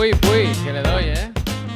Puy, 0.00 0.12
puy, 0.12 0.48
que 0.64 0.72
le 0.72 0.80
doy, 0.80 1.04
¿eh? 1.08 1.30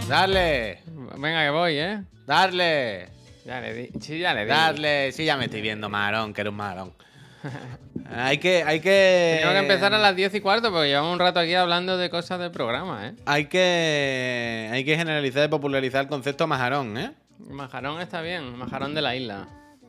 Darle, 0.08 0.78
Venga, 1.18 1.44
que 1.44 1.50
voy, 1.50 1.76
¿eh? 1.76 2.00
darle, 2.26 3.10
Ya 3.44 3.60
le 3.60 3.74
di. 3.74 3.90
Sí, 4.00 4.18
ya 4.18 4.32
le 4.32 4.44
di. 4.44 4.46
darle. 4.46 5.12
Sí, 5.12 5.26
ya 5.26 5.36
me 5.36 5.44
estoy 5.44 5.60
viendo, 5.60 5.90
marón, 5.90 6.32
que 6.32 6.40
eres 6.40 6.50
un 6.52 6.56
marón. 6.56 6.94
Hay 8.10 8.38
que, 8.38 8.62
hay 8.64 8.80
que. 8.80 9.40
Tengo 9.42 9.52
que 9.52 9.58
empezar 9.58 9.92
a 9.92 9.98
las 9.98 10.16
10 10.16 10.36
y 10.36 10.40
cuarto 10.40 10.70
porque 10.72 10.88
llevamos 10.88 11.12
un 11.12 11.18
rato 11.18 11.38
aquí 11.38 11.52
hablando 11.54 11.98
de 11.98 12.08
cosas 12.08 12.38
del 12.38 12.50
programa, 12.50 13.08
¿eh? 13.08 13.14
Hay 13.26 13.44
que, 13.46 14.70
hay 14.72 14.84
que 14.86 14.96
generalizar 14.96 15.44
y 15.44 15.48
popularizar 15.48 16.04
el 16.04 16.08
concepto 16.08 16.46
majarón, 16.46 16.96
¿eh? 16.96 17.12
Majarón 17.38 18.00
está 18.00 18.22
bien, 18.22 18.56
majarón 18.56 18.94
de 18.94 19.02
la 19.02 19.16
isla. 19.16 19.48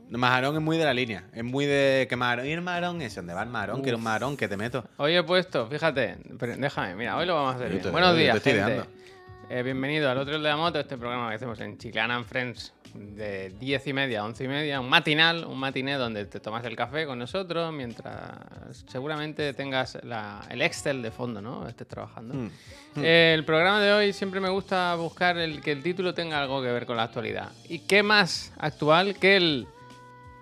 Majarón 0.10 0.56
es 0.56 0.62
muy 0.62 0.78
de 0.78 0.86
la 0.86 0.94
línea. 0.94 1.24
Es 1.34 1.44
muy 1.44 1.66
de 1.66 2.05
que 2.10 2.16
majarón. 2.16 2.46
¿Y 2.46 2.52
el 2.52 2.62
majarón 2.62 3.02
es? 3.02 3.16
¿Dónde 3.16 3.34
va 3.34 3.44
el 3.44 3.50
majarón? 3.50 3.82
Quiero 3.82 3.98
un 3.98 4.04
majarón 4.04 4.38
que 4.38 4.48
te 4.48 4.55
meto. 4.58 4.84
Hoy 4.98 5.16
he 5.16 5.23
puesto, 5.23 5.68
fíjate, 5.68 6.18
pero 6.40 6.55
déjame, 6.58 6.96
mira, 6.96 7.18
hoy 7.18 7.26
lo 7.26 7.36
vamos 7.36 7.54
a 7.54 7.55
hacer 7.58 7.70
bien. 7.70 7.82
te- 7.82 7.90
Buenos 7.90 8.16
días, 8.16 8.36
estoy 8.38 8.54
gente. 8.54 8.84
Eh, 9.49 9.62
bienvenido 9.62 10.10
al 10.10 10.18
otro 10.18 10.34
de 10.34 10.40
la 10.40 10.58
moto, 10.58 10.80
este 10.80 10.98
programa 10.98 11.30
que 11.30 11.36
hacemos 11.36 11.60
en 11.60 11.77
Chiclana 11.77 12.16
and 12.16 12.26
Friends 12.26 12.73
de 12.96 13.49
10 13.60 13.88
y 13.88 13.94
media 13.94 14.22
a 14.22 14.26
11 14.26 14.44
y 14.46 14.48
media, 14.48 14.80
un 14.80 14.90
matinal, 14.90 15.46
un 15.46 15.60
matiné 15.60 15.96
donde 15.96 16.26
te 16.26 16.40
tomas 16.40 16.63
el 16.66 16.76
café 16.76 17.05
con 17.05 17.20
nosotros 17.20 17.72
mientras 17.74 18.40
seguramente 18.88 19.54
tengas 19.54 19.99
la- 20.04 20.41
el 20.49 20.62
Excel 20.63 21.02
de 21.04 21.12
fondo, 21.12 21.41
¿no? 21.41 21.68
Estés 21.68 21.88
trabajando. 21.88 22.34
Mm. 22.34 22.49
Eh, 23.04 23.34
el 23.35 23.44
programa 23.46 23.82
de 23.82 23.91
hoy 23.94 24.13
siempre 24.13 24.40
me 24.40 24.49
gusta 24.49 24.96
buscar 24.96 25.38
el 25.38 25.62
que 25.62 25.74
el 25.74 25.84
título 25.84 26.13
tenga 26.13 26.41
algo 26.41 26.62
que 26.63 26.72
ver 26.72 26.85
con 26.88 26.98
la 26.98 27.04
actualidad. 27.04 27.49
¿Y 27.70 27.80
qué 27.80 28.02
más 28.02 28.52
actual 28.58 29.16
que 29.20 29.35
el 29.35 29.68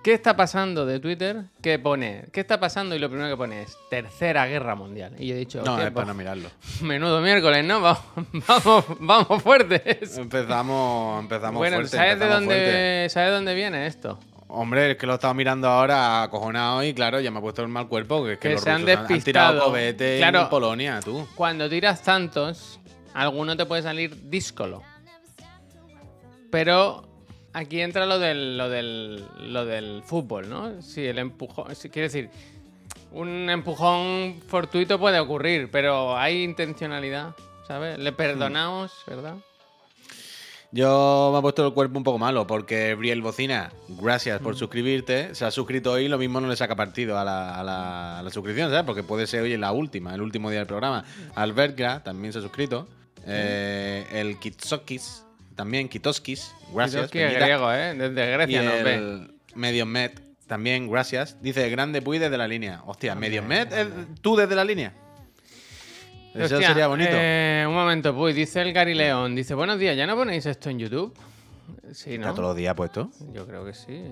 ¿Qué 0.04 0.14
está 0.14 0.36
pasando 0.36 0.86
de 0.86 1.00
Twitter? 1.00 1.44
¿Qué 1.62 1.80
pone? 1.80 2.26
¿Qué 2.34 2.42
está 2.42 2.60
pasando? 2.60 2.94
Y 2.94 3.00
lo 3.00 3.08
primero 3.10 3.30
que 3.30 3.38
pone 3.38 3.62
es 3.62 3.78
Tercera 3.90 4.46
Guerra 4.48 4.76
Mundial. 4.76 5.16
Y 5.18 5.28
yo 5.28 5.36
he 5.36 5.38
dicho, 5.38 5.62
No, 5.64 5.72
"Hostia, 5.74 5.88
es 5.88 5.94
para 5.94 6.06
pues, 6.06 6.08
no 6.08 6.14
mirarlo. 6.14 6.50
menudo 6.82 7.22
miércoles, 7.22 7.64
¿no? 7.64 7.80
Vamos, 7.82 8.02
vamos, 8.48 8.86
vamos 9.00 9.42
fuertes. 9.44 10.18
Empezamos, 10.18 11.22
empezamos 11.22 11.58
bueno, 11.58 11.78
fuerte. 11.78 11.96
¿sabes 11.96 12.20
de 12.20 12.26
fuerte. 12.26 12.34
dónde, 12.36 13.08
¿sabes 13.10 13.30
de 13.30 13.36
dónde 13.36 13.56
viene 13.56 13.88
esto? 13.88 14.20
Hombre, 14.50 14.92
es 14.92 14.98
que 14.98 15.06
lo 15.08 15.14
he 15.14 15.16
estado 15.16 15.34
mirando 15.34 15.68
ahora 15.70 16.22
acojonado 16.24 16.84
y 16.84 16.94
claro, 16.94 17.20
ya 17.22 17.32
me 17.32 17.40
ha 17.40 17.42
puesto 17.42 17.62
el 17.62 17.70
mal 17.70 17.88
cuerpo. 17.88 18.26
Que, 18.26 18.34
es 18.34 18.40
que, 18.40 18.48
Que 18.50 18.54
los 18.56 18.62
se 18.64 18.72
han 18.72 18.82
rusos 18.82 18.94
tirado 19.08 19.08
despistado. 19.54 19.72
cohetes 19.72 20.20
Claro. 20.20 20.42
en 20.42 20.50
Polonia, 20.50 21.00
tú. 21.04 21.26
Cuando 21.34 21.70
tiras 21.70 22.04
tantos, 22.04 22.80
alguno 23.14 23.56
te 23.56 23.66
puede 23.66 23.82
salir 23.82 24.30
díscolo. 24.30 24.84
Pero 26.52 27.10
aquí 27.54 27.82
entra 27.82 28.06
lo 28.06 28.20
del, 28.20 28.58
lo 28.58 28.70
del, 28.70 29.26
lo 29.48 29.66
del 29.66 30.04
fútbol, 30.04 30.50
¿no? 30.50 30.82
Si 30.82 31.06
el 31.06 31.20
empujón, 31.20 31.76
si, 31.76 31.90
quiere 31.90 32.08
decir, 32.10 32.30
un 33.12 33.50
empujón 33.50 34.42
fortuito 34.48 35.00
puede 35.00 35.20
ocurrir, 35.20 35.70
pero 35.72 36.18
hay 36.18 36.44
intencionalidad, 36.44 37.36
¿sabes? 37.68 37.98
Le 38.00 38.12
perdonamos, 38.12 38.92
¿verdad? 39.08 39.36
Yo 40.72 41.30
me 41.32 41.38
ha 41.38 41.42
puesto 41.44 41.68
el 41.68 41.74
cuerpo 41.74 42.00
un 42.00 42.04
poco 42.04 42.18
malo 42.18 42.48
porque 42.48 42.96
Briel 42.96 43.22
Bocina, 43.22 43.72
gracias 43.90 44.40
por 44.42 44.56
suscribirte. 44.56 45.36
Se 45.36 45.46
ha 45.46 45.52
suscrito 45.52 45.92
hoy 45.92 46.08
lo 46.08 46.18
mismo 46.18 46.42
no 46.42 46.48
le 46.48 46.56
saca 46.56 46.76
partido 46.76 47.20
a 47.20 47.24
la, 47.24 47.60
a 47.60 47.64
la- 47.64 48.20
a 48.20 48.24
la 48.24 48.30
suscripción, 48.32 48.72
¿sabes? 48.72 48.84
Porque 48.84 49.04
puede 49.04 49.28
ser 49.28 49.44
hoy 49.44 49.54
en 49.54 49.62
la 49.62 49.72
última, 49.72 50.16
el 50.16 50.22
último 50.24 50.50
día 50.50 50.58
del 50.60 50.68
programa. 50.68 51.06
Albergra 51.36 52.02
también 52.04 52.34
se 52.34 52.40
ha 52.40 52.42
suscrito. 52.42 52.88
Eh, 53.28 54.04
el 54.14 54.40
Kitsokis 54.40 55.24
también, 55.56 55.90
Kitoskis, 55.90 56.54
gracias. 56.74 57.10
Qué 57.12 57.26
Peñita. 57.26 57.46
griego, 57.46 57.72
¿eh? 57.74 57.94
Desde 57.96 58.30
Y 58.30 58.32
Grecia 58.34 58.62
nos 58.64 58.84
ve. 58.84 58.94
el 58.96 59.34
Medium 59.56 59.90
Med 59.90 60.12
también, 60.48 60.90
gracias. 60.90 61.42
Dice, 61.42 61.70
grande 61.70 62.02
Puy 62.02 62.20
desde 62.20 62.38
la 62.38 62.48
línea. 62.48 62.82
Hostia, 62.86 63.16
Medium 63.16 63.46
Med, 63.48 63.68
¿eh? 63.72 63.88
¿tú 64.22 64.36
desde 64.36 64.56
la 64.56 64.64
línea? 64.66 64.94
Eso 66.36 66.56
Hostia, 66.56 66.70
sería 66.70 66.88
bonito. 66.88 67.12
eh, 67.14 67.64
un 67.68 67.76
momento, 67.76 68.16
pues 68.16 68.36
dice 68.36 68.62
el 68.62 68.74
Gary 68.74 68.96
León, 68.96 69.36
dice, 69.36 69.54
buenos 69.54 69.78
días, 69.78 69.96
¿ya 69.96 70.08
no 70.08 70.16
ponéis 70.16 70.46
esto 70.48 70.70
en 70.72 70.80
YouTube? 70.80 71.16
Sí, 71.92 72.16
Está 72.16 72.28
¿no? 72.28 72.34
todos 72.34 72.48
los 72.50 72.56
días 72.58 72.74
puesto. 72.74 73.12
Yo 73.34 73.46
creo 73.46 73.64
que 73.66 73.74
sí. 73.74 74.04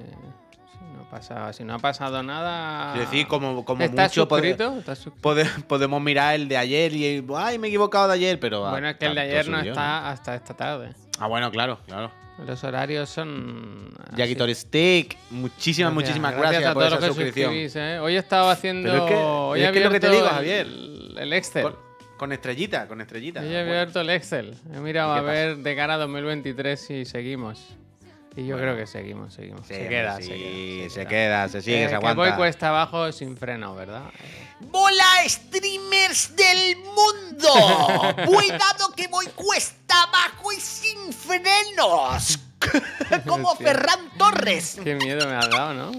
No, 0.97 1.03
pasa, 1.09 1.51
si 1.53 1.63
no 1.63 1.75
ha 1.75 1.79
pasado 1.79 2.21
nada... 2.23 2.93
Es 2.93 3.01
decir, 3.01 3.27
como, 3.27 3.63
como 3.65 3.83
¿Estás 3.83 4.11
mucho 4.17 4.27
suscrito? 4.29 4.77
¿Estás 4.79 4.99
suscrito? 4.99 5.21
pode- 5.29 5.63
podemos 5.67 6.01
mirar 6.01 6.35
el 6.35 6.47
de 6.47 6.57
ayer 6.57 6.93
y 6.93 7.25
ay, 7.35 7.57
me 7.59 7.67
he 7.67 7.69
equivocado 7.69 8.07
de 8.07 8.13
ayer, 8.15 8.39
pero 8.39 8.69
Bueno, 8.69 8.89
es 8.89 8.95
que 8.97 9.05
el 9.05 9.15
de 9.15 9.21
ayer 9.21 9.47
no 9.47 9.59
está 9.59 10.09
hasta 10.09 10.35
esta 10.35 10.53
tarde. 10.55 10.93
Ah, 11.19 11.27
bueno, 11.27 11.51
claro, 11.51 11.79
claro. 11.85 12.11
Los 12.45 12.63
horarios 12.63 13.09
son... 13.09 13.89
Yakitori 14.15 14.55
Stick, 14.55 15.15
muchísimas, 15.29 15.93
muchísimas 15.93 16.35
gracias, 16.35 16.65
a 16.65 16.73
por 16.73 16.83
esa 16.83 16.95
los 16.95 16.99
que 17.01 17.07
suscripción. 17.07 17.53
¿eh? 17.83 17.99
Hoy 17.99 18.15
he 18.15 18.17
estado 18.17 18.49
haciendo... 18.49 18.89
Pero 18.91 19.05
es 19.05 19.11
que- 19.11 19.15
hoy 19.17 19.61
he 19.61 19.65
es 19.65 19.71
que 19.71 19.77
es 19.79 19.83
lo 19.85 19.91
que 19.91 19.99
te 19.99 20.09
digo, 20.09 20.25
Javier. 20.27 20.65
El, 20.65 21.15
el 21.19 21.33
Excel. 21.33 21.63
Con, 21.63 21.75
con 22.17 22.31
estrellita, 22.31 22.87
con 22.87 22.99
estrellita. 23.01 23.41
Hoy 23.41 23.47
he 23.53 23.59
abierto 23.59 24.01
el 24.01 24.09
Excel. 24.09 24.55
He 24.73 24.79
mirado 24.79 25.13
¿Y 25.15 25.19
a 25.19 25.21
pasa? 25.21 25.31
ver 25.31 25.57
de 25.57 25.75
cara 25.75 25.95
a 25.95 25.97
2023 25.97 26.79
si 26.79 27.05
seguimos. 27.05 27.75
Y 28.35 28.45
yo 28.47 28.57
creo 28.57 28.77
que 28.77 28.87
seguimos, 28.87 29.33
seguimos. 29.33 29.67
sí, 29.67 29.73
se, 29.73 29.89
queda, 29.89 30.17
sí, 30.17 30.23
se 30.23 30.29
queda, 30.35 30.89
se 30.89 31.05
queda, 31.05 31.49
se 31.49 31.61
sigue, 31.61 31.81
Eh, 31.83 31.83
se 31.85 31.89
que 31.89 31.95
aguanta. 31.95 32.21
voy 32.21 32.31
cuesta 32.37 32.69
abajo 32.69 33.11
sin 33.11 33.35
freno, 33.35 33.75
¿verdad? 33.75 34.03
Eh, 34.23 34.67
¡Hola, 34.71 35.05
streamers 35.27 36.33
del 36.35 36.77
mundo! 36.77 37.53
Cuidado 38.25 38.91
que 38.95 39.07
voy 39.09 39.25
cuesta 39.35 40.03
abajo 40.03 40.51
y 40.53 40.61
sin 40.61 41.11
frenos. 41.11 42.39
Como 43.27 43.53
Ferran 43.57 43.99
Torres. 44.17 44.77
Qué 44.81 44.95
miedo 44.95 45.27
me 45.27 45.35
has 45.35 45.49
dado, 45.49 45.73
¿no? 45.73 45.91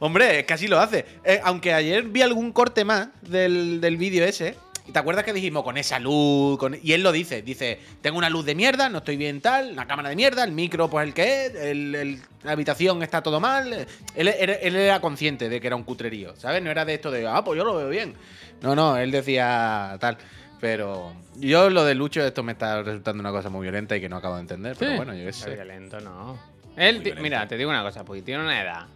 Hombre, 0.00 0.44
que 0.46 0.54
así 0.54 0.66
lo 0.66 0.80
hace. 0.80 1.04
Eh, 1.24 1.40
aunque 1.44 1.74
ayer 1.74 2.02
vi 2.04 2.22
algún 2.22 2.52
corte 2.52 2.84
más 2.84 3.08
del, 3.22 3.80
del 3.80 3.96
vídeo 3.96 4.24
ese. 4.24 4.56
¿Y 4.88 4.92
te 4.92 4.98
acuerdas 4.98 5.22
que 5.24 5.34
dijimos 5.34 5.62
con 5.64 5.76
esa 5.76 5.98
luz? 5.98 6.56
con- 6.58 6.78
Y 6.82 6.92
él 6.94 7.02
lo 7.02 7.12
dice, 7.12 7.42
dice, 7.42 7.78
tengo 8.00 8.16
una 8.16 8.30
luz 8.30 8.46
de 8.46 8.54
mierda, 8.54 8.88
no 8.88 8.98
estoy 8.98 9.18
bien 9.18 9.42
tal, 9.42 9.72
una 9.72 9.86
cámara 9.86 10.08
de 10.08 10.16
mierda, 10.16 10.42
el 10.44 10.52
micro 10.52 10.88
pues 10.88 11.06
el 11.06 11.12
que 11.12 11.46
es, 11.46 11.54
el- 11.54 11.94
el- 11.94 12.22
la 12.42 12.52
habitación 12.52 13.02
está 13.02 13.22
todo 13.22 13.38
mal. 13.38 13.70
Él, 14.14 14.28
él- 14.28 14.56
él 14.62 14.76
era 14.76 15.00
consciente 15.00 15.50
de 15.50 15.60
que 15.60 15.66
era 15.66 15.76
un 15.76 15.84
cutrerío, 15.84 16.34
¿sabes? 16.36 16.62
No 16.62 16.70
era 16.70 16.86
de 16.86 16.94
esto 16.94 17.10
de, 17.10 17.26
ah, 17.26 17.44
pues 17.44 17.58
yo 17.58 17.64
lo 17.64 17.76
veo 17.76 17.90
bien. 17.90 18.14
No, 18.62 18.74
no, 18.74 18.96
él 18.96 19.10
decía 19.10 19.96
tal. 20.00 20.16
Pero 20.60 21.12
yo 21.36 21.68
lo 21.70 21.84
de 21.84 21.94
Lucho, 21.94 22.20
esto 22.24 22.42
me 22.42 22.52
está 22.52 22.82
resultando 22.82 23.20
una 23.20 23.30
cosa 23.30 23.48
muy 23.50 23.62
violenta 23.62 23.94
y 23.94 24.00
que 24.00 24.08
no 24.08 24.16
acabo 24.16 24.36
de 24.36 24.40
entender. 24.40 24.74
Pero 24.78 24.96
bueno, 24.96 25.14
yo 25.14 25.26
qué 25.26 25.32
sé. 25.32 25.50
violento, 25.54 26.00
no. 26.00 26.36
Él, 26.76 26.96
violento. 27.00 27.22
mira, 27.22 27.46
te 27.46 27.56
digo 27.56 27.68
una 27.70 27.82
cosa, 27.82 28.04
pues 28.04 28.24
tiene 28.24 28.42
una 28.42 28.60
edad 28.60 28.86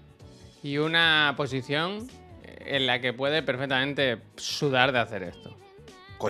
y 0.62 0.78
una 0.78 1.34
posición 1.36 2.09
en 2.64 2.86
la 2.86 3.00
que 3.00 3.12
puede 3.12 3.42
perfectamente 3.42 4.19
sudar 4.36 4.91
de 4.91 4.98
hacer 5.00 5.22
esto. 5.24 5.56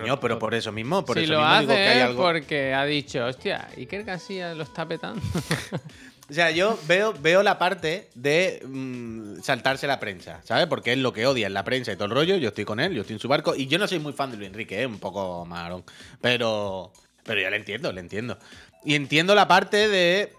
Coño, 0.00 0.20
pero 0.20 0.38
por 0.38 0.54
eso 0.54 0.72
mismo, 0.72 1.04
por 1.04 1.16
si 1.16 1.24
eso 1.24 1.34
lo 1.34 1.38
mismo 1.40 1.52
hace 1.52 1.60
digo 1.62 1.74
que 1.74 1.80
hay 1.80 1.98
es 1.98 2.04
algo. 2.04 2.22
porque 2.22 2.74
ha 2.74 2.84
dicho, 2.84 3.24
hostia, 3.24 3.68
Iker 3.76 4.04
Casillas 4.04 4.56
lo 4.56 4.64
está 4.64 4.86
petando. 4.86 5.20
O 6.30 6.34
sea, 6.34 6.50
yo 6.50 6.78
veo, 6.88 7.12
veo 7.12 7.42
la 7.42 7.58
parte 7.58 8.08
de 8.14 8.62
mm, 8.64 9.42
saltarse 9.42 9.86
la 9.86 10.00
prensa, 10.00 10.40
¿sabes? 10.44 10.66
Porque 10.66 10.92
es 10.92 10.98
lo 10.98 11.12
que 11.12 11.26
odia 11.26 11.46
en 11.46 11.52
la 11.52 11.62
prensa 11.62 11.92
y 11.92 11.96
todo 11.96 12.06
el 12.06 12.12
rollo. 12.12 12.36
Yo 12.36 12.48
estoy 12.48 12.64
con 12.64 12.80
él, 12.80 12.94
yo 12.94 13.02
estoy 13.02 13.14
en 13.14 13.20
su 13.20 13.28
barco. 13.28 13.54
Y 13.54 13.66
yo 13.66 13.78
no 13.78 13.86
soy 13.86 13.98
muy 13.98 14.14
fan 14.14 14.30
de 14.30 14.38
Luis 14.38 14.48
Enrique, 14.48 14.80
¿eh? 14.80 14.86
un 14.86 14.98
poco 14.98 15.44
marón. 15.44 15.84
Pero, 16.22 16.90
pero 17.22 17.38
yo 17.38 17.50
le 17.50 17.56
entiendo, 17.56 17.92
le 17.92 18.00
entiendo. 18.00 18.38
Y 18.82 18.94
entiendo 18.94 19.34
la 19.34 19.46
parte 19.46 19.88
de, 19.88 20.32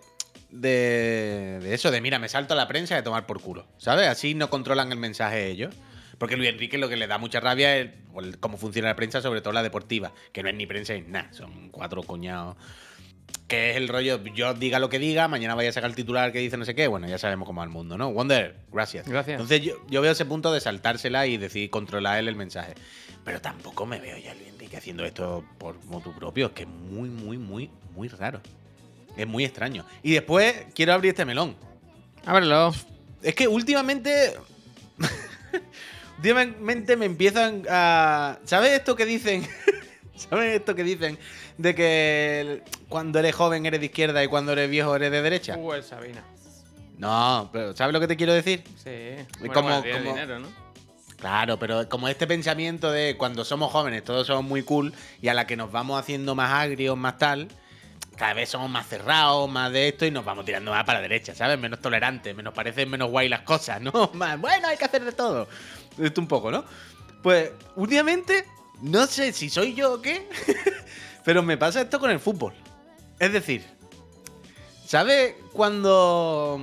de, 0.50 1.60
de 1.62 1.74
eso, 1.76 1.92
de 1.92 2.02
mira, 2.02 2.18
me 2.18 2.28
salto 2.28 2.56
a 2.56 2.58
la 2.58 2.68
prensa 2.68 2.96
de 2.96 3.04
tomar 3.04 3.28
por 3.28 3.40
culo, 3.40 3.68
¿sabes? 3.78 4.08
Así 4.08 4.34
no 4.34 4.50
controlan 4.50 4.92
el 4.92 4.98
mensaje 4.98 5.48
ellos. 5.48 5.76
Porque 6.24 6.38
Luis 6.38 6.50
Enrique 6.52 6.78
lo 6.78 6.88
que 6.88 6.96
le 6.96 7.06
da 7.06 7.18
mucha 7.18 7.42
rabia 7.42 7.78
es 7.78 7.90
el- 8.18 8.40
cómo 8.40 8.58
funciona 8.58 8.88
la 8.88 8.96
prensa, 8.96 9.22
sobre 9.22 9.42
todo 9.42 9.52
la 9.52 9.62
deportiva, 9.62 10.14
que 10.32 10.42
no 10.42 10.48
es 10.48 10.56
ni 10.56 10.66
prensa 10.66 10.94
ni 10.94 11.02
nada, 11.02 11.28
son 11.34 11.68
cuatro 11.68 12.02
coñados 12.04 12.56
que 13.46 13.72
es 13.72 13.76
el 13.78 13.90
rollo, 13.90 14.24
yo 14.34 14.54
diga 14.54 14.80
lo 14.80 14.88
que 14.88 15.00
diga, 15.00 15.28
mañana 15.28 15.54
vaya 15.54 15.70
a 15.70 15.74
sacar 15.74 15.90
el 15.90 15.98
titular 15.98 16.32
que 16.32 16.40
dice 16.40 16.56
no 16.56 16.64
sé 16.64 16.76
qué, 16.76 16.88
bueno, 16.88 17.08
ya 17.10 17.18
sabemos 17.18 17.46
cómo 17.46 17.60
va 17.60 17.66
el 17.66 17.72
mundo, 17.72 17.98
¿no? 17.98 18.10
Wonder, 18.12 18.56
gracias. 18.72 19.06
Gracias. 19.08 19.34
Entonces 19.34 19.62
yo, 19.62 19.76
yo 19.90 20.02
veo 20.02 20.14
ese 20.14 20.24
punto 20.26 20.52
de 20.54 20.62
saltársela 20.62 21.28
y 21.28 21.36
decir 21.36 21.70
controlar 21.70 22.20
él 22.20 22.30
el 22.30 22.36
mensaje. 22.38 22.74
Pero 23.26 23.42
tampoco 23.42 23.86
me 23.86 24.00
veo 24.00 24.18
ya 24.18 24.34
Luis 24.34 24.48
Enrique 24.48 24.78
haciendo 24.78 25.04
esto 25.06 25.44
por 25.58 25.84
motu 25.86 26.14
propio, 26.16 26.48
es 26.48 26.52
que 26.54 26.64
es 26.64 26.70
muy, 26.70 27.10
muy, 27.10 27.38
muy, 27.38 27.70
muy 27.94 28.08
raro. 28.08 28.40
Es 29.18 29.28
muy 29.28 29.44
extraño. 29.44 29.86
Y 30.04 30.14
después 30.14 30.68
quiero 30.74 30.94
abrir 30.94 31.10
este 31.10 31.26
melón. 31.26 31.56
Ábrelo. 32.26 32.74
Es 33.22 33.36
que 33.36 33.48
últimamente. 33.48 34.34
últimamente 36.28 36.96
me 36.96 37.06
empiezan 37.06 37.64
a. 37.70 38.38
¿Sabes 38.46 38.72
esto 38.72 38.96
que 38.96 39.06
dicen? 39.06 39.46
¿Sabes 40.16 40.56
esto 40.56 40.74
que 40.74 40.84
dicen? 40.84 41.18
De 41.58 41.76
que 41.76 42.62
cuando 42.88 43.20
eres 43.20 43.36
joven 43.36 43.66
eres 43.66 43.82
de 43.82 43.88
izquierda 43.88 44.24
y 44.24 44.28
cuando 44.28 44.54
eres 44.54 44.70
viejo 44.70 44.96
eres 44.96 45.12
de 45.12 45.22
derecha. 45.22 45.58
Uh, 45.58 45.74
el 45.74 45.84
Sabina. 45.84 46.24
No, 46.98 47.50
pero 47.52 47.76
¿sabes 47.76 47.92
lo 47.94 48.00
que 48.00 48.08
te 48.08 48.16
quiero 48.16 48.34
decir? 48.34 48.64
Sí. 48.82 49.16
como- 49.50 49.64
bueno, 49.64 49.82
tiene 49.82 50.00
como- 50.00 50.14
dinero, 50.14 50.40
¿no? 50.40 50.48
Claro, 51.18 51.58
pero 51.60 51.88
como 51.90 52.08
este 52.10 52.28
pensamiento 52.28 52.92
de 52.92 53.16
cuando 53.18 53.44
somos 53.46 53.72
jóvenes 53.72 54.04
todos 54.04 54.28
somos 54.28 54.44
muy 54.44 54.62
cool 54.64 54.94
y 55.22 55.30
a 55.30 55.34
la 55.34 55.48
que 55.48 55.56
nos 55.56 55.72
vamos 55.72 55.98
haciendo 56.00 56.36
más 56.36 56.52
agrios, 56.52 56.98
más 56.98 57.18
tal, 57.18 57.48
cada 58.18 58.34
vez 58.34 58.50
somos 58.50 58.70
más 58.70 58.88
cerrados, 58.88 59.50
más 59.50 59.72
de 59.72 59.88
esto 59.88 60.06
y 60.06 60.12
nos 60.12 60.26
vamos 60.26 60.44
tirando 60.44 60.72
más 60.72 60.84
para 60.84 61.00
la 61.00 61.04
derecha, 61.04 61.34
¿sabes? 61.34 61.58
Menos 61.58 61.80
tolerantes, 61.80 62.36
menos 62.36 62.54
parecen 62.54 62.90
menos 62.90 63.10
guay 63.10 63.30
las 63.30 63.42
cosas, 63.42 63.82
¿no? 63.82 63.92
Más, 64.14 64.40
bueno, 64.40 64.68
hay 64.68 64.76
que 64.78 64.84
hacer 64.86 65.04
de 65.06 65.14
todo. 65.14 65.48
Esto 65.98 66.22
un 66.22 66.28
poco, 66.28 66.52
¿no? 66.52 66.64
Pues 67.22 67.52
últimamente 67.76 68.46
No 68.82 69.06
sé 69.08 69.32
si 69.34 69.50
soy 69.50 69.74
yo 69.74 69.94
o 69.94 70.02
qué, 70.02 70.28
pero 71.26 71.42
me 71.44 71.58
pasa 71.58 71.82
esto 71.82 72.00
con 72.00 72.12
el 72.12 72.20
fútbol. 72.20 72.54
Es 73.20 73.32
decir, 73.32 73.64
¿sabes 74.86 75.36
cuando... 75.54 76.60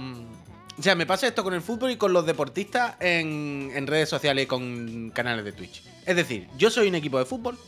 O 0.79 0.82
sea, 0.82 0.94
me 0.94 1.05
pasa 1.06 1.27
esto 1.27 1.43
con 1.44 1.53
el 1.53 1.61
fútbol 1.61 1.91
y 1.91 1.97
con 1.97 2.12
los 2.12 2.25
deportistas 2.25 2.97
en, 3.00 3.71
en 3.75 3.87
redes 3.87 4.09
sociales 4.09 4.44
y 4.44 4.47
con 4.47 5.11
canales 5.15 5.44
de 5.44 5.53
Twitch. 5.53 5.83
Es 6.06 6.17
decir, 6.17 6.49
yo 6.56 6.71
soy 6.71 6.88
un 6.88 6.94
equipo 6.94 7.19
de 7.19 7.26
fútbol, 7.26 7.59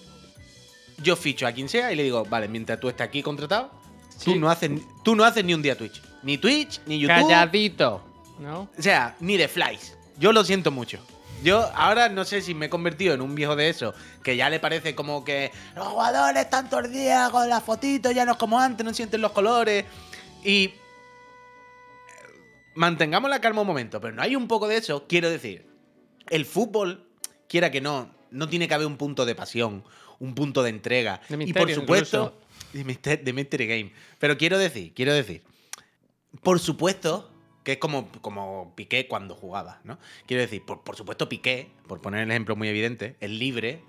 yo 0.99 1.15
ficho 1.17 1.47
a 1.47 1.53
quien 1.53 1.69
sea 1.69 1.93
y 1.93 1.97
le 1.97 2.05
digo, 2.05 2.25
vale, 2.25 2.49
mientras 2.49 2.81
tú 2.81 2.88
estés 2.88 3.06
aquí 3.06 3.23
contratado, 3.23 3.70
Sí. 4.17 4.32
tú, 4.32 4.37
no 4.37 4.49
haces, 4.50 4.70
tú 5.03 5.17
no 5.17 5.25
haces 5.25 5.44
ni 5.44 5.53
un 5.53 5.62
día 5.62 5.76
Twitch. 5.76 6.00
Ni 6.23 6.38
Twitch, 6.38 6.81
ni 6.87 7.00
YouTube. 7.00 7.17
Calladito, 7.29 8.03
¿no? 8.38 8.70
O 8.79 8.82
sea, 8.82 9.17
ni 9.20 9.37
de 9.37 9.49
flies. 9.49 9.97
Yo 10.19 10.32
lo 10.32 10.44
siento 10.44 10.70
mucho. 10.70 11.05
Yo 11.43 11.71
ahora 11.75 12.09
no 12.09 12.25
sé 12.25 12.41
si 12.41 12.55
me 12.55 12.67
he 12.67 12.71
convertido 12.71 13.15
en 13.15 13.21
un 13.21 13.35
viejo 13.35 13.56
de 13.56 13.69
eso, 13.69 13.94
que 14.23 14.37
ya 14.37 14.49
le 14.49 14.61
parece 14.61 14.94
como 14.94 15.25
que 15.25 15.50
los 15.75 15.89
jugadores 15.89 16.43
están 16.43 16.71
todo 16.71 16.81
el 16.81 16.93
día 16.93 17.29
con 17.33 17.49
las 17.49 17.62
fotitos, 17.62 18.15
ya 18.15 18.25
no 18.25 18.33
es 18.33 18.39
como 18.39 18.61
antes, 18.61 18.85
no 18.85 18.94
sienten 18.94 19.21
los 19.21 19.33
colores. 19.33 19.85
Y 20.44 20.65
eh, 20.67 20.73
mantengamos 22.75 23.29
la 23.31 23.41
calma 23.41 23.62
un 23.62 23.67
momento, 23.67 24.00
pero 24.00 24.15
no 24.15 24.23
hay 24.23 24.37
un 24.37 24.47
poco 24.47 24.69
de 24.69 24.77
eso. 24.77 25.06
Quiero 25.09 25.31
decir, 25.31 25.67
el 26.31 26.44
fútbol, 26.47 27.05
quiera 27.49 27.71
que 27.71 27.81
no, 27.81 28.15
no 28.31 28.49
tiene 28.49 28.69
que 28.69 28.75
haber 28.75 28.87
un 28.87 28.97
punto 28.97 29.25
de 29.27 29.35
pasión, 29.35 29.85
un 30.21 30.35
punto 30.35 30.62
de 30.62 30.71
entrega. 30.71 31.21
De 31.29 31.44
y 31.44 31.53
por 31.53 31.73
supuesto, 31.73 32.39
de, 32.73 32.85
mister- 32.85 33.23
de 33.23 33.33
mystery 33.33 33.67
game. 33.67 33.93
Pero 34.19 34.39
quiero 34.39 34.59
decir, 34.59 34.93
quiero 34.94 35.12
decir, 35.12 35.43
por 36.43 36.61
supuesto, 36.61 37.31
que 37.64 37.73
es 37.73 37.79
como, 37.79 38.09
como 38.20 38.73
Piqué 38.75 39.06
cuando 39.06 39.35
jugaba, 39.35 39.81
¿no? 39.85 39.99
Quiero 40.26 40.43
decir, 40.43 40.64
por, 40.64 40.82
por 40.82 40.97
supuesto, 40.97 41.29
Piqué, 41.29 41.70
por 41.87 42.00
poner 42.00 42.23
el 42.23 42.31
ejemplo 42.31 42.56
muy 42.56 42.69
evidente, 42.69 43.17
es 43.20 43.31
libre 43.31 43.82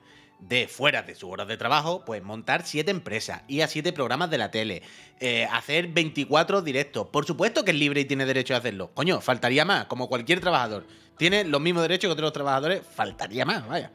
de 0.48 0.68
fuera 0.68 1.04
de 1.04 1.16
sus 1.16 1.30
horas 1.32 1.48
de 1.48 1.58
trabajo, 1.58 2.04
pues 2.06 2.22
montar 2.22 2.66
siete 2.66 2.92
empresas, 2.92 3.44
ir 3.48 3.64
a 3.64 3.68
siete 3.68 3.94
programas 3.94 4.30
de 4.30 4.38
la 4.38 4.52
tele, 4.52 4.82
eh, 5.20 5.48
hacer 5.52 5.88
24 5.88 6.62
directos. 6.62 7.08
Por 7.08 7.26
supuesto 7.26 7.64
que 7.64 7.72
es 7.72 7.78
libre 7.78 8.02
y 8.02 8.06
tiene 8.06 8.26
derecho 8.26 8.54
a 8.54 8.58
hacerlo. 8.58 8.92
Coño, 8.94 9.22
faltaría 9.22 9.64
más, 9.66 9.86
como 9.86 10.10
cualquier 10.10 10.42
trabajador. 10.42 10.86
Tiene 11.18 11.46
los 11.46 11.62
mismos 11.62 11.84
derechos 11.84 12.10
que 12.10 12.14
otros 12.14 12.34
trabajadores, 12.34 12.82
faltaría 12.86 13.46
más, 13.46 13.68
vaya. 13.68 13.92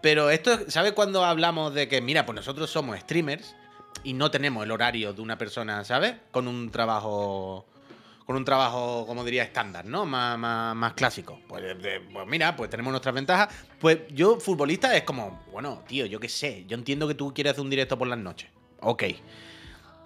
Pero 0.00 0.30
esto, 0.30 0.70
¿sabes 0.70 0.92
cuando 0.92 1.24
hablamos 1.24 1.74
de 1.74 1.88
que, 1.88 2.00
mira, 2.00 2.24
pues 2.24 2.36
nosotros 2.36 2.70
somos 2.70 2.98
streamers 3.00 3.54
y 4.04 4.12
no 4.12 4.30
tenemos 4.30 4.64
el 4.64 4.70
horario 4.70 5.12
de 5.12 5.20
una 5.20 5.36
persona, 5.36 5.84
¿sabes? 5.84 6.14
Con 6.30 6.48
un 6.48 6.70
trabajo. 6.70 7.66
Con 8.26 8.34
un 8.36 8.44
trabajo, 8.44 9.06
como 9.06 9.24
diría, 9.24 9.44
estándar, 9.44 9.84
¿no? 9.84 10.04
Más, 10.04 10.36
más, 10.36 10.74
más 10.74 10.94
clásico. 10.94 11.38
Pues, 11.46 11.62
de- 11.80 12.00
pues 12.12 12.26
mira, 12.26 12.56
pues 12.56 12.68
tenemos 12.68 12.90
nuestras 12.90 13.14
ventajas. 13.14 13.54
Pues 13.78 14.00
yo, 14.10 14.40
futbolista, 14.40 14.96
es 14.96 15.04
como, 15.04 15.44
bueno, 15.52 15.84
tío, 15.86 16.06
yo 16.06 16.18
qué 16.18 16.28
sé. 16.28 16.64
Yo 16.66 16.76
entiendo 16.76 17.06
que 17.06 17.14
tú 17.14 17.32
quieres 17.32 17.52
hacer 17.52 17.62
un 17.62 17.70
directo 17.70 17.96
por 17.96 18.08
las 18.08 18.18
noches. 18.18 18.50
Ok. 18.80 19.04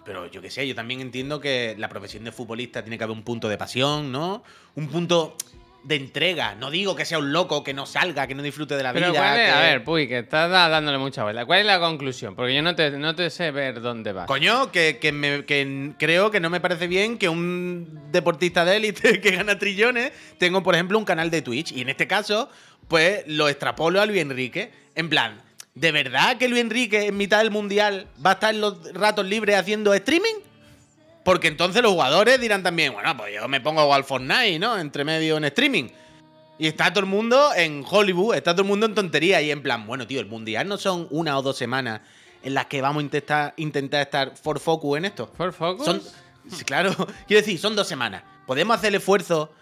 Pero 0.04 0.26
yo 0.26 0.42
qué 0.42 0.50
sé, 0.50 0.66
yo 0.68 0.74
también 0.74 1.00
entiendo 1.00 1.40
que 1.40 1.74
la 1.78 1.88
profesión 1.88 2.24
de 2.24 2.32
futbolista 2.32 2.82
tiene 2.82 2.98
que 2.98 3.04
haber 3.04 3.16
un 3.16 3.22
punto 3.22 3.48
de 3.48 3.56
pasión, 3.56 4.10
¿no? 4.12 4.42
Un 4.74 4.88
punto 4.88 5.36
de 5.82 5.96
entrega. 5.96 6.54
No 6.54 6.70
digo 6.70 6.94
que 6.94 7.04
sea 7.04 7.18
un 7.18 7.32
loco, 7.32 7.64
que 7.64 7.72
no 7.74 7.86
salga, 7.86 8.26
que 8.26 8.34
no 8.34 8.42
disfrute 8.42 8.76
de 8.76 8.82
la 8.82 8.92
Pero 8.92 9.10
vida. 9.10 9.20
¿cuál 9.20 9.38
es? 9.40 9.46
que- 9.46 9.52
A 9.52 9.60
ver, 9.60 9.84
Puy, 9.84 10.06
que 10.08 10.18
estás 10.18 10.50
dándole 10.50 10.98
mucha 10.98 11.22
vuelta. 11.22 11.46
¿Cuál 11.46 11.60
es 11.60 11.66
la 11.66 11.80
conclusión? 11.80 12.34
Porque 12.36 12.54
yo 12.54 12.62
no 12.62 12.74
te, 12.74 12.90
no 12.92 13.14
te 13.14 13.30
sé 13.30 13.50
ver 13.50 13.80
dónde 13.80 14.12
vas. 14.12 14.26
Coño, 14.26 14.70
que, 14.72 14.98
que 14.98 15.12
me- 15.12 15.44
que 15.44 15.92
creo 15.98 16.30
que 16.30 16.40
no 16.40 16.50
me 16.50 16.60
parece 16.60 16.86
bien 16.86 17.16
que 17.18 17.28
un 17.28 18.00
deportista 18.12 18.64
de 18.64 18.76
élite 18.76 19.20
que 19.20 19.30
gana 19.30 19.58
trillones 19.58 20.12
tenga, 20.38 20.62
por 20.62 20.74
ejemplo, 20.74 20.98
un 20.98 21.04
canal 21.04 21.30
de 21.30 21.42
Twitch. 21.42 21.72
Y 21.72 21.80
en 21.80 21.88
este 21.88 22.06
caso, 22.06 22.50
pues 22.88 23.24
lo 23.26 23.48
extrapolo 23.48 24.00
a 24.00 24.06
Luis 24.06 24.20
Enrique. 24.20 24.70
En 24.94 25.08
plan, 25.08 25.40
¿de 25.74 25.92
verdad 25.92 26.36
que 26.36 26.48
Luis 26.48 26.60
Enrique 26.62 27.06
en 27.06 27.16
mitad 27.16 27.38
del 27.38 27.50
mundial 27.50 28.06
va 28.24 28.30
a 28.30 28.34
estar 28.34 28.54
en 28.54 28.60
los 28.60 28.92
ratos 28.92 29.24
libres 29.26 29.56
haciendo 29.56 29.94
streaming? 29.94 30.34
Porque 31.30 31.46
entonces 31.46 31.80
los 31.80 31.92
jugadores 31.92 32.40
dirán 32.40 32.64
también, 32.64 32.92
bueno, 32.92 33.16
pues 33.16 33.32
yo 33.32 33.46
me 33.46 33.60
pongo 33.60 33.94
al 33.94 34.02
Fortnite, 34.02 34.58
¿no? 34.58 34.76
Entre 34.76 35.04
medio 35.04 35.36
en 35.36 35.44
streaming. 35.44 35.84
Y 36.58 36.66
está 36.66 36.92
todo 36.92 37.04
el 37.04 37.06
mundo 37.06 37.54
en 37.54 37.84
Hollywood, 37.88 38.34
está 38.34 38.50
todo 38.50 38.62
el 38.62 38.68
mundo 38.68 38.86
en 38.86 38.96
tontería 38.96 39.40
y 39.40 39.52
en 39.52 39.62
plan, 39.62 39.86
bueno, 39.86 40.08
tío, 40.08 40.18
el 40.18 40.26
mundial 40.26 40.66
no 40.66 40.76
son 40.76 41.06
una 41.10 41.38
o 41.38 41.42
dos 41.42 41.56
semanas 41.56 42.00
en 42.42 42.52
las 42.52 42.66
que 42.66 42.82
vamos 42.82 43.02
a 43.02 43.04
intentar, 43.04 43.54
intentar 43.58 44.00
estar 44.00 44.36
for 44.36 44.58
focus 44.58 44.98
en 44.98 45.04
esto. 45.04 45.30
¿For 45.36 45.52
Focus? 45.52 45.84
Son, 45.84 46.02
claro, 46.64 46.90
quiero 47.28 47.42
decir, 47.42 47.60
son 47.60 47.76
dos 47.76 47.86
semanas. 47.86 48.24
¿Podemos 48.44 48.76
hacer 48.76 48.88
el 48.88 48.96
esfuerzo 48.96 49.52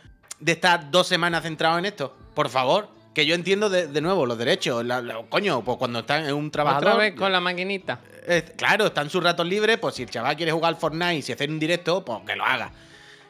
de 0.41 0.53
estar 0.53 0.91
dos 0.91 1.07
semanas 1.07 1.43
centrados 1.43 1.79
en 1.81 1.85
esto? 1.85 2.17
Por 2.35 2.49
favor, 2.49 2.89
que 3.19 3.27
yo 3.27 3.35
entiendo 3.35 3.69
de, 3.69 3.89
de 3.89 4.01
nuevo 4.01 4.27
los 4.27 4.39
derechos. 4.39 4.85
la- 4.85 5.03
la- 5.03 5.25
coño, 5.29 5.65
pues 5.65 5.77
cuando 5.77 5.99
están 5.99 6.25
en 6.25 6.35
un 6.35 6.53
trabajador. 6.53 6.87
Otra 6.93 6.99
vez 7.03 7.15
con 7.17 7.33
la 7.33 7.41
maquinita. 7.41 7.99
Eh, 8.29 8.45
claro, 8.57 8.87
están 8.87 9.11
sus 9.11 9.21
ratos 9.25 9.45
libres, 9.45 9.77
pues 9.79 9.97
si 9.97 10.05
el 10.05 10.09
chaval 10.11 10.37
quiere 10.37 10.53
jugar 10.53 10.69
al 10.75 10.77
Fortnite 10.81 11.25
y 11.29 11.33
hacer 11.33 11.51
un 11.51 11.59
directo, 11.59 12.05
pues 12.05 12.21
que 12.25 12.37
lo 12.37 12.45
haga. 12.45 12.71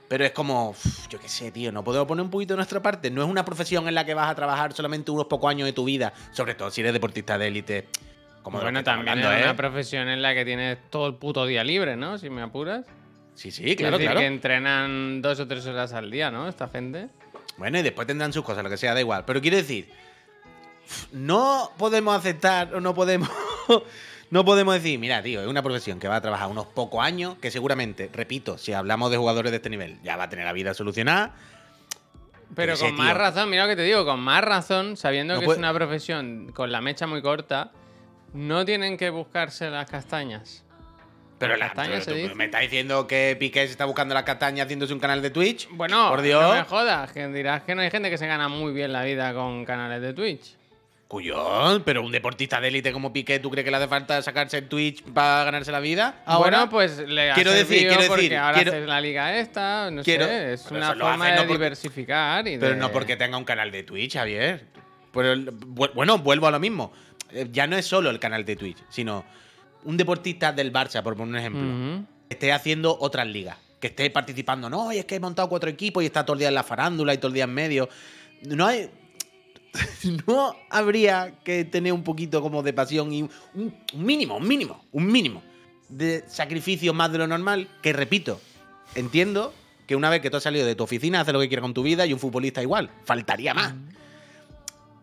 Pero 0.07 0.27
es 0.27 0.33
como, 0.33 0.71
uf, 0.71 1.09
yo 1.09 1.19
qué 1.19 1.29
sé, 1.31 1.53
tío, 1.53 1.73
no 1.73 1.83
podemos 1.83 2.07
poner 2.07 2.23
un 2.23 2.31
poquito 2.31 2.53
de 2.53 2.57
nuestra 2.57 2.83
parte. 2.83 3.11
No 3.11 3.23
es 3.23 3.29
una 3.31 3.47
profesión 3.47 3.89
en 3.89 3.95
la 3.95 4.05
que 4.05 4.13
vas 4.13 4.31
a 4.31 4.35
trabajar 4.35 4.75
solamente 4.75 5.11
unos 5.11 5.25
pocos 5.25 5.49
años 5.51 5.65
de 5.65 5.73
tu 5.73 5.85
vida, 5.87 6.13
sobre 6.33 6.55
todo 6.55 6.71
si 6.71 6.83
eres 6.83 6.93
deportista 6.93 7.39
de 7.39 7.47
élite. 7.49 7.89
Como 8.43 8.61
bueno, 8.61 8.85
también 8.85 9.09
hablando, 9.09 9.33
es 9.35 9.43
una 9.43 9.53
¿eh? 9.53 9.55
profesión 9.55 10.09
en 10.11 10.21
la 10.21 10.35
que 10.35 10.45
tienes 10.45 10.77
todo 10.91 11.07
el 11.07 11.15
puto 11.15 11.47
día 11.47 11.65
libre, 11.65 11.97
¿no? 11.97 12.19
Si 12.19 12.29
me 12.29 12.43
apuras. 12.43 12.85
Sí, 13.35 13.51
sí, 13.51 13.75
claro, 13.75 13.97
decir 13.97 14.11
claro. 14.11 14.21
que 14.21 14.27
entrenan 14.27 15.23
dos 15.23 15.41
o 15.41 15.49
tres 15.49 15.65
horas 15.67 15.95
al 15.95 16.11
día, 16.11 16.31
¿no? 16.31 16.47
Esta 16.47 16.69
gente. 16.69 17.09
Bueno, 17.59 17.79
y 17.79 17.83
después 17.83 18.07
tendrán 18.07 18.33
sus 18.33 18.45
cosas, 18.45 18.65
lo 18.65 18.71
que 18.71 18.77
sea, 18.79 18.95
da 18.95 19.01
igual. 19.01 19.25
Pero 19.27 19.41
quiero 19.43 19.57
decir, 19.57 19.91
no 21.13 21.71
podemos 21.77 22.17
aceptar 22.17 22.75
o 22.75 22.81
no 22.81 22.95
podemos. 22.95 23.29
No 24.31 24.45
podemos 24.45 24.75
decir, 24.75 24.99
mira, 24.99 25.23
tío, 25.23 25.41
es 25.41 25.47
una 25.47 25.63
profesión 25.63 25.99
que 25.99 26.07
va 26.07 26.17
a 26.17 26.21
trabajar 26.21 26.49
unos 26.51 26.67
pocos 26.67 27.03
años, 27.03 27.37
que 27.41 27.51
seguramente, 27.51 28.11
repito, 28.13 28.59
si 28.59 28.75
hablamos 28.75 29.11
de 29.11 29.17
jugadores 29.17 29.51
de 29.53 29.57
este 29.57 29.71
nivel, 29.71 29.99
ya 30.03 30.19
va 30.19 30.25
a 30.25 30.29
tener 30.29 30.45
la 30.45 30.53
vida 30.53 30.75
solucionada. 30.75 31.35
Pero 32.55 32.77
sé, 32.77 32.85
con 32.89 32.97
más 32.97 33.07
tío. 33.09 33.17
razón, 33.17 33.49
mira 33.49 33.63
lo 33.63 33.71
que 33.71 33.77
te 33.77 33.85
digo, 33.85 34.05
con 34.05 34.21
más 34.21 34.45
razón, 34.45 34.99
sabiendo 34.99 35.33
No 35.33 35.41
que 35.41 35.47
puede- 35.47 35.57
es 35.57 35.61
una 35.61 35.73
profesión 35.73 36.53
con 36.53 36.71
la 36.71 36.83
mecha 36.83 37.07
muy 37.07 37.23
corta, 37.23 37.73
no 38.35 38.67
tienen 38.67 38.99
que 38.99 39.09
buscarse 39.09 39.71
las 39.71 39.89
castañas. 39.91 40.63
Pero 41.39 41.53
¿Las 41.53 41.61
la, 41.61 41.67
castañas 41.69 42.05
pero 42.05 42.17
se 42.17 42.23
dice? 42.23 42.35
me 42.35 42.45
estás 42.47 42.61
diciendo 42.63 43.07
que 43.07 43.37
Piqué 43.39 43.65
se 43.67 43.73
está 43.73 43.85
buscando 43.85 44.15
las 44.15 44.25
castañas 44.25 44.65
haciéndose 44.65 44.93
un 44.93 44.99
canal 45.01 45.23
de 45.23 45.31
Twitch. 45.31 45.69
Bueno, 45.71 46.09
por 46.11 46.21
Dios. 46.23 46.43
no 46.43 46.53
me 46.55 46.65
jodas, 46.65 47.13
que 47.13 47.27
dirás 47.29 47.63
que 47.63 47.75
no 47.75 47.83
hay 47.83 47.91
gente 47.91 48.11
que 48.11 48.19
se 48.19 48.27
gana 48.27 48.49
muy 48.49 48.73
bien 48.73 48.93
la 48.93 49.05
vida 49.05 49.33
con 49.35 49.65
canales 49.65 50.01
de 50.03 50.13
Twitch. 50.15 50.57
Cuyón, 51.07 51.85
pero 51.85 52.03
un 52.03 52.13
deportista 52.13 52.61
de 52.61 52.69
élite 52.69 52.93
como 52.93 53.13
Piqué, 53.15 53.39
¿tú 53.39 53.51
crees 53.51 53.65
que 53.65 53.71
le 53.71 53.79
hace 53.79 53.89
falta 53.89 54.21
sacarse 54.21 54.59
el 54.59 54.69
Twitch 54.69 55.03
para 55.05 55.45
ganarse 55.45 55.73
la 55.73 55.81
vida? 55.81 56.17
Ahora, 56.27 56.59
bueno, 56.59 56.71
pues 56.71 56.99
le 56.99 57.31
ha 57.31 57.35
quiero 57.35 57.51
decir, 57.51 57.89
quiero 57.89 58.03
porque 58.09 58.23
decir, 58.25 58.37
ahora 58.37 58.55
quiero- 58.57 58.73
haces 58.73 58.87
la 58.87 59.01
liga 59.01 59.39
esta, 59.39 59.91
no 59.91 60.03
quiero- 60.03 60.27
sé, 60.27 60.53
es 60.53 60.71
una 60.71 60.89
forma 60.95 61.25
hace 61.29 61.41
de 61.41 61.47
no 61.47 61.53
diversificar 61.53 62.47
y 62.47 62.59
Pero 62.59 62.73
de- 62.75 62.77
no 62.81 62.93
porque 62.93 63.17
tenga 63.17 63.39
un 63.39 63.45
canal 63.45 63.71
de 63.71 63.85
Twitch, 63.85 64.15
Javier. 64.17 64.67
Pero, 65.15 65.35
bueno, 65.95 66.19
vuelvo 66.19 66.47
a 66.47 66.51
lo 66.51 66.61
mismo. 66.61 66.93
Eh, 67.33 67.47
Ya 67.51 67.67
no 67.67 67.77
es 67.77 67.87
solo 67.87 68.11
el 68.11 68.19
canal 68.19 68.45
de 68.45 68.57
Twitch, 68.57 68.79
sino 68.91 69.25
un 69.85 69.97
deportista 69.97 70.53
del 70.53 70.73
Barça, 70.73 71.03
por 71.03 71.17
poner 71.17 71.31
un 71.31 71.37
ejemplo, 71.37 72.07
que 72.29 72.35
esté 72.35 72.53
haciendo 72.53 72.97
otras 73.01 73.27
ligas, 73.27 73.57
que 73.81 73.89
esté 73.89 74.11
participando. 74.11 74.69
No, 74.69 74.93
y 74.93 74.99
es 74.99 75.05
que 75.05 75.17
he 75.17 75.21
montado 75.21 75.49
cuatro 75.49 75.71
equipos 75.71 76.03
y 76.03 76.07
está 76.07 76.25
todo 76.25 76.35
el 76.35 76.41
día 76.41 76.49
en 76.49 76.55
la 76.55 76.63
farándula 76.63 77.15
y 77.15 77.19
todo 77.19 77.29
el 77.29 77.35
día 77.35 77.45
en 77.45 77.55
medio. 77.55 77.89
No 78.43 78.67
hay. 78.67 78.91
No 80.27 80.57
habría 80.71 81.35
que 81.45 81.65
tener 81.65 81.93
un 81.93 82.03
poquito 82.03 82.41
como 82.41 82.63
de 82.63 82.73
pasión 82.73 83.13
y 83.13 83.23
un, 83.23 83.31
un 83.55 84.05
mínimo, 84.05 84.37
un 84.37 84.49
mínimo, 84.49 84.85
un 84.93 85.07
mínimo 85.07 85.43
de 85.89 86.25
sacrificio 86.27 86.95
más 86.95 87.13
de 87.13 87.19
lo 87.19 87.27
normal. 87.27 87.69
Que 87.83 87.93
repito, 87.93 88.41
entiendo 88.95 89.53
que 89.87 89.97
una 89.97 90.11
vez 90.11 90.21
que 90.21 90.31
tú 90.31 90.37
has 90.37 90.43
salido 90.43 90.67
de 90.67 90.75
tu 90.75 90.85
oficina, 90.85 91.21
haces 91.21 91.33
lo 91.33 91.41
que 91.41 91.49
quieras 91.49 91.63
con 91.63 91.75
tu 91.75 91.83
vida 91.83 92.07
y 92.07 92.13
un 92.13 92.19
futbolista 92.19 92.63
igual. 92.63 92.91
Faltaría 93.05 93.55
más. 93.55 93.75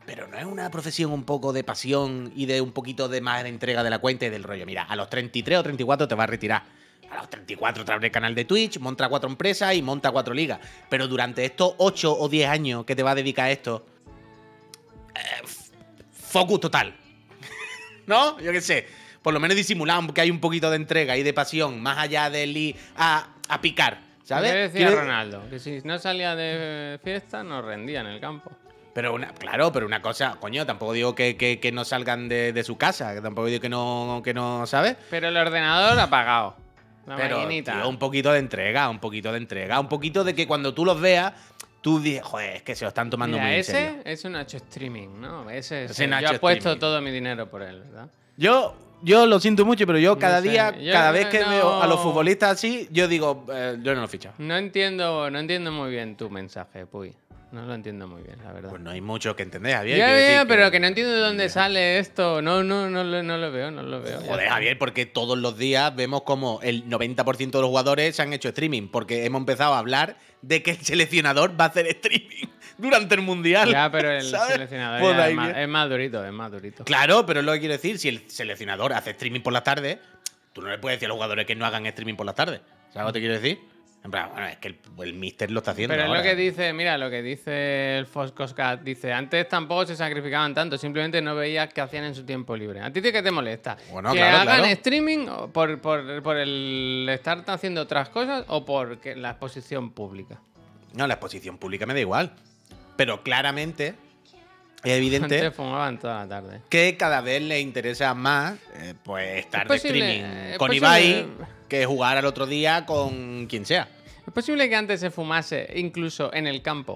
Pero 0.06 0.28
no 0.28 0.38
es 0.38 0.46
una 0.46 0.70
profesión 0.70 1.12
un 1.12 1.24
poco 1.24 1.52
de 1.52 1.64
pasión 1.64 2.32
y 2.36 2.46
de 2.46 2.62
un 2.62 2.72
poquito 2.72 3.10
de 3.10 3.22
más 3.22 3.44
de 3.44 3.50
entrega 3.50 3.84
de 3.84 3.90
la 3.90 4.00
cuenta 4.00 4.26
y 4.26 4.30
del 4.30 4.44
rollo. 4.44 4.66
Mira, 4.66 4.84
a 4.84 4.96
los 4.96 5.10
33 5.10 5.60
o 5.60 5.64
34 5.64 6.08
te 6.08 6.16
vas 6.16 6.24
a 6.24 6.28
retirar. 6.28 6.64
A 7.10 7.18
los 7.18 7.30
34 7.30 7.86
te 7.86 7.92
abre 7.92 8.08
el 8.08 8.12
canal 8.12 8.36
de 8.36 8.46
Twitch, 8.46 8.80
monta 8.80 9.10
cuatro 9.10 9.30
empresas 9.30 9.74
y 9.74 9.82
monta 9.82 10.12
cuatro 10.12 10.34
ligas. 10.34 10.60
Pero 10.90 11.08
durante 11.08 11.46
estos 11.46 11.74
8 11.78 12.18
o 12.18 12.30
10 12.30 12.50
años 12.50 12.86
que 12.86 12.96
te 12.96 13.04
va 13.04 13.12
a 13.12 13.16
dedicar 13.16 13.46
a 13.46 13.52
esto, 13.52 13.86
eh, 15.16 15.48
focus 16.12 16.60
total. 16.60 16.96
¿No? 18.08 18.40
Yo 18.40 18.52
qué 18.52 18.62
sé. 18.62 18.88
Por 19.22 19.34
lo 19.34 19.40
menos 19.40 19.58
disimular 19.58 20.14
que 20.14 20.22
hay 20.22 20.30
un 20.30 20.40
poquito 20.40 20.70
de 20.70 20.76
entrega 20.76 21.18
y 21.18 21.24
de 21.24 21.34
pasión, 21.34 21.82
más 21.82 21.98
allá 21.98 22.30
de 22.30 22.46
ir 22.46 22.76
a, 22.96 23.28
a 23.48 23.62
picar. 23.62 24.02
¿Sabes? 24.24 24.52
¿Qué 24.52 24.58
decía 24.58 24.90
Ronaldo? 24.90 25.48
Que 25.50 25.60
si 25.60 25.82
no 25.84 25.98
salía 26.00 26.36
de 26.36 27.00
fiesta, 27.04 27.44
no 27.44 27.62
rendía 27.62 28.02
en 28.02 28.08
el 28.08 28.20
campo. 28.20 28.52
Pero 28.96 29.14
una, 29.14 29.28
claro, 29.34 29.74
pero 29.74 29.86
una 29.86 30.02
cosa, 30.02 30.38
coño, 30.40 30.66
tampoco 30.66 30.94
digo 30.94 31.14
que, 31.14 31.36
que- 31.36 31.60
que 31.60 31.72
no 31.74 31.84
salgan 31.84 32.30
de, 32.30 32.54
de 32.54 32.64
su 32.64 32.78
casa, 32.78 33.14
que 33.14 33.20
tampoco 33.20 33.48
digo 33.48 33.60
que 33.60 33.68
no, 33.68 34.22
que 34.24 34.34
no, 34.34 34.66
¿sabes? 34.66 34.96
Pero 35.10 35.28
el 35.28 35.36
ordenador 35.36 36.00
apagado. 36.00 36.56
La 37.06 37.18
Pero 37.18 37.46
tío, 37.48 37.90
un 37.90 38.00
poquito 38.00 38.32
de 38.32 38.40
entrega, 38.40 38.90
un 38.90 39.00
poquito 39.00 39.32
de 39.34 39.38
entrega, 39.38 39.80
un 39.82 39.90
poquito 39.90 40.24
de 40.24 40.34
que 40.34 40.48
cuando 40.48 40.74
tú 40.74 40.86
los 40.86 41.00
veas, 41.02 41.34
tú 41.82 42.00
dices, 42.00 42.24
joder, 42.24 42.56
es 42.56 42.62
que 42.64 42.74
se 42.74 42.86
lo 42.86 42.88
están 42.88 43.10
tomando 43.10 43.36
Mira, 43.36 43.46
muy 43.48 43.54
en 43.56 43.60
ese 43.60 43.72
serio. 43.74 44.02
es 44.06 44.24
un 44.24 44.32
Nacho 44.32 44.58
streaming, 44.58 45.10
¿no? 45.20 45.50
Ese 45.50 45.84
es. 45.86 45.92
Ese 45.92 46.04
yo 46.06 46.10
Nacho 46.12 46.28
apuesto 46.38 46.60
streaming. 46.72 46.80
todo 46.80 47.02
mi 47.02 47.12
dinero 47.12 47.48
por 47.50 47.64
él, 47.64 47.82
¿verdad? 47.82 48.08
Yo, 48.38 48.76
yo 49.04 49.26
lo 49.28 49.40
siento 49.42 49.66
mucho, 49.66 49.86
pero 49.86 50.00
yo 50.00 50.18
cada 50.18 50.42
sé, 50.42 50.50
día, 50.50 50.74
yo 50.80 50.94
cada 50.94 51.12
vez 51.12 51.28
que 51.28 51.42
no- 51.42 51.50
veo 51.50 51.82
a 51.82 51.86
los 51.86 52.00
futbolistas 52.00 52.54
así, 52.54 52.88
yo 52.92 53.08
digo, 53.10 53.46
eh, 53.54 53.78
yo 53.84 53.94
no 53.94 54.00
lo 54.00 54.06
he 54.06 54.10
fichado. 54.10 54.36
No 54.40 54.56
entiendo, 54.58 55.30
no 55.30 55.38
entiendo 55.38 55.72
muy 55.74 55.92
bien 55.92 56.16
tu 56.16 56.30
mensaje, 56.30 56.86
Puy. 56.88 57.14
No 57.52 57.66
lo 57.66 57.74
entiendo 57.74 58.08
muy 58.08 58.22
bien, 58.22 58.38
la 58.44 58.52
verdad. 58.52 58.70
Pues 58.70 58.82
no 58.82 58.90
hay 58.92 59.00
mucho 59.00 59.36
que 59.36 59.44
entender, 59.44 59.76
Javier. 59.76 59.98
ya, 59.98 60.08
ya, 60.10 60.14
decir 60.16 60.48
pero 60.48 60.72
que 60.72 60.80
no 60.80 60.88
entiendo 60.88 61.14
de 61.14 61.20
dónde 61.20 61.48
sale 61.48 62.00
esto. 62.00 62.42
No, 62.42 62.64
no, 62.64 62.90
no, 62.90 63.04
lo- 63.04 63.24
no 63.24 63.38
lo 63.38 63.52
veo, 63.52 63.72
no 63.72 63.82
lo 63.84 64.02
veo. 64.02 64.20
Joder. 64.22 64.50
Javier, 64.50 64.78
porque 64.78 65.06
todos 65.06 65.38
los 65.38 65.58
días 65.58 65.96
vemos 65.96 66.24
como 66.24 66.60
el 66.64 66.90
90% 66.90 67.52
de 67.52 67.62
los 67.62 67.70
jugadores 67.70 68.16
se 68.16 68.22
han 68.22 68.34
hecho 68.34 68.50
streaming, 68.50 68.90
porque 68.90 69.26
hemos 69.26 69.40
empezado 69.40 69.74
a 69.74 69.80
hablar 69.80 70.18
de 70.42 70.62
que 70.64 70.72
el 70.72 70.78
seleccionador 70.82 71.60
va 71.60 71.66
a 71.66 71.68
hacer 71.70 71.88
streaming 71.88 72.48
durante 72.78 73.16
el 73.16 73.22
mundial. 73.22 73.70
Ya, 73.72 73.90
pero 73.90 74.12
el 74.12 74.24
¿sabes? 74.30 74.54
seleccionador 74.54 75.30
es, 75.30 75.36
más, 75.36 75.58
es 75.58 75.68
más 75.70 75.90
durito, 75.90 76.26
es 76.26 76.34
más 76.34 76.52
durito. 76.52 76.84
Claro, 76.84 77.26
pero 77.26 77.40
es 77.40 77.46
lo 77.46 77.54
que 77.54 77.60
quiero 77.60 77.74
decir, 77.74 78.00
si 78.00 78.10
el 78.10 78.30
seleccionador 78.30 78.92
hace 78.92 79.12
streaming 79.12 79.42
por 79.42 79.54
las 79.54 79.64
tardes, 79.64 80.00
tú 80.52 80.62
no 80.62 80.70
le 80.70 80.78
puedes 80.80 80.98
decir 80.98 81.06
a 81.06 81.10
los 81.10 81.16
jugadores 81.16 81.46
que 81.46 81.56
no 81.56 81.66
hagan 81.66 81.86
streaming 81.86 82.16
por 82.16 82.26
las 82.26 82.36
tardes. 82.36 82.60
¿Sabes 82.92 83.08
lo 83.08 83.14
que 83.14 83.14
te 83.14 83.20
quiero 83.20 83.36
decir? 83.36 83.60
En 84.06 84.12
plan, 84.12 84.30
bueno, 84.32 84.48
es 84.48 84.58
que 84.58 84.68
el, 84.68 84.78
el 85.04 85.14
mister 85.16 85.50
lo 85.50 85.60
está 85.62 85.72
haciendo. 85.72 85.96
Pero 85.96 86.06
es 86.14 86.18
lo 86.18 86.24
que 86.24 86.36
dice, 86.36 86.72
mira, 86.74 86.96
lo 86.96 87.10
que 87.10 87.24
dice 87.24 87.98
el 87.98 88.06
Foscoscat. 88.06 88.82
Dice, 88.84 89.12
antes 89.12 89.50
tampoco 89.50 89.88
se 89.88 89.96
sacrificaban 89.96 90.54
tanto, 90.54 90.78
simplemente 90.78 91.24
no 91.24 91.34
veías 91.34 91.74
qué 91.74 91.82
hacían 91.82 92.04
en 92.04 92.14
su 92.14 92.24
tiempo 92.24 92.56
libre. 92.56 92.82
¿A 92.82 92.94
ti 92.94 93.02
qué 93.02 93.24
te 93.24 93.32
molesta? 93.32 93.76
Bueno, 93.92 94.12
¿Que 94.12 94.20
claro, 94.20 94.38
hagan 94.38 94.58
claro. 94.60 94.66
streaming 94.74 95.26
por, 95.52 95.82
por- 95.82 96.22
por 96.22 96.38
el 96.38 97.08
estar 97.12 97.44
haciendo 97.48 97.82
otras 97.82 98.10
cosas 98.10 98.46
o 98.48 98.64
por 98.64 99.00
que- 99.00 99.16
la 99.16 99.32
exposición 99.32 99.90
pública? 99.92 100.40
No, 100.94 101.08
la 101.08 101.16
exposición 101.16 101.58
pública 101.58 101.88
me 101.88 101.96
da 101.96 102.00
igual. 102.00 102.32
Pero 102.96 103.24
claramente 103.24 103.96
es 104.92 104.98
evidente 104.98 105.52
fumaban 105.52 106.00
toda 106.00 106.22
la 106.24 106.28
tarde. 106.30 106.62
que 106.70 106.96
cada 106.98 107.22
vez 107.22 107.42
le 107.42 107.60
interesa 107.60 108.14
más 108.14 108.56
eh, 108.76 108.94
pues 109.04 109.40
estar 109.40 109.64
Es 109.72 109.84
de 109.84 109.90
streaming 109.90 110.24
es 110.52 110.58
con 110.58 110.68
posible. 110.68 110.78
Ibai 110.88 111.28
que 111.68 111.86
jugar 111.86 112.18
al 112.18 112.26
otro 112.26 112.46
día 112.46 112.86
con 112.86 113.48
quien 113.48 113.66
sea. 113.66 113.88
¿Es 114.26 114.34
posible 114.34 114.68
que 114.70 114.76
antes 114.76 115.00
se 115.00 115.12
fumase 115.12 115.68
incluso 115.76 116.34
en 116.34 116.48
el 116.48 116.62
campo? 116.62 116.94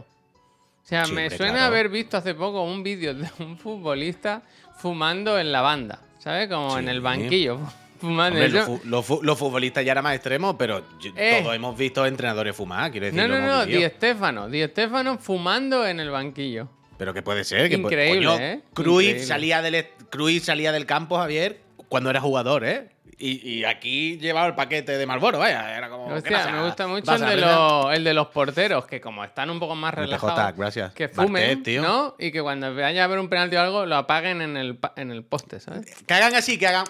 O 0.84 0.88
sea, 0.90 1.06
me 1.08 1.30
suena 1.30 1.54
claro. 1.54 1.66
haber 1.68 1.90
visto 1.90 2.18
hace 2.18 2.34
poco 2.34 2.64
un 2.64 2.82
vídeo 2.82 3.14
de 3.14 3.30
un 3.40 3.58
futbolista 3.58 4.42
fumando 4.80 5.38
en 5.38 5.52
la 5.52 5.62
banda, 5.62 6.00
¿sabes? 6.20 6.48
Como 6.50 6.80
en 6.80 6.90
el 6.90 7.02
banquillo, 7.02 7.60
fumando. 8.00 8.40
Hombre, 8.40 8.50
los, 8.50 8.86
los 8.86 9.24
los 9.24 9.38
futbolistas 9.38 9.86
ya 9.86 9.92
eran 9.92 10.04
más 10.04 10.16
extremos, 10.16 10.56
pero 10.58 10.84
yo- 11.00 11.12
Eh. 11.16 11.42
todos 11.44 11.56
hemos 11.56 11.78
visto 11.78 12.06
entrenadores 12.08 12.56
fumar, 12.56 12.90
quiero 12.90 13.06
decir. 13.06 13.22
No, 13.22 13.28
no, 13.28 13.40
no. 13.40 13.66
Di 13.68 13.86
Stéfano. 13.86 14.50
Di 14.50 14.66
fumando 15.20 15.86
en 15.86 16.00
el 16.00 16.10
banquillo. 16.10 16.70
Pero 17.00 17.14
que 17.14 17.22
puede 17.22 17.46
ser, 17.46 17.70
que 17.70 17.76
Increíble, 17.76 18.28
coño, 18.28 18.40
¿eh? 18.40 18.62
Cruyff 18.74 19.00
Increíble. 19.00 19.26
salía 19.26 19.62
del 19.62 19.88
Cruyff 20.10 20.44
salía 20.44 20.74
del 20.74 20.86
campo, 20.86 21.18
Javier, 21.18 21.62
cuando 21.88 22.10
era 22.10 22.20
jugador, 22.20 22.66
¿eh? 22.66 22.90
Y, 23.18 23.50
y 23.50 23.64
aquí 23.66 24.18
llevaba 24.18 24.48
el 24.48 24.56
paquete 24.56 24.98
de 24.98 25.06
Marlboro, 25.06 25.40
vaya, 25.40 25.78
era 25.78 25.90
como. 25.90 26.08
¿qué 26.08 26.14
Hostia, 26.16 26.38
pasa? 26.38 26.52
me 26.52 26.64
gusta 26.66 26.88
mucho 26.88 27.06
¿Vas 27.10 27.22
el 27.22 27.30
de, 27.30 27.36
los, 27.38 27.94
el 27.94 28.04
de 28.04 28.14
los 28.14 28.28
porteros, 28.28 28.86
que 28.86 29.00
como 29.00 29.24
están 29.24 29.50
un 29.50 29.60
poco 29.60 29.76
más 29.76 29.94
relajados, 29.94 30.58
gracias. 30.58 30.94
que 30.94 31.08
fumen, 31.08 31.32
Bartet, 31.42 31.64
tío. 31.64 31.82
¿no? 31.82 32.16
Y 32.20 32.32
que 32.32 32.42
cuando 32.42 32.76
vaya 32.76 33.02
a 33.02 33.06
haber 33.06 33.20
un 33.20 33.30
penalti 33.30 33.56
o 33.56 33.62
algo, 33.62 33.86
lo 33.86 33.96
apaguen 33.96 34.42
en 34.42 34.58
el, 34.58 34.78
en 34.98 35.12
el 35.12 35.24
poste, 35.24 35.62
¿sabes? 35.62 35.86
Que 36.06 36.14
hagan 36.14 36.36
así, 36.36 36.58
que 36.60 36.68
hagan. 36.68 36.86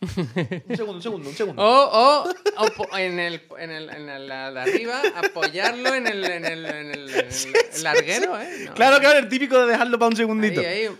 Un 0.00 0.76
segundo, 0.76 0.92
un 0.96 1.02
segundo, 1.02 1.28
un 1.30 1.34
segundo. 1.34 1.62
O, 1.62 2.24
o, 2.58 2.96
en 2.98 3.18
el, 3.18 3.42
en 3.58 3.70
el, 3.70 3.90
en 3.90 4.08
el- 4.08 4.28
la 4.28 4.50
de 4.52 4.60
arriba, 4.60 5.02
apoyarlo 5.16 5.94
en 5.94 6.06
el, 6.06 6.24
en 6.24 6.44
el, 6.44 6.64
en 6.66 6.90
el, 6.92 7.10
en 7.10 7.26
el 7.74 7.82
larguero, 7.82 8.40
¿eh? 8.40 8.48
No. 8.66 8.74
Claro, 8.74 8.98
claro, 9.00 9.18
el 9.18 9.28
típico 9.28 9.58
de 9.64 9.72
dejarlo 9.72 9.98
para 9.98 10.08
un 10.10 10.16
segundito. 10.16 10.60
Ahí, 10.60 10.66
ahí. 10.66 10.96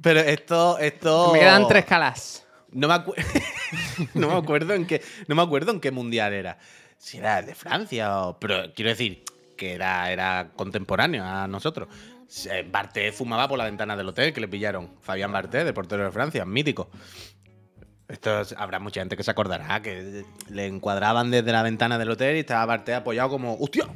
Pero 0.00 0.20
esto, 0.20 0.78
esto. 0.78 1.32
Me 1.32 1.40
quedan 1.40 1.66
tres 1.66 1.84
calas. 1.84 2.46
No 2.70 2.88
me, 2.88 2.94
acu- 2.94 3.14
no 4.14 4.28
me 4.28 4.34
acuerdo 4.36 4.74
en 4.74 4.86
qué. 4.86 5.02
No 5.26 5.34
me 5.34 5.42
acuerdo 5.42 5.72
en 5.72 5.80
qué 5.80 5.90
mundial 5.90 6.32
era. 6.32 6.58
Si 6.98 7.18
era 7.18 7.40
el 7.40 7.46
de 7.46 7.54
Francia 7.54 8.20
o. 8.22 8.38
Pero 8.38 8.72
quiero 8.74 8.90
decir 8.90 9.24
que 9.56 9.72
era, 9.74 10.10
era 10.12 10.50
contemporáneo 10.56 11.24
a 11.24 11.46
nosotros. 11.48 11.88
Eh, 12.50 12.66
Barté 12.68 13.12
fumaba 13.12 13.46
por 13.48 13.58
la 13.58 13.64
ventana 13.64 13.96
del 13.96 14.08
hotel 14.08 14.32
que 14.32 14.40
le 14.40 14.48
pillaron. 14.48 14.96
Fabián 15.00 15.30
Barté, 15.32 15.64
del 15.64 15.74
portero 15.74 16.04
de 16.04 16.10
Francia, 16.12 16.44
mítico. 16.44 16.90
Esto 18.14 18.40
es- 18.42 18.54
habrá 18.56 18.78
mucha 18.78 19.00
gente 19.00 19.16
que 19.16 19.24
se 19.24 19.30
acordará 19.32 19.82
que 19.82 20.24
le 20.48 20.66
encuadraban 20.66 21.30
desde 21.32 21.50
la 21.50 21.62
ventana 21.64 21.98
del 21.98 22.10
hotel 22.10 22.36
y 22.36 22.40
estaba 22.40 22.64
Barté 22.64 22.94
apoyado 22.94 23.28
como. 23.28 23.56
¡Hostia! 23.60 23.86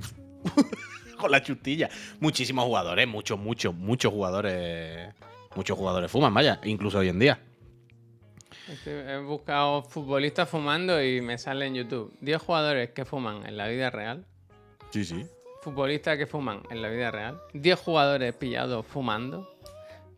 Con 1.18 1.30
la 1.30 1.40
chustilla. 1.42 1.88
Muchísimos 2.20 2.64
jugadores, 2.64 3.06
muchos, 3.08 3.38
muchos, 3.38 3.74
muchos 3.74 4.12
jugadores. 4.12 5.14
Muchos 5.54 5.78
jugadores 5.78 6.10
fuman, 6.10 6.34
vaya, 6.34 6.60
incluso 6.64 6.98
hoy 6.98 7.08
en 7.08 7.18
día. 7.18 7.40
Este, 8.70 9.12
He 9.14 9.18
buscado 9.18 9.82
futbolistas 9.82 10.48
fumando 10.48 11.02
y 11.02 11.20
me 11.20 11.38
sale 11.38 11.66
en 11.66 11.74
YouTube 11.74 12.12
10 12.20 12.40
jugadores 12.42 12.90
que 12.90 13.04
fuman 13.04 13.46
en 13.46 13.56
la 13.56 13.66
vida 13.68 13.90
real. 13.90 14.26
Sí, 14.90 15.04
sí. 15.04 15.26
Futbolistas 15.62 16.18
que 16.18 16.26
fuman 16.26 16.62
en 16.70 16.82
la 16.82 16.88
vida 16.88 17.10
real. 17.10 17.40
10 17.54 17.78
jugadores 17.78 18.34
pillados 18.34 18.84
fumando. 18.86 19.48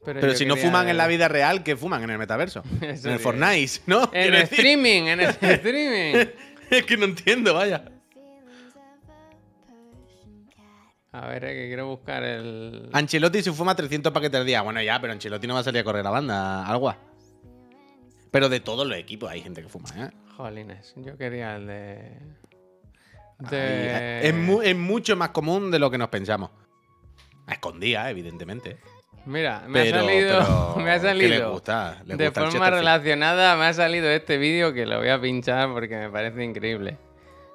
Pero, 0.05 0.35
si 0.35 0.47
no 0.47 0.57
fuman 0.57 0.89
en 0.89 0.97
la 0.97 1.07
vida 1.07 1.29
real, 1.29 1.63
¿qué 1.63 1.77
fuman 1.77 2.03
en 2.03 2.11
el 2.11 2.19
metaverso? 2.19 2.63
Eso 2.81 3.09
en 3.09 3.15
el. 3.15 3.21
Fortnite, 3.21 3.81
¿no? 3.87 4.11
En 4.13 4.35
el 4.35 4.43
streaming, 4.43 5.03
en 5.05 5.21
el 5.21 5.29
streaming. 5.41 6.27
Es 6.71 6.85
que 6.87 6.97
no 6.97 7.05
entiendo, 7.05 7.55
vaya. 7.55 7.85
A 11.13 11.27
ver, 11.27 11.45
eh, 11.45 11.55
que 11.55 11.67
quiero 11.67 11.89
buscar 11.89 12.23
el. 12.23 12.89
Ancelotti 12.93 13.43
se 13.43 13.53
fuma 13.53 13.75
300 13.75 14.13
paquetes 14.13 14.41
al 14.41 14.47
día. 14.47 14.63
Bueno, 14.63 14.81
ya, 14.81 15.01
pero 15.01 15.13
Ancelotti 15.13 15.47
no 15.47 15.55
va 15.55 15.61
a 15.61 15.65
salir 15.65 15.81
a 15.81 15.85
correr 15.85 16.05
la 16.05 16.11
banda, 16.11 16.65
algo. 16.67 16.95
Pero 18.31 18.49
de 18.49 18.61
todos 18.61 18.87
los 18.87 18.97
equipos 18.97 19.29
hay 19.29 19.41
gente 19.43 19.61
que 19.61 19.69
fuma, 19.69 19.89
¿eh? 19.99 20.11
Jolines, 20.37 20.95
yo 20.97 21.17
quería 21.19 21.57
el 21.57 21.67
de. 21.67 22.17
Es, 24.23 24.35
mu- 24.35 24.63
es 24.63 24.77
mucho 24.77 25.17
más 25.17 25.31
común 25.31 25.71
de 25.71 25.79
lo 25.81 25.91
que 25.91 25.99
nos 25.99 26.09
pensamos. 26.11 26.51
A 27.47 27.55
escondidas, 27.55 28.09
evidentemente. 28.11 28.79
Mira, 29.27 29.63
me 29.69 29.83
Pero- 29.85 29.97
ha 29.99 30.01
salido. 30.01 30.77
me 30.79 30.91
ha 30.91 30.95
¿qué 30.95 31.01
salido. 31.01 31.29
les 31.31 31.45
gusta? 31.47 31.99
¿Les 32.07 32.19
de 32.19 32.25
gusta 32.29 32.51
forma 32.51 32.71
relacionada, 32.71 33.57
me 33.57 33.65
ha 33.67 33.73
salido 33.75 34.09
este 34.11 34.39
vídeo 34.39 34.73
que 34.73 34.87
lo 34.87 34.99
voy 34.99 35.09
a 35.09 35.21
pinchar 35.21 35.71
porque 35.73 35.97
me 35.97 36.11
parece 36.11 36.43
increíble. 36.43 36.97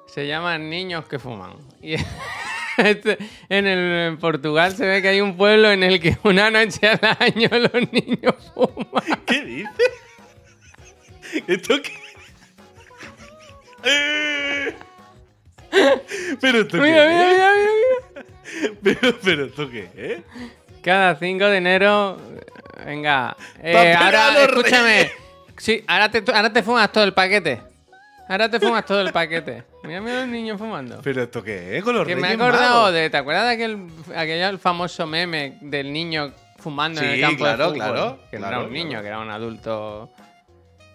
Se 0.06 0.26
llama 0.26 0.56
Niños 0.58 1.06
que 1.08 1.18
fuman. 1.18 1.52
Y 1.82 1.94
este- 2.78 3.18
en, 3.48 3.66
el, 3.66 4.08
en 4.12 4.18
Portugal 4.18 4.74
se 4.76 4.86
ve 4.86 5.02
que 5.02 5.08
hay 5.08 5.20
un 5.20 5.36
pueblo 5.36 5.70
en 5.70 5.82
el 5.82 6.00
que 6.00 6.16
una 6.22 6.50
noche 6.50 6.86
al 6.88 7.00
año 7.18 7.48
los 7.50 7.92
niños 7.92 8.34
fuman. 8.54 9.02
¿Qué 9.26 9.44
dices? 9.44 9.90
¿Esto 11.48 11.74
qué? 11.82 11.92
Eh. 13.88 14.74
Pero 16.40 16.60
esto 16.62 16.76
Mira, 16.78 17.06
qué 17.06 17.08
mira, 17.08 17.22
es? 17.22 17.32
mira, 17.32 17.50
mira, 17.52 17.70
mira. 18.62 18.74
Pero, 18.82 19.16
pero 19.22 19.44
esto 19.46 19.70
qué 19.70 19.88
es? 19.96 20.20
Cada 20.86 21.16
5 21.16 21.44
de 21.46 21.56
enero. 21.56 22.16
Venga. 22.84 23.36
eh, 23.60 23.92
ahora, 23.98 24.44
escúchame. 24.44 25.10
Sí, 25.58 25.82
ahora 25.88 26.08
te, 26.08 26.22
ahora 26.32 26.52
te 26.52 26.62
fumas 26.62 26.92
todo 26.92 27.02
el 27.02 27.12
paquete. 27.12 27.60
Ahora 28.28 28.48
te 28.48 28.60
fumas 28.60 28.86
todo 28.86 29.00
el 29.00 29.12
paquete. 29.12 29.64
Mira, 29.82 30.00
mira 30.00 30.20
los 30.20 30.28
niños 30.28 30.56
fumando. 30.58 31.00
¿Pero 31.02 31.24
esto 31.24 31.42
qué 31.42 31.76
es? 31.76 31.82
Con 31.82 31.96
los 31.96 32.06
Que 32.06 32.14
me 32.14 32.28
he 32.30 32.34
acordado 32.34 32.82
Magos. 32.82 32.92
de. 32.92 33.10
¿Te 33.10 33.16
acuerdas 33.16 33.46
de 33.46 33.50
aquel, 33.54 33.88
aquel 34.14 34.58
famoso 34.60 35.06
meme 35.08 35.58
del 35.60 35.92
niño 35.92 36.32
fumando 36.58 37.00
en 37.00 37.10
el 37.10 37.20
campo 37.20 37.42
claro, 37.42 37.72
de 37.72 37.80
fútbol? 37.80 37.92
claro, 37.92 38.18
Que 38.30 38.36
no 38.38 38.42
claro, 38.42 38.56
era 38.58 38.66
un 38.68 38.72
niño, 38.72 38.88
claro. 38.90 39.02
que 39.02 39.08
era 39.08 39.18
un 39.18 39.30
adulto. 39.30 40.10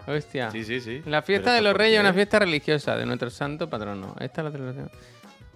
Hostia. 0.08 0.52
Sí, 0.52 0.64
sí, 0.64 0.80
sí. 0.80 1.02
La 1.06 1.22
fiesta 1.22 1.54
de 1.54 1.62
los 1.62 1.74
Reyes 1.76 1.96
es 1.98 2.02
una 2.02 2.14
fiesta 2.14 2.40
religiosa 2.40 2.96
de 2.96 3.06
nuestro 3.06 3.30
santo 3.30 3.70
patrono. 3.70 4.16
Esta 4.22 4.40
es 4.40 4.46
la 4.46 4.52
celebración. 4.52 4.90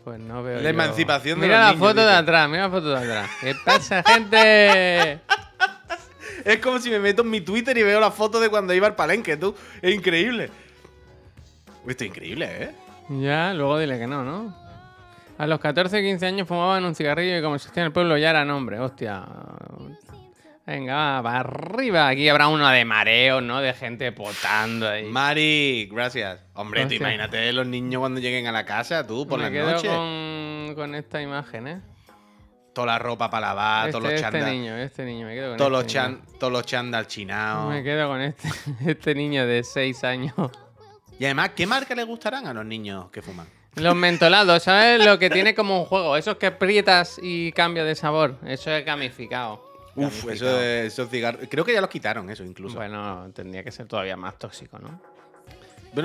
Pues 0.06 0.20
no 0.20 0.42
veo. 0.44 0.58
La 0.58 0.62
yo- 0.64 0.70
emancipación 0.70 1.40
de 1.42 1.48
Mira 1.48 1.58
los 1.60 1.66
la 1.68 1.74
niños, 1.74 1.90
foto 1.90 2.06
de 2.06 2.14
atrás, 2.14 2.48
mira 2.50 2.64
la 2.64 2.70
foto 2.70 2.90
de 2.92 2.98
atrás. 2.98 3.30
¿Qué 3.42 3.56
pasa, 3.66 4.04
gente? 4.04 5.20
Es 6.46 6.60
como 6.60 6.78
si 6.80 6.92
me 6.92 7.00
meto 7.00 7.24
en 7.24 7.30
mi 7.32 7.42
Twitter 7.42 7.76
y 7.76 7.82
veo 7.82 8.00
la 8.00 8.12
foto 8.12 8.40
de 8.40 8.50
cuando 8.50 8.72
iba 8.74 8.86
al 8.86 8.96
palenque, 8.96 9.36
tú. 9.36 9.56
Es 9.82 9.96
increíble. 9.96 10.52
Esto 11.88 12.04
es 12.04 12.10
increíble, 12.10 12.48
¿eh? 12.52 12.72
Ya, 13.10 13.52
luego 13.54 13.80
dile 13.80 13.98
que 13.98 14.06
no, 14.06 14.24
¿no? 14.24 14.56
A 15.40 15.48
los 15.48 15.60
14 15.60 16.02
15 16.04 16.26
años 16.28 16.48
fumaban 16.48 16.86
un 16.86 16.94
cigarrillo 16.94 17.40
y 17.40 17.42
como 17.42 17.56
existía 17.56 17.82
en 17.82 17.88
el 17.88 17.94
pueblo 17.94 18.16
ya 18.18 18.30
era 18.30 18.46
nombre. 18.46 18.80
Hostia. 18.80 19.24
Venga, 20.66 21.22
va, 21.22 21.40
arriba. 21.42 22.08
Aquí 22.08 22.28
habrá 22.28 22.48
uno 22.48 22.68
de 22.70 22.84
mareo, 22.86 23.40
¿no? 23.40 23.62
De 23.62 23.74
gente 23.74 24.12
potando 24.12 24.90
ahí. 24.90 25.06
Mari, 25.06 25.88
gracias. 25.92 26.40
Hombre, 26.56 26.82
tú 26.82 26.86
Hostia. 26.86 26.98
imagínate 26.98 27.54
los 27.54 27.68
niños 27.68 28.00
cuando 28.00 28.20
lleguen 28.20 28.48
a 28.48 28.52
la 28.52 28.66
casa, 28.66 29.06
tú, 29.06 29.28
por 29.28 29.38
Me 29.40 29.46
la 29.46 29.52
quedo 29.52 29.72
noche. 29.72 29.88
con, 29.88 30.74
con 30.76 30.96
esta 30.96 31.22
imagen, 31.22 31.68
¿eh? 31.68 31.82
Toda 32.74 32.88
la 32.88 33.00
ropa 33.00 33.30
para 33.30 33.48
lavar, 33.48 33.82
este, 33.88 33.92
todos 33.92 34.04
los 34.04 34.14
este 34.14 34.24
chandas. 34.24 34.52
niño, 34.52 34.76
este 34.76 35.06
niño. 35.06 35.28
Me 35.28 35.36
quedo 35.36 35.50
con 35.50 35.58
todos, 35.58 35.72
los 35.72 35.82
este 35.82 35.94
chan, 35.94 36.12
niño. 36.14 36.26
todos 36.40 36.54
los 36.54 36.66
chandal 36.66 37.08
chinados. 37.08 37.72
Me 37.72 37.84
quedo 37.84 38.08
con 38.10 38.22
este, 38.22 38.50
este 38.88 39.16
niño 39.16 39.46
de 39.46 39.64
6 39.64 40.04
años. 40.04 40.34
Y 41.20 41.26
además, 41.26 41.52
¿qué 41.56 41.68
marca 41.68 41.94
le 41.96 42.04
gustarán 42.04 42.48
a 42.48 42.54
los 42.54 42.66
niños 42.66 43.10
que 43.12 43.22
fuman? 43.22 43.48
Los 43.76 43.96
mentolados, 43.96 44.64
¿sabes? 44.64 45.06
Lo 45.06 45.20
que 45.20 45.30
tiene 45.30 45.54
como 45.54 45.80
un 45.80 45.86
juego. 45.86 46.18
Esos 46.18 46.38
que 46.38 46.48
aprietas 46.48 47.20
y 47.22 47.52
cambia 47.52 47.84
de 47.84 47.94
sabor. 47.96 48.38
Eso 48.48 48.72
es 48.72 48.84
gamificado. 48.86 49.64
Uf, 49.96 50.30
eso 50.30 50.62
esos 50.62 51.10
cigarros. 51.10 51.48
Creo 51.50 51.64
que 51.64 51.74
ya 51.74 51.82
los 51.82 51.90
quitaron, 51.90 52.30
eso 52.30 52.44
incluso. 52.44 52.75
Bueno, 52.75 53.16
Bueno, 53.16 53.34
tendría 53.34 53.64
que 53.64 53.72
ser 53.72 53.88
todavía 53.88 54.18
más 54.18 54.38
tóxico, 54.38 54.80
¿no? 54.80 55.02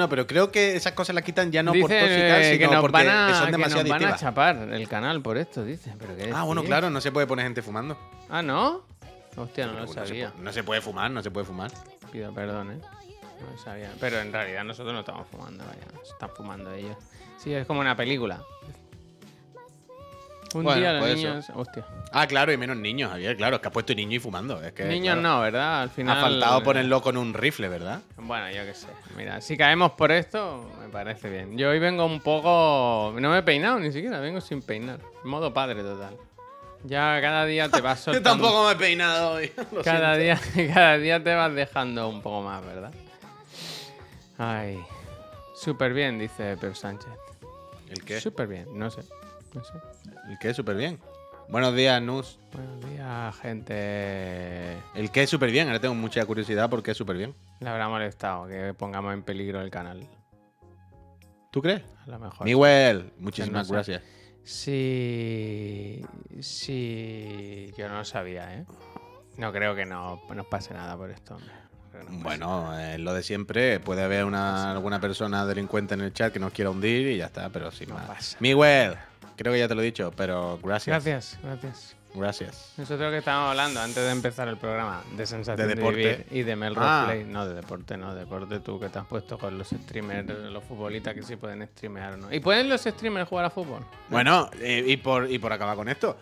pero 0.09 0.27
creo 0.27 0.53
que 0.53 0.77
esas 0.77 0.93
cosas 0.93 1.15
las 1.15 1.25
quitan 1.25 1.51
ya 1.51 1.63
no 1.65 1.73
Dice 1.73 1.83
por 1.83 1.91
tóxicas, 1.91 2.47
sino 2.47 2.59
que 2.59 2.67
nos 2.75 2.81
porque 2.81 2.93
van 2.93 3.09
a, 3.09 3.35
son 3.35 3.47
que 3.47 3.53
demasiado 3.53 3.83
nos 3.83 3.91
van 3.91 4.05
a 4.05 4.17
chapar 4.17 4.57
el 4.73 4.89
canal 4.89 5.21
por 5.21 5.37
esto, 5.37 5.65
dice. 5.65 5.93
¿Pero 5.99 6.17
qué 6.17 6.31
Ah, 6.33 6.45
bueno, 6.45 6.63
claro, 6.63 6.91
no 6.91 7.01
se 7.01 7.11
puede 7.11 7.27
poner 7.27 7.45
gente 7.47 7.61
fumando. 7.63 7.99
Ah, 8.29 8.41
¿no? 8.43 8.85
Hostia, 9.37 9.67
no 9.67 9.73
lo 9.73 9.81
No 9.81 9.87
se, 9.89 9.95
sabía. 9.95 10.33
no 10.39 10.53
se 10.53 10.63
puede 10.63 10.81
fumar, 10.81 11.11
no 11.11 11.23
se 11.23 11.31
puede 11.31 11.47
fumar. 11.47 11.73
Pido 12.13 12.33
perdón, 12.33 12.73
¿eh? 12.73 12.79
No 13.41 13.51
lo 13.51 13.59
sabía. 13.59 13.91
Pero 13.99 14.21
en 14.21 14.33
realidad 14.33 14.65
nosotros 14.65 14.93
no 14.93 15.01
estamos 15.01 15.27
fumando, 15.29 15.65
vaya. 15.65 16.03
Están 16.09 16.31
fumando 16.31 16.73
ellos. 16.73 16.97
Sí, 17.39 17.53
es 17.53 17.67
como 17.67 17.81
una 17.81 17.97
película. 17.97 18.43
Un 20.53 20.65
Bueno, 20.65 20.81
día 20.81 20.93
los 20.95 21.03
pues 21.03 21.19
eso. 21.19 21.29
niños... 21.29 21.47
Hostia. 21.55 21.85
Ah, 22.13 22.27
claro, 22.27 22.53
y 22.53 22.57
menos 22.57 22.77
niños, 22.77 23.11
Javier. 23.11 23.37
Claro, 23.37 23.57
es 23.57 23.63
que 23.63 23.69
has 23.69 23.73
puesto 23.73 23.95
niño 23.95 24.17
y 24.17 24.19
fumando. 24.19 24.61
Es 24.63 24.73
que, 24.73 24.85
Niños 24.85 25.15
claro, 25.17 25.37
no, 25.37 25.41
¿verdad? 25.43 25.83
Al 25.83 25.91
final... 25.91 26.19
Ha 26.19 26.21
faltado 26.21 26.63
ponerlo 26.65 27.01
con 27.03 27.17
un 27.17 27.33
rifle, 27.35 27.69
¿verdad? 27.69 28.01
Bueno, 28.17 28.51
yo 28.51 28.65
qué 28.65 28.75
sé. 28.75 28.89
Mira, 29.17 29.41
si 29.41 29.57
caemos 29.57 29.93
por 29.93 30.11
esto, 30.11 30.69
me 30.81 30.89
parece 30.89 31.31
bien. 31.31 31.57
Yo 31.57 31.71
hoy 31.71 31.79
vengo 31.79 32.05
un 32.05 32.21
poco... 32.21 33.15
No 33.21 33.31
me 33.31 33.39
he 33.39 33.43
peinado 33.43 33.79
ni 33.79 33.93
siquiera, 33.93 34.19
vengo 34.19 34.41
sin 34.41 34.61
peinar. 34.63 34.99
Modo 35.23 35.55
padre 35.55 35.83
total. 35.83 36.17
Ya 36.83 37.19
cada 37.21 37.45
día 37.45 37.69
te 37.69 37.81
vas 37.81 37.99
Yo 38.07 38.15
soltando... 38.15 38.31
tampoco 38.31 38.67
me 38.67 38.73
he 38.73 38.77
peinado 38.77 39.33
hoy. 39.35 39.53
lo 39.73 39.83
Cada 39.83 40.17
siento. 40.17 40.43
día, 40.57 40.69
cada 40.75 40.99
día 40.99 41.23
te 41.23 41.33
vas 41.35 41.55
dejando 41.55 42.09
un 42.09 42.23
poco 42.23 42.43
más, 42.43 42.65
¿verdad? 42.65 42.93
Ay. 44.39 44.81
Súper 45.55 45.93
bien, 45.93 46.19
dice 46.19 46.57
Pep 46.57 46.75
Sánchez. 46.75 47.11
¿El 47.89 48.03
qué? 48.05 48.21
Súper 48.21 48.49
bien, 48.49 48.67
no 48.79 48.91
sé. 48.91 49.03
No 49.55 49.65
sé. 49.65 49.73
¿El 50.29 50.39
qué? 50.39 50.55
Súper 50.55 50.77
bien. 50.77 51.01
Buenos 51.49 51.75
días, 51.75 52.01
Nus. 52.01 52.39
Buenos 52.53 52.89
días, 52.89 53.37
gente. 53.41 54.75
El 54.95 55.11
qué 55.11 55.25
es 55.25 55.31
súper 55.31 55.51
bien. 55.51 55.67
Ahora 55.67 55.81
tengo 55.81 55.95
mucha 55.95 56.25
curiosidad 56.25 56.71
porque 56.71 56.93
es 56.93 56.97
súper 56.97 57.17
bien. 57.17 57.35
Le 57.59 57.69
habrá 57.69 57.89
molestado 57.89 58.47
que 58.47 58.73
pongamos 58.75 59.13
en 59.15 59.23
peligro 59.25 59.61
el 59.61 59.71
canal. 59.71 60.07
¿Tú 61.51 61.61
crees? 61.61 61.83
A 62.07 62.11
lo 62.11 62.19
mejor. 62.21 62.47
Miguel, 62.47 63.13
muchísimas 63.19 63.67
sé. 63.67 63.73
gracias. 63.73 64.03
Sí. 64.45 66.05
Sí. 66.41 67.73
Yo 67.77 67.89
no 67.89 67.97
lo 67.99 68.05
sabía, 68.05 68.55
¿eh? 68.57 68.65
No 69.37 69.53
creo 69.53 69.75
que 69.75 69.85
no 69.87 70.21
nos 70.33 70.47
pase 70.47 70.73
nada 70.75 70.97
por 70.97 71.11
esto, 71.11 71.37
que 71.91 71.99
no 72.05 72.23
Bueno, 72.23 72.79
es 72.79 73.01
lo 73.01 73.13
de 73.13 73.23
siempre. 73.25 73.81
Puede 73.81 74.03
haber 74.05 74.25
una, 74.25 74.71
alguna 74.71 75.01
persona 75.01 75.45
delincuente 75.47 75.95
en 75.95 76.03
el 76.03 76.13
chat 76.13 76.33
que 76.33 76.39
nos 76.39 76.53
quiera 76.53 76.71
hundir 76.71 77.09
y 77.09 77.17
ya 77.17 77.27
está, 77.27 77.49
pero 77.51 77.73
sin 77.73 77.89
No 77.89 77.95
más. 77.97 78.07
pasa. 78.07 78.37
Miguel, 78.41 78.97
creo 79.41 79.53
que 79.55 79.59
ya 79.59 79.69
te 79.69 79.75
lo 79.75 79.81
he 79.81 79.85
dicho, 79.87 80.13
pero 80.15 80.59
gracias. 80.63 81.03
Gracias, 81.05 81.39
gracias. 81.43 81.97
Gracias. 82.13 82.73
Nosotros 82.77 83.11
que 83.13 83.19
estábamos 83.19 83.51
hablando 83.51 83.81
antes 83.81 84.03
de 84.05 84.11
empezar 84.11 84.49
el 84.49 84.57
programa 84.59 85.03
de 85.17 85.27
sensación 85.27 85.57
De 85.57 85.75
de, 85.75 85.75
deporte. 85.81 85.97
vivir 85.97 86.27
y 86.33 86.43
de 86.43 86.57
Melrose 86.57 86.89
Ah. 86.91 87.05
Play. 87.07 87.25
No, 87.25 87.47
de 87.47 87.55
deporte, 87.55 87.97
no, 87.97 88.15
deporte 88.17 88.59
tú 88.61 88.81
que 88.81 88.89
te 88.89 88.99
has 88.99 89.07
puesto 89.07 89.39
con 89.39 89.57
los 89.57 89.69
streamers, 89.69 90.29
los 90.29 90.65
futbolistas 90.65 91.15
que 91.15 91.23
sí 91.23 91.37
pueden 91.37 91.67
streamear 91.69 92.15
o 92.15 92.17
no. 92.17 92.35
¿Y 92.35 92.41
pueden 92.41 92.69
los 92.69 92.83
streamers 92.83 93.29
jugar 93.29 93.45
a 93.45 93.51
fútbol? 93.51 93.85
Bueno, 94.09 94.51
eh, 94.61 94.83
y, 94.87 94.97
por, 94.97 95.31
y 95.31 95.39
por 95.39 95.53
acabar 95.53 95.77
con 95.77 95.89
esto, 95.89 96.19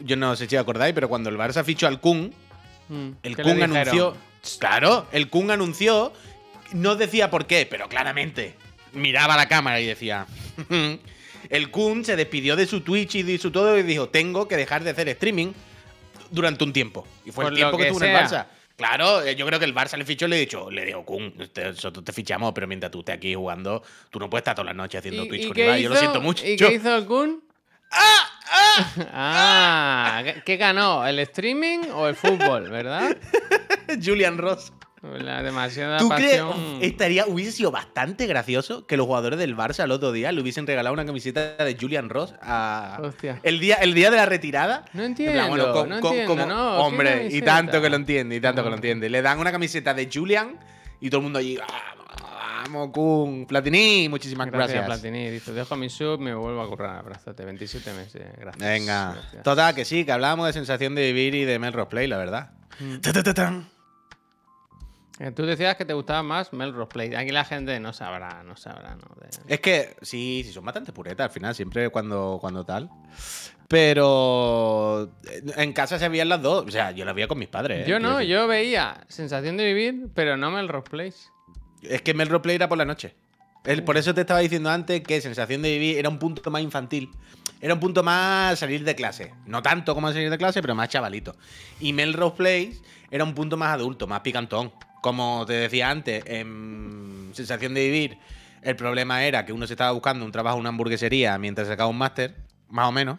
yo 0.00 0.14
no 0.16 0.34
sé 0.36 0.48
si 0.48 0.56
acordáis, 0.56 0.94
pero 0.94 1.08
cuando 1.08 1.28
el 1.28 1.36
Barça 1.36 1.64
fichó 1.64 1.86
al 1.88 2.00
Kun, 2.00 2.32
Mm, 2.88 3.10
el 3.22 3.36
¿qué 3.36 3.44
le 3.44 3.54
Kun 3.54 3.62
anunció. 3.62 4.16
Claro, 4.58 5.06
el 5.12 5.28
Kun 5.30 5.50
anunció. 5.50 6.12
No 6.72 6.94
decía 6.96 7.30
por 7.30 7.46
qué, 7.46 7.66
pero 7.68 7.88
claramente 7.88 8.54
miraba 8.92 9.36
la 9.36 9.46
cámara 9.46 9.80
y 9.80 9.86
decía. 9.86 10.26
el 11.52 11.70
Kun 11.70 12.04
se 12.04 12.16
despidió 12.16 12.56
de 12.56 12.66
su 12.66 12.80
Twitch 12.80 13.14
y 13.14 13.22
de 13.22 13.38
su 13.38 13.50
todo 13.52 13.78
y 13.78 13.82
dijo: 13.84 14.08
Tengo 14.08 14.48
que 14.48 14.56
dejar 14.56 14.82
de 14.82 14.90
hacer 14.90 15.08
streaming 15.10 15.52
durante 16.30 16.64
un 16.64 16.72
tiempo. 16.72 17.06
Y 17.24 17.30
fue 17.30 17.44
Por 17.44 17.52
el 17.52 17.58
tiempo 17.58 17.76
que, 17.76 17.84
que 17.84 17.88
estuvo 17.90 18.04
en 18.04 18.10
el. 18.10 18.16
Barça. 18.16 18.46
Claro, 18.74 19.22
eh, 19.22 19.36
yo 19.36 19.46
creo 19.46 19.58
que 19.58 19.66
el 19.66 19.74
Barça 19.74 19.96
le 19.98 20.04
fichó 20.04 20.26
y 20.26 20.30
le 20.30 20.36
he 20.36 20.40
dicho, 20.40 20.70
le 20.70 20.84
digo, 20.86 21.04
Kun, 21.04 21.34
nosotros 21.36 22.04
te 22.04 22.12
fichamos, 22.12 22.52
pero 22.54 22.66
mientras 22.66 22.90
tú 22.90 23.00
estés 23.00 23.16
aquí 23.16 23.34
jugando, 23.34 23.82
tú 24.10 24.18
no 24.18 24.28
puedes 24.30 24.40
estar 24.40 24.54
todas 24.54 24.66
las 24.66 24.74
noches 24.74 24.98
haciendo 24.98 25.24
¿Y, 25.24 25.28
Twitch 25.28 25.48
con 25.48 25.58
Ibai. 25.58 25.82
Yo 25.82 25.90
lo 25.90 25.96
siento 25.96 26.20
mucho. 26.20 26.44
¿Y 26.44 26.56
qué 26.56 26.72
hizo 26.74 26.96
el 26.96 27.04
Kun? 27.06 27.44
¡Ah! 29.12 30.22
¿qué- 30.24 30.42
¿Qué 30.44 30.56
ganó? 30.56 31.06
¿El 31.06 31.18
streaming 31.20 31.80
o 31.92 32.08
el 32.08 32.16
fútbol, 32.16 32.70
verdad? 32.70 33.16
Julian 34.02 34.38
Ross. 34.38 34.72
La 35.02 35.42
demasiada 35.42 35.98
¿Tú 35.98 36.08
crees? 36.08 36.40
Estaría, 36.80 37.26
hubiese 37.26 37.50
sido 37.50 37.72
bastante 37.72 38.26
gracioso 38.28 38.86
que 38.86 38.96
los 38.96 39.06
jugadores 39.06 39.36
del 39.38 39.56
Barça 39.56 39.82
el 39.82 39.90
otro 39.90 40.12
día 40.12 40.30
le 40.30 40.40
hubiesen 40.40 40.64
regalado 40.64 40.92
una 40.94 41.04
camiseta 41.04 41.56
de 41.64 41.76
Julian 41.78 42.08
Ross 42.08 42.34
a. 42.40 42.98
Hostia. 43.02 43.40
El 43.42 43.58
día, 43.58 43.76
el 43.76 43.94
día 43.94 44.12
de 44.12 44.16
la 44.16 44.26
retirada. 44.26 44.84
No 44.92 44.92
plan, 44.92 45.06
entiendo, 45.06 45.86
no 45.86 45.96
entiendo, 45.96 46.26
como- 46.28 46.46
no, 46.46 46.76
¿qué 46.76 46.82
Hombre, 46.82 47.28
y 47.32 47.42
tanto 47.42 47.82
que 47.82 47.90
lo 47.90 47.96
entiende, 47.96 48.36
y 48.36 48.40
tanto 48.40 48.62
que 48.62 48.68
lo 48.70 48.76
entiende. 48.76 49.10
Le 49.10 49.22
dan 49.22 49.40
una 49.40 49.50
camiseta 49.50 49.92
de 49.92 50.08
Julian 50.12 50.56
y 51.00 51.10
todo 51.10 51.18
el 51.18 51.24
mundo 51.24 51.40
allí. 51.40 51.56
"Vamos, 51.56 52.02
Vamos, 52.64 52.90
Kun. 52.92 53.44
Platini, 53.46 54.08
muchísimas 54.08 54.46
Gracias, 54.48 54.84
gracias. 54.86 55.00
Platini. 55.00 55.30
Dice, 55.30 55.52
dejo 55.52 55.74
mi 55.74 55.90
sub, 55.90 56.20
me 56.20 56.32
vuelvo 56.32 56.62
a 56.62 56.68
currar. 56.68 56.98
Abrázate. 57.00 57.44
27 57.44 57.92
meses. 57.92 58.22
Gracias. 58.38 58.56
Venga. 58.64 59.14
Gracias. 59.14 59.42
Total, 59.42 59.74
que 59.74 59.84
sí, 59.84 60.04
que 60.04 60.12
hablábamos 60.12 60.46
de 60.46 60.52
sensación 60.52 60.94
de 60.94 61.12
vivir 61.12 61.34
y 61.34 61.44
de 61.44 61.58
Melrose 61.58 61.90
Play, 61.90 62.06
la 62.06 62.18
verdad. 62.18 62.50
Mm. 62.78 62.98
Ta, 62.98 63.12
ta, 63.12 63.22
ta, 63.24 63.34
tan. 63.34 63.71
Tú 65.30 65.46
decías 65.46 65.76
que 65.76 65.84
te 65.84 65.92
gustaba 65.94 66.22
más 66.22 66.52
Melrose 66.52 66.88
Play. 66.88 67.14
Aquí 67.14 67.30
la 67.30 67.44
gente 67.44 67.78
no 67.78 67.92
sabrá, 67.92 68.42
no 68.42 68.56
sabrá, 68.56 68.96
¿no? 68.96 69.14
De- 69.20 69.54
Es 69.54 69.60
que 69.60 69.96
sí, 70.02 70.42
sí, 70.44 70.52
son 70.52 70.64
bastante 70.64 70.92
puretas 70.92 71.26
al 71.26 71.30
final, 71.30 71.54
siempre 71.54 71.90
cuando, 71.90 72.38
cuando 72.40 72.64
tal. 72.64 72.90
Pero 73.68 75.10
eh, 75.30 75.42
en 75.56 75.72
casa 75.72 75.98
se 75.98 76.08
veían 76.08 76.28
las 76.28 76.42
dos. 76.42 76.66
O 76.66 76.70
sea, 76.70 76.90
yo 76.90 77.04
las 77.04 77.14
veía 77.14 77.26
con 77.28 77.38
mis 77.38 77.48
padres. 77.48 77.86
¿eh? 77.86 77.90
Yo 77.90 77.98
no, 77.98 78.20
yo 78.22 78.46
veía 78.46 79.04
Sensación 79.08 79.56
de 79.56 79.64
Vivir, 79.72 80.08
pero 80.14 80.36
no 80.36 80.50
Melrose 80.50 80.90
Place. 80.90 81.18
Es 81.82 82.02
que 82.02 82.14
Melrose 82.14 82.42
Play 82.42 82.56
era 82.56 82.68
por 82.68 82.78
la 82.78 82.84
noche. 82.84 83.14
El- 83.64 83.82
por 83.84 83.96
eso 83.96 84.12
te 84.14 84.20
estaba 84.22 84.40
diciendo 84.40 84.70
antes 84.70 85.00
que 85.02 85.20
Sensación 85.20 85.62
de 85.62 85.70
Vivir 85.72 85.98
era 85.98 86.08
un 86.08 86.18
punto 86.18 86.50
más 86.50 86.62
infantil. 86.62 87.10
Era 87.60 87.74
un 87.74 87.80
punto 87.80 88.02
más 88.02 88.58
salir 88.58 88.84
de 88.84 88.94
clase. 88.94 89.32
No 89.46 89.62
tanto 89.62 89.94
como 89.94 90.08
salir 90.12 90.30
de 90.30 90.38
clase, 90.38 90.60
pero 90.60 90.74
más 90.74 90.88
chavalito. 90.88 91.34
Y 91.80 91.92
Melrose 91.92 92.36
Place 92.36 92.72
era 93.10 93.24
un 93.24 93.34
punto 93.34 93.56
más 93.56 93.72
adulto, 93.74 94.06
más 94.06 94.20
picantón. 94.20 94.72
Como 95.02 95.44
te 95.46 95.52
decía 95.54 95.90
antes, 95.90 96.22
en 96.26 97.32
Sensación 97.34 97.74
de 97.74 97.82
Vivir, 97.84 98.18
el 98.62 98.76
problema 98.76 99.24
era 99.24 99.44
que 99.44 99.52
uno 99.52 99.66
se 99.66 99.74
estaba 99.74 99.90
buscando 99.90 100.24
un 100.24 100.30
trabajo 100.32 100.56
en 100.56 100.60
una 100.60 100.68
hamburguesería 100.70 101.36
mientras 101.38 101.66
sacaba 101.68 101.90
un 101.90 101.98
máster, 101.98 102.36
más 102.68 102.86
o 102.88 102.92
menos. 102.92 103.18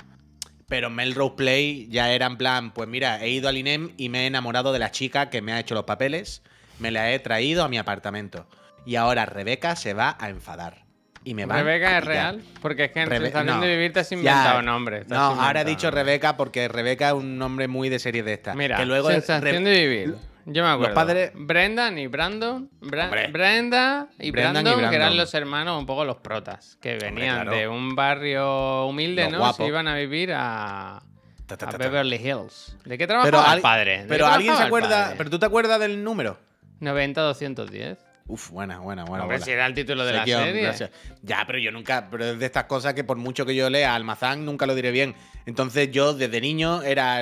Pero 0.69 0.89
Melrose 0.89 1.36
Play 1.36 1.88
ya 1.91 2.12
era 2.13 2.26
en 2.26 2.38
plan, 2.38 2.72
pues 2.74 2.88
mira, 2.88 3.22
he 3.22 3.30
ido 3.30 3.50
al 3.50 3.58
INEM 3.58 3.91
y 3.98 4.08
me 4.10 4.24
he 4.24 4.28
enamorado 4.28 4.72
de 4.72 4.80
la 4.80 4.91
chica 4.91 5.30
que 5.30 5.41
me 5.41 5.52
ha 5.52 5.60
hecho 5.60 5.76
los 5.76 5.84
papeles, 5.84 6.41
me 6.80 6.89
la 6.89 7.12
he 7.12 7.19
traído 7.19 7.63
a 7.65 7.67
mi 7.67 7.78
apartamento. 7.78 8.48
Y 8.86 8.96
ahora 8.96 9.26
Rebeca 9.26 9.76
se 9.76 9.93
va 9.93 10.15
a 10.19 10.30
enfadar. 10.30 10.84
Y 11.26 11.34
me 11.34 11.46
va 11.46 11.58
¿Rebeca 11.62 11.89
a 11.89 11.98
es 12.00 12.06
real? 12.06 12.43
Porque 12.62 12.86
es 12.86 12.91
que 12.91 13.02
en 13.02 13.10
Rebe- 13.10 13.26
Sensación 13.26 13.60
no. 13.60 13.62
de 13.62 13.76
Vivir 13.76 13.91
te 13.93 14.00
has 14.00 14.10
Ya, 14.10 14.15
inventado 14.15 14.62
nombre. 14.62 15.00
te 15.00 15.13
has 15.13 15.19
No, 15.19 15.41
ahora 15.41 15.62
he 15.62 15.65
dicho 15.65 15.88
nombre. 15.88 16.04
Rebeca 16.04 16.38
porque 16.38 16.67
Rebeca 16.69 17.08
es 17.10 17.13
un 17.13 17.38
nombre 17.38 17.67
muy 17.67 17.89
de 17.89 18.00
serie 18.00 18.24
de 18.24 18.34
esta. 18.34 18.56
Mira, 18.56 18.78
que 18.78 18.86
luego 18.86 19.10
es 19.10 19.26
Sensación 19.26 19.65
de 19.65 19.72
Vivir. 19.88 20.15
Yo 20.46 20.64
me 20.64 20.70
acuerdo. 20.70 20.94
padres- 20.94 21.32
Brendan 21.36 21.98
y 21.98 22.08
Brandon. 22.08 22.70
Bra- 22.82 23.06
Hombre. 23.06 23.28
Brenda 23.28 24.10
y 24.20 24.32
Brendan 24.32 24.64
Brandon, 24.64 24.86
y 24.86 24.90
que 24.90 24.96
eran 24.96 25.16
los 25.18 25.34
hermanos, 25.34 25.80
un 25.80 25.86
poco 25.86 26.04
los 26.04 26.18
protas, 26.18 26.78
que 26.82 26.98
venían 26.98 27.44
claro. 27.44 27.52
de 27.58 27.68
un 27.68 27.96
barrio 27.96 28.86
humilde, 28.86 29.24
Los 29.24 29.32
¿no? 29.34 29.38
guapos. 29.40 29.58
Se 29.58 29.66
iban 29.68 29.88
a 29.88 29.96
vivir 29.96 30.34
a, 30.36 31.02
Ta, 31.46 31.56
ta, 31.58 31.66
a 31.68 31.70
ta, 31.70 31.78
ta. 31.78 31.78
Beverly 31.78 32.16
Hills. 32.18 32.76
¿De 32.86 32.98
qué 32.98 33.08
Pero, 33.08 33.22
trabajaba 33.22 33.52
al- 33.52 33.58
el 33.58 33.62
padre? 33.62 34.02
¿De 34.04 34.08
pero 34.10 34.28
alguien 34.28 34.56
se 34.58 34.64
acuerda. 34.64 35.14
Pero 35.18 35.30
tú 35.30 35.40
te 35.40 35.46
acuerdas 35.46 35.80
del 35.80 36.04
número. 36.04 36.38
90-210. 36.82 37.98
Uf, 38.26 38.52
buena, 38.52 38.80
buena, 38.80 39.04
buena. 39.04 39.24
Hombre, 39.24 39.40
si 39.42 39.52
era 39.52 39.66
el 39.66 39.74
título 39.74 40.06
de 40.06 40.14
la 40.14 40.26
serie. 40.26 40.62
gracias. 40.62 40.92
Ya, 41.24 41.44
pero 41.46 41.60
yo 41.60 41.72
nunca, 41.72 42.08
pero 42.10 42.24
es 42.26 42.40
de 42.40 42.46
estas 42.46 42.66
cosas 42.66 42.94
que 42.94 43.04
por 43.04 43.18
mucho 43.18 43.46
que 43.46 43.54
yo 43.54 43.70
lea 43.70 43.94
Almazán, 43.96 44.46
nunca 44.46 44.66
lo 44.66 44.76
diré 44.76 44.92
bien. 44.92 45.14
Entonces 45.46 45.92
yo 45.92 46.14
desde 46.14 46.40
niño 46.40 46.82
era. 46.84 47.20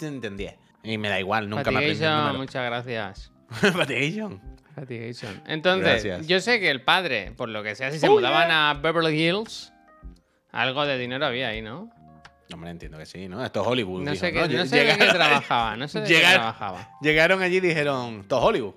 entendía. 0.00 0.56
Y 0.82 0.98
me 0.98 1.08
da 1.08 1.18
igual, 1.20 1.48
nunca 1.48 1.70
me 1.70 1.80
Fatigation, 1.80 2.16
número. 2.18 2.38
muchas 2.38 2.64
gracias. 2.64 3.32
Fatigation. 3.50 4.40
Fatigation. 4.74 5.42
Entonces, 5.46 6.04
Gracias. 6.04 6.26
yo 6.28 6.40
sé 6.40 6.60
que 6.60 6.70
el 6.70 6.82
padre, 6.82 7.32
por 7.36 7.48
lo 7.48 7.62
que 7.64 7.74
sea, 7.74 7.90
si 7.90 7.98
se 7.98 8.08
Oh, 8.08 8.12
mudaban 8.12 8.50
a 8.50 8.74
Beverly 8.74 9.20
Hills, 9.20 9.72
algo 10.52 10.86
de 10.86 10.96
dinero 10.98 11.26
había 11.26 11.48
ahí, 11.48 11.62
¿no? 11.62 11.90
Hombre, 12.52 12.70
entiendo 12.70 12.96
que 12.96 13.04
sí, 13.04 13.28
¿no? 13.28 13.44
Esto 13.44 13.60
es 13.60 13.66
Hollywood. 13.66 14.02
No 14.04 14.12
dijo, 14.12 14.20
sé, 14.24 14.32
no 14.32 14.46
de 14.46 14.96
qué 14.98 15.06
trabajaba, 15.12 15.76
no 15.76 15.86
sé 15.88 16.00
de 16.00 16.06
qué 16.08 16.20
trabajaba. 16.20 16.88
Llegaron 17.02 17.42
allí 17.42 17.56
y 17.56 17.60
dijeron, 17.60 18.20
esto 18.20 18.38
es 18.38 18.44
Hollywood. 18.44 18.74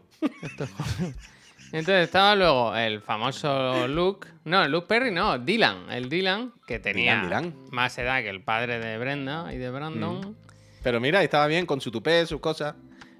Entonces 1.71 2.03
estaba 2.03 2.35
luego 2.35 2.75
el 2.75 2.99
famoso 3.01 3.87
Luke, 3.87 4.27
no, 4.43 4.67
Luke 4.67 4.87
Perry 4.87 5.09
no, 5.11 5.39
Dylan, 5.39 5.89
el 5.89 6.09
Dylan, 6.09 6.51
que 6.67 6.79
tenía 6.79 7.21
Dylan, 7.21 7.43
Dylan. 7.51 7.65
más 7.71 7.97
edad 7.97 8.21
que 8.21 8.29
el 8.29 8.41
padre 8.43 8.79
de 8.79 8.97
Brenda 8.97 9.53
y 9.53 9.57
de 9.57 9.69
Brandon. 9.69 10.35
Pero 10.83 10.99
mira, 10.99 11.23
estaba 11.23 11.47
bien 11.47 11.65
con 11.65 11.79
su 11.81 11.91
tupé, 11.91 12.25
sus 12.25 12.39
cosas. 12.39 12.75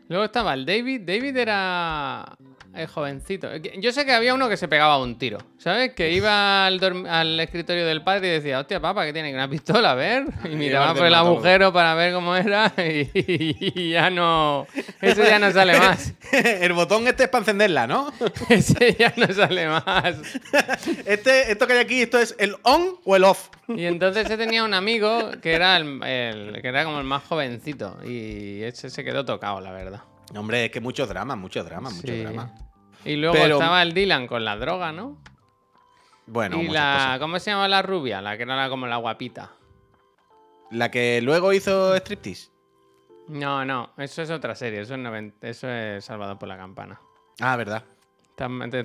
Luego 0.07 0.25
estaba 0.25 0.53
el 0.53 0.65
David. 0.65 1.01
David 1.05 1.37
era 1.37 2.37
el 2.75 2.87
jovencito. 2.87 3.49
Yo 3.57 3.91
sé 3.91 4.05
que 4.05 4.13
había 4.13 4.33
uno 4.33 4.47
que 4.49 4.57
se 4.57 4.67
pegaba 4.67 4.97
un 4.97 5.17
tiro, 5.17 5.39
¿sabes? 5.57 5.91
Que 5.93 6.11
iba 6.11 6.65
al, 6.67 7.39
escritorio 7.39 7.85
del 7.85 8.03
padre 8.03 8.27
y 8.27 8.31
decía, 8.31 8.59
hostia, 8.59 8.79
papá, 8.79 9.05
que 9.05 9.13
tiene 9.13 9.33
una 9.33 9.49
pistola, 9.49 9.91
a 9.91 9.95
ver. 9.95 10.25
Y 10.45 10.55
miraba 10.55 10.93
por 10.93 11.05
el 11.05 11.13
agujero 11.13 11.71
para 11.73 11.93
ver 11.95 12.13
cómo 12.13 12.35
era 12.35 12.71
y, 12.77 13.09
y 13.13 13.91
ya 13.91 14.09
no... 14.09 14.67
Eso 15.01 15.23
ya 15.23 15.39
no 15.39 15.51
sale 15.51 15.77
más. 15.79 16.13
el 16.31 16.73
botón 16.73 17.07
este 17.07 17.23
es 17.23 17.29
para 17.29 17.41
encenderla, 17.41 17.87
¿no? 17.87 18.11
Ese 18.49 18.95
ya 18.97 19.13
no 19.17 19.27
sale 19.33 19.67
más. 19.67 20.15
Este, 21.05 21.51
esto 21.51 21.67
que 21.67 21.73
hay 21.73 21.79
aquí, 21.79 22.01
¿esto 22.01 22.19
es 22.19 22.35
el 22.39 22.55
on 22.63 22.95
o 23.03 23.15
el 23.15 23.23
off? 23.23 23.49
Y 23.67 23.85
entonces 23.85 24.27
se 24.27 24.37
tenía 24.37 24.63
un 24.63 24.73
amigo 24.73 25.31
que 25.41 25.53
era, 25.53 25.77
el, 25.77 26.01
el- 26.03 26.61
que 26.61 26.67
era 26.67 26.83
como 26.83 26.99
el 26.99 27.05
más 27.05 27.23
jovencito. 27.23 27.97
Y 28.05 28.61
ese 28.63 28.89
se 28.89 29.03
quedó 29.03 29.25
tocado, 29.25 29.59
la 29.61 29.71
verdad. 29.71 30.01
Hombre, 30.39 30.65
es 30.65 30.71
que 30.71 30.79
muchos 30.81 31.07
dramas, 31.09 31.37
muchos 31.37 31.65
dramas, 31.65 31.93
muchos 31.93 32.09
Sí. 32.09 32.21
dramas. 32.23 32.51
Y 33.05 33.15
luego 33.15 33.33
Pero- 33.35 33.55
estaba 33.55 33.81
el 33.81 33.93
Dylan 33.93 34.27
con 34.27 34.45
la 34.45 34.55
droga, 34.57 34.91
¿no? 34.91 35.17
Bueno, 36.27 36.61
y 36.61 36.67
la. 36.69 36.93
cosas. 36.93 37.19
¿Cómo 37.19 37.39
se 37.39 37.51
llama 37.51 37.67
la 37.67 37.81
rubia? 37.81 38.21
La 38.21 38.37
que 38.37 38.43
era 38.43 38.55
la- 38.55 38.69
como 38.69 38.87
la 38.87 38.97
guapita. 38.97 39.51
La 40.69 40.89
que 40.91 41.19
luego 41.21 41.51
hizo 41.51 41.95
striptease. 41.97 42.49
No, 43.27 43.65
no, 43.65 43.91
eso 43.97 44.21
es 44.21 44.29
otra 44.29 44.55
serie. 44.55 44.81
Eso 44.81 44.93
es, 44.95 44.99
noven- 44.99 45.33
eso 45.41 45.67
es 45.69 46.05
Salvador 46.05 46.37
por 46.39 46.47
la 46.47 46.57
Campana. 46.57 46.99
Ah, 47.39 47.55
verdad. 47.55 47.83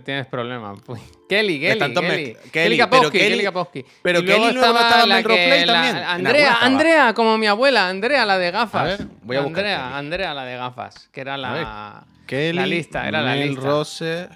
Tienes 0.05 0.27
problemas. 0.27 0.79
pues. 0.85 1.01
Kelly, 1.29 1.59
Kelly, 1.61 1.79
Kelly. 1.95 2.37
Kelly, 2.53 2.79
Kapowski, 2.79 3.19
Kelly- 3.19 3.29
Kelly 3.31 3.43
Kapowski. 3.45 3.85
pero 4.03 4.21
Kelly 4.21 4.53
luego 4.53 4.69
estaba 4.79 5.03
en 5.03 5.09
la 5.09 5.17
que- 5.23 5.25
Place 5.25 5.67
la- 5.67 5.73
también. 5.73 5.97
En 5.97 6.05
Andrea. 6.05 6.59
Andrea, 6.61 7.15
como 7.15 7.39
mi 7.39 7.47
abuela, 7.47 7.89
Andrea, 7.89 8.25
la 8.27 8.39
de 8.39 8.51
gafas. 8.51 8.81
A 8.81 8.85
ver, 8.85 9.07
voy 9.23 9.37
a 9.37 9.41
buscar 9.41 9.65
Andrea. 9.65 9.97
Andrea, 9.99 10.35
la 10.35 10.45
de 10.45 10.57
gafas, 10.57 11.09
que 11.13 11.21
era 11.21 11.37
la, 11.37 12.05
Kelly, 12.27 12.59
la 12.59 12.67
lista, 12.67 13.09
era 13.09 13.23
la 13.23 13.35
lista. 13.37 13.61
Melrose- 13.63 14.29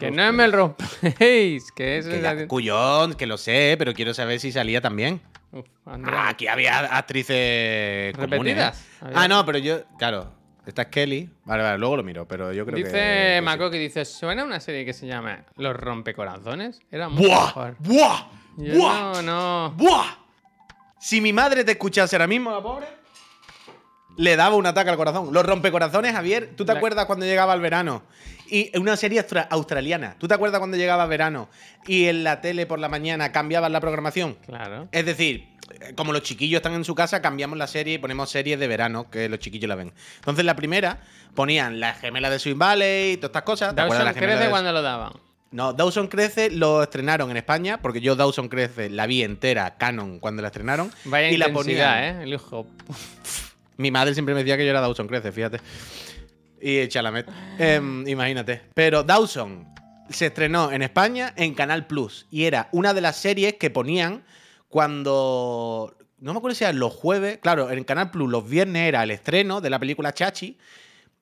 Que 0.00 0.10
no 0.10 0.26
es 0.26 0.32
Melrose 0.34 0.74
Place, 1.00 1.60
que 1.76 1.98
es... 1.98 2.06
Que 2.06 2.20
ya- 2.20 2.48
Cuyón, 2.48 3.14
que 3.14 3.26
lo 3.26 3.38
sé, 3.38 3.76
pero 3.78 3.94
quiero 3.94 4.12
saber 4.12 4.40
si 4.40 4.50
salía 4.50 4.80
también. 4.80 5.20
Uf, 5.52 5.64
Ah, 5.86 6.28
aquí 6.28 6.46
había 6.48 6.80
actrices 6.80 8.12
comunes, 8.14 8.30
¿Repetidas? 8.40 8.80
¿eh? 8.80 8.84
Había- 9.06 9.20
Ah, 9.20 9.28
no, 9.28 9.46
pero 9.46 9.58
yo, 9.58 9.84
claro, 9.98 10.32
esta 10.68 10.82
es 10.82 10.88
Kelly. 10.88 11.28
Vale, 11.44 11.62
vale, 11.62 11.78
luego 11.78 11.96
lo 11.96 12.02
miro, 12.02 12.26
pero 12.28 12.52
yo 12.52 12.64
creo 12.64 12.76
que. 12.76 12.84
Dice 12.84 12.92
que 12.96 13.36
sí. 13.38 13.44
Makoki, 13.44 13.78
dice, 13.78 14.04
¿suena 14.04 14.44
una 14.44 14.60
serie 14.60 14.84
que 14.84 14.92
se 14.92 15.06
llama 15.06 15.44
Los 15.56 15.74
Rompecorazones? 15.76 16.80
Era 16.90 17.08
muy 17.08 17.26
¡Buah! 17.26 17.46
mejor. 17.46 17.76
¡Buah! 17.80 18.26
Yo 18.58 18.74
¡Buah! 18.74 18.98
no, 19.00 19.22
no. 19.22 19.74
¡Buah! 19.76 20.06
Si 21.00 21.20
mi 21.20 21.32
madre 21.32 21.64
te 21.64 21.72
escuchase 21.72 22.16
ahora 22.16 22.26
mismo, 22.26 22.50
la 22.50 22.60
pobre, 22.62 22.86
le 24.16 24.34
daba 24.36 24.56
un 24.56 24.66
ataque 24.66 24.90
al 24.90 24.96
corazón. 24.96 25.32
Los 25.32 25.46
rompecorazones, 25.46 26.12
Javier, 26.12 26.54
¿tú 26.56 26.64
te 26.64 26.72
La- 26.72 26.78
acuerdas 26.78 27.06
cuando 27.06 27.24
llegaba 27.24 27.54
el 27.54 27.60
verano? 27.60 28.02
Y 28.50 28.76
una 28.78 28.96
serie 28.96 29.20
austra- 29.20 29.46
australiana. 29.50 30.16
¿Tú 30.18 30.26
te 30.26 30.34
acuerdas 30.34 30.58
cuando 30.58 30.76
llegaba 30.76 31.06
verano 31.06 31.48
y 31.86 32.06
en 32.06 32.24
la 32.24 32.40
tele 32.40 32.66
por 32.66 32.78
la 32.78 32.88
mañana 32.88 33.30
cambiaban 33.30 33.72
la 33.72 33.80
programación? 33.80 34.34
Claro. 34.46 34.88
Es 34.90 35.06
decir, 35.06 35.46
como 35.96 36.12
los 36.12 36.22
chiquillos 36.22 36.58
están 36.58 36.74
en 36.74 36.84
su 36.84 36.94
casa, 36.94 37.20
cambiamos 37.22 37.58
la 37.58 37.66
serie 37.66 37.94
y 37.94 37.98
ponemos 37.98 38.30
series 38.30 38.58
de 38.58 38.66
verano 38.68 39.10
que 39.10 39.28
los 39.28 39.38
chiquillos 39.38 39.68
la 39.68 39.74
ven. 39.74 39.92
Entonces, 40.16 40.44
la 40.44 40.56
primera 40.56 41.00
ponían 41.34 41.80
la 41.80 41.94
gemela 41.94 42.30
de 42.30 42.38
Swing 42.38 42.58
Valley 42.58 43.12
y 43.12 43.16
todas 43.16 43.30
estas 43.30 43.42
cosas. 43.42 43.74
¿Te 43.74 43.80
acuerdas 43.80 44.14
de- 44.14 44.50
cuando 44.50 44.72
lo 44.72 44.82
daban. 44.82 45.12
no, 45.50 45.72
Dawson 45.72 46.08
Crece 46.08 46.50
lo 46.50 46.82
estrenaron 46.82 47.30
en 47.30 47.36
España, 47.36 47.80
porque 47.80 48.00
yo 48.00 48.16
Dawson 48.16 48.48
Crece 48.48 48.90
la 48.90 49.06
vi 49.06 49.22
entera, 49.22 49.76
canon, 49.76 50.18
cuando 50.18 50.42
la 50.42 50.48
estrenaron. 50.48 50.90
Vaya 51.04 51.30
y 51.30 51.36
la 51.36 51.52
ponían. 51.52 52.02
¿eh? 52.04 52.22
El 52.24 52.34
hijo. 52.34 52.66
Mi 53.76 53.90
madre 53.90 54.12
siempre 54.14 54.34
me 54.34 54.40
decía 54.40 54.56
que 54.56 54.64
yo 54.64 54.70
era 54.70 54.80
Dawson 54.80 55.06
Crece, 55.06 55.30
fíjate. 55.32 55.60
Y 56.60 56.88
Chalamet. 56.88 57.28
Em, 57.58 58.06
imagínate. 58.08 58.62
Pero 58.74 59.04
Dawson 59.04 59.68
se 60.10 60.26
estrenó 60.26 60.72
en 60.72 60.82
España 60.82 61.32
en 61.36 61.54
Canal 61.54 61.86
Plus. 61.86 62.26
Y 62.30 62.44
era 62.44 62.68
una 62.72 62.92
de 62.94 63.00
las 63.00 63.16
series 63.16 63.54
que 63.54 63.70
ponían 63.70 64.24
cuando. 64.68 65.96
No 66.18 66.32
me 66.32 66.38
acuerdo 66.38 66.54
si 66.54 66.64
eran 66.64 66.78
los 66.78 66.92
jueves. 66.92 67.38
Claro, 67.38 67.70
en 67.70 67.84
Canal 67.84 68.10
Plus 68.10 68.30
los 68.30 68.48
viernes 68.48 68.88
era 68.88 69.02
el 69.02 69.10
estreno 69.10 69.60
de 69.60 69.70
la 69.70 69.78
película 69.78 70.12
Chachi. 70.12 70.58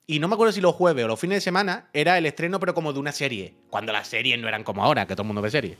Y 0.09 0.21
no 0.21 0.29
me 0.29 0.35
acuerdo 0.35 0.53
si 0.53 0.61
los 0.61 0.75
jueves 0.75 1.05
o 1.05 1.09
los 1.09 1.19
fines 1.19 1.39
de 1.39 1.41
semana 1.41 1.89
era 1.93 2.17
el 2.17 2.27
estreno, 2.27 2.61
pero 2.61 2.75
como 2.75 2.93
de 2.93 3.01
una 3.01 3.11
serie. 3.11 3.55
Cuando 3.71 3.93
las 3.93 4.07
series 4.07 4.39
no 4.39 4.47
eran 4.47 4.63
como 4.63 4.85
ahora, 4.85 5.07
que 5.07 5.15
todo 5.15 5.23
el 5.23 5.27
mundo 5.27 5.43
ve 5.43 5.51
series. 5.51 5.77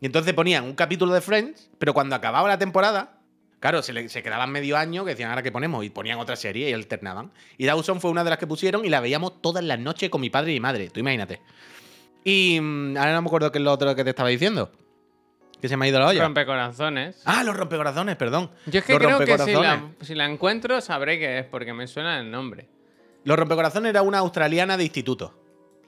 Y 0.00 0.06
entonces 0.06 0.34
ponían 0.34 0.64
un 0.64 0.74
capítulo 0.74 1.12
de 1.12 1.20
Friends, 1.20 1.70
pero 1.78 1.94
cuando 1.94 2.16
acababa 2.16 2.48
la 2.48 2.58
temporada, 2.58 3.20
claro, 3.60 3.82
se, 3.82 3.92
quedaban 4.22 4.50
medio 4.50 4.76
año 4.76 5.04
que 5.04 5.12
decían, 5.12 5.30
ahora 5.30 5.44
que 5.44 5.52
ponemos, 5.52 5.84
y 5.84 5.90
ponían 5.90 6.18
otra 6.18 6.34
serie 6.34 6.70
y 6.70 6.72
alternaban. 6.72 7.32
Y 7.56 7.66
Dawson 7.66 8.00
fue 8.00 8.10
una 8.10 8.24
de 8.24 8.30
las 8.30 8.38
que 8.40 8.48
pusieron 8.48 8.84
y 8.84 8.88
la 8.88 9.00
veíamos 9.00 9.40
todas 9.40 9.62
las 9.62 9.78
noches 9.78 10.10
con 10.10 10.20
mi 10.20 10.30
padre 10.30 10.50
y 10.50 10.54
mi 10.54 10.60
madre, 10.60 10.90
tú 10.90 10.98
imagínate. 10.98 11.40
Y 12.24 12.58
mm, 12.60 12.96
ahora 12.96 13.14
no 13.14 13.22
me 13.22 13.28
acuerdo 13.28 13.52
qué 13.52 13.58
es 13.58 13.64
lo 13.64 13.72
otro 13.72 13.94
que 13.94 14.02
te 14.02 14.10
estaba 14.10 14.28
diciendo. 14.28 14.72
Que 15.60 15.68
se 15.68 15.76
me 15.76 15.86
ha 15.86 15.88
ido 15.88 15.98
la 15.98 16.06
olla. 16.06 16.22
Rompecorazones. 16.22 17.20
Ah, 17.24 17.42
los 17.42 17.56
rompecorazones, 17.56 18.16
perdón. 18.16 18.50
Yo 18.66 18.78
es 18.78 18.84
que 18.84 18.92
Los 18.92 19.02
creo 19.02 19.18
que 19.18 19.38
si 19.38 19.52
la, 19.52 19.82
si 20.00 20.14
la 20.14 20.24
encuentro 20.26 20.80
sabré 20.80 21.18
qué 21.18 21.40
es, 21.40 21.46
porque 21.46 21.72
me 21.72 21.86
suena 21.86 22.20
el 22.20 22.30
nombre. 22.30 22.68
Los 23.24 23.36
rompecorazones 23.36 23.90
era 23.90 24.02
una 24.02 24.18
australiana 24.18 24.76
de 24.76 24.84
instituto. 24.84 25.34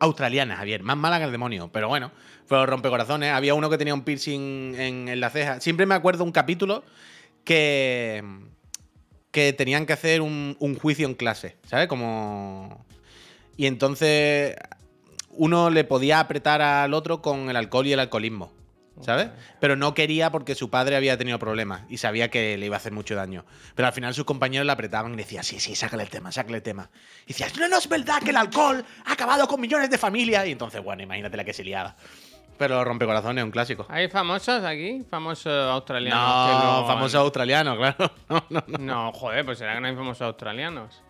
Australiana, 0.00 0.56
Javier, 0.56 0.82
más 0.82 0.96
mala 0.96 1.18
que 1.18 1.24
el 1.24 1.32
demonio. 1.32 1.70
Pero 1.72 1.88
bueno, 1.88 2.10
fue 2.46 2.58
los 2.58 2.68
rompecorazones. 2.68 3.32
Había 3.32 3.54
uno 3.54 3.70
que 3.70 3.78
tenía 3.78 3.94
un 3.94 4.02
piercing 4.02 4.74
en, 4.76 5.08
en 5.08 5.20
la 5.20 5.30
ceja. 5.30 5.60
Siempre 5.60 5.86
me 5.86 5.94
acuerdo 5.94 6.24
un 6.24 6.32
capítulo 6.32 6.82
que. 7.44 8.24
que 9.30 9.52
tenían 9.52 9.86
que 9.86 9.92
hacer 9.92 10.20
un, 10.20 10.56
un 10.58 10.76
juicio 10.76 11.06
en 11.06 11.14
clase, 11.14 11.56
¿sabes? 11.66 11.86
Como. 11.86 12.84
Y 13.56 13.66
entonces. 13.66 14.56
Uno 15.32 15.70
le 15.70 15.84
podía 15.84 16.18
apretar 16.18 16.60
al 16.60 16.92
otro 16.92 17.22
con 17.22 17.48
el 17.48 17.56
alcohol 17.56 17.86
y 17.86 17.92
el 17.92 18.00
alcoholismo. 18.00 18.52
¿Sabes? 19.00 19.28
Pero 19.60 19.76
no 19.76 19.94
quería 19.94 20.30
porque 20.30 20.54
su 20.54 20.68
padre 20.70 20.96
había 20.96 21.16
tenido 21.16 21.38
problemas 21.38 21.82
y 21.88 21.96
sabía 21.96 22.30
que 22.30 22.56
le 22.58 22.66
iba 22.66 22.76
a 22.76 22.78
hacer 22.78 22.92
mucho 22.92 23.14
daño. 23.14 23.44
Pero 23.74 23.86
al 23.88 23.92
final 23.94 24.12
sus 24.14 24.24
compañeros 24.24 24.66
le 24.66 24.72
apretaban 24.72 25.12
y 25.12 25.16
le 25.16 25.22
decían, 25.22 25.42
sí, 25.44 25.58
sí, 25.58 25.74
sácale 25.74 26.02
el 26.02 26.10
tema, 26.10 26.30
sácale 26.32 26.58
el 26.58 26.62
tema. 26.62 26.90
Y 27.24 27.28
decías, 27.28 27.56
no, 27.58 27.66
no 27.68 27.78
es 27.78 27.88
verdad 27.88 28.20
que 28.22 28.30
el 28.30 28.36
alcohol 28.36 28.84
ha 29.06 29.12
acabado 29.12 29.48
con 29.48 29.60
millones 29.60 29.88
de 29.90 29.98
familias. 29.98 30.46
Y 30.46 30.52
entonces, 30.52 30.82
bueno, 30.82 31.02
imagínate 31.02 31.36
la 31.36 31.44
que 31.44 31.52
se 31.52 31.64
liaba. 31.64 31.96
Pero 32.58 32.84
rompecorazones 32.84 33.40
es 33.40 33.44
un 33.46 33.50
clásico. 33.50 33.86
¿Hay 33.88 34.08
famosos 34.08 34.62
aquí? 34.64 35.02
Famosos 35.08 35.70
australianos. 35.70 36.20
No, 36.20 36.80
no- 36.82 36.86
famoso 36.86 37.18
australiano, 37.20 37.76
claro. 37.76 38.12
No, 38.28 38.44
no, 38.50 38.64
no. 38.66 38.78
No, 38.78 39.12
joder, 39.12 39.46
pues 39.46 39.56
será 39.58 39.74
que 39.74 39.80
no 39.80 39.88
hay 39.88 39.94
famosos 39.96 40.22
australianos. 40.22 41.02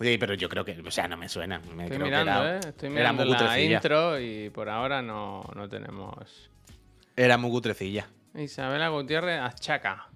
Sí, 0.00 0.16
pero 0.18 0.34
yo 0.34 0.48
creo 0.48 0.64
que, 0.64 0.80
o 0.80 0.90
sea, 0.92 1.08
no 1.08 1.16
me 1.16 1.28
suena. 1.28 1.58
Me 1.74 1.84
Estoy 1.84 1.96
creo 1.98 2.06
mirando, 2.06 2.32
que 2.32 2.38
era, 2.48 2.56
¿eh? 2.56 2.60
Estoy 2.68 2.90
mirando 2.90 3.24
la 3.24 3.60
intro 3.60 4.20
y 4.20 4.50
por 4.50 4.68
ahora 4.68 5.02
no, 5.02 5.42
no 5.56 5.68
tenemos. 5.68 6.50
Era 7.16 7.36
muy 7.36 7.50
cutrecilla. 7.50 8.08
Isabela 8.34 8.88
Gutiérrez 8.88 9.40
Achaca. 9.40 10.08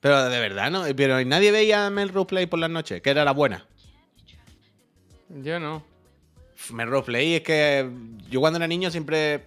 Pero 0.00 0.28
de 0.28 0.40
verdad, 0.40 0.70
¿no? 0.70 0.84
Pero 0.94 1.22
nadie 1.24 1.50
veía 1.50 1.90
Melrose 1.90 2.26
Play 2.26 2.46
por 2.46 2.58
las 2.58 2.70
noches, 2.70 3.02
que 3.02 3.10
era 3.10 3.24
la 3.24 3.32
buena. 3.32 3.66
Yo 5.28 5.58
no. 5.58 5.84
Melrose 6.70 7.06
Play 7.06 7.34
es 7.34 7.40
que 7.42 7.90
yo 8.30 8.40
cuando 8.40 8.58
era 8.58 8.66
niño 8.66 8.90
siempre. 8.90 9.46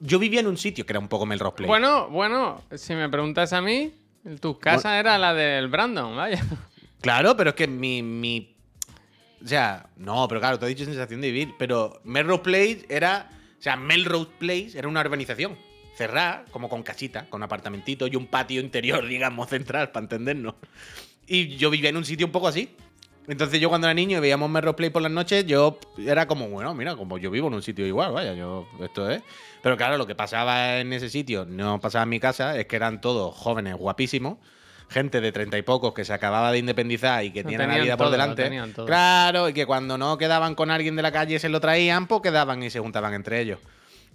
Yo 0.00 0.18
vivía 0.18 0.40
en 0.40 0.48
un 0.48 0.58
sitio 0.58 0.84
que 0.84 0.92
era 0.92 0.98
un 0.98 1.08
poco 1.08 1.24
Melrose 1.24 1.56
Play. 1.56 1.68
Bueno, 1.68 2.08
bueno, 2.08 2.62
si 2.74 2.94
me 2.94 3.08
preguntas 3.08 3.52
a 3.52 3.62
mí, 3.62 3.94
tu 4.40 4.58
casa 4.58 4.98
era 4.98 5.16
la 5.16 5.32
del 5.32 5.68
Brandon, 5.68 6.16
vaya. 6.16 6.42
Claro, 7.00 7.36
pero 7.36 7.50
es 7.50 7.56
que 7.56 7.66
mi, 7.66 8.02
mi. 8.02 8.56
O 9.42 9.48
sea, 9.48 9.86
no, 9.96 10.28
pero 10.28 10.40
claro, 10.40 10.58
te 10.58 10.66
he 10.66 10.68
dicho 10.68 10.84
sensación 10.84 11.20
de 11.20 11.30
vivir. 11.30 11.54
Pero 11.58 12.00
Melrose 12.04 12.42
Place 12.42 12.86
era. 12.88 13.30
O 13.62 13.64
sea, 13.64 13.76
Melrose 13.76 14.28
Place 14.40 14.76
era 14.76 14.88
una 14.88 15.00
urbanización. 15.02 15.56
Cerrada, 15.94 16.44
como 16.50 16.68
con 16.68 16.82
casita, 16.82 17.26
con 17.30 17.44
apartamentito 17.44 18.08
y 18.08 18.16
un 18.16 18.26
patio 18.26 18.60
interior, 18.60 19.06
digamos, 19.06 19.50
central, 19.50 19.92
para 19.92 20.02
entendernos. 20.02 20.56
Y 21.28 21.56
yo 21.58 21.70
vivía 21.70 21.90
en 21.90 21.96
un 21.96 22.04
sitio 22.04 22.26
un 22.26 22.32
poco 22.32 22.48
así. 22.48 22.74
Entonces 23.28 23.60
yo 23.60 23.68
cuando 23.68 23.86
era 23.86 23.94
niño 23.94 24.18
y 24.18 24.20
veíamos 24.20 24.50
Melrose 24.50 24.74
Place 24.74 24.90
por 24.90 25.02
las 25.02 25.12
noches, 25.12 25.46
yo 25.46 25.78
era 25.96 26.26
como, 26.26 26.48
bueno, 26.48 26.74
mira, 26.74 26.96
como 26.96 27.18
yo 27.18 27.30
vivo 27.30 27.46
en 27.46 27.54
un 27.54 27.62
sitio 27.62 27.86
igual, 27.86 28.10
vaya, 28.10 28.34
yo, 28.34 28.66
esto 28.80 29.08
es. 29.08 29.22
Pero 29.62 29.76
claro, 29.76 29.96
lo 29.96 30.08
que 30.08 30.16
pasaba 30.16 30.80
en 30.80 30.92
ese 30.92 31.08
sitio, 31.08 31.44
no 31.44 31.78
pasaba 31.78 32.02
en 32.02 32.08
mi 32.08 32.18
casa, 32.18 32.58
es 32.58 32.66
que 32.66 32.74
eran 32.74 33.00
todos 33.00 33.32
jóvenes 33.32 33.76
guapísimos, 33.76 34.38
gente 34.92 35.20
de 35.20 35.32
treinta 35.32 35.58
y 35.58 35.62
pocos 35.62 35.92
que 35.92 36.04
se 36.04 36.12
acababa 36.12 36.52
de 36.52 36.58
independizar 36.58 37.24
y 37.24 37.32
que 37.32 37.42
Lo 37.42 37.48
tienen 37.48 37.68
la 37.68 37.78
vida 37.78 37.96
todo, 37.96 38.08
por 38.08 38.12
delante. 38.12 38.48
Claro, 38.86 39.48
y 39.48 39.52
que 39.52 39.66
cuando 39.66 39.98
no 39.98 40.18
quedaban 40.18 40.54
con 40.54 40.70
alguien 40.70 40.94
de 40.94 41.02
la 41.02 41.10
calle 41.10 41.36
y 41.36 41.38
se 41.38 41.48
lo 41.48 41.60
traían, 41.60 42.06
pues 42.06 42.22
quedaban 42.22 42.62
y 42.62 42.70
se 42.70 42.78
juntaban 42.80 43.14
entre 43.14 43.40
ellos. 43.40 43.58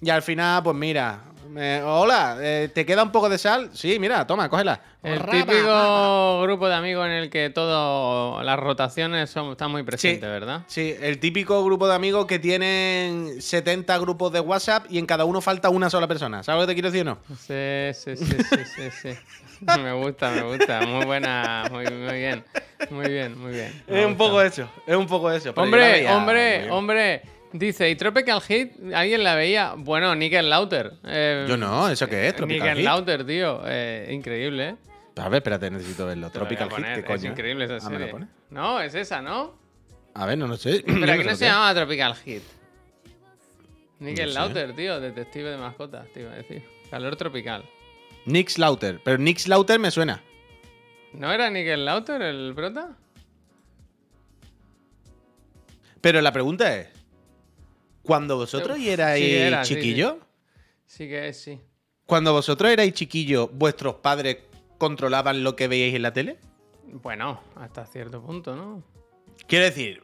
Y 0.01 0.09
al 0.09 0.21
final, 0.21 0.63
pues 0.63 0.75
mira, 0.75 1.21
eh, 1.57 1.81
hola, 1.85 2.37
eh, 2.39 2.69
¿te 2.73 2.85
queda 2.85 3.03
un 3.03 3.11
poco 3.11 3.29
de 3.29 3.37
sal? 3.37 3.69
Sí, 3.73 3.97
mira, 3.99 4.25
toma, 4.27 4.49
cógela. 4.49 4.81
El 5.03 5.19
Raba. 5.19 5.31
típico 5.31 6.41
grupo 6.41 6.67
de 6.67 6.75
amigos 6.75 7.05
en 7.05 7.11
el 7.13 7.29
que 7.29 7.49
todo 7.49 8.41
las 8.43 8.59
rotaciones 8.59 9.29
son, 9.29 9.51
están 9.51 9.71
muy 9.71 9.83
presentes, 9.83 10.29
¿verdad? 10.29 10.63
Sí, 10.67 10.95
el 10.99 11.19
típico 11.19 11.63
grupo 11.63 11.87
de 11.87 11.95
amigos 11.95 12.25
que 12.25 12.39
tienen 12.39 13.41
70 13.41 13.97
grupos 13.99 14.33
de 14.33 14.39
WhatsApp 14.39 14.85
y 14.89 14.97
en 14.97 15.05
cada 15.05 15.25
uno 15.25 15.39
falta 15.39 15.69
una 15.69 15.89
sola 15.89 16.07
persona. 16.07 16.43
¿Sabes 16.43 16.61
lo 16.61 16.67
que 16.67 16.71
te 16.71 16.75
quiero 16.75 16.91
decir 16.91 17.07
o 17.07 17.11
no? 17.11 17.19
Sí, 17.37 17.93
sí, 17.93 18.17
sí, 18.17 18.25
sí, 18.25 18.65
sí, 18.75 18.91
sí. 18.91 19.17
Me 19.81 19.91
gusta, 19.93 20.29
me 20.29 20.43
gusta. 20.43 20.81
Muy 20.85 21.05
buena, 21.05 21.63
muy, 21.71 21.85
muy 21.85 22.13
bien. 22.13 22.43
Muy 22.91 23.09
bien, 23.09 23.39
muy 23.39 23.51
bien. 23.51 23.83
Me 23.87 24.01
Es 24.01 24.05
un 24.05 24.15
poco 24.15 24.39
eso, 24.39 24.69
es 24.85 24.95
un 24.95 25.07
poco 25.07 25.31
eso. 25.31 25.51
Hombre, 25.55 26.07
hombre, 26.11 26.69
hombre. 26.69 27.21
Dice, 27.53 27.89
¿y 27.89 27.95
Tropical 27.95 28.41
Hit? 28.41 28.73
¿Alguien 28.93 29.23
la 29.23 29.35
veía? 29.35 29.73
Bueno, 29.77 30.13
Nickel 30.15 30.49
Lauter. 30.49 30.93
Eh, 31.05 31.45
Yo 31.47 31.55
no, 31.57 31.89
¿eso 31.89 32.07
qué 32.07 32.27
es? 32.27 32.35
Tropical 32.35 32.67
Nickel 32.67 32.77
Heat. 32.83 32.85
Lauter, 32.85 33.25
tío. 33.25 33.61
Eh, 33.65 34.09
increíble, 34.11 34.69
¿eh? 34.69 34.75
A 35.15 35.29
ver, 35.29 35.37
espérate, 35.37 35.71
necesito 35.71 36.05
verlo. 36.05 36.27
Te 36.29 36.33
Tropical 36.39 36.69
Heat, 36.69 36.93
¿qué 36.93 36.99
Es 36.99 37.05
coño? 37.05 37.31
increíble 37.31 37.65
esa 37.65 37.77
Ah, 37.77 37.89
¿me 37.89 37.95
lo 37.95 37.99
serie. 37.99 38.11
pone? 38.11 38.27
No, 38.49 38.81
es 38.81 38.93
esa, 38.95 39.21
¿no? 39.21 39.55
A 40.13 40.25
ver, 40.25 40.37
no 40.37 40.47
lo 40.47 40.57
sé. 40.57 40.83
Pero 40.85 41.11
aquí 41.13 41.23
no 41.23 41.35
se 41.35 41.45
llamaba 41.45 41.73
Tropical 41.73 42.15
Hit. 42.15 42.43
Nickel 43.99 44.27
No 44.27 44.33
sé. 44.33 44.39
Lauter, 44.39 44.75
tío, 44.75 44.99
detective 44.99 45.49
de 45.51 45.57
mascotas, 45.57 46.07
te 46.13 46.21
iba 46.21 46.31
a 46.33 46.35
decir. 46.35 46.61
Calor 46.91 47.15
tropical. 47.15 47.63
Nick 48.25 48.49
Slaughter. 48.49 48.99
Pero 49.03 49.17
Nick 49.17 49.37
Slaughter 49.39 49.79
me 49.79 49.89
suena. 49.89 50.21
¿No 51.13 51.31
era 51.31 51.49
Nickel 51.49 51.85
Lauter 51.85 52.21
el 52.21 52.51
prota? 52.53 52.89
Pero 56.01 56.21
la 56.21 56.31
pregunta 56.31 56.75
es: 56.77 56.89
cuando 58.07 58.37
vosotros 58.37 58.77
Sí, 58.77 58.89
erais 58.89 59.23
era, 59.23 59.63
sí, 59.65 59.75
chiquillos, 59.75 60.15
Sí 60.85 61.07
que 61.07 61.27
es, 61.27 61.41
sí. 61.41 61.59
cuando 62.05 62.31
vosotros 62.33 62.71
erais 62.71 62.93
chiquillos, 62.93 63.49
vuestros 63.51 63.95
padres 63.95 64.37
controlaban 64.77 65.43
lo 65.43 65.55
que 65.55 65.67
veíais 65.67 65.93
en 65.93 66.01
la 66.01 66.13
tele? 66.13 66.37
Bueno, 66.85 67.41
hasta 67.55 67.85
cierto 67.85 68.21
punto, 68.23 68.55
¿no? 68.55 68.81
Quiero 69.47 69.65
decir. 69.65 70.01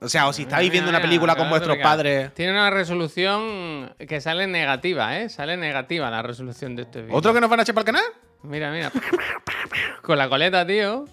O 0.00 0.08
sea, 0.08 0.26
o 0.28 0.32
si 0.32 0.42
estáis 0.42 0.70
viendo 0.70 0.90
una 0.90 1.00
película 1.00 1.36
con 1.36 1.48
vuestros 1.48 1.78
padres. 1.78 2.34
Tiene 2.34 2.52
una 2.52 2.70
resolución 2.70 3.94
que 4.08 4.20
sale 4.20 4.46
negativa, 4.48 5.18
¿eh? 5.20 5.28
Sale 5.28 5.56
negativa 5.56 6.10
la 6.10 6.22
resolución 6.22 6.74
de 6.76 6.82
este 6.82 7.02
vídeo. 7.02 7.14
¿Otro 7.16 7.32
que 7.32 7.40
nos 7.40 7.48
van 7.48 7.60
a 7.60 7.62
echar 7.62 7.74
para 7.74 7.82
el 7.82 7.86
canal? 7.96 8.04
Mira, 8.42 8.72
mira. 8.72 8.90
Con 10.02 10.18
la 10.18 10.28
coleta, 10.28 10.66
tío. 10.66 11.04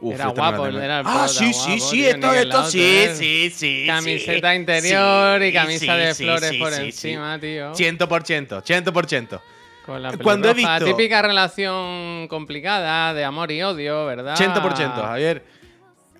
Uf, 0.00 0.14
Era 0.14 0.26
este 0.28 0.40
guapo, 0.40 0.66
era 0.66 1.00
el 1.00 1.06
Ah, 1.06 1.26
sí, 1.26 1.52
sí, 1.54 1.68
guapo, 1.78 1.84
sí, 1.90 2.06
esto, 2.06 2.32
esto, 2.32 2.64
sí, 2.66 3.06
sí, 3.14 3.50
sí. 3.50 3.84
Camiseta 3.86 4.50
sí, 4.50 4.56
interior 4.56 5.42
y 5.42 5.52
camisa 5.52 5.94
sí, 5.94 6.00
de 6.00 6.14
flores 6.14 6.52
por 6.58 6.72
encima, 6.74 7.38
tío. 7.40 7.72
100%, 7.74 8.62
100%. 8.62 9.40
Con 9.86 10.02
la 10.02 10.12
Cuando 10.18 10.50
he 10.50 10.54
visto- 10.54 10.84
Típica 10.84 11.22
relación 11.22 12.26
complicada 12.28 13.14
de 13.14 13.24
amor 13.24 13.50
y 13.52 13.62
odio, 13.62 14.04
¿verdad? 14.04 14.36
100%, 14.36 14.94
Javier. 14.94 15.44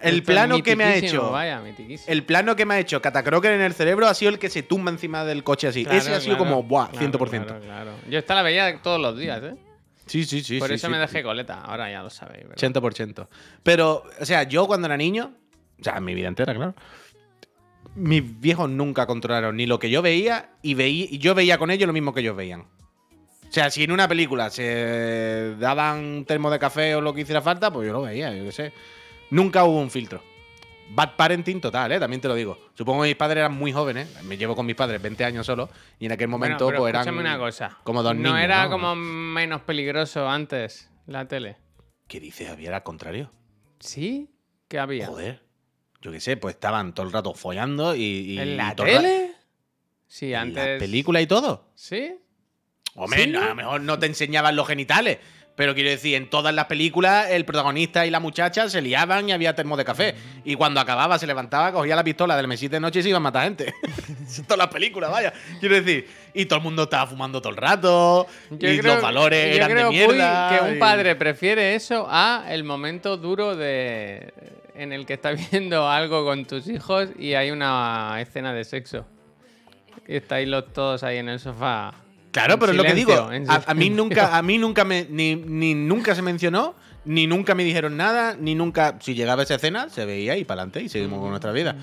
El 0.00 0.16
Esto 0.16 0.26
plano 0.26 0.62
que 0.62 0.76
me 0.76 0.84
ha 0.84 0.96
hecho. 0.96 1.30
Vaya. 1.30 1.62
El 2.06 2.22
plano 2.24 2.54
que 2.54 2.64
me 2.66 2.74
ha 2.74 2.78
hecho 2.78 3.00
Catacroker 3.00 3.52
en 3.52 3.62
el 3.62 3.72
cerebro 3.74 4.06
ha 4.06 4.14
sido 4.14 4.30
el 4.30 4.38
que 4.38 4.50
se 4.50 4.62
tumba 4.62 4.90
encima 4.90 5.24
del 5.24 5.42
coche 5.42 5.68
así. 5.68 5.84
Claro, 5.84 5.98
Ese 5.98 6.14
ha 6.14 6.20
sido 6.20 6.36
claro, 6.36 6.50
como, 6.50 6.62
buah, 6.62 6.90
claro, 6.90 7.06
100%. 7.18 7.44
Claro, 7.46 7.60
claro. 7.60 7.90
Yo 8.08 8.18
esta 8.18 8.34
la 8.34 8.42
veía 8.42 8.78
todos 8.82 9.00
los 9.00 9.18
días, 9.18 9.42
¿eh? 9.42 9.54
Sí, 10.06 10.24
sí, 10.24 10.42
sí. 10.42 10.58
Por 10.58 10.68
sí, 10.68 10.74
eso 10.74 10.86
sí. 10.86 10.90
me 10.92 10.98
dejé 10.98 11.22
coleta. 11.22 11.60
Ahora 11.60 11.90
ya 11.90 12.02
lo 12.02 12.10
sabéis, 12.10 12.48
¿verdad? 12.48 12.56
80%. 12.56 13.28
Pero, 13.62 14.04
o 14.20 14.24
sea, 14.24 14.44
yo 14.44 14.66
cuando 14.66 14.86
era 14.86 14.96
niño, 14.96 15.34
o 15.80 15.84
sea, 15.84 16.00
mi 16.00 16.14
vida 16.14 16.28
entera, 16.28 16.54
claro. 16.54 16.74
Mis 17.94 18.40
viejos 18.40 18.68
nunca 18.68 19.06
controlaron 19.06 19.56
ni 19.56 19.66
lo 19.66 19.78
que 19.78 19.90
yo 19.90 20.02
veía 20.02 20.50
y, 20.62 20.74
veí- 20.74 21.08
y 21.10 21.18
yo 21.18 21.34
veía 21.34 21.56
con 21.58 21.70
ellos 21.70 21.86
lo 21.86 21.92
mismo 21.92 22.12
que 22.12 22.20
ellos 22.20 22.36
veían. 22.36 22.60
O 22.62 23.52
sea, 23.52 23.70
si 23.70 23.84
en 23.84 23.92
una 23.92 24.06
película 24.08 24.50
se 24.50 25.54
daban 25.58 25.98
un 26.04 26.24
termo 26.24 26.50
de 26.50 26.58
café 26.58 26.94
o 26.94 27.00
lo 27.00 27.14
que 27.14 27.22
hiciera 27.22 27.40
falta, 27.40 27.72
pues 27.72 27.86
yo 27.86 27.92
lo 27.92 28.02
veía, 28.02 28.34
yo 28.34 28.44
qué 28.44 28.52
sé. 28.52 28.72
Nunca 29.30 29.64
hubo 29.64 29.80
un 29.80 29.90
filtro. 29.90 30.22
Bad 30.88 31.16
parenting 31.16 31.61
total, 31.61 31.92
¿eh? 31.92 31.99
También 31.99 32.20
te 32.20 32.29
lo 32.29 32.35
digo. 32.35 32.59
Supongo 32.75 33.03
que 33.03 33.09
mis 33.09 33.16
padres 33.16 33.38
eran 33.40 33.53
muy 33.55 33.72
jóvenes. 33.72 34.09
Me 34.25 34.37
llevo 34.37 34.55
con 34.55 34.64
mis 34.66 34.77
padres 34.77 35.03
20 35.03 35.25
años 35.25 35.44
solo. 35.46 35.68
Y 35.99 36.07
en 36.07 36.12
aquel 36.12 36.29
momento, 36.29 36.70
pues 36.75 36.90
eran. 36.94 37.18
una 37.18 37.37
cosa. 37.38 37.79
Como 37.83 38.03
dos 38.03 38.14
no 38.14 38.22
niños. 38.31 38.40
era 38.40 38.64
¿no? 38.64 38.70
como 38.70 38.94
menos 38.94 39.62
peligroso 39.62 40.29
antes 40.29 40.90
la 41.07 41.27
tele. 41.27 41.57
¿Qué 42.07 42.20
dices, 42.20 42.49
Javier? 42.49 42.72
Al 42.75 42.83
contrario. 42.83 43.31
¿Sí? 43.81 44.31
¿Qué 44.68 44.79
había? 44.79 45.07
Joder. 45.09 45.42
Yo 46.03 46.12
qué 46.12 46.20
sé, 46.20 46.37
pues 46.37 46.55
estaban 46.55 46.94
todo 46.94 47.05
el 47.07 47.12
rato 47.12 47.35
follando 47.35 47.94
y. 47.96 48.03
y- 48.03 48.38
¿En 48.38 48.57
la 48.57 48.72
y 48.72 48.77
tele? 48.77 49.33
Sí, 50.07 50.33
en 50.33 50.38
antes. 50.40 50.75
la 50.75 50.79
película 50.79 51.20
y 51.20 51.27
todo. 51.27 51.68
¿Sí? 51.75 52.14
Hombre, 52.94 53.25
¿Sí? 53.25 53.35
a 53.35 53.49
lo 53.49 53.55
mejor 53.55 53.81
no 53.81 53.99
te 53.99 54.07
enseñaban 54.07 54.55
los 54.57 54.66
genitales. 54.68 55.18
Pero 55.56 55.74
quiero 55.74 55.88
decir, 55.88 56.14
en 56.16 56.28
todas 56.28 56.54
las 56.54 56.66
películas, 56.66 57.30
el 57.30 57.46
protagonista 57.46 58.04
y 58.06 58.10
la 58.10 58.20
muchacha 58.20 58.68
se 58.68 58.82
liaban 58.82 59.26
y 59.28 59.32
había 59.32 59.54
termo 59.54 59.76
de 59.78 59.86
café. 59.86 60.14
Y 60.44 60.54
cuando 60.54 60.80
acababa, 60.80 61.18
se 61.18 61.26
levantaba, 61.26 61.72
cogía 61.72 61.96
la 61.96 62.04
pistola 62.04 62.36
del 62.36 62.46
mesita 62.46 62.76
de 62.76 62.80
noche 62.80 62.98
y 63.00 63.02
se 63.04 63.08
iba 63.08 63.16
a 63.16 63.20
matar 63.20 63.44
gente. 63.44 63.72
Todas 64.46 64.58
las 64.58 64.68
películas, 64.68 65.10
vaya. 65.10 65.32
Quiero 65.58 65.76
decir, 65.76 66.06
y 66.34 66.44
todo 66.44 66.58
el 66.58 66.62
mundo 66.62 66.82
estaba 66.82 67.06
fumando 67.06 67.40
todo 67.40 67.50
el 67.52 67.56
rato. 67.56 68.26
Yo 68.50 68.70
y 68.70 68.78
creo- 68.80 68.94
los 68.94 69.02
valores 69.02 69.48
yo 69.50 69.56
eran 69.56 69.70
creo, 69.70 69.84
de 69.90 69.90
mierda. 69.94 70.48
Puy, 70.50 70.58
que 70.58 70.64
un 70.72 70.76
y- 70.76 70.78
padre 70.78 71.16
prefiere 71.16 71.74
eso 71.74 72.06
a 72.10 72.44
el 72.50 72.62
momento 72.62 73.16
duro 73.16 73.56
de 73.56 74.34
en 74.74 74.92
el 74.92 75.06
que 75.06 75.14
estás 75.14 75.40
viendo 75.50 75.88
algo 75.88 76.22
con 76.26 76.44
tus 76.44 76.68
hijos 76.68 77.08
y 77.18 77.32
hay 77.32 77.50
una 77.50 78.18
escena 78.20 78.52
de 78.52 78.62
sexo. 78.64 79.06
Y 80.06 80.16
estáis 80.16 80.46
los 80.48 80.70
todos 80.74 81.02
ahí 81.02 81.16
en 81.16 81.30
el 81.30 81.40
sofá. 81.40 81.94
Claro, 82.32 82.58
pero 82.58 82.72
es 82.72 82.78
lo 82.78 82.84
que 82.84 82.94
digo. 82.94 83.30
A, 83.48 83.62
a 83.66 83.74
mí 83.74 83.90
nunca, 83.90 84.36
a 84.36 84.42
mí 84.42 84.58
nunca 84.58 84.84
me, 84.84 85.06
ni, 85.08 85.36
ni 85.36 85.74
nunca 85.74 86.14
se 86.14 86.22
mencionó, 86.22 86.74
ni 87.04 87.26
nunca 87.26 87.54
me 87.54 87.64
dijeron 87.64 87.96
nada, 87.96 88.36
ni 88.38 88.54
nunca. 88.54 88.98
Si 89.00 89.14
llegaba 89.14 89.42
esa 89.42 89.54
escena, 89.54 89.88
se 89.88 90.04
veía 90.04 90.36
y 90.36 90.44
para 90.44 90.62
adelante 90.62 90.82
y 90.82 90.88
seguimos 90.88 91.20
con 91.20 91.30
nuestra 91.30 91.52
vida. 91.52 91.76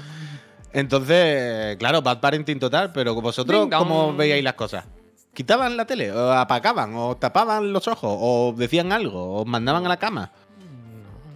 Entonces, 0.74 1.78
claro, 1.78 2.02
bad 2.02 2.20
parenting 2.20 2.60
total, 2.60 2.92
pero 2.92 3.14
vosotros. 3.16 3.68
¿cómo 3.72 4.14
veíais 4.16 4.44
las 4.44 4.56
cosas? 4.56 4.86
¿Quitaban 5.34 5.78
la 5.78 5.86
tele? 5.86 6.12
¿O 6.12 6.32
apagaban? 6.32 6.94
¿O 6.96 7.18
tapaban 7.18 7.74
los 7.74 7.88
ojos? 7.88 8.16
¿O 8.20 8.54
decían 8.56 8.92
algo? 8.92 9.38
¿O 9.40 9.46
mandaban 9.46 9.86
a 9.86 9.90
la 9.90 9.98
cama? 9.98 10.32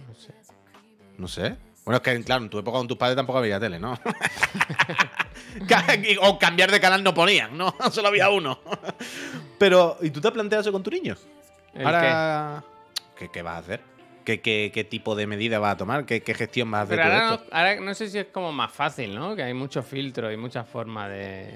No 0.06 0.14
sé. 0.14 0.34
No 1.16 1.28
sé. 1.28 1.67
Bueno, 1.88 1.96
es 1.96 2.02
que, 2.02 2.22
claro, 2.22 2.44
en 2.44 2.50
tu 2.50 2.58
época 2.58 2.76
con 2.76 2.86
tus 2.86 2.98
padres 2.98 3.16
tampoco 3.16 3.38
había 3.38 3.58
tele, 3.58 3.78
¿no? 3.78 3.98
O 6.20 6.38
cambiar 6.38 6.70
de 6.70 6.82
canal 6.82 7.02
no 7.02 7.14
ponían, 7.14 7.56
¿no? 7.56 7.74
Solo 7.90 8.08
había 8.08 8.28
uno. 8.28 8.58
Pero, 9.58 9.96
¿y 10.02 10.10
tú 10.10 10.20
te 10.20 10.28
has 10.28 10.34
planteado 10.34 10.60
eso 10.60 10.70
con 10.70 10.82
tu 10.82 10.90
niño? 10.90 11.16
¿El 11.72 11.86
Ahora, 11.86 12.62
¿qué, 13.16 13.30
qué 13.30 13.40
vas 13.40 13.54
a 13.54 13.58
hacer? 13.60 13.80
¿Qué, 14.22 14.42
qué, 14.42 14.70
qué 14.74 14.84
tipo 14.84 15.14
de 15.14 15.26
medida 15.26 15.58
vas 15.60 15.72
a 15.72 15.76
tomar? 15.78 16.04
¿Qué, 16.04 16.22
qué 16.22 16.34
gestión 16.34 16.70
vas 16.70 16.80
a 16.80 16.82
hacer 16.82 16.98
Pero 16.98 17.10
ahora 17.10 17.30
no, 17.30 17.40
ahora 17.50 17.80
no 17.80 17.94
sé 17.94 18.10
si 18.10 18.18
es 18.18 18.26
como 18.26 18.52
más 18.52 18.70
fácil, 18.70 19.14
¿no? 19.14 19.34
Que 19.34 19.44
hay 19.44 19.54
muchos 19.54 19.86
filtros 19.86 20.30
y 20.30 20.36
muchas 20.36 20.68
formas 20.68 21.08
de. 21.08 21.54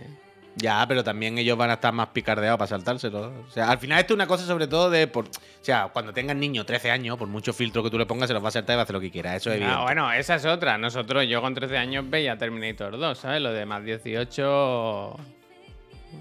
Ya, 0.57 0.85
pero 0.87 1.03
también 1.03 1.39
ellos 1.39 1.57
van 1.57 1.71
a 1.71 1.75
estar 1.75 1.95
más 1.95 2.09
picardeados 2.09 2.59
para 2.59 2.69
saltárselo. 2.69 3.33
O 3.49 3.51
sea, 3.51 3.71
al 3.71 3.79
final 3.79 3.99
esto 4.01 4.13
es 4.13 4.17
una 4.17 4.27
cosa 4.27 4.45
sobre 4.45 4.67
todo 4.67 4.91
de... 4.91 5.07
Por, 5.07 5.25
o 5.25 5.31
sea, 5.63 5.89
cuando 5.93 6.13
tengan 6.13 6.39
niños 6.39 6.67
13 6.67 6.91
años, 6.91 7.17
por 7.17 7.27
mucho 7.27 7.55
filtro 7.55 7.83
que 7.83 7.89
tú 7.89 7.97
le 7.99 8.05
pongas, 8.05 8.29
se 8.29 8.35
los 8.35 8.45
va 8.45 8.49
a 8.49 8.53
saltar 8.53 8.75
y 8.75 8.77
va 8.77 8.81
a 8.81 8.85
hacer 8.85 8.95
lo 8.95 9.01
que 9.01 9.11
quiera. 9.11 9.35
Eso 9.35 9.49
es 9.51 9.57
evidente. 9.57 9.79
Ah, 9.81 9.85
bueno, 9.85 10.13
esa 10.13 10.35
es 10.35 10.45
otra. 10.45 10.77
Nosotros, 10.77 11.25
yo 11.27 11.41
con 11.41 11.55
13 11.55 11.79
años 11.79 12.05
veía 12.11 12.37
Terminator 12.37 12.99
2, 12.99 13.19
¿sabes? 13.19 13.41
Lo 13.41 13.51
de 13.51 13.65
más 13.65 13.83
18. 13.83 15.17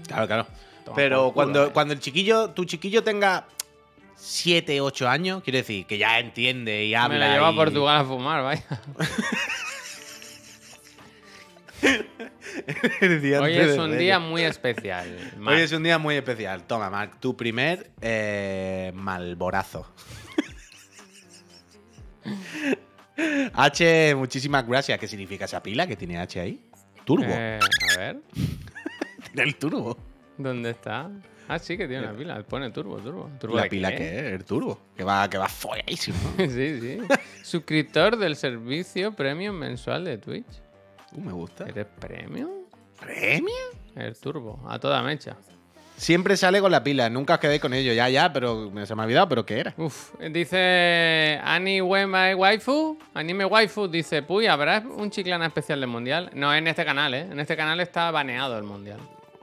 Claro, 0.06 0.26
claro. 0.26 0.46
Toma 0.86 0.96
Pero 0.96 1.18
culo, 1.24 1.32
cuando, 1.34 1.66
eh. 1.66 1.70
cuando 1.74 1.92
el 1.92 2.00
chiquillo, 2.00 2.50
tu 2.50 2.64
chiquillo 2.64 3.04
tenga 3.04 3.44
7, 4.16 4.80
8 4.80 5.08
años, 5.10 5.42
quiero 5.42 5.58
decir, 5.58 5.84
que 5.86 5.98
ya 5.98 6.18
entiende 6.18 6.86
y 6.86 6.94
habla. 6.94 7.18
Me 7.18 7.26
lo 7.28 7.32
llevo 7.34 7.46
a 7.46 7.52
y- 7.52 7.56
Portugal 7.56 7.96
a 8.00 8.04
fumar, 8.04 8.42
vaya. 8.42 8.64
día 13.22 13.40
Hoy 13.40 13.54
es 13.54 13.78
un 13.78 13.96
día 13.96 14.18
muy 14.18 14.42
especial. 14.42 15.06
Hoy 15.46 15.60
es 15.60 15.72
un 15.72 15.82
día 15.82 15.98
muy 15.98 16.16
especial. 16.16 16.64
Toma, 16.64 16.90
Marc, 16.90 17.18
tu 17.20 17.36
primer 17.36 17.90
eh, 18.00 18.92
malborazo. 18.94 19.92
H, 23.54 24.14
muchísimas 24.16 24.66
gracias. 24.66 24.98
¿Qué 24.98 25.08
significa 25.08 25.44
esa 25.44 25.62
pila 25.62 25.86
que 25.86 25.96
tiene 25.96 26.18
H 26.18 26.40
ahí? 26.40 26.64
Turbo. 27.04 27.26
Eh, 27.28 27.58
a 27.94 27.98
ver, 27.98 28.20
Tiene 29.32 29.42
el 29.48 29.56
turbo. 29.56 29.96
¿dónde 30.38 30.70
está? 30.70 31.10
Ah, 31.48 31.58
sí, 31.58 31.76
que 31.76 31.86
tiene 31.86 32.04
una 32.04 32.16
pila. 32.16 32.42
Pone 32.44 32.70
turbo, 32.70 32.98
turbo. 32.98 33.30
¿Turbo 33.38 33.56
La 33.56 33.68
pila 33.68 33.94
qué? 33.94 34.18
es, 34.18 34.32
el 34.32 34.44
turbo. 34.44 34.80
Que 34.96 35.04
va, 35.04 35.28
que 35.28 35.36
va 35.38 35.48
folladísimo. 35.48 36.16
sí, 36.38 36.80
sí. 36.80 36.98
Suscriptor 37.42 38.16
del 38.16 38.36
servicio 38.36 39.12
premium 39.12 39.56
mensual 39.56 40.04
de 40.04 40.18
Twitch. 40.18 40.61
Uh, 41.14 41.20
me 41.20 41.32
gusta. 41.32 41.64
¿Eres 41.66 41.86
premium? 41.98 42.50
¿Premio? 43.00 43.54
El 43.96 44.16
turbo, 44.16 44.60
a 44.68 44.78
toda 44.78 45.02
mecha. 45.02 45.36
Siempre 45.96 46.36
sale 46.36 46.60
con 46.60 46.72
la 46.72 46.82
pila, 46.82 47.10
nunca 47.10 47.34
os 47.34 47.40
quedéis 47.40 47.60
con 47.60 47.74
ello. 47.74 47.92
Ya, 47.92 48.08
ya, 48.08 48.32
pero 48.32 48.70
me- 48.70 48.86
se 48.86 48.94
me 48.94 49.02
ha 49.02 49.04
olvidado, 49.04 49.28
pero 49.28 49.44
¿qué 49.46 49.60
era? 49.60 49.74
Uf, 49.76 50.14
dice 50.30 51.38
Ani 51.44 51.80
My 51.82 52.34
Waifu, 52.34 52.98
Anime 53.14 53.44
Waifu, 53.44 53.86
dice, 53.88 54.22
Puy, 54.22 54.46
¿habrá 54.46 54.80
un 54.80 55.10
chiclana 55.10 55.46
especial 55.46 55.80
del 55.80 55.88
mundial? 55.90 56.30
No, 56.34 56.52
en 56.54 56.66
este 56.66 56.84
canal, 56.84 57.14
¿eh? 57.14 57.28
En 57.30 57.38
este 57.38 57.56
canal 57.56 57.78
está 57.80 58.10
baneado 58.10 58.56
el 58.56 58.64
mundial. 58.64 58.98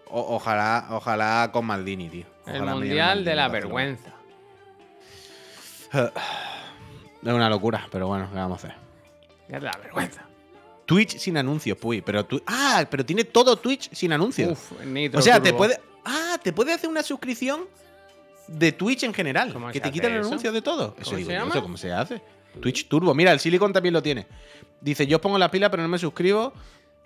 O- 0.07 0.35
ojalá, 0.35 0.87
ojalá 0.89 1.49
con 1.53 1.65
Maldini, 1.65 2.09
tío. 2.09 2.25
El 2.47 2.55
Ojalá 2.57 2.73
mundial 2.73 3.07
Maldini 3.09 3.25
de 3.25 3.35
la 3.35 3.47
vergüenza. 3.47 4.09
Es 5.93 7.33
una 7.33 7.49
locura, 7.49 7.87
pero 7.91 8.07
bueno, 8.07 8.27
¿qué 8.31 8.35
vamos 8.37 8.63
a 8.63 8.67
hacer? 8.67 8.77
Es 9.49 9.61
la 9.63 9.71
vergüenza. 9.81 10.23
Twitch 10.89 11.19
sin 11.19 11.37
anuncios, 11.37 11.77
puy. 11.77 12.01
Pero 12.01 12.25
tu- 12.25 12.41
ah, 12.47 12.83
pero 12.89 13.05
tiene 13.05 13.23
todo 13.23 13.55
Twitch 13.57 13.91
sin 13.93 14.11
anuncios. 14.11 14.53
Uf, 14.53 14.83
Nitro 14.85 15.19
o 15.19 15.21
sea, 15.21 15.39
te 15.39 15.53
puede. 15.53 15.79
Ah, 16.03 16.39
te 16.41 16.51
puede 16.51 16.73
hacer 16.73 16.89
una 16.89 17.03
suscripción 17.03 17.65
de 18.47 18.71
Twitch 18.71 19.03
en 19.03 19.13
general. 19.13 19.53
¿Cómo 19.53 19.69
Que 19.69 19.79
te 19.79 19.91
quitan 19.91 20.13
el 20.13 20.23
anuncio 20.25 20.51
de 20.51 20.63
todo. 20.63 20.95
Eso 20.97 21.05
¿Cómo 21.11 21.17
digo 21.17 21.29
se 21.29 21.35
llama? 21.35 21.61
cómo 21.61 21.77
se 21.77 21.91
hace. 21.93 22.19
Twitch 22.59 22.87
Turbo. 22.87 23.13
Mira, 23.13 23.31
el 23.31 23.39
Silicon 23.39 23.71
también 23.71 23.93
lo 23.93 24.01
tiene. 24.01 24.25
Dice, 24.81 25.05
yo 25.05 25.17
os 25.17 25.21
pongo 25.21 25.37
la 25.37 25.51
pila, 25.51 25.69
pero 25.69 25.83
no 25.83 25.89
me 25.89 25.99
suscribo 25.99 26.53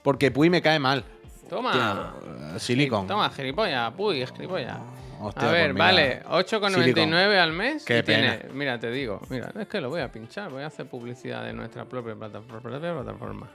porque 0.01 0.31
Puy 0.31 0.49
me 0.49 0.61
cae 0.61 0.79
mal. 0.79 1.03
Toma. 1.49 2.15
Silicon. 2.59 3.05
Toma, 3.05 3.29
gilipollas. 3.31 3.91
Uy, 3.97 4.25
gilipollas. 4.25 4.77
Hostia, 5.19 5.49
a 5.49 5.51
ver, 5.51 5.71
pues 5.71 5.77
vale, 5.79 6.23
8,99 6.29 7.37
al 7.37 7.51
mes. 7.51 7.83
Qué 7.83 7.99
y 7.99 8.03
tiene- 8.03 8.31
pena. 8.37 8.53
mira, 8.53 8.79
te 8.79 8.89
digo, 8.91 9.19
mira, 9.29 9.51
es 9.59 9.67
que 9.67 9.81
lo 9.81 9.89
voy 9.89 9.99
a 9.99 10.09
pinchar, 10.09 10.49
voy 10.51 10.63
a 10.63 10.67
hacer 10.67 10.85
publicidad 10.85 11.43
de 11.43 11.51
nuestra 11.53 11.83
propia 11.85 12.15
plataforma. 12.15 13.49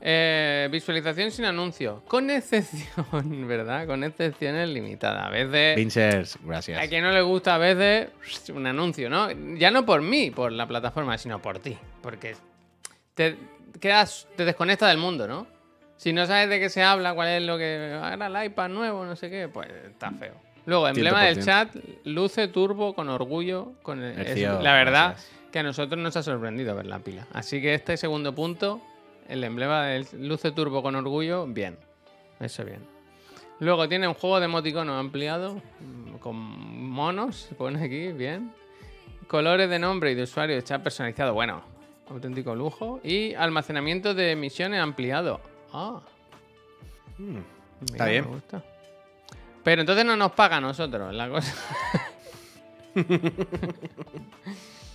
Eh, 0.00 0.68
visualización 0.70 1.30
sin 1.30 1.46
anuncios, 1.46 2.02
con 2.06 2.28
excepción, 2.30 3.46
¿verdad? 3.48 3.86
Con 3.86 4.04
excepciones 4.04 4.68
limitadas. 4.68 5.26
A 5.26 5.30
veces, 5.30 5.76
Vincers, 5.76 6.38
gracias. 6.44 6.82
a 6.82 6.88
quien 6.88 7.02
no 7.02 7.10
le 7.10 7.22
gusta 7.22 7.54
a 7.54 7.58
veces 7.58 8.08
un 8.50 8.66
anuncio, 8.66 9.08
¿no? 9.08 9.28
Ya 9.56 9.70
no 9.70 9.86
por 9.86 10.02
mí, 10.02 10.30
por 10.30 10.52
la 10.52 10.66
plataforma, 10.66 11.16
sino 11.18 11.40
por 11.40 11.58
ti. 11.58 11.76
Porque 12.02 12.36
te 13.14 13.36
quedas, 13.80 14.28
te 14.36 14.44
desconectas 14.44 14.90
del 14.90 14.98
mundo, 14.98 15.26
¿no? 15.26 15.46
Si 15.96 16.12
no 16.12 16.26
sabes 16.26 16.50
de 16.50 16.60
qué 16.60 16.68
se 16.68 16.82
habla, 16.82 17.14
cuál 17.14 17.28
es 17.28 17.42
lo 17.42 17.56
que. 17.56 17.98
Ahora 18.00 18.26
el 18.26 18.46
iPad 18.46 18.68
nuevo, 18.68 19.04
no 19.06 19.16
sé 19.16 19.30
qué, 19.30 19.48
pues 19.48 19.68
está 19.86 20.10
feo. 20.10 20.34
Luego, 20.66 20.88
emblema 20.88 21.22
del 21.24 21.38
100%. 21.38 21.44
chat, 21.44 21.74
luce 22.04 22.48
turbo 22.48 22.94
con 22.94 23.08
orgullo. 23.08 23.72
Con 23.82 24.02
el- 24.02 24.20
es- 24.20 24.28
Ercio, 24.28 24.60
la 24.60 24.74
verdad 24.74 25.10
gracias. 25.12 25.30
que 25.52 25.58
a 25.60 25.62
nosotros 25.62 25.98
nos 25.98 26.16
ha 26.16 26.22
sorprendido 26.22 26.74
ver 26.76 26.86
la 26.86 26.98
pila. 26.98 27.26
Así 27.32 27.62
que 27.62 27.72
este 27.72 27.96
segundo 27.96 28.34
punto, 28.34 28.82
el 29.28 29.44
emblema 29.44 29.86
del 29.86 30.06
luce 30.28 30.52
turbo 30.52 30.82
con 30.82 30.94
orgullo, 30.96 31.46
bien. 31.46 31.78
Eso 32.40 32.64
bien. 32.64 32.80
Luego 33.58 33.88
tiene 33.88 34.06
un 34.06 34.14
juego 34.14 34.38
de 34.38 34.44
emoticono 34.44 34.98
ampliado 34.98 35.54
mm, 35.80 36.16
con 36.18 36.36
monos, 36.36 37.36
se 37.36 37.54
pone 37.54 37.82
aquí, 37.82 38.12
bien. 38.12 38.52
Colores 39.26 39.68
de 39.70 39.78
nombre 39.78 40.12
y 40.12 40.14
de 40.14 40.24
usuario 40.24 40.60
chat 40.60 40.82
personalizado, 40.82 41.34
bueno, 41.34 41.62
auténtico 42.10 42.54
lujo. 42.54 43.00
Y 43.02 43.34
almacenamiento 43.34 44.14
de 44.14 44.36
misiones 44.36 44.80
ampliado. 44.80 45.40
Ah, 45.72 46.00
Mm, 47.18 47.32
mira, 47.32 47.44
Está 47.86 48.06
bien. 48.06 48.24
Me 48.24 48.30
gusta. 48.30 48.62
Pero 49.64 49.80
entonces 49.80 50.04
no 50.04 50.16
nos 50.16 50.32
paga 50.32 50.58
a 50.58 50.60
nosotros 50.60 51.14
la 51.14 51.28
cosa. 51.28 51.54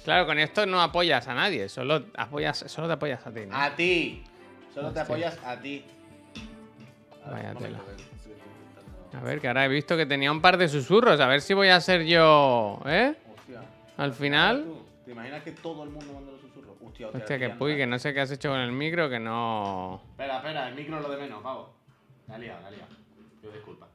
claro, 0.04 0.26
con 0.26 0.40
esto 0.40 0.66
no 0.66 0.82
apoyas 0.82 1.28
a 1.28 1.34
nadie, 1.34 1.70
solo 1.70 2.06
apoyas, 2.16 2.58
solo 2.68 2.88
te 2.88 2.94
apoyas 2.94 3.26
a 3.26 3.32
ti. 3.32 3.46
¿no? 3.46 3.56
A 3.56 3.76
ti. 3.76 4.24
Solo 4.74 4.92
te 4.92 5.00
Hostia. 5.00 5.04
apoyas 5.04 5.40
a 5.46 5.60
ti. 5.60 5.86
Vaya 7.30 7.54
tela. 7.56 7.80
A 9.14 9.20
ver, 9.22 9.42
que 9.42 9.48
ahora 9.48 9.66
he 9.66 9.68
visto 9.68 9.98
que 9.98 10.06
tenía 10.06 10.32
un 10.32 10.42
par 10.42 10.58
de 10.58 10.68
susurros. 10.70 11.20
A 11.20 11.28
ver 11.28 11.42
si 11.42 11.54
voy 11.54 11.68
a 11.68 11.82
ser 11.82 12.04
yo. 12.06 12.80
¿Eh? 12.86 13.14
Al 13.98 14.14
final. 14.14 14.66
¿Te 15.06 15.12
imaginas 15.12 15.44
que 15.44 15.52
todo 15.52 15.84
el 15.84 15.90
mundo 15.90 16.14
manda 16.14 16.32
los 16.32 16.42
susurros? 16.42 16.78
Hostia, 16.82 17.08
Hostia, 17.10 17.38
que 17.38 17.50
puy, 17.50 17.76
que 17.76 17.86
no 17.86 18.00
sé 18.00 18.14
qué 18.14 18.22
has 18.22 18.32
hecho 18.32 18.50
con 18.50 18.60
el 18.60 18.72
micro, 18.72 19.10
que 19.10 19.20
no. 19.20 20.02
Espera, 20.12 20.38
espera, 20.38 20.70
el 20.70 20.76
micro 20.76 20.98
es 20.98 21.04
lo 21.04 21.10
de 21.10 21.18
menos, 21.18 21.44
pavo. 21.44 21.74
La 22.28 22.38
liado, 22.38 22.62
la 22.62 22.72
liado. 22.72 22.88
Yo 23.44 23.52
disculpa. 23.52 23.90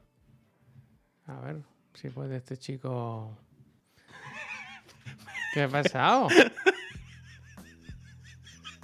A 1.26 1.40
ver, 1.40 1.56
si 1.94 2.10
puede 2.10 2.36
este 2.36 2.56
chico. 2.58 3.36
¿Qué 5.56 5.62
ha 5.62 5.68
pasado? 5.70 6.28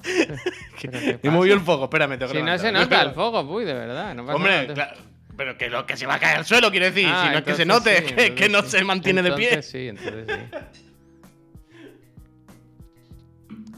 ¿Pero 0.02 0.34
qué 0.80 0.88
Me 0.88 1.12
pasa? 1.18 1.30
movió 1.30 1.52
el 1.52 1.60
foco, 1.60 1.84
espérame, 1.84 2.18
tengo 2.18 2.32
que 2.32 2.38
Si 2.38 2.42
no 2.42 2.56
se 2.58 2.72
nota 2.72 3.02
el 3.02 3.10
foco, 3.12 3.46
puy, 3.46 3.66
de 3.66 3.74
verdad. 3.74 4.14
No 4.14 4.24
pasa 4.24 4.36
Hombre, 4.36 4.62
nada. 4.62 4.72
claro, 4.74 4.96
pero 5.36 5.58
que 5.58 5.68
lo 5.68 5.84
que 5.84 5.98
se 5.98 6.06
va 6.06 6.14
a 6.14 6.18
caer 6.18 6.38
al 6.38 6.46
suelo, 6.46 6.70
quiere 6.70 6.86
decir. 6.90 7.06
Ah, 7.12 7.24
si 7.26 7.32
no 7.32 7.38
es 7.40 7.44
que 7.44 7.54
se 7.54 7.62
entonces 7.64 8.00
note, 8.02 8.08
sí, 8.08 8.14
es 8.16 8.30
que, 8.30 8.34
que 8.34 8.48
no 8.48 8.62
sí. 8.62 8.70
se 8.70 8.84
mantiene 8.84 9.20
de 9.22 9.32
pie. 9.32 9.48
Entonces 9.50 9.70
sí, 9.70 9.88
entonces 9.88 10.26
sí. 10.26 10.58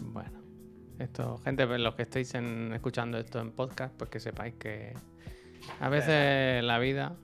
Bueno, 0.01 0.41
esto, 1.01 1.41
gente, 1.45 1.67
pues, 1.67 1.81
los 1.81 1.97
que 1.97 2.03
estéis 2.03 2.33
en- 2.35 2.73
escuchando 2.75 3.19
esto 3.19 3.41
en 3.41 3.51
podcast, 3.51 3.93
pues 3.97 4.09
que 4.09 4.21
sepáis 4.21 4.55
que 4.55 4.95
a 5.81 5.89
veces 5.89 6.63
la 6.63 6.79
vida. 6.79 7.15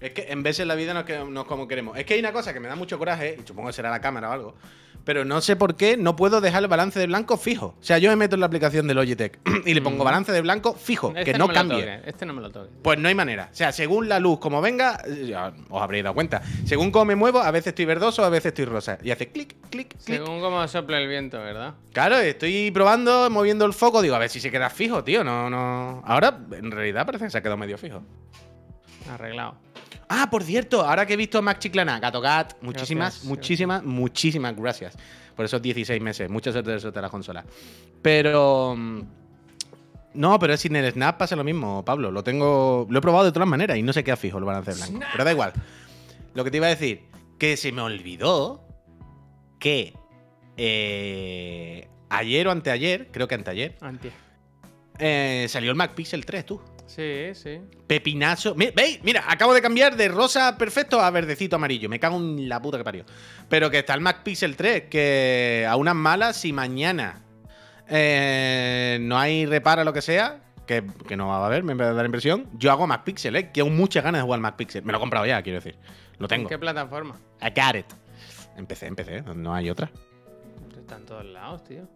Es 0.00 0.12
que 0.12 0.32
en 0.32 0.42
veces 0.42 0.66
la 0.66 0.74
vida 0.74 0.94
no 0.94 1.00
es, 1.00 1.06
que- 1.06 1.18
no 1.24 1.42
es 1.42 1.46
como 1.46 1.68
queremos. 1.68 1.96
Es 1.98 2.04
que 2.06 2.14
hay 2.14 2.20
una 2.20 2.32
cosa 2.32 2.52
que 2.52 2.60
me 2.60 2.68
da 2.68 2.76
mucho 2.76 2.98
coraje, 2.98 3.36
y 3.42 3.46
supongo 3.46 3.68
que 3.68 3.74
será 3.74 3.90
la 3.90 4.00
cámara 4.00 4.30
o 4.30 4.32
algo, 4.32 4.56
pero 5.04 5.24
no 5.24 5.40
sé 5.40 5.56
por 5.56 5.76
qué 5.76 5.96
no 5.96 6.16
puedo 6.16 6.40
dejar 6.40 6.62
el 6.62 6.68
balance 6.68 6.98
de 6.98 7.06
blanco 7.06 7.36
fijo. 7.36 7.76
O 7.80 7.82
sea, 7.82 7.98
yo 7.98 8.10
me 8.10 8.16
meto 8.16 8.34
en 8.36 8.40
la 8.40 8.46
aplicación 8.46 8.86
de 8.86 8.94
Logitech 8.94 9.38
y 9.66 9.74
le 9.74 9.82
pongo 9.82 10.04
balance 10.04 10.32
de 10.32 10.40
blanco 10.40 10.74
fijo, 10.74 11.12
Este 11.16 11.32
que 11.32 11.38
no, 11.38 11.48
me 11.48 11.54
lo 11.54 11.60
cambie. 11.60 12.00
este 12.04 12.26
no 12.26 12.32
me 12.34 12.42
lo 12.42 12.50
toque. 12.50 12.70
Pues 12.82 12.98
no 12.98 13.08
hay 13.08 13.14
manera. 13.14 13.48
O 13.52 13.54
sea, 13.54 13.72
según 13.72 14.08
la 14.08 14.18
luz 14.20 14.38
como 14.38 14.60
venga, 14.60 15.00
eh, 15.06 15.26
ya 15.28 15.52
os 15.70 15.82
habréis 15.82 16.04
dado 16.04 16.14
cuenta. 16.14 16.42
Según 16.64 16.90
cómo 16.90 17.04
me 17.06 17.16
muevo, 17.16 17.40
a 17.40 17.50
veces 17.50 17.68
estoy 17.68 17.84
verdoso, 17.84 18.24
a 18.24 18.28
veces 18.28 18.46
estoy 18.46 18.64
rosa. 18.64 18.98
Y 19.02 19.10
hace 19.10 19.28
clic, 19.30 19.56
clic, 19.70 19.88
clic. 19.88 19.98
Según 19.98 20.40
cómo 20.40 20.66
sopla 20.68 20.98
el 21.00 21.08
viento, 21.08 21.38
¿verdad? 21.38 21.74
Claro, 21.92 22.18
estoy 22.18 22.70
probando, 22.70 23.28
moviendo 23.30 23.64
el 23.64 23.72
foco, 23.72 24.02
digo, 24.02 24.14
a 24.14 24.18
ver 24.18 24.30
si 24.30 24.40
se 24.40 24.50
queda 24.50 24.70
fijo, 24.70 25.04
tío. 25.04 25.24
No, 25.24 25.50
no. 25.50 26.02
Ahora, 26.04 26.38
en 26.52 26.70
realidad, 26.70 27.04
parece 27.06 27.24
que 27.24 27.30
se 27.30 27.38
ha 27.38 27.42
quedado 27.42 27.56
medio 27.56 27.76
fijo. 27.78 28.02
Arreglado. 29.10 29.56
Ah, 30.14 30.28
por 30.30 30.42
cierto, 30.42 30.82
ahora 30.82 31.06
que 31.06 31.14
he 31.14 31.16
visto 31.16 31.40
Max 31.40 31.60
Chiclana, 31.60 31.98
Gato 31.98 32.20
Gat, 32.20 32.54
muchísimas, 32.60 33.14
Gracias, 33.14 33.24
muchísimas, 33.24 33.82
muchísimas 33.82 34.54
gracias 34.56 34.94
por 35.34 35.46
esos 35.46 35.62
16 35.62 36.02
meses. 36.02 36.28
Mucha 36.28 36.52
suerte 36.52 36.70
de 36.72 36.80
suerte 36.80 36.98
a 36.98 37.02
la 37.02 37.08
consola. 37.08 37.44
Pero. 38.02 38.74
mm, 38.76 39.00
No, 40.14 40.38
pero 40.38 40.54
sin 40.58 40.76
el 40.76 40.92
Snap 40.92 41.16
pasa 41.16 41.34
lo 41.34 41.44
mismo, 41.44 41.82
Pablo. 41.84 42.10
Lo 42.10 42.22
tengo. 42.22 42.86
Lo 42.90 42.98
he 42.98 43.00
probado 43.02 43.24
de 43.24 43.32
todas 43.32 43.48
maneras 43.48 43.78
y 43.78 43.82
no 43.82 43.94
se 43.94 44.04
queda 44.04 44.16
fijo 44.16 44.36
el 44.36 44.44
balance 44.44 44.74
blanco. 44.74 45.00
Pero 45.12 45.24
da 45.24 45.32
igual. 45.32 45.52
Lo 46.34 46.44
que 46.44 46.50
te 46.50 46.58
iba 46.58 46.66
a 46.66 46.70
decir, 46.70 47.06
que 47.38 47.56
se 47.56 47.72
me 47.72 47.80
olvidó 47.80 48.62
que 49.58 49.94
eh, 50.58 51.88
ayer 52.10 52.46
o 52.48 52.50
anteayer, 52.50 53.08
creo 53.10 53.26
que 53.28 53.34
anteayer, 53.34 53.76
eh, 54.98 55.46
salió 55.48 55.70
el 55.70 55.76
Mac 55.76 55.94
Pixel 55.94 56.26
3, 56.26 56.44
tú. 56.44 56.60
Sí, 56.94 57.30
sí. 57.34 57.58
Pepinazo. 57.86 58.54
¿Veis? 58.54 59.00
Mira, 59.02 59.24
acabo 59.26 59.54
de 59.54 59.62
cambiar 59.62 59.96
de 59.96 60.08
rosa 60.08 60.58
perfecto 60.58 61.00
a 61.00 61.10
verdecito 61.10 61.56
amarillo. 61.56 61.88
Me 61.88 61.98
cago 61.98 62.18
en 62.18 62.48
la 62.50 62.60
puta 62.60 62.76
que 62.76 62.84
parió. 62.84 63.04
Pero 63.48 63.70
que 63.70 63.78
está 63.78 63.94
el 63.94 64.02
Mac 64.02 64.22
Pixel 64.22 64.56
3, 64.56 64.82
que 64.90 65.66
a 65.66 65.76
unas 65.76 65.94
malas, 65.94 66.36
si 66.36 66.52
mañana 66.52 67.22
eh, 67.88 68.98
no 69.00 69.18
hay 69.18 69.46
repara 69.46 69.84
lo 69.84 69.94
que 69.94 70.02
sea, 70.02 70.42
que, 70.66 70.84
que 71.08 71.16
no 71.16 71.28
va 71.28 71.38
a 71.38 71.46
haber, 71.46 71.62
me 71.62 71.72
va 71.72 71.88
a 71.88 71.92
dar 71.94 72.04
impresión, 72.04 72.46
yo 72.58 72.70
hago 72.70 72.86
Mac 72.86 73.04
Pixel, 73.04 73.36
¿eh? 73.36 73.46
Que 73.46 73.62
tengo 73.62 73.70
muchas 73.70 74.04
ganas 74.04 74.18
de 74.18 74.24
jugar 74.24 74.36
al 74.36 74.42
Mac 74.42 74.56
Pixel. 74.56 74.82
Me 74.84 74.92
lo 74.92 74.98
he 74.98 75.00
comprado 75.00 75.24
ya, 75.24 75.40
quiero 75.42 75.60
decir. 75.60 75.76
Lo 76.18 76.26
¿En 76.26 76.28
tengo. 76.28 76.48
qué 76.50 76.58
plataforma? 76.58 77.16
I 77.40 77.48
got 77.58 77.74
it. 77.74 77.86
Empecé, 78.58 78.86
empecé, 78.86 79.22
no 79.22 79.54
hay 79.54 79.70
otra. 79.70 79.90
Está 80.78 80.96
en 80.96 81.06
todos 81.06 81.24
lados, 81.24 81.64
tío. 81.64 81.88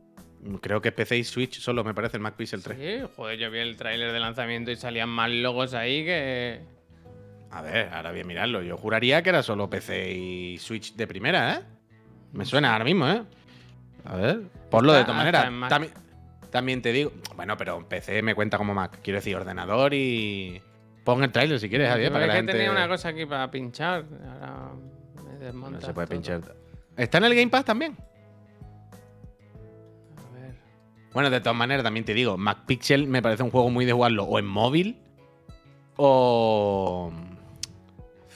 Creo 0.61 0.81
que 0.81 0.93
PC 0.93 1.17
y 1.19 1.25
Switch 1.25 1.61
solo 1.61 1.83
me 1.85 1.95
parece 1.95 2.17
el 2.17 2.23
Mac 2.23 2.35
Pixel 2.37 2.63
3. 2.63 2.79
Sí, 2.79 3.09
joder, 3.17 3.39
yo 3.39 3.51
vi 3.51 3.59
el 3.59 3.77
tráiler 3.77 4.13
de 4.13 4.21
lanzamiento 4.21 4.71
y 4.71 4.77
salían 4.77 5.09
más 5.09 5.31
logos 5.31 5.75
ahí 5.75 6.05
que. 6.05 6.61
A 7.51 7.63
ver, 7.63 7.89
ahora 7.93 8.11
voy 8.11 8.21
a 8.21 8.25
mirarlo. 8.25 8.63
Yo 8.63 8.77
juraría 8.77 9.23
que 9.23 9.31
era 9.31 9.43
solo 9.43 9.69
PC 9.71 10.13
y 10.13 10.59
Switch 10.59 10.95
de 10.95 11.07
primera, 11.07 11.55
¿eh? 11.55 11.61
Me 12.33 12.45
suena 12.45 12.73
ahora 12.73 12.85
mismo, 12.85 13.09
¿eh? 13.09 13.23
A 14.05 14.17
ver, 14.17 14.41
ponlo 14.71 14.93
de 14.93 15.03
todas 15.03 15.17
maneras. 15.17 15.45
También, 15.69 15.93
también 16.51 16.83
te 16.83 16.93
digo. 16.93 17.13
Bueno, 17.35 17.57
pero 17.57 17.89
PC 17.89 18.23
me 18.23 18.35
cuenta 18.35 18.59
como 18.59 18.75
Mac. 18.75 18.99
Quiero 19.03 19.19
decir, 19.19 19.35
ordenador 19.37 19.95
y. 19.95 20.61
Pon 21.05 21.23
el 21.23 21.31
trailer 21.31 21.59
si 21.61 21.69
quieres, 21.69 21.89
Javier, 21.89 22.09
Yo 22.09 22.13
para 22.13 22.25
que 22.25 22.27
es 22.27 22.29
la 22.29 22.35
que 22.35 22.39
gente. 22.39 22.53
tenía 22.53 22.71
una 22.73 22.89
cosa 22.89 23.09
aquí 23.11 23.27
para 23.27 23.51
pinchar. 23.51 24.05
Ahora 24.41 24.71
me 25.25 25.33
No 25.33 25.39
desmontas 25.39 25.85
se 25.85 25.95
puede 25.95 26.07
todo. 26.09 26.17
pinchar. 26.17 26.41
¿Está 26.97 27.19
en 27.19 27.25
el 27.25 27.35
Game 27.35 27.49
Pass 27.49 27.65
también? 27.65 27.97
Bueno, 31.16 31.31
de 31.31 31.40
todas 31.40 31.57
maneras, 31.57 31.83
también 31.83 32.05
te 32.05 32.12
digo, 32.12 32.37
Mac 32.37 32.66
Pixel 32.66 33.07
me 33.07 33.22
parece 33.22 33.42
un 33.42 33.50
juego 33.50 33.70
muy 33.70 33.87
de 33.87 33.92
jugarlo 33.94 34.24
o 34.24 34.38
en 34.38 34.44
móvil 34.44 34.98
o. 35.96 37.11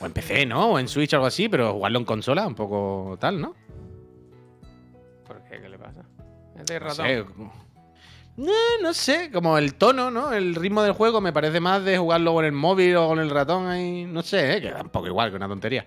O 0.01 0.07
en 0.07 0.13
PC, 0.15 0.47
¿no? 0.47 0.71
O 0.71 0.79
en 0.79 0.89
Switch 0.89 1.13
o 1.13 1.17
algo 1.17 1.27
así, 1.27 1.47
pero 1.51 1.75
jugarlo 1.75 1.99
en 1.99 2.07
consola, 2.07 2.47
un 2.47 2.55
poco 2.55 3.19
tal, 3.21 3.39
¿no? 3.39 3.55
¿Por 5.27 5.43
qué? 5.43 5.61
¿Qué 5.61 5.69
le 5.69 5.79
pasa? 5.79 6.07
Es 6.59 6.65
de 6.65 6.81
No 6.81 6.87
ratón. 6.87 7.07
sé. 7.07 7.25
No, 8.39 8.53
no 8.81 8.95
sé, 8.95 9.31
como 9.31 9.59
el 9.59 9.75
tono, 9.75 10.11
¿no? 10.11 10.33
El 10.33 10.55
ritmo 10.55 10.83
del 10.83 10.93
juego 10.93 11.21
me 11.21 11.35
parece 11.35 11.61
más 11.61 11.85
de 11.85 11.99
jugarlo 11.99 12.33
con 12.33 12.47
el 12.47 12.53
móvil 12.53 12.97
o 12.97 13.09
con 13.09 13.19
el 13.19 13.29
ratón 13.29 13.67
ahí. 13.67 14.07
No 14.07 14.23
sé, 14.23 14.57
¿eh? 14.57 14.61
que 14.63 14.71
da 14.71 14.81
un 14.81 14.89
poco 14.89 15.07
igual, 15.07 15.29
que 15.29 15.37
una 15.37 15.49
tontería. 15.49 15.85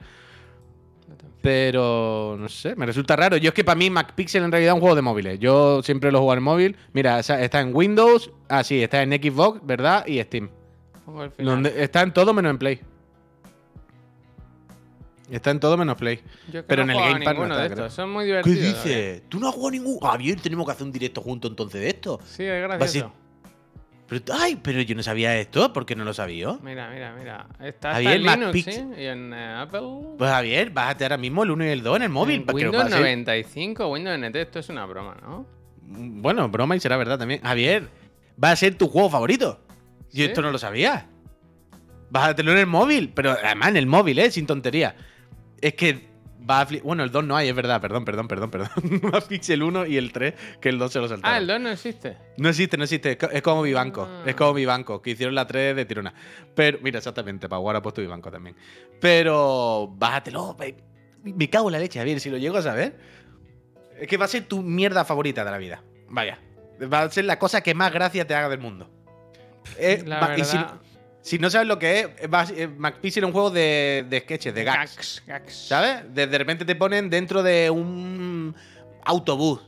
Pero 1.44 2.38
no 2.40 2.48
sé, 2.48 2.74
me 2.78 2.86
resulta 2.86 3.18
raro. 3.18 3.36
Yo 3.36 3.50
es 3.50 3.54
que 3.54 3.66
para 3.66 3.76
mí 3.76 3.90
MacPixel 3.90 4.44
en 4.46 4.52
realidad 4.52 4.72
es 4.72 4.76
un 4.76 4.80
juego 4.80 4.96
de 4.96 5.02
móviles. 5.02 5.40
Yo 5.40 5.84
siempre 5.84 6.10
lo 6.10 6.20
juego 6.20 6.34
en 6.36 6.42
móvil. 6.42 6.78
Mira, 6.94 7.20
está 7.20 7.60
en 7.60 7.76
Windows, 7.76 8.32
ah, 8.48 8.64
sí, 8.64 8.82
está 8.82 9.04
en 9.04 9.12
Xbox, 9.12 9.60
¿verdad? 9.62 10.08
Y 10.08 10.22
Steam. 10.24 10.50
Donde 11.38 11.84
está 11.84 12.02
en 12.02 12.14
todo 12.14 12.34
menos 12.34 12.50
en 12.52 12.58
Play. 12.60 12.80
Está 15.30 15.52
en 15.52 15.60
todo 15.60 15.76
menos 15.76 15.98
Play. 15.98 16.22
Yo 16.50 16.66
Pero 16.66 16.86
no 16.86 16.94
en 16.94 16.98
el 17.00 17.12
Game 17.14 17.26
Pass 17.26 17.36
no 17.36 17.44
está, 17.44 17.58
de 17.64 17.70
creo. 17.72 17.86
estos. 17.88 17.94
Son 17.94 18.10
muy 18.10 18.24
¿Qué 18.24 18.28
divertidos. 18.28 18.84
dices? 18.86 19.22
¿Tú 19.28 19.38
no 19.42 19.50
has 19.50 19.54
jugado 19.54 19.72
ningún? 19.72 20.00
Javier, 20.00 20.40
tenemos 20.40 20.66
que 20.66 20.72
hacer 20.72 20.86
un 20.86 20.94
directo 20.94 21.22
junto 21.22 21.50
entonces 21.50 21.82
de 21.82 21.90
esto. 21.90 22.22
Sí, 22.26 22.44
es 22.46 22.62
gracioso. 22.64 23.12
Pero, 24.08 24.24
ay, 24.34 24.60
pero 24.62 24.82
yo 24.82 24.96
no 24.96 25.04
sabía 25.04 25.38
esto, 25.38 25.72
¿por 25.72 25.86
qué 25.86 25.96
no 25.96 26.04
lo 26.04 26.14
sabía? 26.14 26.58
Mira, 26.62 26.90
mira, 26.90 27.16
mira. 27.18 27.48
Está 27.62 28.00
en 28.02 28.24
Linux, 28.24 28.64
¿sí? 28.64 28.84
Y 28.98 29.06
en 29.06 29.34
eh, 29.34 29.56
Apple. 29.60 30.16
Pues 30.18 30.30
Javier, 30.30 30.70
bájate 30.72 31.06
ahora 31.06 31.18
mismo 31.18 31.44
el 31.44 31.52
1 31.52 31.66
y 31.66 31.70
el 31.70 31.84
2 31.84 31.96
en 31.98 32.04
el 32.04 32.10
móvil. 32.10 32.36
en 32.36 32.46
para 32.46 32.58
que 32.58 32.66
lo 32.66 32.72
Windows 32.72 32.92
pases. 32.92 33.00
95, 33.00 33.88
Windows 33.88 34.20
NT, 34.20 34.36
esto 34.36 34.60
es 34.60 34.70
una 34.70 34.86
broma, 34.86 35.16
¿no? 35.22 35.46
Bueno, 35.82 36.50
broma 36.50 36.76
y 36.76 36.80
será 36.80 36.98
verdad 36.98 37.18
también. 37.18 37.42
Javier, 37.42 37.90
va 38.42 38.52
a 38.52 38.56
ser 38.56 38.76
tu 38.76 38.88
juego 38.88 39.10
favorito. 39.10 39.60
Yo 40.12 40.18
¿Sí? 40.18 40.24
esto 40.26 40.42
no 40.42 40.52
lo 40.52 40.58
sabía. 40.58 41.08
Bájatelo 42.10 42.52
en 42.52 42.60
el 42.60 42.68
móvil, 42.68 43.12
pero 43.16 43.32
además 43.32 43.70
en 43.70 43.78
el 43.78 43.88
móvil, 43.88 44.20
¿eh? 44.20 44.32
Sin 44.32 44.46
tontería. 44.46 44.96
Es 45.62 45.74
que 45.76 46.13
va 46.50 46.62
a 46.62 46.68
Bueno, 46.84 47.04
el 47.04 47.12
2 47.12 47.24
no 47.26 47.36
hay, 47.36 47.50
es 47.50 47.56
verdad, 47.56 47.80
perdón, 47.82 48.06
perdón, 48.06 48.28
perdón, 48.28 48.52
perdón. 48.52 48.70
Va 49.14 49.18
a 49.18 49.22
fixar 49.22 49.54
el 49.56 49.64
1 49.64 49.86
y 49.88 49.98
el 49.98 50.12
3, 50.12 50.34
que 50.62 50.70
el 50.70 50.78
2 50.78 50.92
se 50.92 51.00
lo 51.00 51.08
saltaron. 51.08 51.36
Ah, 51.36 51.38
el 51.38 51.48
2 51.48 51.60
no 51.62 51.70
existe. 51.70 52.18
No 52.38 52.50
existe, 52.50 52.78
no 52.78 52.84
existe. 52.84 53.12
Es 53.12 53.18
co- 53.18 53.30
Es 53.32 53.42
como 53.42 53.62
Vivanco. 53.62 54.08
Ah. 54.10 54.24
Es 54.26 54.36
como 54.36 54.54
Vivanco, 54.54 55.02
que 55.02 55.12
hicieron 55.12 55.36
la 55.36 55.46
3 55.48 55.76
de 55.76 55.86
tirona. 55.86 56.14
Pero, 56.56 56.80
mira, 56.82 56.98
exactamente, 57.00 57.48
para 57.50 57.60
jugar 57.60 57.76
ha 57.78 57.82
puesto 57.82 58.02
Vivanco 58.02 58.30
también. 58.32 58.56
Pero, 59.00 59.94
bájatelo. 59.98 60.56
Me 61.24 61.50
cago 61.50 61.70
en 61.70 61.74
la 61.74 61.80
leche, 61.80 62.00
Javier, 62.00 62.20
si 62.20 62.30
lo 62.30 62.38
llego 62.38 62.58
a 62.58 62.62
saber. 62.62 62.98
Es 64.00 64.08
que 64.08 64.18
va 64.18 64.26
a 64.26 64.28
ser 64.28 64.44
tu 64.44 64.62
mierda 64.62 65.06
favorita 65.06 65.46
de 65.46 65.52
la 65.52 65.58
vida. 65.58 65.84
Vaya. 66.10 66.40
Va 66.92 67.04
a 67.04 67.10
ser 67.12 67.26
la 67.26 67.38
cosa 67.40 67.62
que 67.62 67.74
más 67.74 67.94
gracia 67.94 68.26
te 68.28 68.34
haga 68.36 68.50
del 68.50 68.60
mundo. 68.60 68.90
Eh, 69.78 70.04
La 70.06 70.20
va- 70.20 70.38
y 70.38 70.44
si, 70.44 70.58
verdad. 70.58 70.74
Si 71.24 71.40
no 71.40 71.50
sabes 71.50 71.68
lo 71.68 71.80
que 71.80 72.02
es, 72.02 72.30
McPixel 72.78 73.24
es 73.24 73.28
un 73.28 73.32
juego 73.32 73.50
de, 73.50 74.06
de 74.10 74.20
sketches, 74.20 74.54
de 74.54 74.64
gags. 74.66 74.96
Gags, 74.96 75.24
gags. 75.26 75.54
¿Sabes? 75.54 76.14
De, 76.14 76.28
de 76.28 76.38
repente 76.38 76.66
te 76.66 76.76
ponen 76.76 77.10
dentro 77.10 77.42
de 77.42 77.70
un 77.70 78.54
autobús 79.06 79.62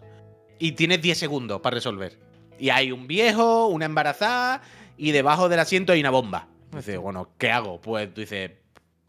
y 0.59 0.73
tienes 0.73 1.01
10 1.01 1.17
segundos 1.17 1.61
para 1.61 1.75
resolver. 1.75 2.19
Y 2.59 2.71
hay 2.71 2.91
un 2.91 3.07
viejo, 3.07 3.67
una 3.67 3.85
embarazada 3.85 4.61
y 4.97 5.11
debajo 5.11 5.47
del 5.47 5.59
asiento 5.59 5.93
hay 5.93 6.01
una 6.01 6.09
bomba. 6.09 6.49
Dices, 6.75 6.97
bueno, 6.97 7.29
¿qué 7.37 7.51
hago? 7.51 7.79
Pues 7.79 8.13
tú 8.13 8.19
dices, 8.19 8.51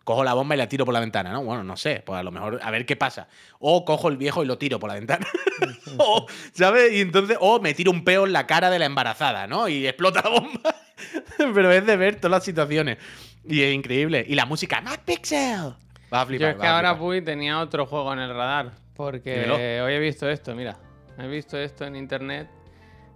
cojo 0.07 0.23
la 0.23 0.35
bomba 0.35 0.55
y 0.55 0.59
la 0.59 0.69
tiro 0.69 0.85
por 0.85 0.95
la 0.95 1.01
ventana, 1.01 1.33
¿no? 1.33 1.43
Bueno, 1.43 1.65
no 1.65 1.77
sé, 1.77 2.01
pues 2.07 2.17
a 2.19 2.23
lo 2.23 2.31
mejor 2.31 2.61
a 2.63 2.71
ver 2.71 2.87
qué 2.87 2.95
pasa. 2.95 3.27
O 3.59 3.85
cojo 3.85 4.09
el 4.09 4.17
viejo 4.17 4.45
y 4.45 4.47
lo 4.47 4.57
tiro 4.57 4.79
por 4.79 4.89
la 4.89 4.95
ventana. 4.95 5.27
o, 5.99 6.27
¿sabes? 6.53 6.93
Y 6.93 7.01
entonces, 7.01 7.37
o 7.41 7.59
me 7.61 7.75
tiro 7.75 7.91
un 7.91 8.05
peo 8.05 8.25
en 8.25 8.33
la 8.33 8.47
cara 8.47 8.71
de 8.71 8.79
la 8.79 8.87
embarazada, 8.87 9.49
¿no? 9.49 9.69
Y 9.69 9.85
explota 9.85 10.23
la 10.23 10.31
bomba. 10.31 10.77
Pero 11.37 11.73
es 11.73 11.85
de 11.85 11.97
ver 11.97 12.17
todas 12.17 12.31
las 12.31 12.45
situaciones. 12.45 12.99
Y 13.45 13.63
es 13.63 13.75
increíble. 13.75 14.25
Y 14.29 14.37
la 14.37 14.47
música, 14.47 14.81
Mac 14.81 15.01
Pixel. 15.05 15.75
Vas 16.09 16.21
a 16.21 16.23
Yo 16.23 16.27
flipar. 16.29 16.51
es 16.51 16.57
que 16.61 16.67
ahora. 16.69 16.97
Puy 16.97 17.21
tenía 17.23 17.59
otro 17.59 17.85
juego 17.85 18.13
en 18.13 18.21
el 18.21 18.31
radar. 18.33 18.71
Porque 18.95 19.35
Dímelo. 19.35 19.57
hoy 19.57 19.93
he 19.93 19.99
visto 19.99 20.31
esto, 20.31 20.55
mira. 20.55 20.77
He 21.19 21.27
visto 21.27 21.59
esto 21.59 21.85
en 21.85 21.97
internet 21.97 22.49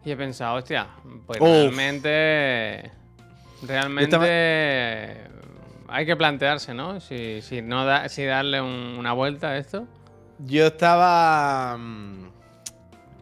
y 0.04 0.10
he 0.10 0.16
pensado, 0.16 0.56
hostia, 0.56 0.88
pues 1.24 1.40
Uf. 1.40 1.46
realmente. 1.46 2.90
Realmente. 3.62 4.16
Hay 5.90 6.06
que 6.06 6.16
plantearse, 6.16 6.72
¿no? 6.74 7.00
Si, 7.00 7.42
si 7.42 7.62
no 7.62 7.84
da, 7.84 8.08
si 8.08 8.24
darle 8.24 8.60
un- 8.60 8.96
una 8.98 9.12
vuelta 9.12 9.50
a 9.50 9.56
esto. 9.58 9.86
Yo 10.38 10.66
estaba. 10.68 11.76
mm, 11.78 12.26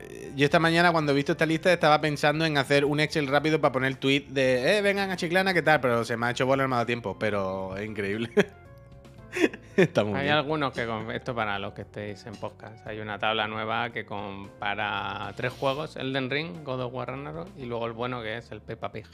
eh, 0.01 0.33
Yo 0.37 0.45
esta 0.45 0.59
mañana, 0.61 0.93
cuando 0.93 1.13
he 1.13 1.15
visto 1.15 1.33
esta 1.33 1.47
lista, 1.47 1.73
estaba 1.73 2.01
pensando 2.01 2.45
en 2.45 2.59
hacer 2.59 2.85
un 2.85 3.01
Excel 3.01 3.27
rápido 3.27 3.61
para 3.61 3.73
poner 3.73 3.97
tweet 3.97 4.27
de, 4.29 4.79
eh, 4.79 4.83
vengan 4.83 5.11
a 5.11 5.17
Chiclana, 5.17 5.53
¿qué 5.55 5.63
tal? 5.63 5.81
Pero 5.81 6.05
se 6.05 6.17
me 6.17 6.27
ha 6.27 6.31
hecho 6.31 6.47
bola, 6.47 6.63
no 6.65 6.69
me 6.69 6.75
ha 6.75 6.79
dado 6.79 6.87
tiempo. 6.87 7.17
Pero 7.19 7.77
es 7.77 7.87
increíble. 7.89 8.31
Está 9.77 10.05
muy 10.05 10.15
Hay 10.19 10.25
bien. 10.25 10.35
algunos 10.37 10.73
que. 10.73 10.87
con- 10.87 11.11
Esto 11.11 11.35
para 11.35 11.59
los 11.59 11.73
que 11.75 11.83
estéis 11.83 12.25
en 12.27 12.35
podcast. 12.37 12.87
Hay 12.87 12.99
una 13.01 13.19
tabla 13.19 13.47
nueva 13.47 13.91
que 13.91 14.05
compara 14.07 15.33
tres 15.37 15.53
juegos: 15.53 15.97
Elden 15.97 16.31
Ring, 16.31 16.65
God 16.65 16.81
of 16.83 16.93
War 16.95 17.09
Ragnarok 17.09 17.49
y 17.57 17.67
luego 17.67 17.87
el 17.87 17.93
bueno 17.93 18.23
que 18.23 18.39
es 18.39 18.51
el 18.53 18.61
Peppa 18.61 18.91
Pig. 18.91 19.07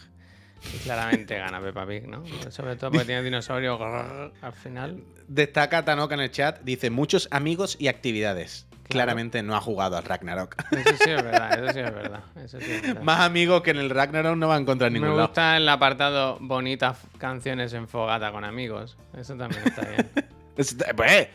Y 0.74 0.78
claramente 0.78 1.36
gana 1.38 1.61
Peppa 1.61 1.86
Pig, 1.86 2.07
¿no? 2.09 2.24
Sobre 2.50 2.76
todo 2.76 2.90
porque 2.90 3.05
tiene 3.07 3.22
dinosaurio 3.22 3.76
grrr 3.78 4.32
al 4.40 4.52
final. 4.55 5.02
Destaca 5.28 5.84
Tanoka 5.84 6.14
en 6.14 6.20
el 6.22 6.30
chat, 6.30 6.61
dice 6.62 6.90
muchos 6.90 7.28
amigos 7.30 7.76
y 7.78 7.88
actividades. 7.88 8.66
Claramente 8.88 9.42
no 9.42 9.57
ha 9.57 9.61
jugado 9.61 9.96
al 9.96 10.05
Ragnarok. 10.05 10.57
Eso 10.72 10.96
sí 10.98 11.11
es 11.11 11.22
verdad, 11.22 11.59
eso 11.64 11.72
sí 11.72 11.80
es 11.80 11.94
verdad. 11.94 12.20
Eso 12.36 12.61
sí 12.61 12.70
es 12.70 12.82
verdad. 12.82 13.02
Más 13.02 13.20
amigos 13.20 13.62
que 13.62 13.70
en 13.70 13.78
el 13.78 13.88
Ragnarok 13.90 14.36
no 14.36 14.48
va 14.48 14.57
a 14.57 14.59
encontrar 14.59 14.88
en 14.88 14.94
Me 14.94 14.98
ningún 15.00 15.16
lado. 15.16 15.28
gusta 15.28 15.57
el 15.57 15.66
apartado 15.68 16.36
bonitas 16.40 16.98
canciones 17.18 17.72
en 17.72 17.88
fogata 17.88 18.30
con 18.32 18.44
amigos. 18.44 18.96
Eso 19.16 19.36
también 19.36 19.62
está 19.66 19.82
bien. 19.88 20.11
Es- 20.57 20.76
Pues, 20.96 21.28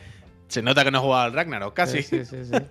se 0.47 0.61
nota 0.61 0.83
que 0.83 0.91
no 0.91 0.99
ha 0.99 1.01
jugado 1.01 1.23
al 1.25 1.33
Ragnarok, 1.33 1.73
casi. 1.73 2.03
Sí, 2.03 2.23
sí, 2.23 2.43
sí. 2.45 2.45
Sí, 2.45 2.65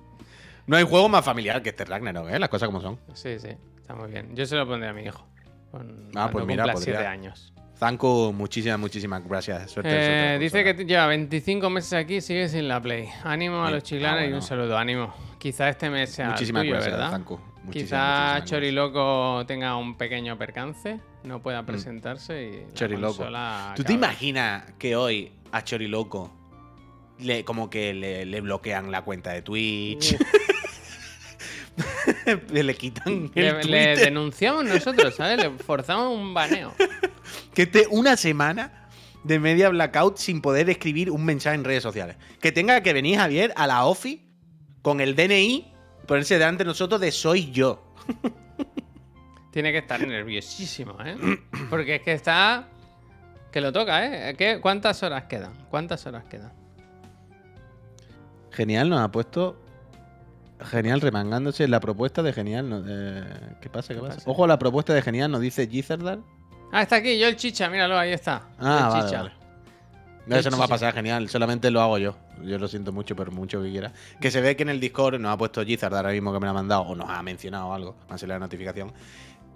No 0.66 0.76
hay 0.76 0.82
juego 0.84 1.08
más 1.08 1.24
familiar 1.24 1.62
que 1.62 1.68
este 1.70 1.84
Ragnarok, 1.84 2.28
¿eh? 2.30 2.38
Las 2.40 2.48
cosas 2.48 2.66
como 2.68 2.80
son. 2.80 2.98
sí, 3.14 3.38
sí, 3.38 3.50
está 3.80 3.94
muy 3.94 4.10
bien. 4.10 4.34
Yo 4.34 4.44
se 4.46 4.56
lo 4.56 4.66
pondré 4.66 4.88
a 4.88 4.92
mi 4.92 5.02
hijo. 5.04 5.24
Con, 5.70 6.10
Ah, 6.14 6.28
pues 6.30 6.46
mira, 6.46 6.64
podría- 6.64 6.80
siete 6.82 7.06
años. 7.06 7.52
Zanku, 7.78 8.32
muchísimas, 8.34 8.78
muchísimas 8.78 9.22
gracias. 9.28 9.70
Suerte, 9.70 9.90
Eh, 9.90 10.38
suerte, 10.38 10.38
dice 10.38 10.64
que 10.76 10.84
lleva 10.86 11.06
25 11.08 11.68
meses 11.68 11.92
aquí 11.92 12.16
y 12.16 12.20
sigue 12.22 12.48
sin 12.48 12.68
la 12.68 12.80
Play. 12.80 13.08
Ánimo 13.22 13.62
a 13.64 13.70
los 13.70 13.82
chiclanes 13.82 14.22
Ah, 14.24 14.26
y 14.30 14.32
un 14.32 14.40
saludo, 14.40 14.78
ánimo. 14.78 15.12
Quizá 15.38 15.68
este 15.68 15.90
mes 15.90 16.10
sea 16.10 16.30
Muchísimas 16.30 16.62
tuyo, 16.62 16.72
gracias, 16.72 16.94
¿verdad? 16.94 17.10
Zanku. 17.10 17.38
Muchísimas, 17.64 18.40
Quizá 18.40 18.44
Choriloco 18.46 19.44
tenga 19.46 19.76
un 19.76 19.98
pequeño 19.98 20.38
percance, 20.38 21.00
no 21.24 21.42
pueda 21.42 21.66
presentarse 21.66 22.44
y 22.44 22.70
Mm. 22.70 22.72
Choriloco. 22.74 23.26
¿Tú 23.74 23.84
te 23.84 23.92
imaginas 23.92 24.72
que 24.78 24.96
hoy 24.96 25.32
a 25.52 25.62
Choriloco 25.62 26.32
le, 27.18 27.44
como 27.44 27.68
que 27.68 27.92
le, 27.92 28.24
le 28.24 28.40
bloquean 28.40 28.90
la 28.90 29.02
cuenta 29.02 29.32
de 29.32 29.42
Twitch? 29.42 30.16
le 32.52 32.74
quitan 32.74 33.30
el 33.34 33.70
Le, 33.70 33.96
denunciamos 33.96 34.64
nosotros, 34.64 35.14
¿sabes? 35.14 35.38
Le 35.38 35.50
forzamos 35.50 36.14
un 36.16 36.34
baneo. 36.34 36.74
Que 37.54 37.62
esté 37.62 37.86
una 37.90 38.16
semana 38.16 38.88
de 39.24 39.38
media 39.38 39.68
blackout 39.68 40.18
sin 40.18 40.40
poder 40.40 40.70
escribir 40.70 41.10
un 41.10 41.24
mensaje 41.24 41.56
en 41.56 41.64
redes 41.64 41.82
sociales. 41.82 42.16
Que 42.40 42.52
tenga 42.52 42.80
que 42.82 42.92
venir 42.92 43.18
Javier 43.18 43.52
a 43.56 43.66
la 43.66 43.84
OFI 43.86 44.24
con 44.82 45.00
el 45.00 45.16
DNI, 45.16 45.72
ponerse 46.06 46.34
delante 46.34 46.64
de 46.64 46.68
nosotros 46.68 47.00
de 47.00 47.10
soy 47.10 47.50
yo. 47.50 47.94
Tiene 49.50 49.72
que 49.72 49.78
estar 49.78 50.06
nerviosísimo, 50.06 50.96
¿eh? 51.04 51.16
Porque 51.70 51.96
es 51.96 52.02
que 52.02 52.12
está. 52.12 52.68
Que 53.50 53.60
lo 53.62 53.72
toca, 53.72 54.04
¿eh? 54.30 54.34
¿Qué- 54.36 54.60
¿Cuántas 54.60 55.02
horas 55.02 55.24
quedan? 55.24 55.54
¿Cuántas 55.70 56.04
horas 56.06 56.24
quedan? 56.24 56.52
Genial 58.50 58.88
nos 58.90 59.00
ha 59.00 59.10
puesto. 59.10 59.62
Genial 60.60 61.00
remangándose 61.00 61.68
la 61.68 61.80
propuesta 61.80 62.22
de 62.22 62.32
Genial. 62.32 62.68
no- 62.70 62.82
eh, 62.86 63.24
¿Qué 63.60 63.68
pasa? 63.68 63.88
¿Qué, 63.88 63.94
¿Qué 63.96 64.00
pasa? 64.00 64.14
pasa? 64.16 64.30
Ojo 64.30 64.44
a 64.44 64.46
la 64.48 64.58
propuesta 64.58 64.94
de 64.94 65.02
Genial, 65.02 65.30
nos 65.30 65.40
dice 65.40 65.66
Gizardal. 65.68 66.22
Ah, 66.72 66.82
está 66.82 66.96
aquí, 66.96 67.18
yo 67.18 67.28
el 67.28 67.36
chicha, 67.36 67.68
míralo, 67.68 67.98
ahí 67.98 68.12
está. 68.12 68.42
Ah, 68.58 68.78
el 68.86 68.88
vale, 68.92 69.04
chicha. 69.04 69.22
vale. 69.22 69.32
No, 70.26 70.36
eso 70.36 70.50
no 70.50 70.58
va 70.58 70.64
a 70.64 70.68
pasar 70.68 70.92
genial, 70.92 71.28
solamente 71.28 71.70
lo 71.70 71.80
hago 71.80 71.98
yo. 71.98 72.16
Yo 72.42 72.58
lo 72.58 72.66
siento 72.66 72.90
mucho, 72.90 73.14
pero 73.14 73.30
mucho 73.30 73.62
que 73.62 73.70
quiera. 73.70 73.92
Que 74.20 74.32
se 74.32 74.40
ve 74.40 74.56
que 74.56 74.64
en 74.64 74.70
el 74.70 74.80
Discord 74.80 75.20
nos 75.20 75.32
ha 75.32 75.38
puesto 75.38 75.64
Gizard 75.64 75.94
ahora 75.94 76.10
mismo 76.10 76.32
que 76.32 76.40
me 76.40 76.46
lo 76.46 76.50
ha 76.50 76.54
mandado, 76.54 76.82
o 76.82 76.96
nos 76.96 77.08
ha 77.08 77.22
mencionado 77.22 77.72
algo, 77.72 77.94
me 78.08 78.16
ha 78.16 78.18
salido 78.18 78.34
la 78.36 78.44
notificación. 78.46 78.92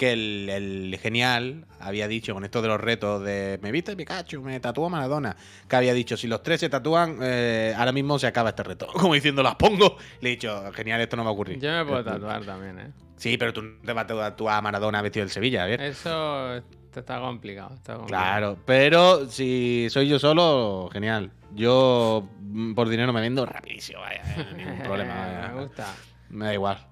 Que 0.00 0.12
el, 0.14 0.48
el 0.48 0.98
genial 0.98 1.66
había 1.78 2.08
dicho 2.08 2.32
con 2.32 2.42
esto 2.44 2.62
de 2.62 2.68
los 2.68 2.80
retos 2.80 3.22
de 3.22 3.58
me 3.60 3.70
viste 3.70 3.94
Pikachu, 3.94 4.40
me 4.40 4.58
tatúa 4.58 4.88
Maradona. 4.88 5.36
Que 5.68 5.76
había 5.76 5.92
dicho, 5.92 6.16
si 6.16 6.26
los 6.26 6.42
tres 6.42 6.60
se 6.60 6.70
tatúan, 6.70 7.18
eh, 7.20 7.74
ahora 7.76 7.92
mismo 7.92 8.18
se 8.18 8.26
acaba 8.26 8.48
este 8.48 8.62
reto. 8.62 8.86
Como 8.94 9.12
diciendo, 9.12 9.42
las 9.42 9.56
pongo. 9.56 9.98
Le 10.22 10.30
he 10.30 10.32
dicho, 10.32 10.72
genial, 10.72 11.02
esto 11.02 11.16
no 11.16 11.24
va 11.24 11.28
a 11.28 11.32
ocurrir. 11.34 11.58
Yo 11.60 11.70
me 11.70 11.84
puedo 11.84 12.00
Eh, 12.00 12.04
tatuar 12.04 12.44
también, 12.46 12.78
¿eh? 12.80 12.90
Sí, 13.16 13.36
pero 13.36 13.52
tú 13.52 13.60
no 13.60 13.74
te 13.84 13.92
vas 13.92 14.04
a 14.04 14.06
tatuar 14.06 14.56
a 14.56 14.62
Maradona 14.62 15.02
vestido 15.02 15.24
del 15.26 15.30
Sevilla, 15.30 15.66
¿bien? 15.66 15.80
Eso 15.82 16.56
está 16.96 17.20
complicado. 17.20 17.74
Está 17.74 17.96
complicado. 17.96 18.24
Claro, 18.24 18.56
pero 18.64 19.26
si 19.28 19.86
soy 19.90 20.08
yo 20.08 20.18
solo, 20.18 20.88
genial. 20.92 21.30
Yo 21.52 22.26
mm, 22.40 22.72
por 22.72 22.88
dinero 22.88 23.12
me 23.12 23.20
vendo 23.20 23.44
rapidísimo, 23.44 24.00
vaya, 24.00 24.22
eh, 24.34 24.46
ningún 24.56 24.78
problema. 24.82 25.14
vaya. 25.14 25.52
me 25.54 25.60
gusta. 25.62 25.94
Me 26.30 26.44
da 26.46 26.54
igual. 26.54 26.86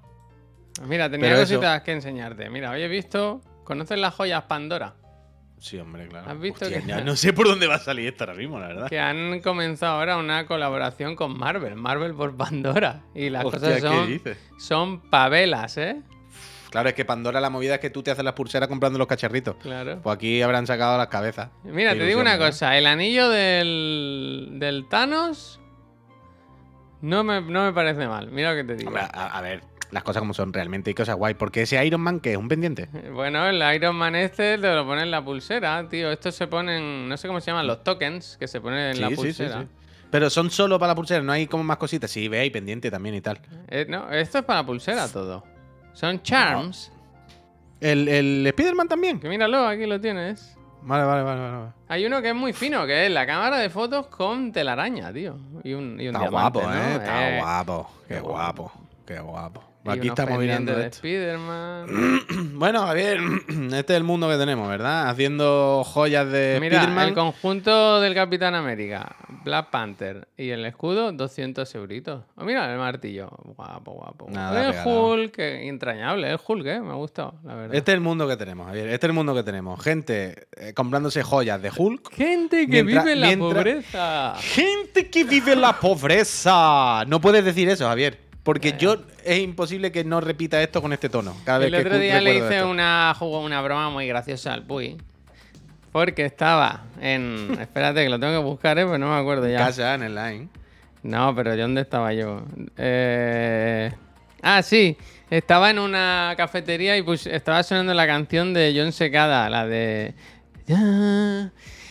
Mira, 0.86 1.10
tenía 1.10 1.30
Pero 1.30 1.42
eso- 1.42 1.54
cositas 1.54 1.82
que 1.82 1.92
enseñarte. 1.92 2.48
Mira, 2.50 2.70
hoy 2.70 2.82
he 2.82 2.88
visto. 2.88 3.40
¿Conoces 3.64 3.98
las 3.98 4.14
joyas 4.14 4.44
Pandora? 4.44 4.94
Sí, 5.58 5.76
hombre, 5.78 6.06
claro. 6.08 6.30
¿Has 6.30 6.38
visto 6.40 6.64
Hostia, 6.66 6.80
que- 6.80 6.86
ya 6.86 7.00
no 7.04 7.16
sé 7.16 7.32
por 7.32 7.48
dónde 7.48 7.66
va 7.66 7.74
a 7.74 7.78
salir 7.80 8.06
esto 8.08 8.24
ahora 8.24 8.34
mismo, 8.36 8.58
la 8.60 8.68
verdad. 8.68 8.88
Que 8.88 9.00
han 9.00 9.40
comenzado 9.40 9.98
ahora 9.98 10.16
una 10.16 10.46
colaboración 10.46 11.16
con 11.16 11.36
Marvel. 11.36 11.74
Marvel 11.74 12.14
por 12.14 12.36
Pandora. 12.36 13.02
Y 13.14 13.28
las 13.30 13.44
Hostia, 13.44 13.60
cosas 13.60 13.74
¿qué 13.74 13.80
son, 13.80 14.06
dices? 14.06 14.38
son 14.58 15.00
pavelas, 15.10 15.76
¿eh? 15.78 16.00
Claro, 16.70 16.90
es 16.90 16.94
que 16.94 17.04
Pandora 17.06 17.40
la 17.40 17.48
movida 17.50 17.74
es 17.76 17.80
que 17.80 17.88
tú 17.90 18.02
te 18.02 18.10
haces 18.10 18.22
las 18.24 18.34
pulseras 18.34 18.68
comprando 18.68 18.98
los 18.98 19.08
cacharritos. 19.08 19.56
Claro. 19.56 20.00
Pues 20.02 20.14
aquí 20.14 20.42
habrán 20.42 20.66
sacado 20.66 20.96
las 20.98 21.08
cabezas. 21.08 21.48
Mira, 21.64 21.92
te 21.94 22.04
digo 22.04 22.20
una 22.20 22.36
cosa. 22.38 22.76
El 22.76 22.86
anillo 22.86 23.28
del, 23.30 24.56
del 24.60 24.86
Thanos 24.88 25.60
no 27.00 27.24
me, 27.24 27.40
no 27.40 27.64
me 27.64 27.72
parece 27.72 28.06
mal. 28.06 28.30
Mira 28.30 28.50
lo 28.52 28.56
que 28.58 28.64
te 28.64 28.74
digo. 28.76 28.88
Hombre, 28.90 29.04
a, 29.12 29.38
a 29.38 29.40
ver, 29.40 29.62
las 29.90 30.02
cosas 30.02 30.20
como 30.20 30.34
son, 30.34 30.52
realmente 30.52 30.90
hay 30.90 30.94
cosas 30.94 31.16
guay. 31.16 31.34
Porque 31.34 31.62
ese 31.62 31.84
Iron 31.86 32.00
Man 32.00 32.20
que 32.20 32.32
es 32.32 32.36
un 32.38 32.48
pendiente. 32.48 32.88
Bueno, 33.12 33.46
el 33.46 33.62
Iron 33.74 33.96
Man 33.96 34.14
este 34.14 34.58
te 34.58 34.74
lo 34.74 34.84
pone 34.86 35.02
en 35.02 35.10
la 35.10 35.24
pulsera, 35.24 35.88
tío. 35.88 36.10
Estos 36.10 36.34
se 36.34 36.46
ponen, 36.46 37.08
no 37.08 37.16
sé 37.16 37.28
cómo 37.28 37.40
se 37.40 37.50
llaman, 37.50 37.66
los 37.66 37.82
tokens 37.84 38.36
que 38.38 38.48
se 38.48 38.60
ponen 38.60 38.96
en 38.96 39.00
la 39.00 39.08
Sí, 39.08 39.14
sí, 39.16 39.20
sí, 39.20 39.26
pulsera. 39.26 39.60
sí. 39.62 39.68
Pero 40.10 40.30
son 40.30 40.50
solo 40.50 40.78
para 40.78 40.92
la 40.92 40.94
pulsera, 40.96 41.22
no 41.22 41.32
hay 41.32 41.46
como 41.46 41.64
más 41.64 41.76
cositas. 41.76 42.10
Sí, 42.10 42.28
ve 42.28 42.40
ahí 42.40 42.50
pendiente 42.50 42.90
también 42.90 43.14
y 43.14 43.20
tal. 43.20 43.40
Eh, 43.68 43.84
no, 43.88 44.10
esto 44.10 44.38
es 44.38 44.44
para 44.44 44.64
pulsera 44.64 45.06
todo. 45.08 45.44
Son 45.92 46.22
charms. 46.22 46.90
¿El, 47.80 48.08
el 48.08 48.46
Spider-Man 48.46 48.88
también? 48.88 49.20
Que 49.20 49.28
míralo, 49.28 49.66
aquí 49.66 49.86
lo 49.86 50.00
tienes. 50.00 50.56
Vale, 50.82 51.04
vale, 51.04 51.22
vale, 51.22 51.40
vale. 51.40 51.72
Hay 51.88 52.06
uno 52.06 52.22
que 52.22 52.28
es 52.30 52.34
muy 52.34 52.52
fino, 52.52 52.86
que 52.86 53.06
es 53.06 53.12
la 53.12 53.26
cámara 53.26 53.58
de 53.58 53.68
fotos 53.68 54.06
con 54.06 54.50
telaraña, 54.52 55.12
tío. 55.12 55.36
Y 55.64 55.74
un, 55.74 56.00
y 56.00 56.08
un 56.08 56.14
Está 56.16 56.28
diamante, 56.28 56.58
guapo, 56.58 56.62
¿no? 56.62 56.74
¿eh? 56.74 56.92
Está 56.94 57.28
Eh, 57.36 57.38
guapo. 57.40 57.90
Qué 58.08 58.20
guapo. 58.20 58.72
Qué 59.06 59.18
guapo. 59.20 59.62
Aquí 59.86 60.08
estamos 60.08 60.38
mirando 60.38 60.74
de 60.74 60.86
esto. 60.86 60.98
Spiderman. 60.98 61.88
Bueno, 62.58 62.84
Javier, 62.86 63.18
este 63.72 63.92
es 63.92 63.96
el 63.96 64.02
mundo 64.02 64.28
que 64.28 64.36
tenemos, 64.36 64.68
¿verdad? 64.68 65.08
Haciendo 65.08 65.84
joyas 65.84 66.28
de 66.30 66.58
Mira, 66.60 66.78
Spider-Man. 66.78 67.08
el 67.08 67.14
conjunto 67.14 68.00
del 68.00 68.14
Capitán 68.14 68.56
América, 68.56 69.14
Black 69.44 69.70
Panther 69.70 70.26
y 70.36 70.50
el 70.50 70.64
escudo, 70.66 71.12
200 71.12 71.72
euritos. 71.76 72.24
Oh, 72.36 72.44
mira, 72.44 72.70
el 72.72 72.78
martillo. 72.78 73.28
Guapo, 73.56 73.92
guapo. 73.92 74.26
Nada, 74.28 74.60
el 74.66 74.72
regalado. 74.72 75.12
Hulk, 75.12 75.38
entrañable. 75.38 76.30
El 76.32 76.38
Hulk, 76.44 76.66
¿eh? 76.66 76.80
Me 76.80 76.90
ha 76.90 76.94
gustado, 76.94 77.34
la 77.44 77.54
verdad. 77.54 77.76
Este 77.76 77.92
es 77.92 77.94
el 77.94 78.00
mundo 78.00 78.26
que 78.26 78.36
tenemos, 78.36 78.66
Javier. 78.66 78.88
Este 78.88 79.06
es 79.06 79.10
el 79.10 79.14
mundo 79.14 79.34
que 79.34 79.42
tenemos. 79.44 79.80
Gente 79.82 80.48
eh, 80.56 80.74
comprándose 80.74 81.22
joyas 81.22 81.62
de 81.62 81.70
Hulk. 81.76 82.12
Gente 82.12 82.66
que 82.66 82.82
Mientras- 82.82 83.04
vive 83.04 83.12
en 83.14 83.20
la 83.20 83.26
mientras- 83.28 83.54
pobreza. 83.54 84.34
Gente 84.40 85.08
que 85.10 85.22
vive 85.24 85.52
en 85.52 85.60
la 85.60 85.78
pobreza. 85.78 87.04
No 87.06 87.20
puedes 87.20 87.44
decir 87.44 87.68
eso, 87.68 87.86
Javier. 87.86 88.18
Porque 88.48 88.76
yo 88.78 88.96
es 89.26 89.40
imposible 89.40 89.92
que 89.92 90.04
no 90.04 90.22
repita 90.22 90.62
esto 90.62 90.80
con 90.80 90.94
este 90.94 91.10
tono. 91.10 91.36
Cada 91.44 91.58
vez 91.58 91.66
El 91.66 91.74
que 91.74 91.80
otro 91.86 91.98
día 91.98 92.18
le 92.18 92.36
hice 92.36 92.56
esto. 92.56 92.70
una, 92.70 93.14
jugo- 93.14 93.44
una 93.44 93.60
broma 93.60 93.90
muy 93.90 94.06
graciosa 94.06 94.54
al 94.54 94.62
Puy. 94.62 94.96
Porque 95.92 96.24
estaba 96.24 96.84
en. 96.98 97.56
Espérate, 97.60 98.02
que 98.04 98.08
lo 98.08 98.18
tengo 98.18 98.32
que 98.32 98.44
buscar, 98.46 98.78
¿eh? 98.78 98.86
Pues 98.86 98.98
no 98.98 99.10
me 99.10 99.20
acuerdo 99.20 99.46
ya. 99.46 99.58
casa 99.58 99.92
en 99.94 100.02
el 100.02 100.14
line. 100.14 100.48
No, 101.02 101.34
pero 101.34 101.50
¿de 101.50 101.60
dónde 101.60 101.82
estaba 101.82 102.14
yo? 102.14 102.42
Eh... 102.78 103.92
Ah, 104.40 104.62
sí. 104.62 104.96
Estaba 105.28 105.68
en 105.68 105.78
una 105.78 106.32
cafetería 106.38 106.96
y 106.96 107.02
pues 107.02 107.26
estaba 107.26 107.62
sonando 107.62 107.92
la 107.92 108.06
canción 108.06 108.54
de 108.54 108.72
John 108.74 108.92
Secada, 108.92 109.50
la 109.50 109.66
de... 109.66 110.14
Ya, 110.66 111.50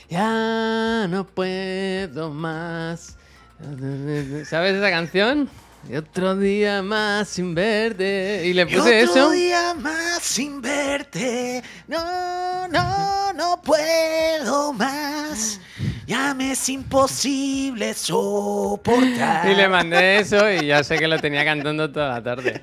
ya 0.09 1.05
no 1.07 1.27
puedo 1.27 2.31
más. 2.31 3.15
¿Sabes 4.45 4.73
esa 4.75 4.89
canción? 4.89 5.49
Y 5.89 5.95
otro 5.95 6.35
día 6.35 6.81
más 6.81 7.29
sin 7.29 7.55
verte. 7.55 8.43
Y 8.45 8.53
le 8.53 8.65
puse 8.65 9.01
eso. 9.01 9.31
día 9.31 9.73
más 9.75 10.19
sin 10.21 10.61
verte. 10.61 11.63
No, 11.87 12.67
no, 12.67 13.31
no 13.33 13.61
puedo 13.61 14.73
más. 14.73 15.61
Ya 16.05 16.33
me 16.33 16.51
es 16.51 16.69
imposible 16.69 17.93
soportar. 17.93 19.49
Y 19.49 19.55
le 19.55 19.69
mandé 19.69 20.19
eso 20.19 20.49
y 20.51 20.67
ya 20.67 20.83
sé 20.83 20.97
que 20.97 21.07
lo 21.07 21.19
tenía 21.19 21.45
cantando 21.45 21.89
toda 21.91 22.09
la 22.15 22.23
tarde. 22.23 22.61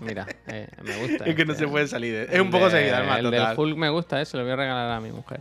Mira, 0.00 0.26
eh, 0.48 0.66
me 0.82 0.96
gusta. 0.96 1.24
Es 1.24 1.34
que 1.34 1.44
no 1.44 1.52
este. 1.52 1.64
se 1.64 1.70
puede 1.70 1.86
salir. 1.86 2.14
Es 2.14 2.32
El 2.32 2.40
un 2.42 2.50
poco 2.50 2.68
seguida, 2.68 2.98
El 3.16 3.24
total. 3.24 3.48
del 3.48 3.58
Hulk 3.58 3.76
me 3.76 3.88
gusta, 3.88 4.20
eso 4.20 4.36
lo 4.36 4.42
voy 4.42 4.52
a 4.52 4.56
regalar 4.56 4.90
a 4.90 5.00
mi 5.00 5.12
mujer. 5.12 5.40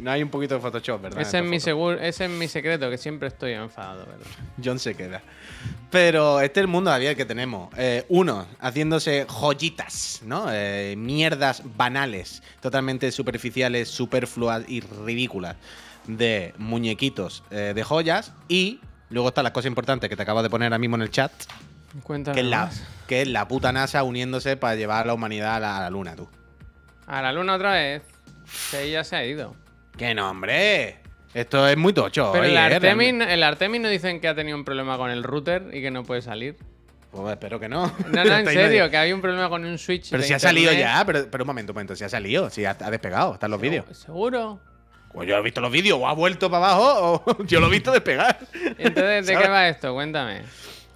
No 0.00 0.10
hay 0.10 0.22
un 0.22 0.28
poquito 0.28 0.54
de 0.54 0.60
Photoshop, 0.60 1.00
¿verdad? 1.00 1.20
Ese 1.20 1.38
es, 1.38 1.44
mi 1.44 1.58
seguro, 1.60 1.98
ese 1.98 2.26
es 2.26 2.30
mi 2.30 2.48
secreto, 2.48 2.90
que 2.90 2.98
siempre 2.98 3.28
estoy 3.28 3.52
enfadado, 3.52 4.06
¿verdad? 4.06 4.26
John 4.62 4.78
se 4.78 4.94
queda. 4.94 5.22
Pero 5.90 6.40
este 6.40 6.60
es 6.60 6.64
el 6.64 6.68
mundo, 6.68 6.90
Javier, 6.90 7.16
que 7.16 7.24
tenemos. 7.24 7.70
Eh, 7.76 8.04
uno, 8.08 8.46
haciéndose 8.60 9.26
joyitas, 9.28 10.20
¿no? 10.24 10.46
Eh, 10.50 10.94
mierdas 10.98 11.62
banales, 11.76 12.42
totalmente 12.60 13.10
superficiales, 13.12 13.88
superfluas 13.88 14.64
y 14.68 14.80
ridículas 14.80 15.56
de 16.06 16.54
muñequitos 16.58 17.42
eh, 17.50 17.72
de 17.74 17.82
joyas. 17.82 18.32
Y 18.48 18.80
luego 19.10 19.28
está 19.28 19.42
la 19.42 19.52
cosa 19.52 19.68
importante 19.68 20.08
que 20.08 20.16
te 20.16 20.22
acabo 20.22 20.42
de 20.42 20.50
poner 20.50 20.66
ahora 20.66 20.78
mismo 20.78 20.96
en 20.96 21.02
el 21.02 21.10
chat, 21.10 21.32
Cuéntame 22.02 22.34
que 22.34 22.40
es 22.42 22.46
la, 22.46 22.66
más. 22.66 22.82
que 23.06 23.22
es 23.22 23.28
la 23.28 23.48
puta 23.48 23.72
NASA 23.72 24.02
uniéndose 24.02 24.56
para 24.58 24.74
llevar 24.74 25.04
a 25.04 25.06
la 25.06 25.14
humanidad 25.14 25.56
a 25.56 25.60
la, 25.60 25.76
a 25.78 25.80
la 25.80 25.90
luna, 25.90 26.14
tú. 26.14 26.28
A 27.06 27.22
la 27.22 27.32
luna 27.32 27.54
otra 27.54 27.72
vez. 27.72 28.02
Que 28.70 28.90
ya 28.90 29.02
se 29.02 29.16
ha 29.16 29.24
ido. 29.24 29.56
¡Que 29.96 30.14
no, 30.14 30.30
hombre! 30.30 30.96
Esto 31.34 31.68
es 31.68 31.76
muy 31.76 31.92
tocho. 31.92 32.30
Pero 32.32 32.44
oye, 32.44 32.52
el, 32.52 32.58
Artemis, 32.58 33.14
el 33.28 33.42
Artemis 33.42 33.80
no 33.80 33.88
dicen 33.88 34.20
que 34.20 34.28
ha 34.28 34.34
tenido 34.34 34.56
un 34.56 34.64
problema 34.64 34.96
con 34.96 35.10
el 35.10 35.22
router 35.22 35.68
y 35.72 35.82
que 35.82 35.90
no 35.90 36.02
puede 36.02 36.22
salir. 36.22 36.56
Pues 37.10 37.32
espero 37.32 37.58
que 37.60 37.68
no. 37.68 37.86
No, 38.10 38.24
no, 38.24 38.36
en 38.36 38.46
serio, 38.46 38.90
que 38.90 38.96
había 38.96 39.14
un 39.14 39.20
problema 39.20 39.48
con 39.48 39.64
un 39.64 39.78
switch. 39.78 40.10
Pero 40.10 40.22
si 40.22 40.32
ha 40.32 40.38
salido 40.38 40.72
ya, 40.72 41.02
pero, 41.06 41.26
pero 41.30 41.44
un 41.44 41.46
momento, 41.46 41.72
un 41.72 41.76
momento, 41.76 41.96
si 41.96 42.04
ha 42.04 42.08
salido, 42.08 42.50
si 42.50 42.64
ha, 42.64 42.76
ha 42.78 42.90
despegado, 42.90 43.34
están 43.34 43.50
los 43.50 43.60
vídeos. 43.60 43.84
¿Seguro? 43.92 44.60
Pues 45.12 45.28
yo 45.28 45.36
he 45.36 45.42
visto 45.42 45.62
los 45.62 45.72
vídeos, 45.72 45.98
o 45.98 46.06
ha 46.06 46.12
vuelto 46.12 46.50
para 46.50 46.72
abajo, 46.72 47.22
o 47.26 47.42
yo 47.44 47.60
lo 47.60 47.68
he 47.68 47.70
visto 47.70 47.90
despegar. 47.90 48.38
Entonces, 48.78 49.26
¿de 49.26 49.32
¿Sabes? 49.32 49.46
qué 49.46 49.48
va 49.48 49.68
esto? 49.68 49.94
Cuéntame. 49.94 50.42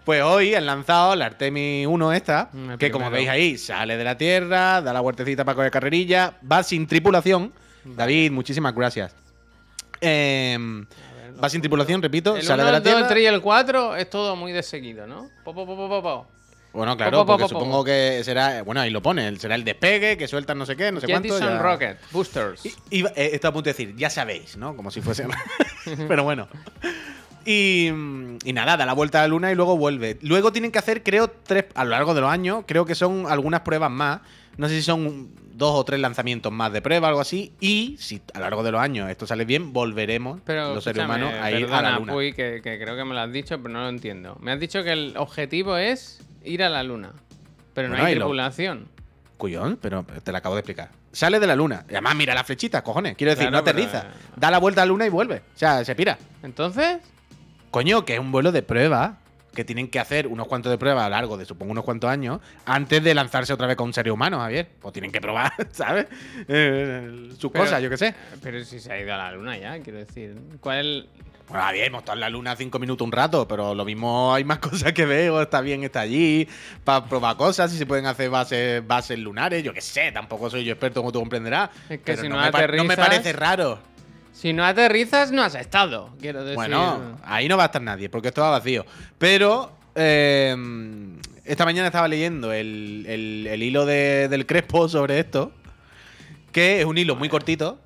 Pues 0.04 0.22
hoy 0.22 0.54
han 0.54 0.66
lanzado 0.66 1.14
la 1.16 1.26
Artemis 1.26 1.86
1 1.86 2.12
esta, 2.12 2.48
Mm, 2.52 2.74
que 2.74 2.90
como 2.90 3.10
veis 3.10 3.28
ahí, 3.28 3.56
sale 3.58 3.96
de 3.96 4.04
la 4.04 4.18
Tierra, 4.18 4.80
da 4.82 4.92
la 4.92 5.00
vueltecita 5.00 5.44
para 5.44 5.56
coger 5.56 5.70
carrerilla, 5.70 6.34
va 6.50 6.62
sin 6.62 6.86
tripulación. 6.86 7.52
David, 7.84 8.30
muchísimas 8.32 8.74
gracias. 8.74 9.14
Em, 10.00 10.86
va 11.42 11.48
sin 11.48 11.60
tripulación, 11.60 12.00
repito, 12.02 12.36
El 12.36 12.42
sale 12.42 12.62
1, 12.62 12.66
de 12.66 12.72
la 12.72 12.78
el 12.78 12.82
2, 12.84 12.92
el 12.92 12.96
Tierra. 12.98 13.08
3 13.08 13.22
y 13.22 13.26
el 13.26 13.40
4 13.40 13.96
es 13.96 14.10
todo 14.10 14.36
muy 14.36 14.52
de 14.52 14.62
seguido, 14.62 15.06
¿no? 15.06 15.28
Po, 15.44 15.54
po, 15.54 15.66
po. 15.66 16.26
Bueno, 16.72 16.96
claro, 16.96 17.18
Po, 17.18 17.26
po, 17.26 17.26
po, 17.26 17.32
porque 17.38 17.42
po, 17.42 17.48
po. 17.58 17.64
supongo 17.64 17.84
que 17.84 18.22
será, 18.24 18.62
bueno, 18.62 18.80
ahí 18.80 18.90
lo 18.90 19.02
pone, 19.02 19.36
será 19.38 19.56
el 19.56 19.64
despegue, 19.64 20.16
que 20.16 20.28
sueltan 20.28 20.56
no 20.56 20.64
sé 20.66 20.76
qué, 20.76 20.92
no 20.92 21.00
sé 21.00 21.08
cuánto. 21.08 21.28
Jettison 21.34 21.54
ya- 21.56 21.62
Rocket, 21.62 21.98
Boosters. 22.12 22.64
Y- 22.64 22.74
Iba, 22.90 23.10
eh, 23.16 23.30
estoy 23.32 23.48
a 23.48 23.52
punto 23.52 23.64
de 23.64 23.72
decir, 23.72 23.96
ya 23.96 24.08
sabéis, 24.08 24.56
¿no? 24.56 24.76
Como 24.76 24.90
si 24.90 25.00
fuese. 25.00 25.26
Pero 26.08 26.22
bueno. 26.22 26.48
Y, 27.44 27.88
y 28.44 28.52
nada, 28.52 28.76
da 28.76 28.86
la 28.86 28.92
vuelta 28.92 29.18
a 29.18 29.22
la 29.22 29.28
luna 29.28 29.50
y 29.50 29.54
luego 29.54 29.76
vuelve. 29.76 30.18
Luego 30.22 30.52
tienen 30.52 30.70
que 30.70 30.78
hacer, 30.78 31.02
creo, 31.02 31.28
tres. 31.30 31.64
A 31.74 31.84
lo 31.84 31.90
largo 31.90 32.14
de 32.14 32.20
los 32.20 32.30
años, 32.30 32.64
creo 32.66 32.84
que 32.84 32.94
son 32.94 33.26
algunas 33.28 33.62
pruebas 33.62 33.90
más. 33.90 34.20
No 34.56 34.68
sé 34.68 34.74
si 34.76 34.82
son 34.82 35.30
dos 35.60 35.74
o 35.76 35.84
tres 35.84 36.00
lanzamientos 36.00 36.50
más 36.50 36.72
de 36.72 36.82
prueba, 36.82 37.06
algo 37.08 37.20
así. 37.20 37.52
Y 37.60 37.96
si 38.00 38.20
a 38.34 38.38
lo 38.38 38.44
largo 38.46 38.62
de 38.64 38.72
los 38.72 38.80
años 38.80 39.08
esto 39.10 39.26
sale 39.26 39.44
bien, 39.44 39.72
volveremos 39.72 40.40
Pero 40.44 40.74
los 40.74 40.82
seres 40.82 41.04
humanos 41.04 41.32
a 41.40 41.50
ir 41.52 41.58
a 41.58 41.68
perdona, 41.68 41.82
la 41.92 41.98
luna. 41.98 42.12
Puy, 42.14 42.32
que, 42.32 42.60
que 42.64 42.78
creo 42.80 42.96
que 42.96 43.04
me 43.04 43.14
lo 43.14 43.20
has 43.20 43.30
dicho, 43.32 43.56
pero 43.62 43.68
no 43.72 43.82
lo 43.82 43.88
entiendo. 43.90 44.36
Me 44.40 44.50
has 44.52 44.58
dicho 44.58 44.82
que 44.82 44.92
el 44.92 45.14
objetivo 45.16 45.76
es 45.76 46.20
ir 46.44 46.64
a 46.64 46.68
la 46.68 46.82
luna. 46.82 47.12
Pero 47.74 47.88
Bueno, 47.88 48.02
no 48.02 48.08
hay 48.08 48.14
lo- 48.16 48.22
tripulación. 48.24 48.88
Cuyón, 49.36 49.78
pero 49.80 50.04
te 50.24 50.32
lo 50.32 50.38
acabo 50.38 50.54
de 50.56 50.60
explicar. 50.60 50.90
Sale 51.12 51.38
de 51.40 51.46
la 51.46 51.56
luna. 51.56 51.84
Y 51.88 51.92
además, 51.92 52.14
mira 52.16 52.34
las 52.34 52.46
flechitas, 52.46 52.82
cojones. 52.82 53.16
Quiero 53.16 53.30
decir, 53.30 53.48
Claro, 53.48 53.52
no 53.64 53.70
aterriza. 53.70 54.02
pero, 54.02 54.14
Da 54.36 54.50
la 54.50 54.58
vuelta 54.58 54.82
a 54.82 54.84
la 54.84 54.88
luna 54.88 55.06
y 55.06 55.08
vuelve. 55.08 55.36
O 55.54 55.58
sea, 55.58 55.84
se 55.84 55.94
pira. 55.94 56.18
Entonces, 56.42 56.98
Coño, 57.70 58.04
que 58.04 58.14
es 58.14 58.20
un 58.20 58.32
vuelo 58.32 58.50
de 58.50 58.62
prueba 58.64 59.18
que 59.54 59.64
tienen 59.64 59.88
que 59.88 59.98
hacer 59.98 60.26
unos 60.26 60.46
cuantos 60.46 60.70
de 60.70 60.78
prueba 60.78 61.04
a 61.04 61.08
lo 61.08 61.16
largo 61.16 61.36
de 61.36 61.44
supongo 61.44 61.72
unos 61.72 61.84
cuantos 61.84 62.08
años 62.10 62.40
antes 62.66 63.02
de 63.02 63.14
lanzarse 63.14 63.52
otra 63.52 63.66
vez 63.66 63.76
con 63.76 63.86
un 63.88 63.92
ser 63.92 64.10
humano, 64.10 64.38
Javier. 64.38 64.68
Pues 64.80 64.92
tienen 64.92 65.10
que 65.12 65.20
probar, 65.20 65.52
¿sabes? 65.72 66.06
Eh, 66.48 67.28
sus 67.38 67.50
Pero- 67.50 67.64
cosas, 67.64 67.82
yo 67.82 67.90
qué 67.90 67.96
sé. 67.96 68.14
pero 68.42 68.62
si 68.64 68.80
se 68.80 68.92
ha 68.92 69.00
ido 69.00 69.14
a 69.14 69.16
la 69.16 69.32
luna 69.32 69.56
ya, 69.58 69.78
quiero 69.80 69.98
decir. 69.98 70.36
¿Cuál 70.60 70.78
es 70.78 70.84
el- 70.84 71.08
Bueno, 71.48 71.64
Javier, 71.64 71.86
hemos 71.86 71.98
estado 72.00 72.14
en 72.16 72.20
la 72.20 72.28
luna 72.30 72.54
cinco 72.54 72.78
minutos 72.78 73.04
un 73.04 73.10
rato, 73.10 73.48
pero 73.48 73.74
lo 73.74 73.84
mismo 73.84 74.32
hay 74.32 74.44
más 74.44 74.58
cosas 74.60 74.92
que 74.92 75.04
ver, 75.04 75.30
o 75.30 75.42
está 75.42 75.60
bien, 75.60 75.82
está 75.82 76.00
allí, 76.00 76.46
para 76.84 77.04
probar 77.06 77.36
cosas, 77.36 77.72
si 77.72 77.76
se 77.78 77.86
pueden 77.86 78.06
hacer 78.06 78.30
bases, 78.30 78.86
bases 78.86 79.18
lunares, 79.18 79.64
yo 79.64 79.74
qué 79.74 79.80
sé, 79.80 80.12
tampoco 80.12 80.48
soy 80.48 80.64
yo 80.64 80.72
experto 80.72 81.00
como 81.00 81.10
tú 81.10 81.18
comprenderás. 81.18 81.70
Es 81.88 81.98
que 81.98 82.04
pero 82.04 82.22
si 82.22 82.28
no, 82.28 82.36
no 82.36 82.42
me 82.42 82.52
pa- 82.52 82.60
no 82.68 82.84
me 82.84 82.94
aterrizas- 82.94 82.96
parece 82.96 83.32
raro. 83.32 83.80
Si 84.40 84.52
no 84.54 84.64
aterrizas, 84.64 85.32
no 85.32 85.42
has 85.42 85.54
estado, 85.54 86.14
quiero 86.18 86.40
decir. 86.42 86.54
Bueno, 86.56 87.18
ahí 87.24 87.46
no 87.46 87.56
va 87.58 87.64
a 87.64 87.66
estar 87.66 87.82
nadie, 87.82 88.08
porque 88.08 88.28
esto 88.28 88.40
va 88.40 88.50
vacío. 88.50 88.86
Pero 89.18 89.70
eh, 89.94 90.56
esta 91.44 91.64
mañana 91.66 91.88
estaba 91.88 92.08
leyendo 92.08 92.50
el, 92.52 93.04
el- 93.06 93.62
hilo 93.62 93.84
de- 93.84 94.28
del 94.28 94.46
Crespo 94.46 94.88
sobre 94.88 95.18
esto, 95.20 95.52
que 96.52 96.80
es 96.80 96.86
un 96.86 96.96
hilo 96.96 97.16
muy 97.16 97.28
cortito 97.28 97.78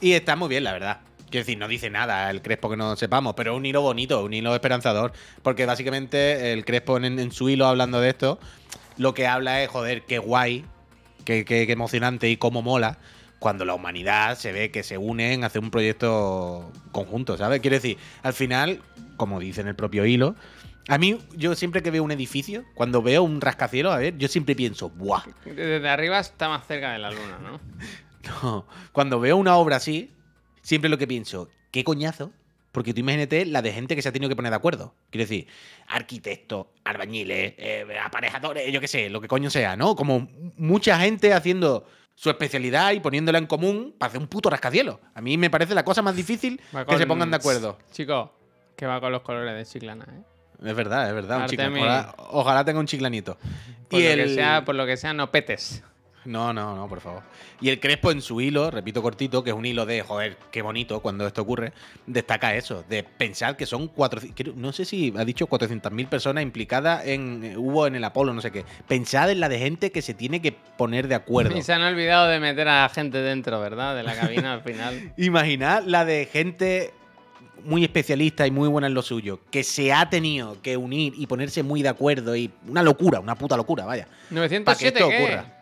y 0.00 0.12
está 0.12 0.36
muy 0.36 0.48
bien, 0.48 0.62
la 0.64 0.72
verdad. 0.72 1.00
Quiero 1.28 1.44
decir, 1.44 1.58
no 1.58 1.66
dice 1.66 1.90
nada 1.90 2.30
el 2.30 2.40
Crespo 2.40 2.70
que 2.70 2.76
no 2.76 2.94
sepamos, 2.94 3.34
pero 3.34 3.52
es 3.52 3.58
un 3.58 3.66
hilo 3.66 3.80
bonito, 3.82 4.22
un 4.24 4.32
hilo 4.32 4.54
esperanzador, 4.54 5.12
porque 5.42 5.66
básicamente 5.66 6.52
el 6.52 6.64
Crespo 6.64 6.98
en, 6.98 7.18
en 7.18 7.32
su 7.32 7.48
hilo 7.48 7.66
hablando 7.66 8.00
de 8.00 8.10
esto, 8.10 8.38
lo 8.96 9.12
que 9.12 9.26
habla 9.26 9.60
es, 9.62 9.68
joder, 9.68 10.02
qué 10.02 10.18
guay, 10.18 10.64
qué, 11.24 11.44
qué- 11.44 11.66
qué 11.66 11.72
emocionante 11.72 12.30
y 12.30 12.36
cómo 12.36 12.62
mola 12.62 12.98
cuando 13.38 13.64
la 13.64 13.74
humanidad 13.74 14.38
se 14.38 14.52
ve 14.52 14.70
que 14.70 14.82
se 14.82 14.98
unen 14.98 15.44
a 15.44 15.48
hacer 15.48 15.62
un 15.62 15.70
proyecto 15.70 16.72
conjunto, 16.92 17.36
¿sabes? 17.36 17.60
Quiero 17.60 17.76
decir, 17.76 17.98
al 18.22 18.32
final, 18.32 18.82
como 19.16 19.40
dice 19.40 19.60
en 19.60 19.68
el 19.68 19.76
propio 19.76 20.06
hilo, 20.06 20.34
a 20.88 20.98
mí, 20.98 21.18
yo 21.36 21.54
siempre 21.54 21.82
que 21.82 21.90
veo 21.90 22.04
un 22.04 22.12
edificio, 22.12 22.64
cuando 22.74 23.02
veo 23.02 23.22
un 23.24 23.40
rascacielos, 23.40 23.92
a 23.92 23.98
ver, 23.98 24.16
yo 24.18 24.28
siempre 24.28 24.54
pienso, 24.54 24.88
¡buah! 24.90 25.24
Desde 25.44 25.88
arriba 25.88 26.20
está 26.20 26.48
más 26.48 26.66
cerca 26.66 26.92
de 26.92 26.98
la 26.98 27.10
luna, 27.10 27.38
¿no? 27.42 27.60
No, 28.42 28.66
cuando 28.90 29.20
veo 29.20 29.36
una 29.36 29.56
obra 29.56 29.76
así, 29.76 30.10
siempre 30.60 30.90
lo 30.90 30.98
que 30.98 31.06
pienso, 31.06 31.48
qué 31.70 31.84
coñazo. 31.84 32.32
Porque 32.72 32.92
tú 32.92 33.00
imagínate 33.00 33.46
la 33.46 33.62
de 33.62 33.72
gente 33.72 33.96
que 33.96 34.02
se 34.02 34.10
ha 34.10 34.12
tenido 34.12 34.28
que 34.28 34.36
poner 34.36 34.50
de 34.50 34.56
acuerdo. 34.56 34.94
Quiero 35.08 35.22
decir, 35.22 35.46
arquitectos, 35.86 36.66
albañiles, 36.84 37.54
eh, 37.56 37.86
aparejadores, 38.04 38.70
yo 38.70 38.82
qué 38.82 38.88
sé, 38.88 39.08
lo 39.08 39.22
que 39.22 39.28
coño 39.28 39.48
sea, 39.48 39.76
¿no? 39.76 39.96
Como 39.96 40.28
mucha 40.58 40.98
gente 40.98 41.32
haciendo 41.32 41.86
su 42.16 42.30
especialidad 42.30 42.92
y 42.92 43.00
poniéndola 43.00 43.38
en 43.38 43.46
común 43.46 43.94
para 43.96 44.08
hacer 44.08 44.20
un 44.20 44.26
puto 44.26 44.50
rascacielos. 44.50 44.98
A 45.14 45.20
mí 45.20 45.36
me 45.36 45.50
parece 45.50 45.74
la 45.74 45.84
cosa 45.84 46.02
más 46.02 46.16
difícil 46.16 46.60
que 46.88 46.98
se 46.98 47.06
pongan 47.06 47.30
de 47.30 47.36
acuerdo. 47.36 47.78
Chico, 47.92 48.32
Que 48.74 48.86
va 48.86 49.00
con 49.00 49.12
los 49.12 49.22
colores 49.22 49.54
de 49.54 49.64
Chiclana, 49.64 50.04
¿eh? 50.04 50.22
Es 50.64 50.74
verdad, 50.74 51.08
es 51.08 51.14
verdad. 51.14 51.36
Un. 51.36 51.42
Artemis. 51.42 51.82
Ojalá, 51.82 52.14
ojalá 52.30 52.64
tenga 52.64 52.80
un 52.80 52.86
chiclanito. 52.86 53.36
Por, 53.88 54.00
y 54.00 54.04
lo 54.04 54.10
el... 54.10 54.24
que 54.24 54.34
sea, 54.34 54.64
por 54.64 54.74
lo 54.74 54.86
que 54.86 54.96
sea, 54.96 55.12
no 55.12 55.30
petes. 55.30 55.82
No, 56.26 56.52
no, 56.52 56.76
no, 56.76 56.88
por 56.88 57.00
favor. 57.00 57.22
Y 57.60 57.70
el 57.70 57.80
Crespo 57.80 58.10
en 58.10 58.20
su 58.20 58.40
hilo, 58.40 58.70
repito 58.70 59.02
cortito, 59.02 59.42
que 59.42 59.50
es 59.50 59.56
un 59.56 59.64
hilo 59.64 59.86
de, 59.86 60.02
joder, 60.02 60.36
qué 60.50 60.62
bonito 60.62 61.00
cuando 61.00 61.26
esto 61.26 61.42
ocurre, 61.42 61.72
destaca 62.06 62.54
eso, 62.54 62.84
de 62.88 63.02
pensar 63.02 63.56
que 63.56 63.66
son 63.66 63.88
400, 63.88 64.56
no 64.56 64.72
sé 64.72 64.84
si 64.84 65.12
ha 65.16 65.24
dicho 65.24 65.46
400.000 65.46 66.08
personas 66.08 66.42
implicadas 66.42 67.06
en, 67.06 67.44
eh, 67.44 67.56
hubo 67.56 67.86
en 67.86 67.94
el 67.94 68.04
Apolo, 68.04 68.34
no 68.34 68.40
sé 68.40 68.50
qué. 68.50 68.64
Pensad 68.86 69.30
en 69.30 69.40
la 69.40 69.48
de 69.48 69.58
gente 69.58 69.90
que 69.90 70.02
se 70.02 70.14
tiene 70.14 70.42
que 70.42 70.52
poner 70.52 71.08
de 71.08 71.14
acuerdo. 71.14 71.56
Y 71.56 71.62
se 71.62 71.72
han 71.72 71.82
olvidado 71.82 72.28
de 72.28 72.40
meter 72.40 72.68
a 72.68 72.82
la 72.82 72.88
gente 72.88 73.18
dentro, 73.18 73.60
¿verdad? 73.60 73.96
De 73.96 74.02
la 74.02 74.14
cabina 74.14 74.52
al 74.52 74.62
final. 74.62 75.12
Imaginad 75.16 75.84
la 75.84 76.04
de 76.04 76.26
gente 76.26 76.92
muy 77.66 77.84
especialista 77.84 78.46
y 78.46 78.50
muy 78.50 78.68
buena 78.68 78.86
en 78.86 78.94
lo 78.94 79.02
suyo, 79.02 79.40
que 79.50 79.64
se 79.64 79.92
ha 79.92 80.08
tenido 80.08 80.60
que 80.62 80.76
unir 80.76 81.12
y 81.16 81.26
ponerse 81.26 81.62
muy 81.62 81.82
de 81.82 81.88
acuerdo 81.88 82.36
y 82.36 82.50
una 82.68 82.82
locura, 82.82 83.20
una 83.20 83.34
puta 83.34 83.56
locura, 83.56 83.84
vaya. 83.84 84.06
Para 84.06 84.48
que 84.48 84.60
907 84.60 84.86
esto 84.86 85.08
qué? 85.08 85.16
ocurra. 85.16 85.55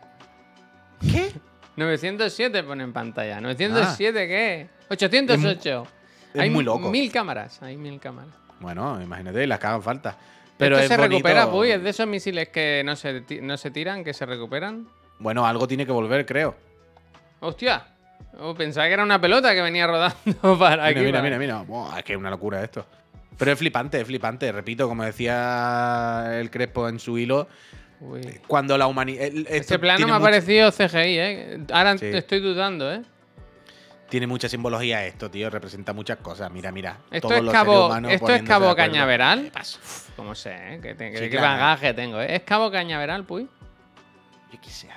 ¿Qué? 1.01 1.33
907 1.77 2.63
pone 2.63 2.85
en 2.85 2.93
pantalla. 2.93 3.41
907 3.41 4.27
qué? 4.29 4.69
808. 4.91 5.87
es 6.35 6.41
hay 6.41 6.51
muy 6.51 6.65
loco. 6.65 6.91
Mil 6.91 7.11
cámaras. 7.11 7.63
Hay 7.63 7.77
mil 7.77 7.99
cámaras. 8.01 8.33
Bueno, 8.61 9.01
imagínate, 9.03 9.47
las 9.47 9.59
que 9.59 9.67
hagan 9.67 9.83
falta. 9.83 10.17
Pero 10.57 10.79
es 10.79 10.87
se 10.89 10.97
recupera, 10.97 11.51
Puy. 11.51 11.71
Es 11.73 11.83
de 11.83 11.91
esos 11.91 12.07
misiles 12.07 12.49
que 12.51 12.83
no 12.85 12.95
se, 12.95 13.21
ti- 13.23 13.41
no 13.41 13.57
se 13.57 13.71
tiran, 13.73 14.05
que 14.05 14.15
se 14.15 14.25
recuperan. 14.25 14.87
Bueno, 15.19 15.45
algo 15.47 15.67
tiene 15.67 15.85
que 15.85 15.93
volver, 15.93 16.25
creo. 16.25 16.57
¡Hostia! 17.41 17.85
Oh, 18.39 18.55
pensaba 18.55 18.87
que 18.87 18.95
era 18.95 19.03
una 19.03 19.21
pelota 19.21 19.53
que 19.55 19.63
venía 19.63 19.87
rodando 19.87 20.59
para 20.59 20.87
aquí. 20.87 21.01
Mira, 21.01 21.07
mira, 21.07 21.19
para- 21.21 21.23
mira, 21.23 21.39
mira. 21.39 21.63
Buah, 21.63 21.99
es 21.99 22.05
que 22.05 22.13
es 22.13 22.19
una 22.19 22.31
locura 22.31 22.63
esto. 22.63 22.87
Pero 23.37 23.51
es 23.53 23.59
flipante, 23.59 24.01
es 24.01 24.07
flipante. 24.07 24.51
Repito, 24.53 24.89
como 24.89 25.03
decía 25.05 26.39
el 26.39 26.51
Crespo 26.51 26.89
en 26.89 27.01
su 27.01 27.19
hilo, 27.19 27.49
Uy. 28.07 28.41
cuando 28.47 28.77
la 28.79 28.87
humanidad. 28.87 29.29
Este 29.49 29.79
plano 29.79 30.07
me 30.07 30.13
ha 30.15 30.21
parecido 30.21 30.71
CGI, 30.71 31.19
¿eh? 31.19 31.59
Ahora 31.73 31.97
Sí. 31.99 32.07
estoy 32.07 32.41
dudando, 32.41 32.93
¿eh? 32.93 33.03
Tiene 34.09 34.27
mucha 34.27 34.49
simbología 34.49 35.05
esto, 35.07 35.31
tío. 35.31 35.51
Representa 35.51 35.93
muchas 35.93 36.19
cosas. 36.19 36.51
Mira, 36.51 36.71
mira. 36.71 36.99
Esto 37.11 37.29
todos 37.29 37.43
es 37.47 37.51
Cabo, 37.51 37.95
esto 38.09 38.33
es 38.35 38.43
Cabo. 38.43 38.77
Cañaveral. 38.77 39.51
¿Cómo 40.15 40.35
sé, 40.35 40.53
eh? 40.55 40.79
¿Qué, 40.83 40.95
te- 40.95 41.13
Sí, 41.17 41.25
qué 41.25 41.31
claro. 41.31 41.47
bagaje 41.49 41.95
tengo, 41.95 42.21
eh? 42.21 42.37
¿Es 42.37 42.43
Cabo 42.43 42.71
Cañaveral, 42.71 43.25
Puy? 43.25 43.49
Yo 44.53 44.61
qué 44.63 44.71
sé. 44.71 44.89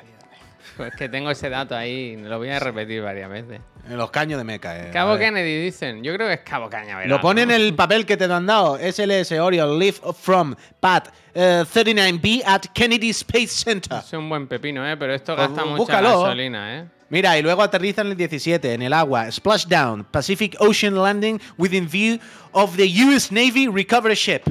Pues 0.78 0.93
que 0.95 1.09
tengo 1.09 1.32
ese 1.32 1.49
dato 1.49 1.75
ahí, 1.75 2.15
lo 2.17 2.38
voy 2.38 2.49
a 2.49 2.59
repetir 2.59 3.01
varias 3.01 3.30
veces. 3.30 3.59
En 3.89 3.97
los 3.97 4.11
caños 4.11 4.38
de 4.38 4.43
Meca. 4.43 4.78
eh. 4.78 4.91
Cabo. 4.93 5.17
Kennedy 5.17 5.59
dicen, 5.63 6.03
yo 6.03 6.13
creo 6.13 6.28
que 6.28 6.36
es 6.36 6.39
Cabo 6.41 6.69
Cañaveral. 6.69 7.09
Lo 7.09 7.19
pone 7.19 7.41
en 7.41 7.51
el 7.51 7.73
papel 7.73 8.05
que 8.05 8.15
te 8.17 8.25
han 8.25 8.45
dado. 8.45 8.78
SLS 8.78 9.32
Orion 9.39 9.80
Live 9.80 9.97
from 10.21 10.55
Pat 10.80 11.07
eh, 11.34 11.63
39B 11.73 12.43
at 12.45 12.61
Kennedy 12.73 13.09
Space 13.09 13.47
Center. 13.47 13.97
Es 13.99 14.13
un 14.13 14.30
buen 14.30 14.47
pepino, 14.47 14.88
¿eh? 14.88 14.95
Pero 14.97 15.13
esto 15.15 15.36
Pues 15.36 15.47
gasta 15.47 15.65
mucha 15.65 15.78
búscalo. 15.78 16.21
gasolina, 16.21 16.78
¿eh? 16.80 16.86
Mira, 17.09 17.38
y 17.39 17.41
luego 17.41 17.61
aterriza 17.63 18.01
en 18.01 18.07
el 18.07 18.17
17, 18.17 18.73
en 18.73 18.82
el 18.82 18.91
agua. 18.93 19.32
Splashdown, 19.32 20.03
Pacific 20.11 20.57
Ocean 20.59 20.93
landing 21.01 21.39
within 21.57 21.88
view 21.89 22.19
of 22.51 22.75
the 22.75 22.86
US 23.05 23.32
Navy 23.32 23.67
recovery 23.69 24.15
ship. 24.15 24.41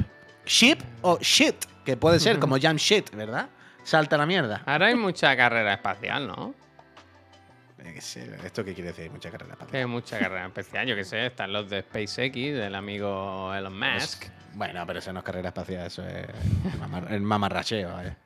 ¿Ship 0.45 0.79
o 1.01 1.19
shit? 1.21 1.55
Que 1.85 1.95
puede 1.95 2.19
ser 2.19 2.39
como 2.39 2.57
jam 2.59 2.77
shit, 2.77 3.11
¿verdad? 3.15 3.47
Salta 3.87 4.17
la 4.17 4.25
mierda. 4.25 4.63
Ahora 4.65 4.87
hay 4.87 4.95
mucha 4.95 5.33
carrera 5.37 5.71
espacial, 5.75 6.27
¿no? 6.27 6.53
¿Esto 8.43 8.65
qué 8.65 8.73
quiere 8.73 8.89
decir? 8.89 9.09
Mucha 9.09 9.31
carrera 9.31 9.53
espacial. 9.53 9.71
Que 9.71 9.77
hay 9.77 9.85
mucha 9.85 10.19
carrera 10.19 10.45
espacial, 10.47 10.87
yo 10.87 10.95
qué 10.97 11.05
sé. 11.05 11.27
Están 11.27 11.53
los 11.53 11.69
de 11.69 11.83
SpaceX, 11.83 12.33
del 12.35 12.75
amigo 12.75 13.53
Elon 13.55 13.79
Musk. 13.79 14.25
Bueno, 14.55 14.83
pero 14.85 14.99
eso 14.99 15.13
no 15.13 15.19
es 15.19 15.25
carrera 15.25 15.47
espacial, 15.49 15.87
eso 15.87 16.05
es 16.05 16.15
el 16.73 16.79
mamar- 16.81 17.09
el 17.13 17.21
mamarracheo. 17.21 17.93
vaya. 17.93 18.17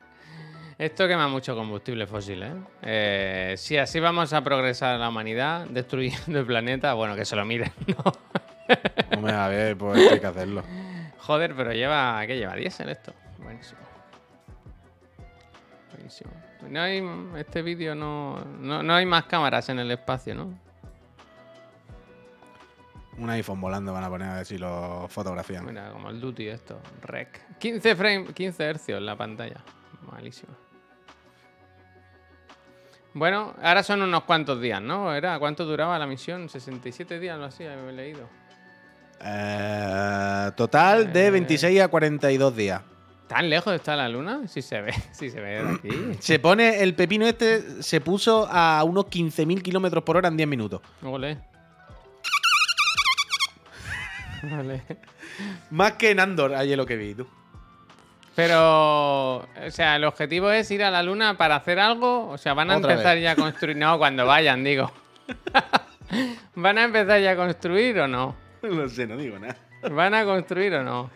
Esto 0.78 1.06
quema 1.06 1.28
mucho 1.28 1.54
combustible 1.54 2.08
fósil, 2.08 2.42
¿eh? 2.42 2.52
Eh, 2.82 3.54
Si 3.56 3.78
así 3.78 4.00
vamos 4.00 4.32
a 4.32 4.42
progresar 4.42 4.98
la 4.98 5.10
humanidad, 5.10 5.66
destruyendo 5.66 6.40
el 6.40 6.46
planeta, 6.46 6.94
bueno, 6.94 7.14
que 7.14 7.24
se 7.24 7.36
lo 7.36 7.44
miren, 7.44 7.70
¿no? 7.86 8.12
Hombre, 9.16 9.32
a 9.32 9.46
ver, 9.46 9.76
pues 9.76 10.10
hay 10.10 10.18
que 10.18 10.26
hacerlo. 10.26 10.64
Joder, 11.18 11.54
pero 11.54 11.72
lleva. 11.72 12.20
¿Qué 12.26 12.36
lleva? 12.36 12.56
¿10 12.56 12.80
en 12.80 12.88
esto? 12.88 13.14
Buenísimo. 13.38 13.78
Buenísimo. 16.20 16.30
No 16.68 16.80
hay. 16.80 17.40
Este 17.40 17.62
vídeo 17.62 17.94
no, 17.94 18.38
no. 18.60 18.82
no 18.82 18.94
hay 18.94 19.06
más 19.06 19.24
cámaras 19.24 19.68
en 19.68 19.78
el 19.78 19.90
espacio, 19.90 20.34
¿no? 20.34 20.58
Un 23.18 23.30
iPhone 23.30 23.60
volando 23.60 23.92
van 23.92 24.04
a 24.04 24.08
poner 24.08 24.28
a 24.28 24.34
ver 24.36 24.46
si 24.46 24.58
lo 24.58 25.06
fotografían. 25.08 25.64
Mira, 25.66 25.90
como 25.90 26.10
el 26.10 26.20
Duty 26.20 26.48
esto. 26.48 26.80
Rec. 27.02 27.58
15 27.58 27.96
frames, 27.96 28.32
15 28.32 28.64
hercios 28.64 28.98
en 28.98 29.06
la 29.06 29.16
pantalla. 29.16 29.56
Malísimo. 30.10 30.52
Bueno, 33.14 33.54
ahora 33.62 33.82
son 33.82 34.00
unos 34.02 34.24
cuantos 34.24 34.60
días, 34.60 34.80
¿no? 34.80 35.14
¿Era 35.14 35.38
cuánto 35.38 35.64
duraba 35.66 35.98
la 35.98 36.06
misión? 36.06 36.48
67 36.48 37.20
días, 37.20 37.38
lo 37.38 37.44
así, 37.44 37.64
he 37.64 37.92
leído. 37.92 38.26
Eh, 39.20 40.50
total 40.56 41.12
de 41.12 41.26
Eh. 41.26 41.30
26 41.30 41.80
a 41.82 41.88
42 41.88 42.56
días. 42.56 42.82
¿Tan 43.32 43.50
lejos 43.50 43.74
está 43.74 43.96
la 43.96 44.08
luna? 44.08 44.46
Sí 44.46 44.62
se 44.62 44.80
ve, 44.82 44.92
sí 45.12 45.30
se 45.30 45.40
ve 45.40 45.62
de 45.62 45.70
aquí. 45.74 45.88
Se 46.20 46.38
pone, 46.38 46.82
el 46.82 46.94
pepino 46.94 47.26
este 47.26 47.82
se 47.82 48.00
puso 48.00 48.46
a 48.50 48.82
unos 48.84 49.06
15.000 49.06 49.62
kilómetros 49.62 50.04
por 50.04 50.16
hora 50.16 50.28
en 50.28 50.36
10 50.36 50.48
minutos. 50.48 50.80
Ole. 51.02 51.38
Vale. 54.42 54.82
Más 55.70 55.92
que 55.92 56.10
en 56.10 56.20
Andor, 56.20 56.54
ayer 56.54 56.76
lo 56.76 56.86
que 56.86 56.96
vi, 56.96 57.14
tú. 57.14 57.26
Pero, 58.34 59.36
o 59.36 59.70
sea, 59.70 59.96
el 59.96 60.04
objetivo 60.04 60.50
es 60.50 60.70
ir 60.70 60.82
a 60.82 60.90
la 60.90 61.02
luna 61.02 61.36
para 61.36 61.56
hacer 61.56 61.78
algo. 61.78 62.28
O 62.28 62.38
sea, 62.38 62.54
van 62.54 62.70
a 62.70 62.78
Otra 62.78 62.92
empezar 62.92 63.16
vez. 63.16 63.24
ya 63.24 63.32
a 63.32 63.36
construir. 63.36 63.76
No, 63.76 63.98
cuando 63.98 64.26
vayan, 64.26 64.64
digo. 64.64 64.90
¿Van 66.54 66.78
a 66.78 66.84
empezar 66.84 67.20
ya 67.20 67.32
a 67.32 67.36
construir 67.36 67.98
o 68.00 68.08
no? 68.08 68.34
No 68.62 68.88
sé, 68.88 69.06
no 69.06 69.16
digo 69.16 69.38
nada. 69.38 69.56
¿Van 69.90 70.14
a 70.14 70.24
construir 70.24 70.74
o 70.74 70.82
no? 70.82 71.10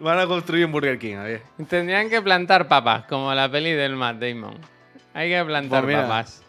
Van 0.00 0.18
a 0.18 0.26
construir 0.26 0.64
un 0.64 0.72
Burger 0.72 0.98
King, 0.98 1.16
a 1.16 1.22
ver. 1.24 1.42
Tendrían 1.68 2.08
que 2.08 2.22
plantar 2.22 2.66
papas, 2.68 3.04
como 3.04 3.32
la 3.34 3.50
peli 3.50 3.72
del 3.72 3.96
Matt 3.96 4.16
Damon. 4.16 4.56
Hay 5.12 5.28
que 5.28 5.44
plantar 5.44 5.84
Pues 5.84 5.96
papas. 5.96 6.42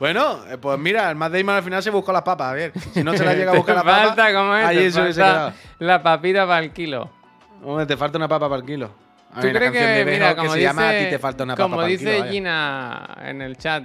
Bueno, 0.00 0.44
eh, 0.50 0.58
pues 0.58 0.78
mira, 0.78 1.08
el 1.10 1.16
Matt 1.16 1.32
Damon 1.32 1.54
al 1.56 1.62
final 1.62 1.82
se 1.82 1.90
buscó 1.90 2.12
las 2.12 2.22
papas, 2.22 2.48
a 2.48 2.52
ver. 2.54 2.72
Si 2.92 3.04
no 3.04 3.16
se 3.16 3.24
las 3.24 3.36
llega 3.36 3.52
a 3.52 3.54
buscar 3.54 3.76
las 3.76 3.84
papas, 3.84 4.06
falta, 4.08 4.34
como 4.34 4.56
es, 4.56 4.66
allí 4.66 4.90
se 4.90 5.00
hubiese 5.02 5.20
quedado. 5.20 5.52
la 5.78 6.02
papita 6.02 6.46
para 6.46 6.64
el 6.64 6.72
kilo. 6.72 7.10
Hombre, 7.62 7.86
te 7.86 7.96
falta 7.96 8.18
una 8.18 8.26
papa 8.26 8.48
para 8.48 8.60
el 8.60 8.66
kilo. 8.66 8.90
Hay 9.32 9.42
¿Tú 9.42 9.48
una 9.48 9.58
crees 9.58 9.72
que, 9.72 10.10
mira, 10.10 10.30
que 10.30 10.36
como 10.36 10.50
se 10.50 10.58
dice, 10.58 10.68
llama 10.68 10.88
A 10.88 10.98
ti 10.98 11.04
te 11.10 11.18
falta 11.20 11.44
una 11.44 11.54
papa 11.54 11.62
como 11.62 11.76
para 11.76 11.86
el 11.88 11.96
dice 11.96 12.16
kilo. 12.16 12.28
Gina 12.30 13.18
en 13.22 13.42
el 13.42 13.56
chat, 13.56 13.84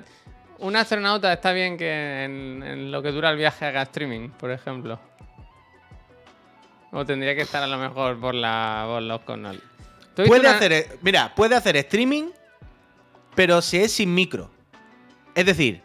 un 0.60 0.76
astronauta 0.76 1.32
está 1.32 1.52
bien 1.52 1.78
que 1.78 2.24
en, 2.24 2.64
en 2.64 2.92
lo 2.92 3.04
que 3.04 3.12
dura 3.12 3.30
el 3.30 3.38
viaje 3.38 3.66
haga 3.66 3.84
streaming, 3.84 4.30
por 4.30 4.50
ejemplo. 4.50 5.00
O 6.92 7.06
tendría 7.06 7.36
que 7.36 7.42
estar 7.42 7.62
a 7.64 7.68
lo 7.68 7.78
mejor 7.78 8.20
por, 8.20 8.34
la, 8.36 8.86
por 8.88 9.02
los 9.02 9.22
canales. 9.22 9.62
¿Tú 10.16 10.22
has 10.22 10.28
visto 10.28 10.28
Puede 10.28 10.42
una- 10.42 10.52
hacer, 10.58 10.98
mira, 11.02 11.34
puede 11.36 11.56
hacer 11.56 11.76
streaming, 11.78 12.30
pero 13.36 13.62
si 13.62 13.78
es 13.78 13.92
sin 13.94 14.14
micro. 14.14 14.50
Es 15.34 15.46
decir, 15.46 15.82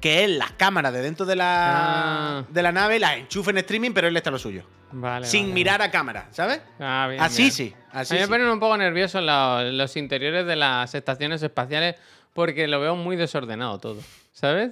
que 0.00 0.24
él 0.24 0.38
las 0.38 0.52
cámaras 0.52 0.92
de 0.92 1.02
dentro 1.02 1.26
de 1.26 1.36
la, 1.36 2.38
Ah. 2.38 2.44
de 2.48 2.62
la 2.62 2.72
nave 2.72 2.98
las 2.98 3.16
enchufe 3.18 3.50
en 3.50 3.58
streaming, 3.58 3.90
pero 3.92 4.08
él 4.08 4.16
está 4.16 4.30
lo 4.30 4.38
suyo. 4.38 4.64
Vale, 4.92 5.26
sin 5.26 5.42
vale, 5.46 5.54
mirar 5.54 5.82
a 5.82 5.90
cámara, 5.90 6.28
¿sabes? 6.30 6.60
Ah, 6.78 7.06
bien, 7.10 7.20
así 7.20 7.42
bien. 7.42 7.52
sí, 7.52 7.74
así 7.90 8.14
a 8.14 8.16
mí 8.16 8.20
me 8.20 8.26
sí. 8.26 8.30
ponen 8.32 8.48
un 8.48 8.60
poco 8.60 8.76
nervioso 8.76 9.20
los, 9.20 9.64
los 9.72 9.96
interiores 9.96 10.46
de 10.46 10.54
las 10.56 10.94
estaciones 10.94 11.42
espaciales 11.42 11.96
porque 12.32 12.68
lo 12.68 12.80
veo 12.80 12.94
muy 12.94 13.16
desordenado 13.16 13.78
todo, 13.80 14.00
¿sabes? 14.32 14.70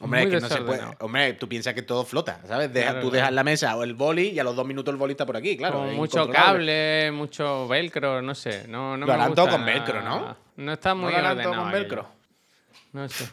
Hombre, 0.00 0.24
es 0.24 0.28
que 0.28 0.40
no 0.40 0.48
se 0.48 0.60
puede. 0.60 0.82
Hombre, 1.00 1.32
tú 1.34 1.48
piensas 1.48 1.72
que 1.72 1.80
todo 1.82 2.04
flota, 2.04 2.40
¿sabes? 2.46 2.70
Deja- 2.72 2.90
Claro, 2.92 3.00
tú 3.06 3.10
dejas 3.10 3.32
la 3.32 3.42
mesa 3.42 3.74
o 3.76 3.82
el 3.82 3.94
boli 3.94 4.28
y 4.28 4.38
a 4.38 4.44
los 4.44 4.54
dos 4.54 4.66
minutos 4.66 4.92
el 4.92 4.98
boli 4.98 5.12
está 5.12 5.24
por 5.24 5.36
aquí, 5.38 5.56
claro. 5.56 5.84
Mucho 5.84 6.28
cable, 6.28 7.10
mucho 7.12 7.66
velcro, 7.66 8.20
no 8.20 8.34
sé. 8.34 8.68
No, 8.68 8.96
no 8.98 9.06
Lo 9.06 9.12
harán 9.14 9.34
todo 9.34 9.48
con 9.48 9.64
velcro, 9.64 10.02
¿no? 10.02 10.36
No 10.56 10.72
está 10.72 10.90
¿No 10.90 10.96
muy 10.96 11.12
lo 11.12 11.18
harán 11.18 11.36
todo 11.38 11.48
ordenado 11.50 11.62
con 11.64 11.72
velcro? 11.72 12.08
No 12.92 13.08
sé. 13.08 13.26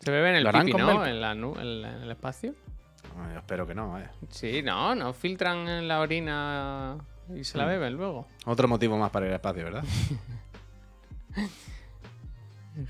Se 0.00 0.10
bebe 0.10 0.30
en 0.30 0.36
el 0.36 0.44
¿Lo 0.44 0.52
pipi, 0.52 0.72
¿no? 0.72 1.04
En, 1.06 1.20
la 1.20 1.34
nu- 1.34 1.58
en, 1.58 1.82
la- 1.82 1.92
en 1.96 2.02
el 2.02 2.10
espacio. 2.10 2.54
Yo 3.32 3.38
espero 3.38 3.66
que 3.66 3.74
no, 3.74 3.90
vaya. 3.92 4.12
Sí, 4.30 4.62
no, 4.62 4.94
no 4.94 5.12
filtran 5.12 5.68
en 5.68 5.86
la 5.88 6.00
orina 6.00 6.96
y 7.34 7.44
se 7.44 7.56
la 7.58 7.64
beben 7.66 7.92
luego. 7.94 8.26
Otro 8.46 8.66
motivo 8.66 8.96
más 8.98 9.10
para 9.10 9.26
ir 9.26 9.30
al 9.32 9.36
espacio, 9.36 9.64
¿verdad? 9.64 9.84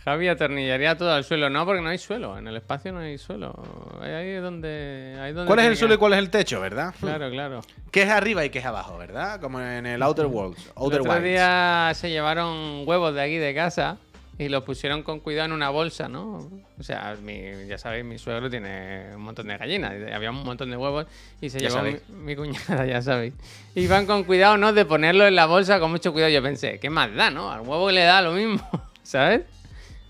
Javi 0.04 0.28
atornillaría 0.28 0.96
todo 0.96 1.12
al 1.12 1.24
suelo. 1.24 1.50
No, 1.50 1.64
porque 1.66 1.82
no 1.82 1.88
hay 1.90 1.98
suelo. 1.98 2.38
En 2.38 2.46
el 2.48 2.56
espacio 2.56 2.92
no 2.92 3.00
hay 3.00 3.18
suelo. 3.18 3.54
Ahí 4.00 4.28
es 4.30 4.42
donde. 4.42 5.16
ahí 5.20 5.32
donde 5.32 5.46
¿Cuál 5.46 5.58
es 5.60 5.66
el 5.66 5.76
suelo 5.76 5.94
y 5.94 5.96
que- 5.96 6.00
cuál 6.00 6.12
es 6.14 6.18
el 6.20 6.30
techo, 6.30 6.60
verdad? 6.60 6.94
Claro, 7.00 7.30
claro. 7.30 7.60
¿Qué 7.90 8.02
es 8.02 8.08
arriba 8.10 8.44
y 8.44 8.50
qué 8.50 8.60
es 8.60 8.64
abajo, 8.66 8.96
verdad? 8.98 9.40
Como 9.40 9.60
en 9.60 9.86
el 9.86 10.02
Outer 10.02 10.26
Worlds. 10.26 10.64
El 10.66 10.72
Outer 10.76 11.00
otro 11.00 11.12
Wilds. 11.12 11.24
día 11.24 11.92
se 11.94 12.10
llevaron 12.10 12.84
huevos 12.86 13.14
de 13.14 13.22
aquí 13.22 13.36
de 13.36 13.54
casa 13.54 13.98
y 14.36 14.48
los 14.48 14.64
pusieron 14.64 15.02
con 15.04 15.20
cuidado 15.20 15.46
en 15.46 15.52
una 15.52 15.68
bolsa, 15.70 16.08
¿no? 16.08 16.50
O 16.78 16.82
sea, 16.82 17.14
mi- 17.22 17.66
ya 17.68 17.78
sabéis, 17.78 18.04
mi 18.04 18.18
suegro 18.18 18.50
tiene 18.50 19.14
un 19.14 19.22
montón 19.22 19.46
de 19.46 19.56
gallinas, 19.58 19.92
había 20.12 20.30
un 20.30 20.42
montón 20.44 20.70
de 20.70 20.76
huevos 20.76 21.06
y 21.40 21.50
se 21.50 21.60
Ya 21.60 21.68
llevó 21.68 21.82
mi, 21.82 21.90
sabéis. 21.92 22.08
mi 22.08 22.34
cuñada, 22.34 22.84
ya 22.86 23.00
sabéis. 23.02 23.34
Y 23.76 23.86
van 23.86 24.06
con 24.06 24.24
cuidado, 24.24 24.56
¿no? 24.56 24.72
De 24.72 24.84
ponerlo 24.86 25.26
en 25.26 25.36
la 25.36 25.46
bolsa 25.46 25.78
con 25.78 25.90
mucho 25.92 26.12
cuidado. 26.12 26.32
Yo 26.32 26.42
pensé, 26.42 26.80
¿qué 26.80 26.90
más 26.90 27.14
da, 27.14 27.30
no? 27.30 27.52
Al 27.52 27.60
huevo 27.60 27.90
le 27.92 28.02
da 28.02 28.22
lo 28.22 28.32
mismo, 28.32 28.66
¿sabes? 29.04 29.42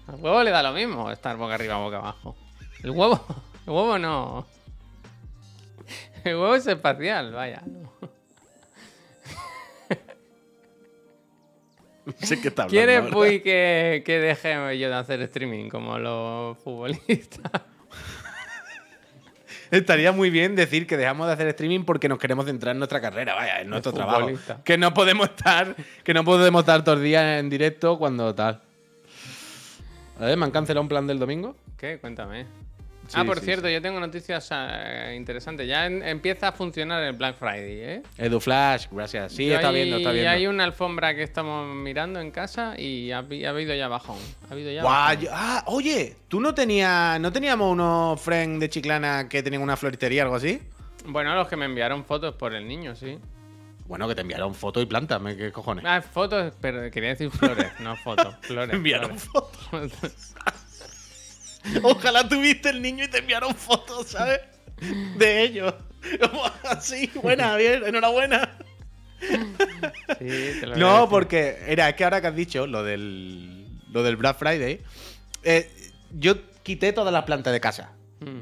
Al 0.07 0.17
huevo 0.17 0.43
le 0.43 0.51
da 0.51 0.63
lo 0.63 0.73
mismo 0.73 1.11
estar 1.11 1.37
boca 1.37 1.55
arriba, 1.55 1.77
boca 1.79 1.99
abajo. 1.99 2.37
El 2.83 2.91
huevo, 2.91 3.25
el 3.67 3.73
huevo 3.73 3.99
no. 3.99 4.47
El 6.25 6.37
huevo 6.37 6.55
es 6.55 6.67
espacial, 6.67 7.33
vaya. 7.33 7.63
no. 7.67 7.91
está 12.07 12.65
hablando. 12.65 12.69
¿Quieres, 12.69 13.03
¿verdad? 13.03 13.11
Puy, 13.11 13.41
que, 13.41 14.03
que 14.05 14.19
deje 14.19 14.79
yo 14.79 14.89
de 14.89 14.95
hacer 14.95 15.21
streaming 15.23 15.69
como 15.69 15.99
los 15.99 16.59
futbolistas? 16.59 17.51
Estaría 19.71 20.13
muy 20.13 20.31
bien 20.31 20.55
decir 20.55 20.87
que 20.87 20.97
dejamos 20.97 21.27
de 21.27 21.33
hacer 21.33 21.49
streaming 21.49 21.85
porque 21.85 22.09
nos 22.09 22.19
queremos 22.19 22.45
centrar 22.45 22.73
en 22.73 22.79
nuestra 22.79 23.01
carrera, 23.01 23.35
vaya, 23.35 23.61
en 23.61 23.71
nuestro 23.71 23.93
trabajo. 23.93 24.31
Que 24.65 24.79
no 24.79 24.95
podemos 24.95 25.31
estar, 25.31 25.75
que 26.05 26.15
no 26.15 26.25
podemos 26.25 26.61
estar 26.61 26.85
todos 26.85 26.99
los 26.99 27.05
días 27.05 27.41
en 27.41 27.51
directo 27.51 27.99
cuando 27.99 28.35
tal. 28.35 28.61
A 30.21 30.27
ver, 30.27 30.37
¿me 30.37 30.45
han 30.45 30.51
cancelado 30.51 30.83
un 30.83 30.89
plan 30.89 31.07
del 31.07 31.19
domingo? 31.19 31.57
¿Qué? 31.77 31.99
Cuéntame. 31.99 32.47
Sí, 33.07 33.17
ah, 33.21 33.25
por 33.25 33.39
sí, 33.41 33.45
cierto, 33.45 33.69
yo 33.69 33.83
tengo 33.83 34.01
noticias 34.01 34.49
eh, 34.51 35.15
interesantes. 35.15 35.69
Ya 35.69 35.85
en- 35.85 36.03
empieza 36.03 36.49
a 36.49 36.53
funcionar 36.53 37.03
el 37.03 37.12
Black 37.12 37.37
Friday, 37.39 37.81
¿eh? 37.81 38.03
EduFlash, 38.17 38.87
gracias. 38.91 39.33
Sí, 39.33 39.47
Yo 39.47 39.57
está 39.57 39.69
hay- 39.69 39.75
viendo, 39.75 39.97
está 39.99 40.11
viendo. 40.12 40.31
Hay 40.31 40.47
una 40.47 40.65
alfombra 40.65 41.15
que 41.15 41.23
estamos 41.23 41.67
mirando 41.77 42.19
en 42.21 42.31
casa 42.31 42.81
y 42.81 43.12
ha, 43.12 43.19
habi- 43.23 43.45
ha 43.45 43.51
habido 43.51 43.75
ya 43.75 43.89
bajón. 43.89 44.17
Ha 44.49 44.55
habido 44.55 44.73
ya 44.73 44.81
Guau, 44.83 44.95
bajón. 44.95 45.21
yo- 45.21 45.31
ah, 45.35 45.65
oye, 45.67 46.17
¿tú 46.29 46.41
no 46.41 46.55
tenías, 46.55 47.21
no 47.21 47.31
teníamos 47.31 47.71
unos 47.71 48.19
friends 48.23 48.59
de 48.61 48.71
Chiclana 48.71 49.29
que 49.29 49.43
tenían 49.43 49.61
una 49.61 49.77
floristería 49.77 50.23
o 50.23 50.25
algo 50.25 50.37
así? 50.37 50.62
Bueno, 51.05 51.35
los 51.35 51.47
que 51.49 51.57
me 51.57 51.67
enviaron 51.67 52.07
fotos 52.07 52.35
por 52.37 52.55
el 52.55 52.67
niño, 52.67 52.97
sí. 52.97 53.19
Bueno, 53.87 54.09
que 54.09 54.14
te 54.14 54.22
enviaron 54.22 54.55
fotos 54.55 54.82
y 54.82 54.87
plantas, 54.87 55.20
¿me- 55.20 55.37
¿qué 55.37 55.53
cojones? 55.53 55.85
Ah, 55.87 56.01
fotos, 56.03 56.55
pero 56.61 56.91
quería 56.91 57.11
decir 57.11 57.30
flores, 57.30 57.70
no 57.80 57.97
fotos. 57.97 58.35
Flores. 58.43 58.68
Me 58.70 58.76
enviaron 58.76 59.18
flores. 59.18 59.93
fotos. 59.93 60.35
Ojalá 61.82 62.28
tuviste 62.28 62.70
el 62.70 62.82
niño 62.82 63.05
y 63.05 63.09
te 63.09 63.18
enviaron 63.18 63.55
fotos, 63.55 64.09
¿sabes? 64.09 64.41
De 65.16 65.43
ellos. 65.43 65.74
Así, 66.64 67.11
buena, 67.22 67.57
bien, 67.57 67.82
enhorabuena. 67.87 68.57
Sí, 70.18 70.57
te 70.61 70.66
lo 70.66 70.76
No, 70.76 71.09
porque 71.09 71.59
era, 71.66 71.89
es 71.89 71.95
que 71.95 72.05
ahora 72.05 72.20
que 72.20 72.26
has 72.26 72.37
dicho 72.37 72.66
lo 72.66 72.82
del, 72.82 73.66
lo 73.91 74.03
del 74.03 74.16
Black 74.16 74.37
Friday, 74.39 74.82
eh, 75.43 75.70
yo 76.12 76.37
quité 76.62 76.93
todas 76.93 77.12
las 77.12 77.24
plantas 77.24 77.53
de 77.53 77.61
casa. 77.61 77.93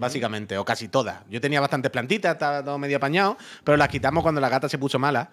Básicamente, 0.00 0.56
o 0.58 0.64
casi 0.64 0.88
todas. 0.88 1.20
Yo 1.30 1.40
tenía 1.40 1.60
bastantes 1.60 1.90
plantitas, 1.90 2.32
estaba 2.32 2.64
todo 2.64 2.78
medio 2.78 2.96
apañado, 2.98 3.36
pero 3.64 3.76
las 3.76 3.88
quitamos 3.88 4.22
cuando 4.22 4.40
la 4.40 4.48
gata 4.48 4.68
se 4.68 4.78
puso 4.78 4.98
mala. 4.98 5.30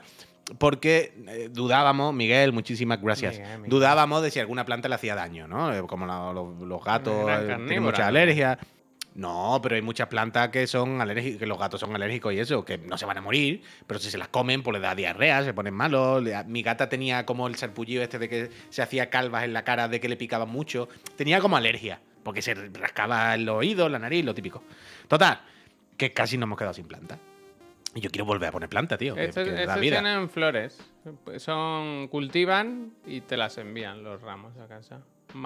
Porque 0.58 1.14
eh, 1.28 1.50
dudábamos, 1.52 2.14
Miguel, 2.14 2.54
muchísimas 2.54 3.00
gracias. 3.02 3.34
Miguel, 3.38 3.58
Miguel. 3.58 3.70
Dudábamos 3.70 4.24
de 4.24 4.32
si 4.32 4.40
alguna 4.40 4.66
planta 4.66 4.90
le 4.90 4.96
hacía 4.96 5.14
daño, 5.14 5.48
¿no? 5.48 5.72
Eh, 5.74 5.84
Como 5.86 6.08
la- 6.08 6.34
los, 6.34 6.60
los 6.62 6.84
gatos 6.84 7.14
eh, 7.30 7.46
tienen 7.68 7.84
muchas 7.84 8.00
¿no? 8.00 8.06
alergias. 8.08 8.58
No, 9.16 9.60
pero 9.62 9.76
hay 9.76 9.82
muchas 9.82 10.08
plantas 10.08 10.50
que 10.50 10.66
son 10.66 11.02
alérgicas, 11.02 11.40
que 11.40 11.46
los 11.46 11.60
gatos 11.60 11.80
son 11.82 11.94
alérgicos 11.94 12.32
y 12.34 12.40
eso, 12.40 12.64
que 12.64 12.78
no 12.78 12.98
se 12.98 13.06
van 13.06 13.18
a 13.18 13.22
morir, 13.22 13.62
pero 13.86 14.00
si 14.00 14.10
se 14.10 14.18
las 14.18 14.30
comen, 14.30 14.64
pues 14.64 14.74
les 14.74 14.82
da 14.82 14.96
diarrea, 14.96 15.44
se 15.44 15.54
ponen 15.54 15.74
malos. 15.74 16.24
Mi 16.48 16.62
gata 16.62 16.88
tenía 16.90 17.26
como 17.26 17.48
el 17.48 17.56
sarpullido 17.56 18.02
este 18.02 18.18
de 18.18 18.30
que 18.30 18.50
se 18.70 18.82
hacía 18.82 19.10
calvas 19.10 19.44
en 19.44 19.52
la 19.54 19.64
cara, 19.64 19.88
de 19.88 20.00
que 20.00 20.08
le 20.08 20.16
picaban 20.16 20.48
mucho. 20.50 20.88
Tenía 21.18 21.42
como 21.42 21.58
alergia, 21.58 22.00
porque 22.24 22.42
se 22.42 22.54
rascaba 22.54 23.36
el 23.36 23.48
oído, 23.50 23.90
la 23.90 24.00
nariz, 24.00 24.26
lo 24.26 24.34
típico. 24.34 24.64
Total, 25.08 25.42
que 25.98 26.12
casi 26.12 26.38
nos 26.38 26.48
hemos 26.48 26.58
quedado 26.58 26.74
sin 26.74 26.86
planta. 26.86 27.18
Y 27.96 28.02
yo 28.02 28.10
quiero 28.12 28.26
volver 28.26 28.50
a 28.50 28.52
poner 28.52 28.70
planta, 28.70 28.98
tío. 28.98 29.16
Estos, 29.16 29.44
que 29.44 29.52
da 29.52 29.62
estos 29.62 29.80
vida. 29.80 30.00
tienen 30.00 30.30
flores. 30.30 30.80
Son, 31.38 32.08
cultivan 32.08 32.94
y 33.06 33.22
te 33.22 33.36
las 33.36 33.58
envían 33.58 34.04
los 34.04 34.22
ramos 34.22 34.56
a 34.58 34.68
casa. 34.68 35.02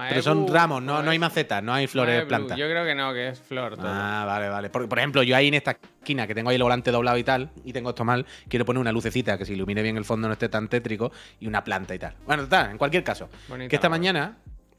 Pero 0.10 0.22
son 0.22 0.48
ramos, 0.48 0.82
no, 0.82 1.04
no 1.04 1.12
hay 1.12 1.20
macetas, 1.20 1.62
no 1.62 1.74
hay 1.74 1.88
flores, 1.88 2.16
Maeblu. 2.16 2.28
plantas. 2.30 2.58
Yo 2.58 2.70
creo 2.70 2.86
que 2.86 2.96
no, 2.96 3.14
que 3.14 3.30
es 3.30 3.40
flor 3.40 3.76
todo. 3.76 3.88
Ah, 3.88 4.24
vale, 4.26 4.48
vale. 4.48 4.70
Por, 4.70 4.88
por 4.88 4.98
ejemplo, 4.98 5.24
yo 5.24 5.36
ahí 5.36 5.50
en 5.50 5.56
esta 5.56 5.72
esquina 5.72 6.26
que 6.26 6.34
tengo 6.34 6.50
ahí 6.50 6.56
el 6.56 6.64
volante 6.64 6.90
doblado 6.90 7.18
y 7.18 7.24
tal, 7.24 7.50
y 7.66 7.74
tengo 7.74 7.90
esto 7.90 8.06
mal, 8.06 8.26
quiero 8.48 8.64
poner 8.66 8.80
una 8.80 8.94
lucecita 8.94 9.38
que 9.38 9.46
se 9.46 9.54
ilumine 9.54 9.82
bien 9.82 9.98
el 9.98 10.06
fondo, 10.06 10.28
no 10.28 10.34
esté 10.34 10.48
tan 10.48 10.70
tétrico, 10.70 11.12
y 11.40 11.48
una 11.48 11.66
planta 11.66 11.94
y 11.96 12.00
tal. 12.00 12.16
Bueno, 12.26 12.44
total, 12.44 12.72
en 12.72 12.78
cualquier 12.78 13.04
caso. 13.04 13.30
Bonita 13.50 13.70
que 13.70 13.76
esta 13.76 13.90
mañana, 13.90 14.38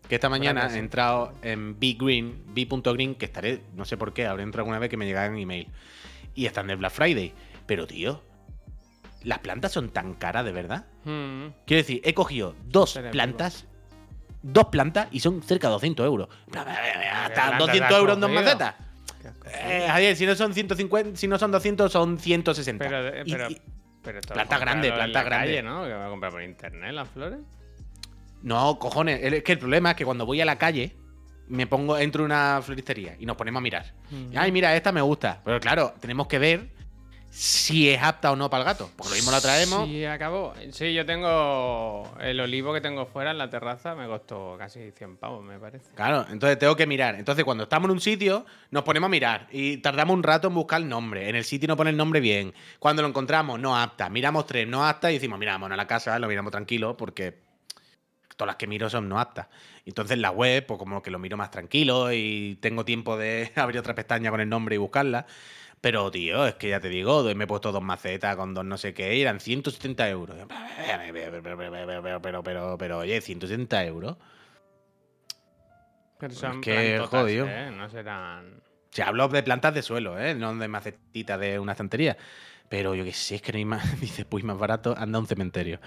que 0.08 0.14
esta 0.16 0.28
mañana 0.28 0.68
he 0.74 0.78
entrado 0.78 1.32
en 1.42 1.78
B-Green, 1.78 2.42
B.Green, 2.54 3.14
que 3.14 3.24
estaré, 3.24 3.62
no 3.74 3.84
sé 3.84 3.96
por 3.96 4.12
qué, 4.12 4.26
habré 4.26 4.42
entrado 4.42 4.62
alguna 4.62 4.78
vez 4.78 4.90
que 4.90 4.96
me 4.96 5.06
llegaron 5.06 5.36
email. 5.38 5.68
Y 6.34 6.46
están 6.46 6.66
de 6.66 6.74
Black 6.74 6.92
Friday. 6.92 7.32
Pero, 7.66 7.86
tío, 7.86 8.22
las 9.22 9.38
plantas 9.38 9.72
son 9.72 9.88
tan 9.90 10.14
caras, 10.14 10.44
de 10.44 10.52
verdad. 10.52 10.84
Hmm. 11.04 11.46
Quiero 11.66 11.82
decir, 11.82 12.00
he 12.04 12.12
cogido 12.12 12.54
dos 12.66 12.98
plantas, 13.12 13.66
dos 14.42 14.66
plantas 14.66 15.08
y 15.10 15.20
son 15.20 15.42
cerca 15.42 15.68
de 15.68 15.72
200 15.72 16.04
euros. 16.06 16.28
Hasta 16.48 16.64
plantas 17.34 17.58
200 17.58 17.90
has 17.90 17.98
euros 17.98 18.14
en 18.16 18.20
dos 18.20 18.30
macetas. 18.30 18.74
Eh, 19.46 19.86
Javier, 19.88 20.16
si 20.16 20.26
no 20.26 20.34
son 20.34 20.52
150, 20.52 21.16
si 21.16 21.26
no 21.28 21.38
son 21.38 21.50
200, 21.50 21.90
son 21.90 22.18
160. 22.18 22.84
Pero, 22.84 23.08
eh, 23.08 23.22
Y- 23.24 23.32
pero, 23.32 23.50
y- 23.50 23.60
pero 24.02 24.18
esto 24.18 24.34
Planta 24.34 24.58
grande, 24.58 24.88
en 24.88 24.94
planta 24.94 25.18
la 25.20 25.24
grande. 25.24 25.46
calle, 25.46 25.62
¿no? 25.62 25.84
Que 25.84 25.94
va 25.94 26.06
a 26.06 26.10
comprar 26.10 26.30
por 26.32 26.42
internet 26.42 26.92
las 26.92 27.08
flores. 27.08 27.38
No, 28.44 28.78
cojones, 28.78 29.20
es 29.22 29.42
que 29.42 29.52
el 29.52 29.58
problema 29.58 29.92
es 29.92 29.96
que 29.96 30.04
cuando 30.04 30.26
voy 30.26 30.38
a 30.42 30.44
la 30.44 30.58
calle, 30.58 30.94
me 31.48 31.66
pongo, 31.66 31.96
entro 31.96 32.22
en 32.22 32.26
una 32.26 32.60
floristería 32.62 33.16
y 33.18 33.24
nos 33.24 33.36
ponemos 33.36 33.60
a 33.60 33.62
mirar. 33.62 33.94
Ay, 34.36 34.52
mira, 34.52 34.76
esta 34.76 34.92
me 34.92 35.00
gusta. 35.00 35.40
Pero 35.44 35.58
claro, 35.60 35.94
tenemos 35.98 36.26
que 36.26 36.38
ver 36.38 36.68
si 37.30 37.88
es 37.88 38.02
apta 38.02 38.30
o 38.30 38.36
no 38.36 38.50
para 38.50 38.62
el 38.62 38.66
gato. 38.66 38.90
Porque 38.96 39.10
lo 39.10 39.16
mismo 39.16 39.30
la 39.30 39.40
traemos. 39.40 39.88
Sí, 39.88 40.04
acabó. 40.04 40.52
Sí, 40.72 40.92
yo 40.92 41.06
tengo 41.06 42.06
el 42.20 42.38
olivo 42.38 42.74
que 42.74 42.82
tengo 42.82 43.06
fuera 43.06 43.30
en 43.30 43.38
la 43.38 43.48
terraza, 43.48 43.94
me 43.94 44.06
costó 44.06 44.56
casi 44.58 44.90
100 44.90 45.16
pavos, 45.16 45.42
me 45.42 45.58
parece. 45.58 45.86
Claro, 45.94 46.26
entonces 46.30 46.58
tengo 46.58 46.76
que 46.76 46.86
mirar. 46.86 47.14
Entonces, 47.14 47.46
cuando 47.46 47.64
estamos 47.64 47.88
en 47.88 47.92
un 47.92 48.00
sitio, 48.00 48.44
nos 48.70 48.82
ponemos 48.82 49.08
a 49.08 49.10
mirar 49.10 49.48
y 49.52 49.78
tardamos 49.78 50.14
un 50.14 50.22
rato 50.22 50.48
en 50.48 50.54
buscar 50.54 50.82
el 50.82 50.88
nombre. 50.88 51.30
En 51.30 51.34
el 51.34 51.44
sitio 51.44 51.66
no 51.66 51.78
pone 51.78 51.88
el 51.88 51.96
nombre 51.96 52.20
bien. 52.20 52.52
Cuando 52.78 53.00
lo 53.00 53.08
encontramos, 53.08 53.58
no 53.58 53.74
apta. 53.74 54.10
Miramos 54.10 54.44
tres, 54.46 54.68
no 54.68 54.86
apta 54.86 55.10
y 55.10 55.14
decimos, 55.14 55.38
mira, 55.38 55.56
bueno, 55.56 55.72
a 55.74 55.78
la 55.78 55.86
casa 55.86 56.18
lo 56.18 56.28
miramos 56.28 56.52
tranquilo 56.52 56.94
porque 56.96 57.43
todas 58.36 58.48
las 58.48 58.56
que 58.56 58.66
miro 58.66 58.90
son 58.90 59.08
no 59.08 59.18
aptas. 59.18 59.48
Entonces, 59.84 60.18
la 60.18 60.30
web, 60.30 60.66
pues 60.66 60.78
como 60.78 61.02
que 61.02 61.10
lo 61.10 61.18
miro 61.18 61.36
más 61.36 61.50
tranquilo 61.50 62.12
y 62.12 62.58
tengo 62.60 62.84
tiempo 62.84 63.16
de 63.16 63.52
abrir 63.56 63.78
otra 63.78 63.94
pestaña 63.94 64.30
con 64.30 64.40
el 64.40 64.48
nombre 64.48 64.74
y 64.74 64.78
buscarla. 64.78 65.26
Pero, 65.80 66.10
tío, 66.10 66.46
es 66.46 66.54
que 66.54 66.70
ya 66.70 66.80
te 66.80 66.88
digo, 66.88 67.22
me 67.34 67.44
he 67.44 67.46
puesto 67.46 67.70
dos 67.70 67.82
macetas 67.82 68.36
con 68.36 68.54
dos 68.54 68.64
no 68.64 68.78
sé 68.78 68.94
qué, 68.94 69.14
y 69.16 69.20
eran 69.20 69.38
170 69.38 70.08
euros. 70.08 70.36
Pero, 70.48 71.42
pero, 71.42 72.20
pero, 72.22 72.42
pero, 72.42 72.78
pero, 72.78 72.98
oye, 72.98 73.20
170 73.20 73.84
euros. 73.84 74.16
Pero 76.18 76.34
son 76.34 76.62
que, 76.62 76.98
jodido. 77.06 77.46
¿eh? 77.46 77.70
No 77.70 77.90
serán... 77.90 78.62
Se 78.90 79.02
hablo 79.02 79.28
de 79.28 79.42
plantas 79.42 79.74
de 79.74 79.82
suelo, 79.82 80.18
¿eh? 80.18 80.34
No 80.34 80.54
de 80.54 80.68
macetitas 80.68 81.38
de 81.38 81.58
una 81.58 81.72
estantería. 81.72 82.16
Pero 82.70 82.94
yo 82.94 83.04
qué 83.04 83.12
sé, 83.12 83.34
es 83.34 83.42
que 83.42 83.52
no 83.52 83.58
hay 83.58 83.64
más. 83.66 84.00
Dice, 84.00 84.24
pues 84.24 84.42
más 84.42 84.56
barato, 84.56 84.94
anda 84.96 85.18
a 85.18 85.20
un 85.20 85.26
cementerio. 85.26 85.80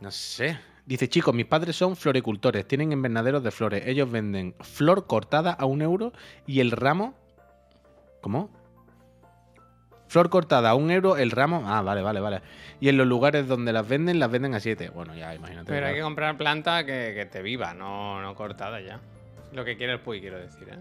No 0.00 0.10
sé. 0.10 0.58
Dice, 0.86 1.08
chicos, 1.08 1.34
mis 1.34 1.46
padres 1.46 1.74
son 1.74 1.96
floricultores, 1.96 2.66
tienen 2.66 2.92
invernaderos 2.92 3.42
de 3.42 3.50
flores. 3.50 3.82
Ellos 3.86 4.08
venden 4.10 4.54
flor 4.60 5.06
cortada 5.08 5.50
a 5.50 5.66
un 5.66 5.82
euro 5.82 6.12
y 6.46 6.60
el 6.60 6.70
ramo. 6.70 7.14
¿Cómo? 8.20 8.50
Flor 10.06 10.30
cortada 10.30 10.70
a 10.70 10.74
un 10.76 10.92
euro, 10.92 11.16
el 11.16 11.32
ramo. 11.32 11.64
Ah, 11.66 11.82
vale, 11.82 12.02
vale, 12.02 12.20
vale. 12.20 12.40
Y 12.78 12.88
en 12.88 12.96
los 12.96 13.06
lugares 13.08 13.48
donde 13.48 13.72
las 13.72 13.88
venden, 13.88 14.20
las 14.20 14.30
venden 14.30 14.54
a 14.54 14.60
siete. 14.60 14.90
Bueno, 14.90 15.16
ya, 15.16 15.34
imagínate. 15.34 15.66
Pero 15.72 15.86
hay 15.86 15.96
que 15.96 16.02
comprar 16.02 16.38
planta 16.38 16.86
que, 16.86 17.12
que 17.16 17.26
te 17.26 17.42
viva, 17.42 17.74
no, 17.74 18.22
no 18.22 18.36
cortada 18.36 18.80
ya. 18.80 19.00
Lo 19.52 19.64
que 19.64 19.76
quiere 19.76 19.94
el 19.94 20.00
Puy, 20.00 20.20
quiero 20.20 20.38
decir, 20.38 20.68
¿eh? 20.68 20.78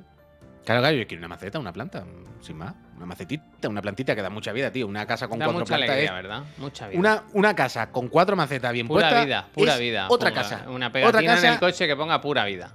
Claro, 0.65 0.81
claro, 0.81 0.97
yo 0.97 1.07
quiero 1.07 1.21
una 1.21 1.29
maceta, 1.29 1.57
una 1.57 1.73
planta, 1.73 2.05
sin 2.41 2.57
más. 2.57 2.75
Una 2.97 3.05
macetita, 3.05 3.67
una 3.67 3.81
plantita 3.81 4.15
que 4.15 4.21
da 4.21 4.29
mucha 4.29 4.51
vida, 4.53 4.71
tío. 4.71 4.87
Una 4.87 5.05
casa 5.05 5.27
con 5.27 5.37
Da 5.39 5.45
cuatro 5.45 5.59
mucha 5.59 5.75
plantas 5.75 5.89
alegría, 5.97 6.17
es 6.17 6.23
¿verdad? 6.23 6.43
Mucha 6.57 6.87
vida. 6.87 6.99
Una, 6.99 7.23
una 7.33 7.55
casa 7.55 7.91
con 7.91 8.07
cuatro 8.07 8.35
macetas 8.35 8.71
bien 8.71 8.87
pura 8.87 9.01
puestas. 9.01 9.25
vida, 9.25 9.47
pura 9.53 9.73
es 9.73 9.79
vida. 9.79 10.07
Otra 10.09 10.29
Ponga 10.29 10.41
casa. 10.41 10.65
Una 10.69 10.87
otra 10.87 10.91
pegatina 10.91 11.19
en 11.19 11.35
casa. 11.35 11.53
el 11.53 11.59
coche 11.59 11.87
que 11.87 11.95
ponga 11.95 12.21
pura 12.21 12.45
vida. 12.45 12.71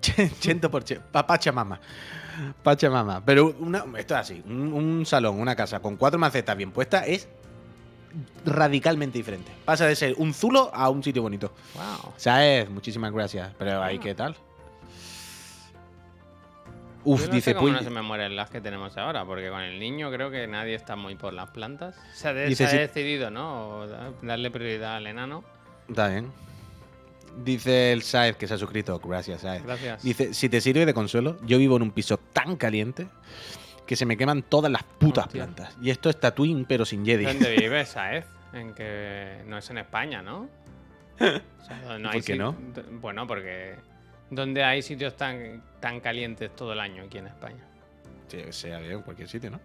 Chento 0.40 0.70
por 0.70 0.84
Pachamama. 1.26 1.80
Pachamama. 2.62 3.24
Pero 3.24 3.56
una, 3.58 3.84
esto 3.96 4.14
es 4.14 4.20
así. 4.20 4.42
Un, 4.46 4.72
un 4.72 5.04
salón, 5.06 5.40
una 5.40 5.56
casa 5.56 5.80
con 5.80 5.96
cuatro 5.96 6.18
macetas 6.18 6.56
bien 6.56 6.70
puestas 6.70 7.08
es 7.08 7.28
radicalmente 8.44 9.18
diferente. 9.18 9.50
Pasa 9.64 9.86
de 9.86 9.96
ser 9.96 10.14
un 10.18 10.32
zulo 10.32 10.70
a 10.72 10.88
un 10.90 11.02
sitio 11.02 11.22
bonito. 11.22 11.52
Wow. 11.74 12.12
¿Sabes? 12.16 12.68
Muchísimas 12.70 13.12
gracias. 13.12 13.50
Pero 13.58 13.82
ahí, 13.82 13.96
Ah. 13.98 14.00
¿qué 14.02 14.14
tal? 14.14 14.36
Uf, 17.08 17.20
Yo 17.22 17.26
no 17.28 17.34
dice 17.34 17.50
sé 17.50 17.54
cómo 17.54 17.68
Puy. 17.68 17.72
no 17.76 17.82
se 17.82 17.90
me 17.90 18.02
mueren 18.02 18.34
las 18.36 18.50
que 18.50 18.60
tenemos 18.60 18.96
ahora, 18.96 19.24
porque 19.24 19.48
con 19.48 19.60
el 19.60 19.78
niño 19.78 20.10
creo 20.10 20.30
que 20.30 20.46
nadie 20.46 20.74
está 20.74 20.96
muy 20.96 21.14
por 21.14 21.32
las 21.32 21.50
plantas. 21.50 21.94
Se 22.12 22.28
ha, 22.28 22.34
de- 22.34 22.46
Dice 22.48 22.66
se 22.66 22.76
ha 22.76 22.80
decidido, 22.80 23.30
¿no? 23.30 23.68
O 23.78 23.86
da- 23.86 24.12
Darle 24.22 24.50
prioridad 24.50 24.96
al 24.96 25.06
enano. 25.06 25.44
Está 25.88 26.08
bien. 26.08 26.32
Dice 27.44 27.92
el 27.92 28.02
Saez 28.02 28.36
que 28.36 28.46
se 28.48 28.54
ha 28.54 28.58
suscrito. 28.58 28.98
Gracias, 28.98 29.42
Saez. 29.42 29.62
Gracias. 29.62 30.02
Dice, 30.02 30.32
si 30.34 30.48
te 30.48 30.60
sirve 30.60 30.86
de 30.86 30.94
consuelo, 30.94 31.36
yo 31.42 31.58
vivo 31.58 31.76
en 31.76 31.82
un 31.82 31.90
piso 31.90 32.16
tan 32.18 32.56
caliente 32.56 33.06
que 33.86 33.94
se 33.94 34.06
me 34.06 34.16
queman 34.16 34.42
todas 34.42 34.72
las 34.72 34.82
putas 34.82 35.26
Hostia. 35.26 35.44
plantas. 35.44 35.76
Y 35.80 35.90
esto 35.90 36.08
es 36.10 36.18
Tatooine, 36.18 36.64
pero 36.64 36.84
sin 36.84 37.04
Jedi. 37.04 37.24
¿Dónde 37.24 37.54
vives, 37.58 37.90
Saez? 37.90 38.24
En 38.52 38.74
que 38.74 39.42
no 39.46 39.58
es 39.58 39.68
en 39.70 39.78
España, 39.78 40.22
¿no? 40.22 40.48
O 41.20 41.64
sea, 41.66 41.98
no 41.98 42.10
¿Por 42.10 42.22
qué 42.24 42.36
no? 42.36 42.54
Bueno, 43.00 43.26
porque 43.26 43.74
¿dónde 44.30 44.64
hay 44.64 44.82
sitios 44.82 45.16
tan, 45.16 45.62
tan 45.80 46.00
calientes 46.00 46.54
todo 46.54 46.72
el 46.72 46.80
año 46.80 47.04
aquí 47.04 47.18
en 47.18 47.26
España? 47.26 47.64
Sí, 48.28 48.38
sea 48.50 48.78
bien 48.78 48.92
en 48.92 49.02
cualquier 49.02 49.28
sitio, 49.28 49.50
¿no? 49.50 49.60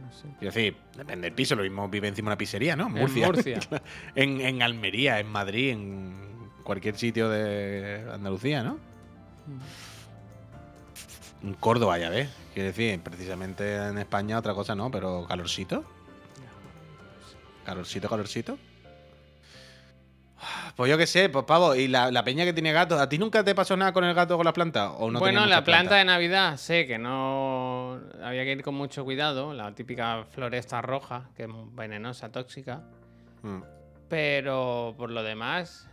No 0.00 0.12
sé. 0.12 0.28
Quiero 0.38 0.54
decir, 0.54 0.76
depende 0.96 1.26
del 1.26 1.34
piso, 1.34 1.54
lo 1.54 1.62
mismo 1.62 1.88
vive 1.88 2.08
encima 2.08 2.26
de 2.26 2.32
una 2.32 2.38
pizzería, 2.38 2.76
¿no? 2.76 2.88
En 2.88 2.96
En 2.96 3.00
Murcia. 3.02 3.26
Murcia. 3.26 3.58
en, 4.14 4.40
en 4.40 4.62
Almería, 4.62 5.18
en 5.20 5.28
Madrid, 5.28 5.70
en 5.70 6.50
cualquier 6.64 6.96
sitio 6.96 7.28
de 7.28 8.06
Andalucía, 8.12 8.62
¿no? 8.62 8.78
En 11.42 11.54
Córdoba, 11.54 11.98
ya 11.98 12.08
ves. 12.10 12.30
Quiero 12.54 12.68
decir, 12.68 13.00
precisamente 13.00 13.76
en 13.76 13.98
España 13.98 14.38
otra 14.38 14.54
cosa 14.54 14.74
no, 14.74 14.90
pero 14.90 15.26
calorcito. 15.26 15.84
Calorcito, 17.64 18.08
calorcito. 18.08 18.58
Pues 20.76 20.90
yo 20.90 20.98
qué 20.98 21.06
sé, 21.06 21.28
pues 21.28 21.44
pavo, 21.44 21.74
y 21.74 21.88
la, 21.88 22.10
la 22.10 22.24
peña 22.24 22.44
que 22.44 22.52
tiene 22.52 22.72
gatos, 22.72 23.00
¿a 23.00 23.08
ti 23.08 23.18
nunca 23.18 23.44
te 23.44 23.54
pasó 23.54 23.76
nada 23.76 23.92
con 23.92 24.04
el 24.04 24.14
gato 24.14 24.34
o 24.34 24.36
con 24.38 24.44
las 24.44 24.54
plantas? 24.54 24.90
¿O 24.98 25.10
no 25.10 25.18
bueno, 25.18 25.40
la 25.40 25.64
planta 25.64 25.64
plantas? 25.64 25.98
de 25.98 26.04
Navidad 26.04 26.56
sé 26.56 26.86
que 26.86 26.98
no 26.98 28.00
había 28.22 28.44
que 28.44 28.52
ir 28.52 28.62
con 28.62 28.74
mucho 28.74 29.04
cuidado, 29.04 29.54
la 29.54 29.74
típica 29.74 30.24
floresta 30.30 30.82
roja, 30.82 31.28
que 31.36 31.44
es 31.44 31.48
venenosa, 31.72 32.32
tóxica. 32.32 32.82
Mm. 33.42 33.62
Pero 34.08 34.94
por 34.98 35.10
lo 35.10 35.22
demás, 35.22 35.88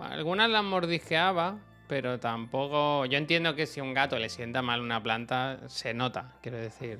algunas 0.00 0.50
las 0.50 0.64
mordisqueaba, 0.64 1.58
pero 1.88 2.18
tampoco. 2.18 3.06
Yo 3.06 3.18
entiendo 3.18 3.54
que 3.54 3.66
si 3.66 3.80
a 3.80 3.82
un 3.82 3.94
gato 3.94 4.18
le 4.18 4.28
sienta 4.28 4.62
mal 4.62 4.80
una 4.80 5.02
planta, 5.02 5.60
se 5.68 5.94
nota, 5.94 6.34
quiero 6.42 6.58
decir. 6.58 6.98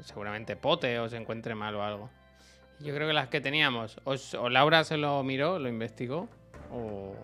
Seguramente 0.00 0.56
pote 0.56 0.98
o 0.98 1.08
se 1.08 1.16
encuentre 1.18 1.54
mal 1.54 1.74
o 1.74 1.82
algo. 1.82 2.10
Yo 2.82 2.94
creo 2.94 3.06
que 3.08 3.14
las 3.14 3.28
que 3.28 3.40
teníamos, 3.40 4.00
o, 4.04 4.48
Laura 4.48 4.84
se 4.84 4.96
lo 4.96 5.22
miró, 5.22 5.58
lo 5.58 5.68
investigó, 5.68 6.28
o- 6.72 7.14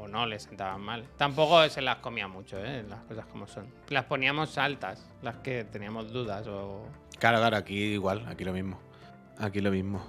o 0.00 0.08
no 0.08 0.26
le 0.26 0.38
sentaban 0.40 0.80
mal. 0.80 1.04
Tampoco 1.16 1.68
se 1.68 1.82
las 1.82 1.96
comía 1.96 2.26
mucho, 2.28 2.58
¿eh? 2.64 2.84
las 2.88 3.00
cosas 3.04 3.26
como 3.26 3.46
son. 3.46 3.66
Las 3.90 4.04
poníamos 4.04 4.56
altas, 4.58 5.06
las 5.22 5.36
que 5.38 5.64
teníamos 5.64 6.12
dudas 6.12 6.46
o. 6.46 6.86
Claro, 7.18 7.38
claro, 7.38 7.56
aquí 7.56 7.74
igual, 7.94 8.24
aquí 8.28 8.44
lo 8.44 8.52
mismo. 8.52 8.78
Aquí 9.38 9.60
lo 9.60 9.70
mismo. 9.70 10.00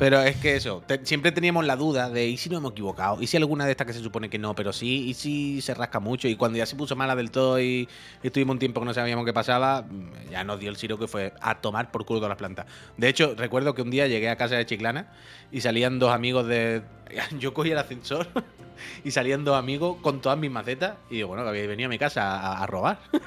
Pero 0.00 0.22
es 0.22 0.36
que 0.36 0.56
eso, 0.56 0.82
siempre 1.02 1.30
teníamos 1.30 1.66
la 1.66 1.76
duda 1.76 2.08
de 2.08 2.26
¿y 2.26 2.38
si 2.38 2.48
nos 2.48 2.60
hemos 2.60 2.72
equivocado? 2.72 3.20
¿Y 3.20 3.26
si 3.26 3.36
alguna 3.36 3.66
de 3.66 3.72
estas 3.72 3.86
que 3.86 3.92
se 3.92 4.00
supone 4.00 4.30
que 4.30 4.38
no, 4.38 4.54
pero 4.54 4.72
sí? 4.72 5.10
¿Y 5.10 5.12
si 5.12 5.60
se 5.60 5.74
rasca 5.74 6.00
mucho? 6.00 6.26
Y 6.26 6.36
cuando 6.36 6.56
ya 6.56 6.64
se 6.64 6.74
puso 6.74 6.96
mala 6.96 7.14
del 7.14 7.30
todo 7.30 7.60
y 7.60 7.86
estuvimos 8.22 8.54
un 8.54 8.58
tiempo 8.58 8.80
que 8.80 8.86
no 8.86 8.94
sabíamos 8.94 9.26
qué 9.26 9.34
pasaba, 9.34 9.82
mm, 9.82 10.30
ya 10.30 10.42
nos 10.42 10.58
dio 10.58 10.70
el 10.70 10.76
siro 10.76 10.98
que 10.98 11.06
fue 11.06 11.34
a 11.42 11.60
tomar 11.60 11.90
por 11.90 12.06
culo 12.06 12.18
todas 12.18 12.30
las 12.30 12.38
plantas. 12.38 12.64
De 12.96 13.10
hecho, 13.10 13.34
recuerdo 13.36 13.74
que 13.74 13.82
un 13.82 13.90
día 13.90 14.06
llegué 14.06 14.30
a 14.30 14.36
casa 14.36 14.54
de 14.54 14.64
Chiclana 14.64 15.12
y 15.52 15.60
salían 15.60 15.98
dos 15.98 16.14
amigos 16.14 16.46
de... 16.46 16.80
Yo 17.38 17.52
cogí 17.52 17.72
el 17.72 17.76
ascensor 17.76 18.26
y 19.04 19.10
salían 19.10 19.44
dos 19.44 19.58
amigos 19.58 19.98
con 20.00 20.22
todas 20.22 20.38
mis 20.38 20.50
macetas 20.50 20.96
y 21.10 21.16
digo, 21.16 21.28
bueno, 21.28 21.42
que 21.42 21.50
habéis 21.50 21.68
venido 21.68 21.88
a 21.88 21.90
mi 21.90 21.98
casa 21.98 22.54
a, 22.54 22.66
robar. 22.66 23.00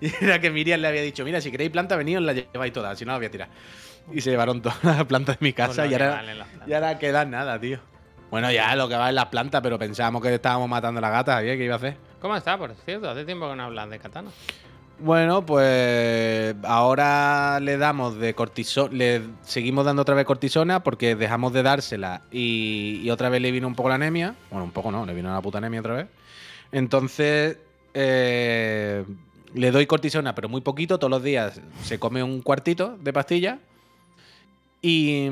Y 0.00 0.12
era 0.24 0.40
que 0.40 0.50
Miriam 0.50 0.80
le 0.80 0.88
había 0.88 1.02
dicho, 1.02 1.24
mira, 1.24 1.40
si 1.40 1.52
queréis 1.52 1.70
planta, 1.70 1.94
venid, 1.94 2.18
la 2.18 2.32
lleváis 2.32 2.72
todas, 2.72 2.98
si 2.98 3.04
no 3.04 3.12
la 3.12 3.18
voy 3.18 3.26
a 3.26 3.30
tirar. 3.30 3.48
Y 4.12 4.20
se 4.20 4.30
llevaron 4.30 4.60
todas 4.62 4.82
las 4.84 5.04
plantas 5.04 5.38
de 5.38 5.44
mi 5.44 5.52
casa 5.52 5.86
y 5.86 5.92
ahora, 5.94 6.22
y 6.66 6.72
ahora 6.72 6.98
queda 6.98 7.24
nada, 7.24 7.58
tío. 7.58 7.78
Bueno, 8.30 8.50
ya 8.50 8.74
lo 8.74 8.88
que 8.88 8.96
va 8.96 9.08
en 9.08 9.14
las 9.14 9.26
plantas, 9.26 9.60
pero 9.62 9.78
pensábamos 9.78 10.22
que 10.22 10.34
estábamos 10.34 10.68
matando 10.68 10.98
a 10.98 11.02
la 11.02 11.10
gata. 11.10 11.40
¿qué 11.42 11.56
iba 11.56 11.74
a 11.74 11.76
hacer? 11.76 11.96
¿Cómo 12.20 12.36
está, 12.36 12.58
por 12.58 12.74
cierto? 12.84 13.08
Hace 13.08 13.24
tiempo 13.24 13.48
que 13.48 13.56
no 13.56 13.64
hablas 13.64 13.90
de 13.90 13.98
katana. 13.98 14.30
Bueno, 14.98 15.44
pues 15.44 16.54
ahora 16.62 17.58
le 17.60 17.76
damos 17.76 18.16
de 18.18 18.34
cortisona, 18.34 18.94
le 18.94 19.22
seguimos 19.42 19.84
dando 19.84 20.02
otra 20.02 20.14
vez 20.14 20.24
cortisona 20.24 20.82
porque 20.82 21.16
dejamos 21.16 21.52
de 21.52 21.64
dársela 21.64 22.22
y, 22.30 23.00
y 23.02 23.10
otra 23.10 23.28
vez 23.28 23.42
le 23.42 23.50
vino 23.50 23.66
un 23.66 23.74
poco 23.74 23.88
la 23.88 23.96
anemia. 23.96 24.34
Bueno, 24.50 24.64
un 24.64 24.70
poco 24.70 24.92
no, 24.92 25.04
le 25.04 25.14
vino 25.14 25.32
la 25.32 25.40
puta 25.40 25.58
anemia 25.58 25.80
otra 25.80 25.94
vez. 25.94 26.06
Entonces, 26.70 27.58
eh, 27.92 29.04
le 29.54 29.70
doy 29.70 29.86
cortisona, 29.86 30.34
pero 30.34 30.48
muy 30.48 30.60
poquito, 30.60 30.98
todos 30.98 31.10
los 31.10 31.22
días 31.22 31.60
se 31.82 31.98
come 31.98 32.22
un 32.22 32.42
cuartito 32.42 32.96
de 33.00 33.12
pastilla. 33.12 33.58
Y, 34.86 35.30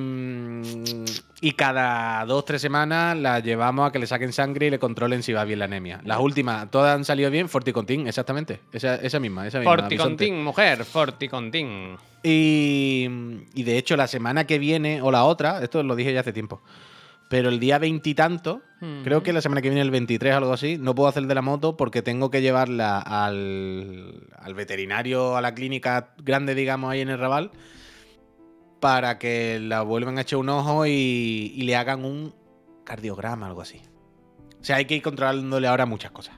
y 1.42 1.52
cada 1.52 2.24
dos, 2.24 2.46
tres 2.46 2.62
semanas 2.62 3.14
la 3.18 3.40
llevamos 3.40 3.86
a 3.86 3.92
que 3.92 3.98
le 3.98 4.06
saquen 4.06 4.32
sangre 4.32 4.68
y 4.68 4.70
le 4.70 4.78
controlen 4.78 5.22
si 5.22 5.34
va 5.34 5.44
bien 5.44 5.58
la 5.58 5.66
anemia. 5.66 6.00
Las 6.04 6.20
últimas, 6.20 6.70
todas 6.70 6.94
han 6.96 7.04
salido 7.04 7.30
bien. 7.30 7.50
Forticontin, 7.50 8.06
exactamente. 8.06 8.60
Esa, 8.72 8.94
esa 8.94 9.20
misma, 9.20 9.46
esa 9.46 9.58
misma. 9.58 9.76
Forticontin, 9.76 10.42
mujer, 10.42 10.84
Forticontin. 10.86 11.96
Y, 12.22 13.06
y 13.54 13.62
de 13.62 13.76
hecho, 13.76 13.94
la 13.96 14.06
semana 14.06 14.46
que 14.46 14.58
viene 14.58 15.02
o 15.02 15.10
la 15.10 15.24
otra, 15.24 15.62
esto 15.62 15.82
lo 15.82 15.96
dije 15.96 16.14
ya 16.14 16.20
hace 16.20 16.32
tiempo, 16.32 16.62
pero 17.28 17.50
el 17.50 17.60
día 17.60 17.78
veintitanto, 17.78 18.62
Mm. 18.82 19.04
creo 19.04 19.22
que 19.22 19.32
la 19.32 19.40
semana 19.40 19.62
que 19.62 19.68
viene, 19.68 19.80
el 19.80 19.92
23 19.92 20.34
o 20.34 20.36
algo 20.38 20.52
así, 20.52 20.76
no 20.76 20.92
puedo 20.96 21.08
hacer 21.08 21.24
de 21.28 21.34
la 21.36 21.42
moto 21.42 21.76
porque 21.76 22.02
tengo 22.02 22.32
que 22.32 22.42
llevarla 22.42 22.98
al, 22.98 24.24
al 24.36 24.54
veterinario, 24.54 25.36
a 25.36 25.40
la 25.40 25.54
clínica 25.54 26.08
grande, 26.18 26.56
digamos, 26.56 26.90
ahí 26.90 27.00
en 27.00 27.08
el 27.10 27.18
Raval, 27.20 27.52
para 28.82 29.16
que 29.16 29.60
la 29.60 29.82
vuelvan 29.82 30.18
a 30.18 30.22
echar 30.22 30.40
un 30.40 30.48
ojo 30.48 30.84
y, 30.86 30.90
y 31.54 31.62
le 31.62 31.76
hagan 31.76 32.04
un 32.04 32.34
cardiograma, 32.82 33.46
algo 33.46 33.60
así. 33.62 33.80
O 34.60 34.64
sea, 34.64 34.74
hay 34.74 34.86
que 34.86 34.96
ir 34.96 35.02
controlándole 35.02 35.68
ahora 35.68 35.86
muchas 35.86 36.10
cosas. 36.10 36.34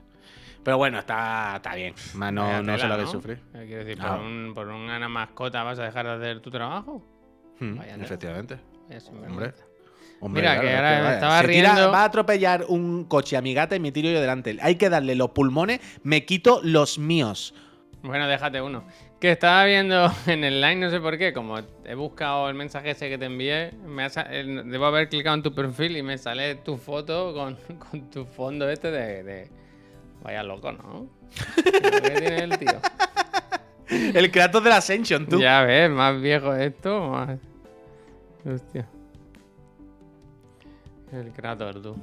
Pero 0.62 0.76
bueno, 0.76 0.98
está, 0.98 1.54
está 1.56 1.74
bien. 1.74 1.94
Más 2.12 2.34
no, 2.34 2.46
se 2.78 2.86
lo 2.86 2.98
que 2.98 3.06
sufrir. 3.06 3.40
Eh, 3.54 3.64
Quiero 3.66 3.82
decir, 3.84 3.98
No. 3.98 4.08
por, 4.10 4.20
un, 4.20 4.52
por 4.54 4.68
una 4.68 5.08
mascota 5.08 5.62
vas 5.62 5.78
a 5.78 5.84
dejar 5.84 6.04
de 6.06 6.12
hacer 6.12 6.40
tu 6.40 6.50
trabajo. 6.50 7.02
Hmm, 7.60 7.76
Vaya 7.78 7.96
efectivamente. 7.96 8.58
Vaya. 8.90 9.00
Hombre. 9.26 9.52
Hombre, 10.20 10.42
Mira, 10.42 10.60
que 10.60 10.74
ahora 10.76 11.02
me 11.02 11.14
estaba 11.14 11.40
se 11.40 11.48
tira- 11.48 11.72
riendo. 11.74 11.90
va 11.92 12.02
a 12.02 12.04
atropellar 12.04 12.66
un 12.68 13.04
coche 13.04 13.38
a 13.38 13.42
mi 13.42 13.54
gata 13.54 13.74
y 13.74 13.80
me 13.80 13.90
tiro 13.90 14.10
yo 14.10 14.20
delante. 14.20 14.58
Hay 14.60 14.74
que 14.76 14.90
darle 14.90 15.14
los 15.14 15.30
pulmones, 15.30 15.80
me 16.02 16.26
quito 16.26 16.60
los 16.62 16.98
míos. 16.98 17.54
Bueno, 18.02 18.28
déjate 18.28 18.60
uno. 18.60 18.84
Que 19.20 19.30
estaba 19.32 19.64
viendo 19.64 20.10
en 20.26 20.44
el 20.44 20.60
line, 20.60 20.76
no 20.76 20.90
sé 20.90 21.00
por 21.00 21.16
qué, 21.16 21.32
como 21.32 21.58
he 21.84 21.94
buscado 21.94 22.48
el 22.48 22.54
mensaje 22.54 22.90
ese 22.90 23.08
que 23.08 23.16
te 23.18 23.24
envié, 23.26 23.72
me 23.86 24.04
ha 24.04 24.08
debo 24.08 24.86
haber 24.86 25.08
clicado 25.08 25.36
en 25.36 25.42
tu 25.42 25.54
perfil 25.54 25.96
y 25.96 26.02
me 26.02 26.18
sale 26.18 26.56
tu 26.56 26.76
foto 26.76 27.32
con, 27.32 27.56
con 27.90 28.10
tu 28.10 28.24
fondo 28.26 28.68
este 28.68 28.90
de, 28.90 29.22
de- 29.22 29.50
Vaya 30.22 30.42
loco, 30.42 30.72
¿no? 30.72 31.06
¿Qué 31.62 32.10
tiene 32.10 32.36
el 32.44 32.58
tío? 32.58 32.80
El 34.14 34.30
Kratos 34.30 34.64
de 34.64 34.70
la 34.70 34.78
Ascension, 34.78 35.26
tú. 35.26 35.38
Ya 35.38 35.62
ves, 35.62 35.90
más 35.90 36.18
viejo 36.18 36.54
esto, 36.54 37.10
más... 37.10 37.38
Hostia. 38.46 38.88
El 41.12 41.30
Kratos, 41.32 41.82
tú. 41.82 41.94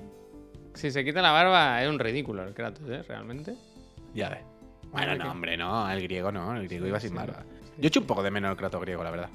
Si 0.75 0.91
se 0.91 1.03
quita 1.03 1.23
la 1.23 1.31
barba, 1.31 1.81
es 1.81 1.89
un 1.89 1.97
ridículo 1.97 2.43
el 2.43 2.53
Kratos, 2.53 2.87
¿eh? 2.87 3.01
Realmente. 3.07 3.55
Ya 4.13 4.29
ves. 4.29 4.43
Bueno, 4.91 5.15
no, 5.15 5.31
hombre, 5.31 5.57
no. 5.57 5.89
El 5.89 6.01
griego 6.03 6.31
no. 6.31 6.55
El 6.55 6.67
griego 6.67 6.87
iba 6.87 6.99
sin 6.99 7.15
barba. 7.15 7.43
Yo 7.77 7.87
echo 7.87 7.99
un 8.01 8.07
poco 8.07 8.23
de 8.23 8.31
menos 8.31 8.51
el 8.51 8.57
Kratos 8.57 8.81
griego, 8.81 9.03
la 9.03 9.11
verdad. 9.11 9.29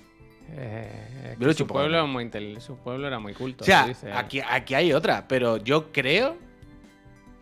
Eh, 0.50 1.32
es 1.32 1.38
que 1.38 1.54
su, 1.54 1.66
pueblo 1.66 2.06
muy 2.06 2.30
su 2.60 2.76
pueblo 2.76 3.06
era 3.06 3.18
muy 3.18 3.34
culto. 3.34 3.64
O 3.64 3.66
sea, 3.66 3.86
dice. 3.86 4.12
aquí, 4.12 4.40
aquí 4.40 4.74
hay 4.74 4.92
otra, 4.92 5.26
pero 5.26 5.56
yo 5.56 5.90
creo 5.92 6.36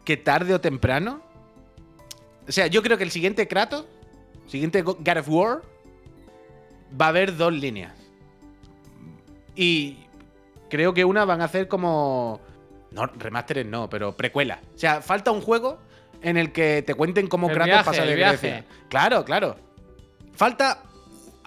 que 0.04 0.16
tarde 0.16 0.54
o 0.54 0.60
temprano. 0.60 1.20
O 2.48 2.52
sea, 2.52 2.66
yo 2.66 2.82
creo 2.82 2.96
que 2.96 3.04
el 3.04 3.10
siguiente 3.10 3.46
Kratos, 3.48 3.86
siguiente 4.46 4.82
Go- 4.82 4.96
God 4.98 5.18
of 5.18 5.28
War, 5.28 5.62
va 7.00 7.06
a 7.06 7.08
haber 7.08 7.36
dos 7.36 7.52
líneas. 7.52 7.92
Y 9.54 9.98
creo 10.70 10.94
que 10.94 11.04
una 11.04 11.24
van 11.24 11.40
a 11.40 11.44
hacer 11.44 11.68
como. 11.68 12.40
No, 12.90 13.06
remasteres 13.06 13.66
no, 13.66 13.90
pero 13.90 14.16
precuela. 14.16 14.60
O 14.74 14.78
sea, 14.78 15.02
falta 15.02 15.30
un 15.32 15.40
juego 15.40 15.78
en 16.24 16.36
el 16.36 16.52
que 16.52 16.82
te 16.82 16.94
cuenten 16.94 17.26
cómo 17.28 17.48
El 17.48 17.54
Kratos 17.54 17.66
viaje, 17.72 17.84
pasa 17.84 18.04
de 18.04 18.14
viaje. 18.14 18.48
Grecia. 18.48 18.64
Claro, 18.88 19.24
claro. 19.24 19.56
Falta. 20.34 20.82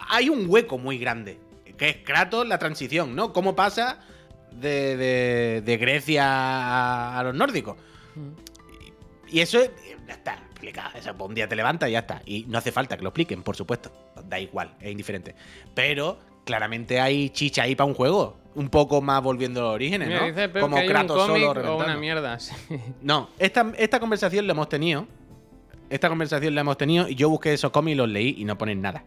Hay 0.10 0.30
un 0.30 0.46
hueco 0.48 0.78
muy 0.78 0.98
grande. 0.98 1.40
Que 1.78 1.90
es 1.90 1.98
Kratos 1.98 2.48
la 2.48 2.58
transición, 2.58 3.16
¿no? 3.16 3.34
¿Cómo 3.34 3.56
pasa 3.56 4.00
de, 4.52 4.96
de- 4.98 5.62
de 5.64 5.78
Grecia 5.78 6.24
a, 6.26 7.20
a 7.20 7.24
los 7.24 7.36
nórdicos? 7.36 7.76
Mm. 8.16 8.30
Y 9.30 9.42
eso 9.42 9.60
es, 9.60 9.70
ya 10.08 10.14
está 10.14 10.36
explicado. 10.50 10.98
Eso, 10.98 11.14
un 11.20 11.36
día 11.36 11.48
te 11.48 11.56
levantas 11.56 11.90
y 11.90 11.92
ya 11.92 12.00
está. 12.00 12.22
Y 12.26 12.46
no 12.48 12.58
hace 12.58 12.72
falta 12.72 12.96
que 12.98 13.04
lo 13.04 13.10
expliquen, 13.10 13.44
por 13.44 13.56
supuesto. 13.56 13.92
Da 14.26 14.40
igual, 14.40 14.74
es 14.80 14.92
indiferente. 14.92 15.36
Pero 15.76 16.18
claramente 16.46 17.00
hay 17.00 17.30
chicha 17.30 17.64
ahí 17.64 17.76
para 17.76 17.86
un 17.88 17.94
juego. 17.94 18.38
Un 18.58 18.70
poco 18.70 19.02
más 19.02 19.22
volviendo 19.22 19.60
a 19.60 19.64
los 19.66 19.74
orígenes, 19.76 20.08
Mira, 20.08 20.20
¿no? 20.22 20.26
dice 20.28 20.50
Pep 20.50 20.62
Como 20.64 20.76
que 20.76 20.82
hay 20.82 20.88
Kratos 20.88 21.26
solo 21.28 21.34
o 21.50 21.52
una 21.52 21.54
reventando. 21.62 22.00
mierda. 22.00 22.40
sí. 22.40 22.54
No, 23.02 23.30
esta, 23.38 23.72
esta 23.78 24.00
conversación 24.00 24.48
la 24.48 24.54
hemos 24.54 24.68
tenido. 24.68 25.08
Esta 25.90 26.10
conversación 26.10 26.56
la 26.56 26.62
hemos 26.62 26.76
tenido 26.78 27.08
y 27.08 27.16
yo 27.16 27.30
busqué 27.30 27.54
esos 27.54 27.72
cómics 27.72 27.94
y 27.94 27.98
los 27.98 28.10
leí 28.10 28.36
y 28.38 28.46
no 28.46 28.58
ponen 28.58 28.82
nada. 28.82 29.04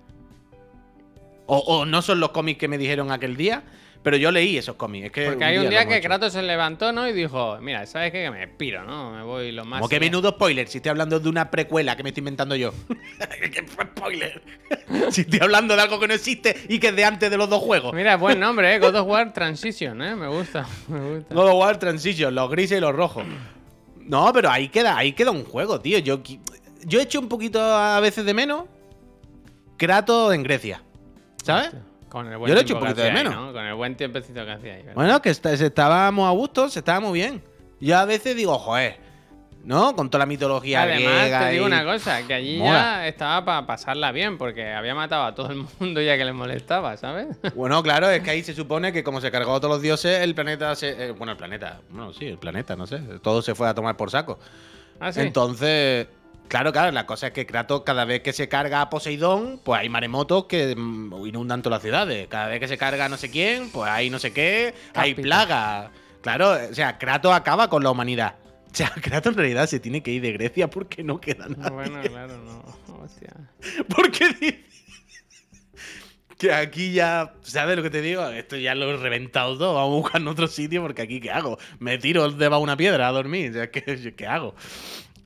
O, 1.47 1.59
o 1.59 1.85
no 1.85 2.01
son 2.01 2.21
los 2.21 2.31
cómics 2.31 2.59
que 2.61 2.69
me 2.69 2.79
dijeron 2.79 3.11
aquel 3.11 3.37
día, 3.37 3.65
Pero 4.03 4.17
yo 4.17 4.31
leí 4.31 4.57
esos 4.57 4.77
cómics. 4.77 5.07
Es 5.07 5.13
que 5.13 5.27
Porque 5.27 5.45
hay 5.45 5.59
un 5.59 5.69
día 5.69 5.87
que. 5.87 6.01
Kratos 6.01 6.33
se 6.33 6.43
levantó, 6.43 6.91
¿no? 6.91 7.07
Y 7.07 7.13
dijo, 7.13 7.59
mira, 7.61 7.85
¿sabes 7.85 8.13
qué? 8.13 8.25
Que 8.25 8.31
me 8.31 8.49
piro, 8.49 8.83
¿no? 8.85 9.13
Me 9.13 9.23
voy 9.23 9.53
lo 9.53 9.67
más. 9.67 9.81
Como 9.81 9.91
que 9.91 10.01
menudo 10.01 10.31
spoiler, 10.31 10.69
si 10.69 10.79
estoy 10.79 10.91
hablando 10.91 11.21
de 11.21 11.29
una 11.29 11.51
precuela 11.51 11.97
que 11.97 12.03
me 12.03 12.09
estoy 12.09 12.23
inventando 12.23 12.57
yo. 12.57 12.73
¿Qué 13.53 13.67
spoiler? 13.69 14.43
si 15.11 15.21
estoy 15.23 15.41
hablando 15.41 15.77
de 15.77 15.83
algo 15.83 16.01
que 16.01 16.09
no 16.09 16.15
existe 16.15 16.57
y 16.69 16.79
que 16.79 16.89
es 16.89 16.97
de 16.97 17.05
antes 17.05 17.31
de 17.31 17.37
los 17.37 17.51
dos 17.51 17.63
juegos. 17.63 17.93
Mira, 17.93 18.17
buen 18.17 18.41
nombre, 18.41 18.75
¿eh? 18.75 18.79
God 18.79 18.95
of 18.95 19.07
War 19.07 19.33
Transition, 19.35 20.01
¿eh? 20.01 20.17
Me 20.17 20.29
gusta, 20.29 20.67
me 20.89 21.17
gusta. 21.17 21.35
God 21.35 21.49
of 21.49 21.55
War 21.57 21.79
Transition, 21.79 22.35
los 22.35 22.51
grises 22.51 22.79
y 22.79 22.81
los 22.81 22.95
rojos. 22.95 23.25
No, 23.99 24.33
pero 24.33 24.51
ahí 24.51 24.69
queda, 24.69 24.97
ahí 24.97 25.13
queda 25.13 25.31
un 25.31 25.45
juego, 25.45 25.81
tío. 25.81 25.99
Yo, 25.99 26.23
yo 26.87 27.01
he 27.01 27.03
hecho 27.03 27.21
un 27.21 27.29
poquito 27.29 27.63
a 27.63 28.01
veces 28.01 28.25
de 28.25 28.33
menos 28.33 28.65
Kratos 29.77 30.35
en 30.35 30.43
Grecia. 30.43 30.83
¿Sabes? 31.45 31.71
Con 32.11 32.27
el 32.31 32.37
buen 32.37 32.49
Yo 32.49 32.55
lo 32.55 32.61
he 32.61 32.63
hecho 32.65 32.75
tiempo 32.75 32.85
un 32.85 32.91
poquito 32.91 33.03
de 33.03 33.09
ahí, 33.09 33.15
menos. 33.15 33.35
¿no? 33.35 33.53
Con 33.53 33.65
el 33.65 33.75
buen 33.75 33.97
tiempecito 33.97 34.45
que 34.45 34.51
hacía 34.53 34.73
ahí. 34.75 34.81
¿verdad? 34.83 34.95
Bueno, 34.95 35.23
que 35.23 35.31
está- 35.31 35.53
estábamos 35.53 36.29
a 36.29 36.33
gusto, 36.33 36.69
se 36.69 36.81
estaba 36.81 37.01
muy 37.01 37.19
bien. 37.19 37.43
Yo 37.81 37.97
a 37.97 38.05
veces 38.05 38.37
digo, 38.37 38.59
joder, 38.59 38.97
¿no? 39.65 39.95
Con 39.95 40.11
toda 40.11 40.21
la 40.21 40.27
mitología 40.27 40.83
Además, 40.83 41.15
griega 41.21 41.41
te 41.41 41.51
digo 41.53 41.65
y- 41.65 41.67
una 41.67 41.85
cosa, 41.85 42.27
que 42.27 42.35
allí 42.35 42.59
Mola. 42.59 42.73
ya 42.73 43.09
estaba 43.09 43.45
para 43.45 43.67
pasarla 43.67 44.11
bien, 44.11 44.39
porque 44.39 44.73
había 44.73 44.95
matado 44.95 45.25
a 45.25 45.35
todo 45.35 45.51
el 45.51 45.65
mundo 45.79 46.01
ya 46.01 46.17
que 46.19 46.25
les 46.25 46.35
molestaba, 46.35 46.97
¿sabes? 46.97 47.29
Bueno, 47.55 47.83
claro, 47.83 48.11
es 48.11 48.23
que 48.23 48.31
ahí 48.31 48.43
se 48.43 48.55
supone 48.55 48.93
que 48.93 49.05
como 49.05 49.21
se 49.21 49.31
cargó 49.31 49.55
a 49.55 49.61
todos 49.61 49.75
los 49.75 49.83
dioses, 49.83 50.21
el 50.21 50.35
planeta 50.35 50.75
se... 50.75 51.07
eh, 51.09 51.11
bueno, 51.13 51.33
el 51.33 51.39
planeta, 51.39 51.81
bueno, 51.91 52.13
sí, 52.13 52.27
el 52.27 52.39
planeta, 52.39 52.75
no 52.77 52.87
sé. 52.87 52.99
Todo 53.23 53.41
se 53.43 53.55
fue 53.55 53.69
a 53.69 53.75
tomar 53.75 53.97
por 53.97 54.11
saco. 54.11 54.39
Ah, 54.99 55.13
sí. 55.13 55.21
Entonces, 55.21 56.07
claro, 56.51 56.73
claro, 56.73 56.91
la 56.93 57.07
cosa 57.07 57.29
es 57.29 57.33
que 57.33 57.47
Kratos, 57.47 57.83
cada 57.83 58.05
vez 58.05 58.21
que 58.21 58.33
se 58.33 58.49
carga 58.49 58.83
a 58.83 58.91
Poseidón, 58.91 59.61
pues 59.65 59.81
hay 59.81 59.89
maremotos 59.89 60.45
que 60.45 60.75
mm, 60.77 61.27
inundan 61.27 61.63
todas 61.63 61.77
las 61.77 61.83
ciudades. 61.83 62.29
Cada 62.29 62.49
vez 62.49 62.61
que 62.61 62.69
se 62.69 62.77
carga 62.77 63.07
a 63.07 63.09
no 63.09 63.17
sé 63.17 63.31
quién, 63.31 63.71
pues 63.71 63.91
hay 63.91 64.11
no 64.11 64.19
sé 64.19 64.33
qué, 64.33 64.75
hay 64.95 65.15
plagas. 65.15 65.91
Claro, 66.21 66.53
o 66.71 66.75
sea, 66.75 66.99
Kratos 66.99 67.33
acaba 67.33 67.71
con 67.71 67.83
la 67.83 67.91
humanidad. 67.91 68.35
O 68.71 68.75
sea, 68.75 68.91
Kratos 69.03 69.33
en 69.33 69.39
realidad 69.39 69.67
se 69.67 69.81
tiene 69.81 70.03
que 70.03 70.11
ir 70.11 70.23
de 70.23 70.33
Grecia 70.33 70.69
porque 70.69 71.03
no 71.03 71.21
queda 71.21 71.49
nada. 71.49 71.71
Bueno, 71.71 72.03
claro, 72.03 72.37
no. 72.39 72.65
Hostia. 73.03 73.33
Porque 73.89 74.29
dice 74.39 74.71
que 76.41 76.53
aquí 76.55 76.93
ya, 76.93 77.35
¿sabes 77.43 77.77
lo 77.77 77.83
que 77.83 77.91
te 77.91 78.01
digo? 78.01 78.27
Esto 78.29 78.57
ya 78.57 78.75
lo 78.75 78.91
he 78.91 78.97
reventado 78.97 79.59
todo. 79.59 79.75
Vamos 79.75 79.93
a 79.93 79.97
buscar 79.97 80.21
en 80.23 80.29
otro 80.29 80.49
sitio 80.49 80.81
porque 80.81 81.03
aquí, 81.03 81.21
¿qué 81.21 81.31
hago? 81.31 81.59
Me 81.79 81.99
tiro 81.99 82.31
debajo 82.31 82.61
de 82.61 82.65
una 82.65 82.77
piedra 82.79 83.09
a 83.09 83.13
dormir. 83.13 83.51
O 83.51 83.55
sea, 83.55 83.71
¿qué, 83.71 84.15
qué 84.17 84.27
hago? 84.27 84.55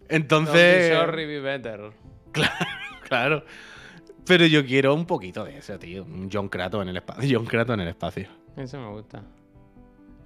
Entonces. 0.08 0.90
be 0.90 0.96
sorry, 0.96 1.26
be 1.26 1.40
better. 1.40 1.92
Claro. 3.08 3.44
Pero 4.26 4.46
yo 4.46 4.64
quiero 4.64 4.94
un 4.94 5.04
poquito 5.06 5.44
de 5.44 5.58
eso, 5.58 5.78
tío. 5.78 6.04
Un 6.04 6.30
John 6.32 6.48
Kratos 6.48 6.82
en 6.82 6.88
el 6.88 6.96
espacio. 6.96 7.28
John 7.38 7.46
Kratos 7.46 7.74
en 7.74 7.80
el 7.80 7.88
espacio. 7.88 8.28
Eso 8.56 8.78
me 8.80 8.88
gusta. 8.88 9.22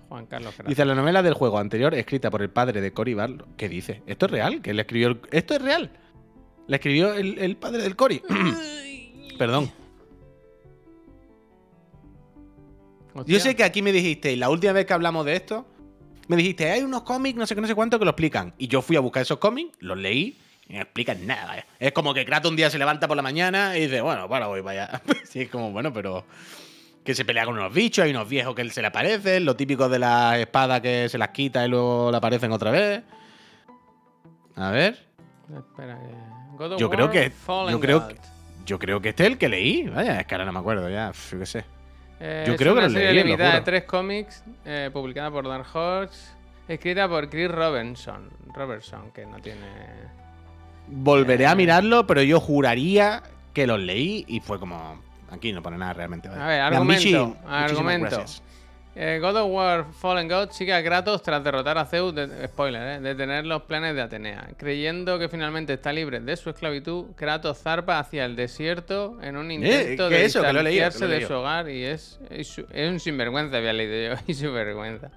Juan 0.09 0.27
Carlos 0.27 0.55
Kratos. 0.55 0.69
Dice 0.71 0.85
la 0.85 0.95
novela 0.95 1.23
del 1.23 1.35
juego 1.35 1.59
anterior, 1.59 1.93
escrita 1.95 2.31
por 2.31 2.41
el 2.41 2.51
padre 2.51 2.81
de 2.81 2.93
Cory 2.93 3.15
Barlow. 3.15 3.47
¿Qué 3.57 3.69
dice? 3.69 4.03
¿Esto 4.07 4.27
es 4.27 4.33
real? 4.33 4.63
¿Que 4.63 4.73
le 4.73 4.83
escribió 4.83 5.09
el- 5.09 5.21
¿Esto 5.33 5.55
es 5.55 5.63
real? 5.63 5.91
¿Le 6.69 6.77
escribió 6.77 7.13
el, 7.15 7.39
el 7.39 7.57
padre 7.57 7.83
del 7.83 7.97
Cory? 7.97 8.23
Perdón. 9.39 9.71
Yo 13.27 13.41
sé 13.41 13.57
que 13.57 13.65
aquí 13.65 13.83
me 13.83 13.91
dijiste, 13.91 14.37
la 14.37 14.49
última 14.49 14.73
vez 14.73 14.87
que 14.87 14.93
hablamos 14.93 15.27
de 15.27 15.35
esto, 15.35 15.67
me 16.29 16.37
dijiste, 16.37 16.71
hay 16.71 16.83
unos 16.83 17.03
cómics, 17.03 17.37
no 17.39 17.47
sé 17.47 17.55
qué, 17.55 17.61
no 17.61 17.67
sé 17.67 17.75
cuánto, 17.75 17.99
que 17.99 18.05
lo 18.05 18.11
explican. 18.13 18.55
Y 18.59 18.69
yo 18.69 18.83
fui 18.83 18.97
a 18.97 19.01
buscar 19.01 19.23
esos 19.23 19.39
cómics, 19.39 19.77
los 19.81 19.97
leí, 19.99 20.39
y 20.69 20.75
no 20.75 20.83
explican 20.83 21.27
nada. 21.27 21.59
¿eh? 21.59 21.65
Es 21.81 21.93
como 21.93 22.13
que 22.15 22.25
Kratos 22.25 22.51
un 22.51 22.57
día 22.57 22.71
se 22.71 22.79
levanta 22.79 23.09
por 23.09 23.17
la 23.17 23.23
mañana 23.23 23.77
y 23.77 23.83
dice, 23.83 24.01
bueno, 24.03 24.29
bueno, 24.29 24.49
voy 24.49 24.63
para 24.63 24.85
allá. 24.85 25.03
sí, 25.25 25.41
es 25.41 25.49
como, 25.51 25.73
bueno, 25.73 25.93
pero... 25.93 26.25
Que 27.05 27.15
se 27.15 27.25
pelea 27.25 27.47
con 27.47 27.55
unos 27.57 27.73
bichos, 27.73 28.05
hay 28.05 28.11
unos 28.11 28.29
viejos 28.29 28.55
que 28.55 28.69
se 28.69 28.83
le 28.83 28.89
aparecen, 28.89 29.47
lo 29.47 29.57
típico 29.57 29.89
de 29.89 29.99
las 29.99 30.37
espadas 30.37 30.83
que 30.83 31.09
se 31.09 31.17
las 31.17 31.31
quita 31.31 31.65
y 31.65 31.69
luego 31.71 32.11
le 32.11 32.19
aparecen 32.19 32.53
otra 32.53 32.71
vez. 32.71 33.03
A 34.57 34.71
ver. 34.71 35.07
Espera, 35.57 35.99
of 36.59 36.79
Yo 36.79 36.91
creo 36.91 37.11
que- 37.11 37.33
yo 37.71 37.81
creo 37.81 38.09
Yo 38.67 38.79
creo 38.79 39.01
que 39.01 39.09
este 39.11 39.23
es 39.23 39.31
el 39.31 39.39
que 39.39 39.49
leí. 39.49 39.89
Vaya, 39.89 40.21
es 40.21 40.27
que 40.27 40.35
ahora 40.35 40.45
no 40.45 40.53
me 40.53 40.59
acuerdo 40.59 40.91
ya. 40.91 41.13
Yo 41.33 41.39
qué 41.39 41.47
sé. 41.47 41.65
Eh, 42.21 42.45
Yo 42.47 42.55
es 42.55 42.59
creo 42.59 42.73
que 42.75 42.79
una 42.79 42.89
lo 42.89 42.95
serie 42.95 43.13
leí, 43.13 43.25
limitada 43.25 43.55
de 43.55 43.61
tres 43.61 43.85
cómics, 43.85 44.43
eh, 44.65 44.91
publicada 44.93 45.31
por 45.31 45.47
Dark 45.49 45.67
Horse, 45.73 46.33
escrita 46.67 47.09
por 47.09 47.29
Chris 47.31 47.51
Robinson. 47.51 48.29
Robertson, 48.55 49.11
que 49.13 49.25
no 49.27 49.39
tiene... 49.41 49.67
Volveré 50.89 51.45
Eh. 51.45 51.49
a 51.49 51.55
mirarlo, 51.55 52.07
pero 52.07 52.23
yo 52.23 52.41
juraría 52.41 53.23
que 53.53 53.67
los 53.67 53.79
leí 53.79 54.25
y 54.27 54.41
fue 54.41 54.59
como. 54.59 55.01
Aquí 55.31 55.53
no 55.53 55.63
pone 55.63 55.77
nada 55.77 55.93
realmente. 55.93 56.29
A 56.29 56.47
ver, 56.47 56.61
argumento, 56.63 56.95
muchísimas 56.95 57.45
argumento. 57.71 58.17
gracias. 58.17 58.43
Eh, 59.01 59.21
God 59.21 59.37
of 59.37 59.53
War 59.53 59.87
Fallen 59.93 60.27
God 60.27 60.51
sigue 60.51 60.75
a 60.75 60.83
Kratos 60.83 61.23
tras 61.23 61.45
derrotar 61.45 61.79
a 61.79 61.85
Zeus, 61.85 62.13
de- 62.13 62.49
spoiler, 62.49 62.83
eh, 62.83 63.01
detener 63.01 63.47
los 63.47 63.63
planes 63.63 63.95
de 63.95 64.03
Atenea. 64.03 64.49
Creyendo 64.57 65.21
que 65.21 65.29
finalmente 65.29 65.75
está 65.75 65.93
libre 65.93 66.19
de 66.19 66.37
su 66.37 66.51
esclavitud, 66.51 67.13
Kratos 67.15 67.63
zarpa 67.63 68.01
hacia 68.01 68.25
el 68.25 68.35
desierto 68.35 69.17
en 69.23 69.37
un 69.37 69.53
intento 69.53 70.07
Eh, 70.07 70.09
que 70.09 70.15
de 70.17 70.25
eso, 70.25 70.43
distanciarse 70.43 71.07
de 71.07 71.25
su 71.29 71.33
hogar 71.35 71.71
y 71.71 71.85
es, 71.85 72.19
es, 72.29 72.59
un 72.59 72.99
sinvergüenza, 72.99 73.59
había 73.59 73.73
leído 73.73 74.17
yo, 74.17 74.21
y 74.27 74.35
su 74.35 74.53
vergüenza. 74.53 75.13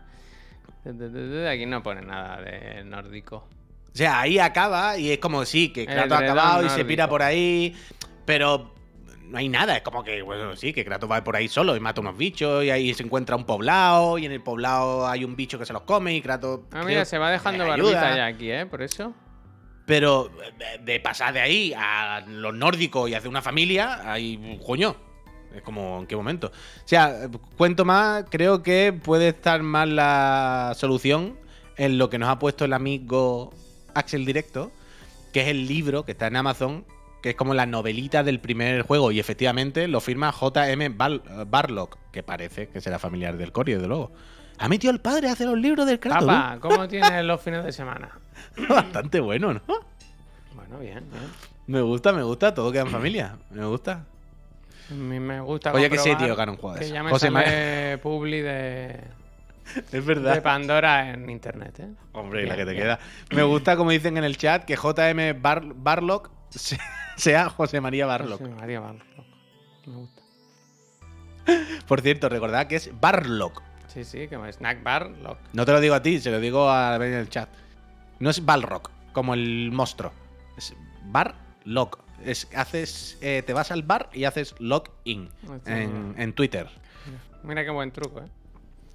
Aquí 1.49 1.65
no 1.65 1.82
pone 1.82 2.03
nada 2.03 2.39
de 2.39 2.84
nórdico. 2.84 3.38
O 3.38 3.97
sea, 3.97 4.21
ahí 4.21 4.38
acaba 4.38 4.95
y 4.99 5.11
es 5.11 5.17
como 5.17 5.43
sí, 5.43 5.73
que 5.73 5.88
Kratos 5.88 6.19
ha 6.19 6.19
acabado 6.19 6.67
y 6.67 6.69
se 6.69 6.86
pira 6.86 7.09
por 7.09 7.23
ahí, 7.23 7.75
pero 8.25 8.75
no 9.32 9.38
hay 9.39 9.49
nada. 9.49 9.75
Es 9.77 9.82
como 9.82 10.03
que, 10.03 10.21
bueno, 10.21 10.55
sí, 10.55 10.73
que 10.73 10.86
Kratos 10.86 11.09
va 11.09 11.23
por 11.23 11.36
ahí 11.36 11.47
solo 11.47 11.75
y 11.75 11.79
mata 11.79 12.01
unos 12.01 12.17
bichos 12.17 12.63
y 12.63 12.69
ahí 12.69 12.93
se 12.93 13.03
encuentra 13.03 13.36
un 13.36 13.45
poblado 13.45 14.17
y 14.17 14.25
en 14.25 14.32
el 14.32 14.41
poblado 14.41 15.07
hay 15.07 15.23
un 15.23 15.36
bicho 15.36 15.57
que 15.57 15.65
se 15.65 15.73
los 15.73 15.82
come 15.84 16.13
y 16.15 16.21
Kratos. 16.21 16.61
Ah, 16.71 16.84
mira, 16.86 17.05
se 17.05 17.17
va 17.17 17.32
dejando 17.32 17.65
barbita 17.67 18.15
ya 18.15 18.25
aquí, 18.27 18.51
¿eh? 18.51 18.65
Por 18.65 18.82
eso. 18.82 19.13
Pero 19.86 20.29
de- 20.59 20.84
de 20.84 20.99
pasar 20.99 21.34
de 21.34 21.41
ahí 21.41 21.73
a 21.75 22.21
los 22.27 22.53
nórdicos 22.53 23.09
y 23.09 23.15
hacer 23.15 23.29
una 23.29 23.41
familia, 23.41 24.01
hay 24.11 24.59
coño. 24.65 24.95
Es 25.55 25.63
como, 25.63 25.99
¿en 25.99 26.07
qué 26.07 26.15
momento? 26.15 26.47
O 26.47 26.88
sea, 26.88 27.27
cuento 27.57 27.84
más, 27.84 28.23
creo 28.29 28.63
que 28.63 28.93
puede 28.93 29.29
estar 29.29 29.61
más 29.63 29.88
la 29.89 30.71
solución 30.77 31.38
en 31.77 31.97
lo 31.97 32.09
que 32.09 32.17
nos 32.19 32.29
ha 32.29 32.39
puesto 32.39 32.63
el 32.63 32.71
amigo 32.73 33.51
Axel 33.93 34.25
Directo, 34.25 34.71
que 35.34 35.41
es 35.41 35.47
el 35.49 35.67
libro 35.67 36.05
que 36.05 36.13
está 36.13 36.27
en 36.27 36.38
Amazon, 36.38 36.86
que 37.22 37.30
es 37.32 37.36
como 37.36 37.53
la 37.53 37.65
novelita 37.65 38.24
del 38.24 38.39
primer 38.39 38.82
juego. 38.84 39.11
Y 39.11 39.19
efectivamente 39.19 39.88
lo 39.88 39.99
firma 40.01 40.32
JM 40.32 40.97
Bar- 40.97 41.45
Barlock, 41.47 41.97
que 42.11 42.24
parece 42.24 42.67
que 42.69 42.82
será 42.82 42.99
familiar 42.99 43.38
del 43.38 43.51
Cory, 43.51 43.74
desde 43.74 43.88
luego. 43.88 44.11
Ha 44.57 44.67
metido 44.67 44.91
al 44.91 45.01
padre 45.01 45.30
a 45.30 45.34
hacer 45.34 45.47
los 45.47 45.57
libros 45.57 45.86
del 45.88 45.99
Kratos. 45.99 46.26
Papá, 46.28 46.57
¿cómo 46.59 46.88
tienes 46.89 47.24
los 47.26 47.41
fines 47.41 47.63
de 47.63 47.72
semana? 47.72 48.09
Bastante 48.69 49.19
bueno, 49.19 49.53
¿no? 49.53 49.61
Bueno, 50.55 50.80
bien, 50.80 51.03
bien. 51.09 51.24
Me 51.67 51.82
gusta, 51.82 52.11
me 52.11 52.24
gusta, 52.24 52.53
todo 52.53 52.72
queda 52.72 52.82
en 52.82 52.89
familia. 52.89 53.38
Me 53.49 53.65
gusta. 53.65 54.05
A 54.89 54.93
mí 54.93 55.19
me 55.19 55.39
gusta 55.39 55.72
Oye, 55.74 55.89
que 55.89 55.97
sí, 55.97 56.09
comprobar 56.09 56.26
tío, 56.28 56.36
gana 56.36 56.51
un 56.51 56.57
juego 56.57 56.76
de 56.76 56.82
Que 56.86 56.89
ya 56.91 57.01
me 57.01 57.11
José 57.11 57.32
sale 57.32 57.97
publi 57.99 58.41
de, 58.41 58.99
Es 59.76 59.91
de 59.91 60.01
verdad. 60.01 60.43
Pandora 60.43 61.11
en 61.11 61.30
internet, 61.30 61.80
¿eh? 61.80 61.88
Hombre, 62.11 62.45
la 62.45 62.55
Bien, 62.55 62.57
que 62.57 62.65
te 62.65 62.72
bien. 62.72 62.84
queda. 62.84 62.99
Me 63.34 63.43
gusta, 63.43 63.78
como 63.78 63.91
dicen 63.91 64.17
en 64.17 64.26
el 64.26 64.36
chat, 64.38 64.65
que 64.65 64.76
JM 64.76 65.41
Bar- 65.41 65.74
Barlock 65.76 66.30
se- 66.49 66.78
sea 67.18 67.49
José 67.49 67.82
María 67.82 68.05
Barlock. 68.05 68.39
José 68.39 68.53
María 68.53 68.80
Barlock. 68.80 69.05
Me 69.88 69.95
gusta. 69.95 70.22
Por 71.88 72.01
cierto, 72.01 72.30
recordad 72.30 72.68
que 72.68 72.76
es 72.76 72.91
Barlock. 72.99 73.62
Sí, 73.88 74.03
sí, 74.05 74.28
que 74.28 74.38
me 74.38 74.51
snack 74.53 74.84
bar 74.84 75.09
lock. 75.22 75.38
No 75.53 75.66
te 75.66 75.74
lo 75.74 75.82
digo 75.82 75.95
a 75.95 76.01
ti, 76.01 76.20
se 76.20 76.32
lo 76.32 76.39
digo 76.39 76.70
a 76.70 76.97
ver 76.97 77.12
en 77.12 77.18
el 77.20 77.30
chat. 77.30 77.49
No 78.20 78.30
es 78.30 78.45
Balrock, 78.45 78.89
como 79.12 79.34
el 79.34 79.70
monstruo. 79.74 80.12
Es 80.57 80.74
Barlock. 81.07 81.99
Es, 82.24 82.47
haces, 82.55 83.18
eh, 83.22 83.43
te 83.45 83.51
vas 83.51 83.72
al 83.72 83.82
bar 83.84 84.09
y 84.14 84.24
haces 84.26 84.55
login 84.59 85.30
Hostia, 85.49 85.82
en, 85.82 86.14
en 86.18 86.34
Twitter. 86.34 86.70
Mira 87.43 87.64
qué 87.66 87.72
buen 87.72 87.91
truco, 87.91 88.22
¿eh? 88.22 88.28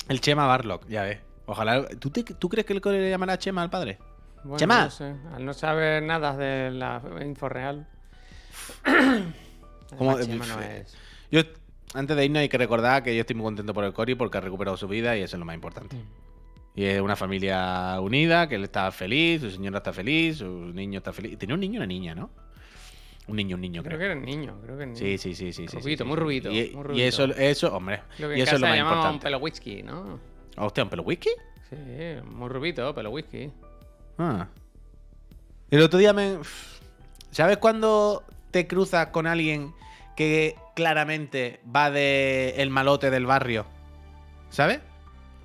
El 0.09 0.21
Chema 0.21 0.47
Barlock, 0.47 0.87
ya 0.87 1.03
ves. 1.03 1.19
Ojalá. 1.47 1.87
¿Tú, 1.89 2.11
te- 2.11 2.23
¿Tú 2.23 2.49
crees 2.49 2.64
que 2.64 2.73
el 2.73 2.81
cole 2.81 3.01
le 3.01 3.11
llamará 3.11 3.37
Chema 3.37 3.62
al 3.62 3.71
padre? 3.71 3.99
Bueno, 4.45 4.57
Chema. 4.59 4.85
no 4.85 4.91
sé, 4.91 5.14
Al 5.35 5.45
no 5.45 5.53
saber 5.53 6.03
nada 6.05 6.37
de 6.37 6.71
la 6.71 7.03
info 7.21 7.49
real. 7.49 7.87
¿Cómo- 9.96 10.12
Además, 10.12 10.26
Chema 10.26 10.46
no 10.46 10.61
es. 10.62 10.96
Yo, 11.30 11.40
antes 11.94 12.16
de 12.16 12.24
irnos, 12.24 12.40
hay 12.40 12.48
que 12.48 12.59
recordar 12.59 13.02
que 13.02 13.14
yo 13.14 13.20
estoy 13.20 13.36
muy 13.36 13.44
contento 13.44 13.72
por 13.74 13.84
el 13.84 13.92
Cory 13.92 14.14
porque 14.14 14.38
ha 14.38 14.40
recuperado 14.40 14.76
su 14.76 14.88
vida 14.88 15.16
y 15.16 15.22
eso 15.22 15.36
es 15.36 15.38
lo 15.40 15.44
más 15.46 15.54
importante. 15.54 15.96
Y 16.74 16.84
es 16.84 17.00
una 17.00 17.16
familia 17.16 17.98
unida, 18.00 18.48
que 18.48 18.57
él 18.57 18.64
está 18.64 18.90
feliz, 18.92 19.40
su 19.40 19.50
señora 19.50 19.78
está 19.78 19.92
feliz, 19.92 20.38
su 20.38 20.46
niño 20.46 20.98
está 20.98 21.12
feliz. 21.12 21.38
Tenía 21.38 21.54
un 21.54 21.61
niño 21.61 21.74
y 21.74 21.76
una 21.78 21.86
niña, 21.86 22.14
¿no? 22.14 22.30
Un 23.28 23.36
niño, 23.36 23.57
un 23.57 23.62
niño, 23.62 23.82
Creo 23.82 23.98
creo. 23.98 24.09
que 24.14 24.18
eres 24.18 24.24
niño, 24.24 24.59
creo 24.62 24.76
que 24.78 24.84
Sí, 24.94 25.04
niño. 25.04 25.18
sí, 25.18 25.34
sí, 25.34 25.52
sí. 25.52 25.66
sí, 25.68 25.78
Rubito, 25.78 26.04
sí, 26.04 26.09
muy 26.09 26.16
rubito, 26.16 26.50
Y, 26.50 26.52
muy 26.52 26.62
y 26.62 26.72
rubito. 26.82 27.02
eso, 27.04 27.24
eso, 27.24 27.74
hombre. 27.74 28.02
Lo 28.18 28.28
que 28.28 28.36
y 28.36 28.40
en 28.40 28.46
eso 28.46 28.54
es 28.57 28.61
lo 28.61 28.66
casa 28.66 28.70
más 28.70 28.76
llamaban 28.76 28.98
un 28.98 29.04
importante. 29.14 29.24
pelo 29.24 29.38
whisky, 29.38 29.82
¿no? 29.82 30.20
Hostia, 30.59 30.84
¿un 30.84 30.90
pelo 30.90 31.02
whisky? 31.02 31.30
Sí, 31.70 31.76
muy 32.30 32.48
rubito, 32.50 32.94
pelo 32.94 33.11
whisky. 33.11 33.50
Ah. 34.18 34.46
El 35.70 35.82
otro 35.82 35.98
día 35.98 36.12
me. 36.12 36.38
¿Sabes 37.32 37.57
cuando 37.57 38.22
te 38.57 38.66
cruzas 38.66 39.09
con 39.09 39.26
alguien 39.26 39.74
que 40.16 40.57
claramente 40.74 41.61
va 41.74 41.90
de 41.90 42.54
el 42.57 42.70
malote 42.70 43.11
del 43.11 43.26
barrio? 43.26 43.66
¿sabes? 44.48 44.80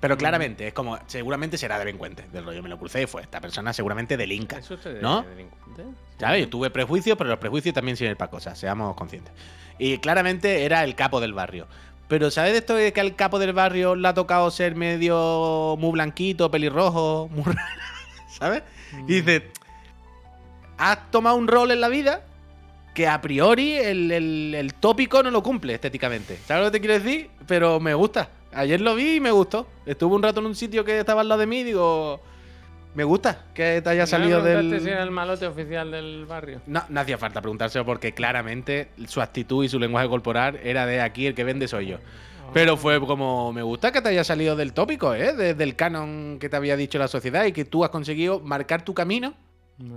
Pero 0.00 0.16
claramente, 0.16 0.68
es 0.68 0.72
como, 0.72 0.98
seguramente 1.06 1.58
será 1.58 1.78
delincuente. 1.78 2.24
Del 2.32 2.46
rollo 2.46 2.62
me 2.62 2.70
lo 2.70 2.78
crucé 2.78 3.02
y 3.02 3.06
fue 3.06 3.20
esta 3.20 3.38
persona 3.42 3.74
seguramente 3.74 4.16
delinca. 4.16 4.56
¿Eso 4.56 4.74
es 4.74 5.02
¿No? 5.02 5.22
delincuente? 5.22 5.84
¿Sabes? 6.18 6.40
Yo 6.40 6.48
tuve 6.48 6.70
prejuicios, 6.70 7.18
pero 7.18 7.28
los 7.28 7.38
prejuicios 7.38 7.74
también 7.74 7.98
sirven 7.98 8.16
para 8.16 8.30
cosas, 8.30 8.58
seamos 8.58 8.96
conscientes. 8.96 9.34
Y 9.78 9.98
claramente 9.98 10.64
era 10.64 10.82
el 10.84 10.94
capo 10.94 11.20
del 11.20 11.34
barrio. 11.34 11.66
Pero 12.08 12.30
¿sabes 12.30 12.52
de 12.52 12.58
esto 12.60 12.74
de 12.74 12.94
que 12.94 13.00
al 13.02 13.14
capo 13.14 13.38
del 13.38 13.52
barrio 13.52 13.94
le 13.94 14.08
ha 14.08 14.14
tocado 14.14 14.50
ser 14.50 14.74
medio 14.74 15.76
muy 15.78 15.92
blanquito, 15.92 16.50
pelirrojo, 16.50 17.28
muy 17.30 17.44
raro? 17.52 17.82
¿Sabes? 18.30 18.62
Y 19.06 19.20
dices, 19.20 19.42
has 20.78 21.10
tomado 21.10 21.36
un 21.36 21.46
rol 21.46 21.70
en 21.70 21.82
la 21.82 21.88
vida 21.88 22.22
que 22.94 23.06
a 23.08 23.20
priori 23.20 23.72
el, 23.72 24.10
el- 24.10 24.54
el 24.54 24.74
tópico 24.74 25.22
no 25.22 25.30
lo 25.30 25.42
cumple 25.42 25.74
estéticamente. 25.74 26.36
¿Sabes 26.46 26.64
lo 26.64 26.70
que 26.70 26.78
te 26.78 26.86
quiero 26.86 27.02
decir? 27.02 27.30
Pero 27.46 27.80
me 27.80 27.94
gusta. 27.94 28.28
Ayer 28.52 28.80
lo 28.80 28.94
vi 28.94 29.16
y 29.16 29.20
me 29.20 29.30
gustó. 29.30 29.66
Estuve 29.86 30.14
un 30.14 30.22
rato 30.22 30.40
en 30.40 30.46
un 30.46 30.54
sitio 30.54 30.84
que 30.84 30.98
estaba 30.98 31.22
al 31.22 31.28
lado 31.28 31.40
de 31.40 31.46
mí 31.46 31.60
y 31.60 31.64
digo, 31.64 32.20
me 32.94 33.04
gusta 33.04 33.46
que 33.54 33.80
te 33.80 33.88
haya 33.88 34.02
¿No 34.02 34.06
salido 34.06 34.42
preguntaste 34.42 34.74
del... 34.74 34.84
si 34.84 34.90
era 34.90 35.02
el 35.02 35.10
malote 35.10 35.46
oficial 35.46 35.90
del 35.90 36.26
barrio? 36.26 36.60
No, 36.66 36.84
no 36.90 37.00
hacía 37.00 37.16
falta 37.16 37.40
preguntárselo 37.40 37.86
porque 37.86 38.12
claramente 38.12 38.88
su 39.06 39.22
actitud 39.22 39.64
y 39.64 39.70
su 39.70 39.78
lenguaje 39.78 40.08
corporal 40.10 40.60
era 40.62 40.84
de 40.84 41.00
aquí 41.00 41.26
el 41.26 41.34
que 41.34 41.44
vende 41.44 41.68
soy 41.68 41.86
yo. 41.86 41.96
Pero 42.52 42.76
fue 42.76 43.00
como, 43.00 43.50
me 43.54 43.62
gusta 43.62 43.90
que 43.92 44.02
te 44.02 44.10
haya 44.10 44.24
salido 44.24 44.54
del 44.56 44.74
tópico, 44.74 45.14
¿eh? 45.14 45.32
De- 45.32 45.54
del 45.54 45.74
canon 45.74 46.36
que 46.38 46.50
te 46.50 46.56
había 46.56 46.76
dicho 46.76 46.98
la 46.98 47.08
sociedad 47.08 47.46
y 47.46 47.52
que 47.52 47.64
tú 47.64 47.82
has 47.82 47.88
conseguido 47.90 48.40
marcar 48.40 48.84
tu 48.84 48.92
camino, 48.92 49.32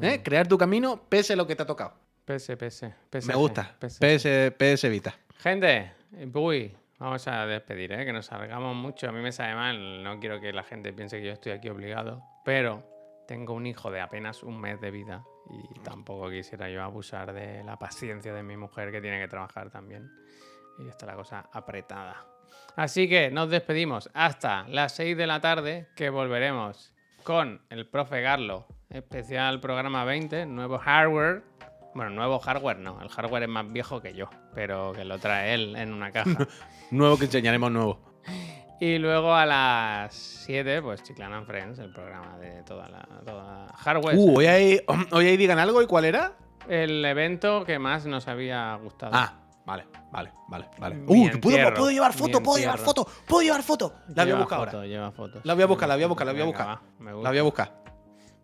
¿eh? 0.02 0.22
Crear 0.24 0.48
tu 0.48 0.58
camino 0.58 1.02
pese 1.10 1.36
lo 1.36 1.46
que 1.46 1.58
te 1.58 1.64
ha 1.64 1.66
tocado. 1.66 1.92
PS, 2.26 2.58
PS, 2.58 2.92
PS. 3.10 3.28
Me 3.28 3.36
gusta. 3.36 3.76
PS. 3.80 4.00
PS, 4.00 4.52
PS 4.58 4.90
Vita. 4.90 5.16
Gente, 5.38 5.92
uy, 6.34 6.76
vamos 6.98 7.28
a 7.28 7.46
despedir, 7.46 7.92
¿eh? 7.92 8.04
que 8.04 8.12
nos 8.12 8.26
salgamos 8.26 8.76
mucho. 8.76 9.08
A 9.08 9.12
mí 9.12 9.22
me 9.22 9.32
sabe 9.32 9.54
mal, 9.54 10.04
no 10.04 10.20
quiero 10.20 10.42
que 10.42 10.52
la 10.52 10.64
gente 10.64 10.92
piense 10.92 11.20
que 11.20 11.28
yo 11.28 11.34
estoy 11.34 11.52
aquí 11.52 11.70
obligado, 11.70 12.24
pero 12.44 12.84
tengo 13.28 13.54
un 13.54 13.68
hijo 13.68 13.92
de 13.92 14.02
apenas 14.02 14.42
un 14.42 14.60
mes 14.60 14.82
de 14.82 14.92
vida 14.92 15.24
y 15.50 15.80
tampoco 15.82 16.30
quisiera 16.30 16.70
yo 16.70 16.82
abusar 16.84 17.32
de 17.32 17.64
la 17.64 17.78
paciencia 17.78 18.34
de 18.34 18.42
mi 18.42 18.58
mujer 18.58 18.92
que 18.92 19.02
tiene 19.02 19.20
que 19.20 19.28
trabajar 19.28 19.70
también. 19.70 20.10
Y 20.80 20.88
está 20.88 21.06
la 21.06 21.16
cosa 21.16 21.48
apretada. 21.54 22.26
Así 22.76 23.08
que 23.08 23.30
nos 23.32 23.50
despedimos 23.50 24.10
hasta 24.14 24.68
las 24.68 24.96
6 24.96 25.16
de 25.16 25.28
la 25.28 25.40
tarde, 25.40 25.88
que 25.96 26.10
volveremos 26.10 26.92
con 27.24 27.62
el 27.70 27.88
profe 27.88 28.22
Garlo, 28.22 28.68
especial 28.90 29.60
programa 29.60 30.04
20, 30.04 30.46
nuevo 30.46 30.78
hardware. 30.78 31.44
Bueno, 31.96 32.12
nuevo 32.12 32.40
hardware 32.40 32.78
no, 32.80 33.02
el 33.02 33.10
hardware 33.10 33.44
es 33.44 33.50
más 33.50 33.72
viejo 33.72 34.02
que 34.02 34.14
yo, 34.14 34.30
pero 34.54 34.92
que 34.92 35.06
lo 35.06 35.18
trae 35.18 35.54
él 35.54 35.76
en 35.78 35.94
una 35.94 36.12
caja. 36.12 36.30
Nuevo 36.92 37.18
que 37.18 37.26
enseñaremos 37.26 37.72
nuevo. 37.72 38.00
y 38.82 38.98
luego 38.98 39.34
a 39.34 39.46
las 39.46 40.14
7, 40.14 40.82
pues 40.82 41.02
Chiclana 41.04 41.38
and 41.38 41.48
Friends, 41.48 41.80
el 41.80 41.92
programa 41.94 42.38
de 42.38 42.62
toda 42.64 42.90
la 42.90 43.08
toda 43.26 43.68
hardware. 43.78 44.16
Uh, 44.18 44.38
hoy 44.38 44.46
ahí, 44.48 44.82
hoy 45.12 45.26
ahí 45.28 45.38
digan 45.38 45.58
algo 45.58 45.82
y 45.82 45.88
cuál 45.88 46.04
era. 46.06 46.34
El 46.68 47.04
evento 47.06 47.64
que 47.64 47.80
más 47.80 48.06
nos 48.06 48.28
había 48.28 48.76
gustado. 48.76 49.12
Ah, 49.16 49.34
vale, 49.66 49.86
vale, 50.12 50.32
vale, 50.50 50.66
vale. 50.78 50.96
Mi 50.96 51.28
Uh, 51.30 51.40
¿puedo, 51.40 51.74
puedo 51.74 51.92
llevar 51.92 52.12
foto, 52.14 52.42
puedo 52.44 52.58
llevar 52.58 52.80
foto, 52.80 53.08
puedo 53.26 53.42
llevar 53.42 53.64
foto. 53.64 53.94
La 54.14 54.24
voy 54.26 54.34
a 54.34 54.36
buscar 54.36 54.60
ahora. 54.60 54.86
Lleva 54.86 55.12
fotos. 55.12 55.46
La 55.46 55.54
voy 55.54 55.64
a 55.64 55.68
buscar, 55.68 55.88
la 55.88 55.96
voy 55.96 56.04
a 56.04 56.08
buscar, 56.08 56.28
la 56.28 56.34
voy 56.34 56.42
a 56.42 56.46
Venga, 56.46 56.58
buscar. 56.58 57.08
va, 57.08 57.22
La 57.24 57.30
voy 57.30 57.40
a 57.40 57.44
buscar. 57.44 57.86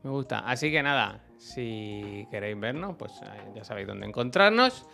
Me 0.03 0.09
gusta. 0.09 0.39
Así 0.39 0.71
que 0.71 0.81
nada, 0.81 1.19
si 1.37 2.27
queréis 2.31 2.59
vernos, 2.59 2.95
pues 2.97 3.11
eh, 3.23 3.51
ya 3.55 3.63
sabéis 3.63 3.87
dónde 3.87 4.07
encontrarnos. 4.07 4.85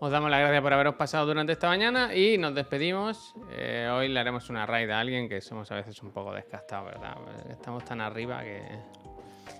Os 0.00 0.10
damos 0.10 0.30
las 0.30 0.40
gracias 0.40 0.60
por 0.62 0.72
haberos 0.72 0.94
pasado 0.96 1.26
durante 1.26 1.52
esta 1.52 1.68
mañana 1.68 2.14
y 2.14 2.36
nos 2.36 2.54
despedimos. 2.54 3.34
Eh, 3.52 3.88
hoy 3.92 4.08
le 4.08 4.20
haremos 4.20 4.50
una 4.50 4.66
raid 4.66 4.90
a 4.90 5.00
alguien 5.00 5.28
que 5.28 5.40
somos 5.40 5.70
a 5.70 5.76
veces 5.76 6.02
un 6.02 6.10
poco 6.12 6.32
descastados, 6.34 6.86
¿verdad? 6.86 7.16
Eh, 7.46 7.52
Estamos 7.52 7.84
tan 7.84 8.00
arriba 8.00 8.42
que. 8.42 8.62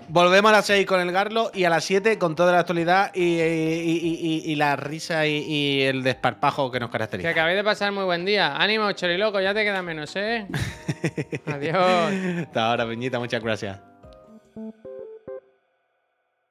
Volvemos 0.09 0.51
a 0.51 0.57
las 0.57 0.67
6 0.67 0.87
con 0.87 1.01
el 1.01 1.13
Garlo 1.13 1.51
y 1.55 1.65
a 1.65 1.71
las 1.71 1.85
7 1.85 2.19
con 2.19 2.35
toda 2.35 2.53
la 2.53 2.59
actualidad 2.61 3.11
y, 3.15 3.23
y- 3.23 3.41
y- 3.41 4.43
y- 4.47 4.53
y 4.53 4.55
la 4.57 4.77
risa 4.77 5.27
y, 5.27 5.83
el 5.83 6.03
desparpajo 6.03 6.71
que 6.71 6.81
nos 6.81 6.89
Que 6.89 6.93
caracteriza. 6.93 7.31
acabéis 7.31 7.57
de 7.57 7.65
pasar 7.65 7.93
muy 7.93 8.05
buen 8.05 8.25
día. 8.25 8.57
Ánimo, 8.57 8.91
choriloco, 8.93 9.41
ya 9.41 9.55
te 9.55 9.63
queda 9.65 9.83
menos, 9.83 10.15
¿eh? 10.17 10.47
Adiós. 11.47 12.13
Hasta 12.43 12.67
ahora, 12.71 12.87
Peñita, 12.87 13.19
muchas 13.19 13.43
gracias. 13.43 13.81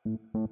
Thank 0.05 0.19
you. 0.33 0.49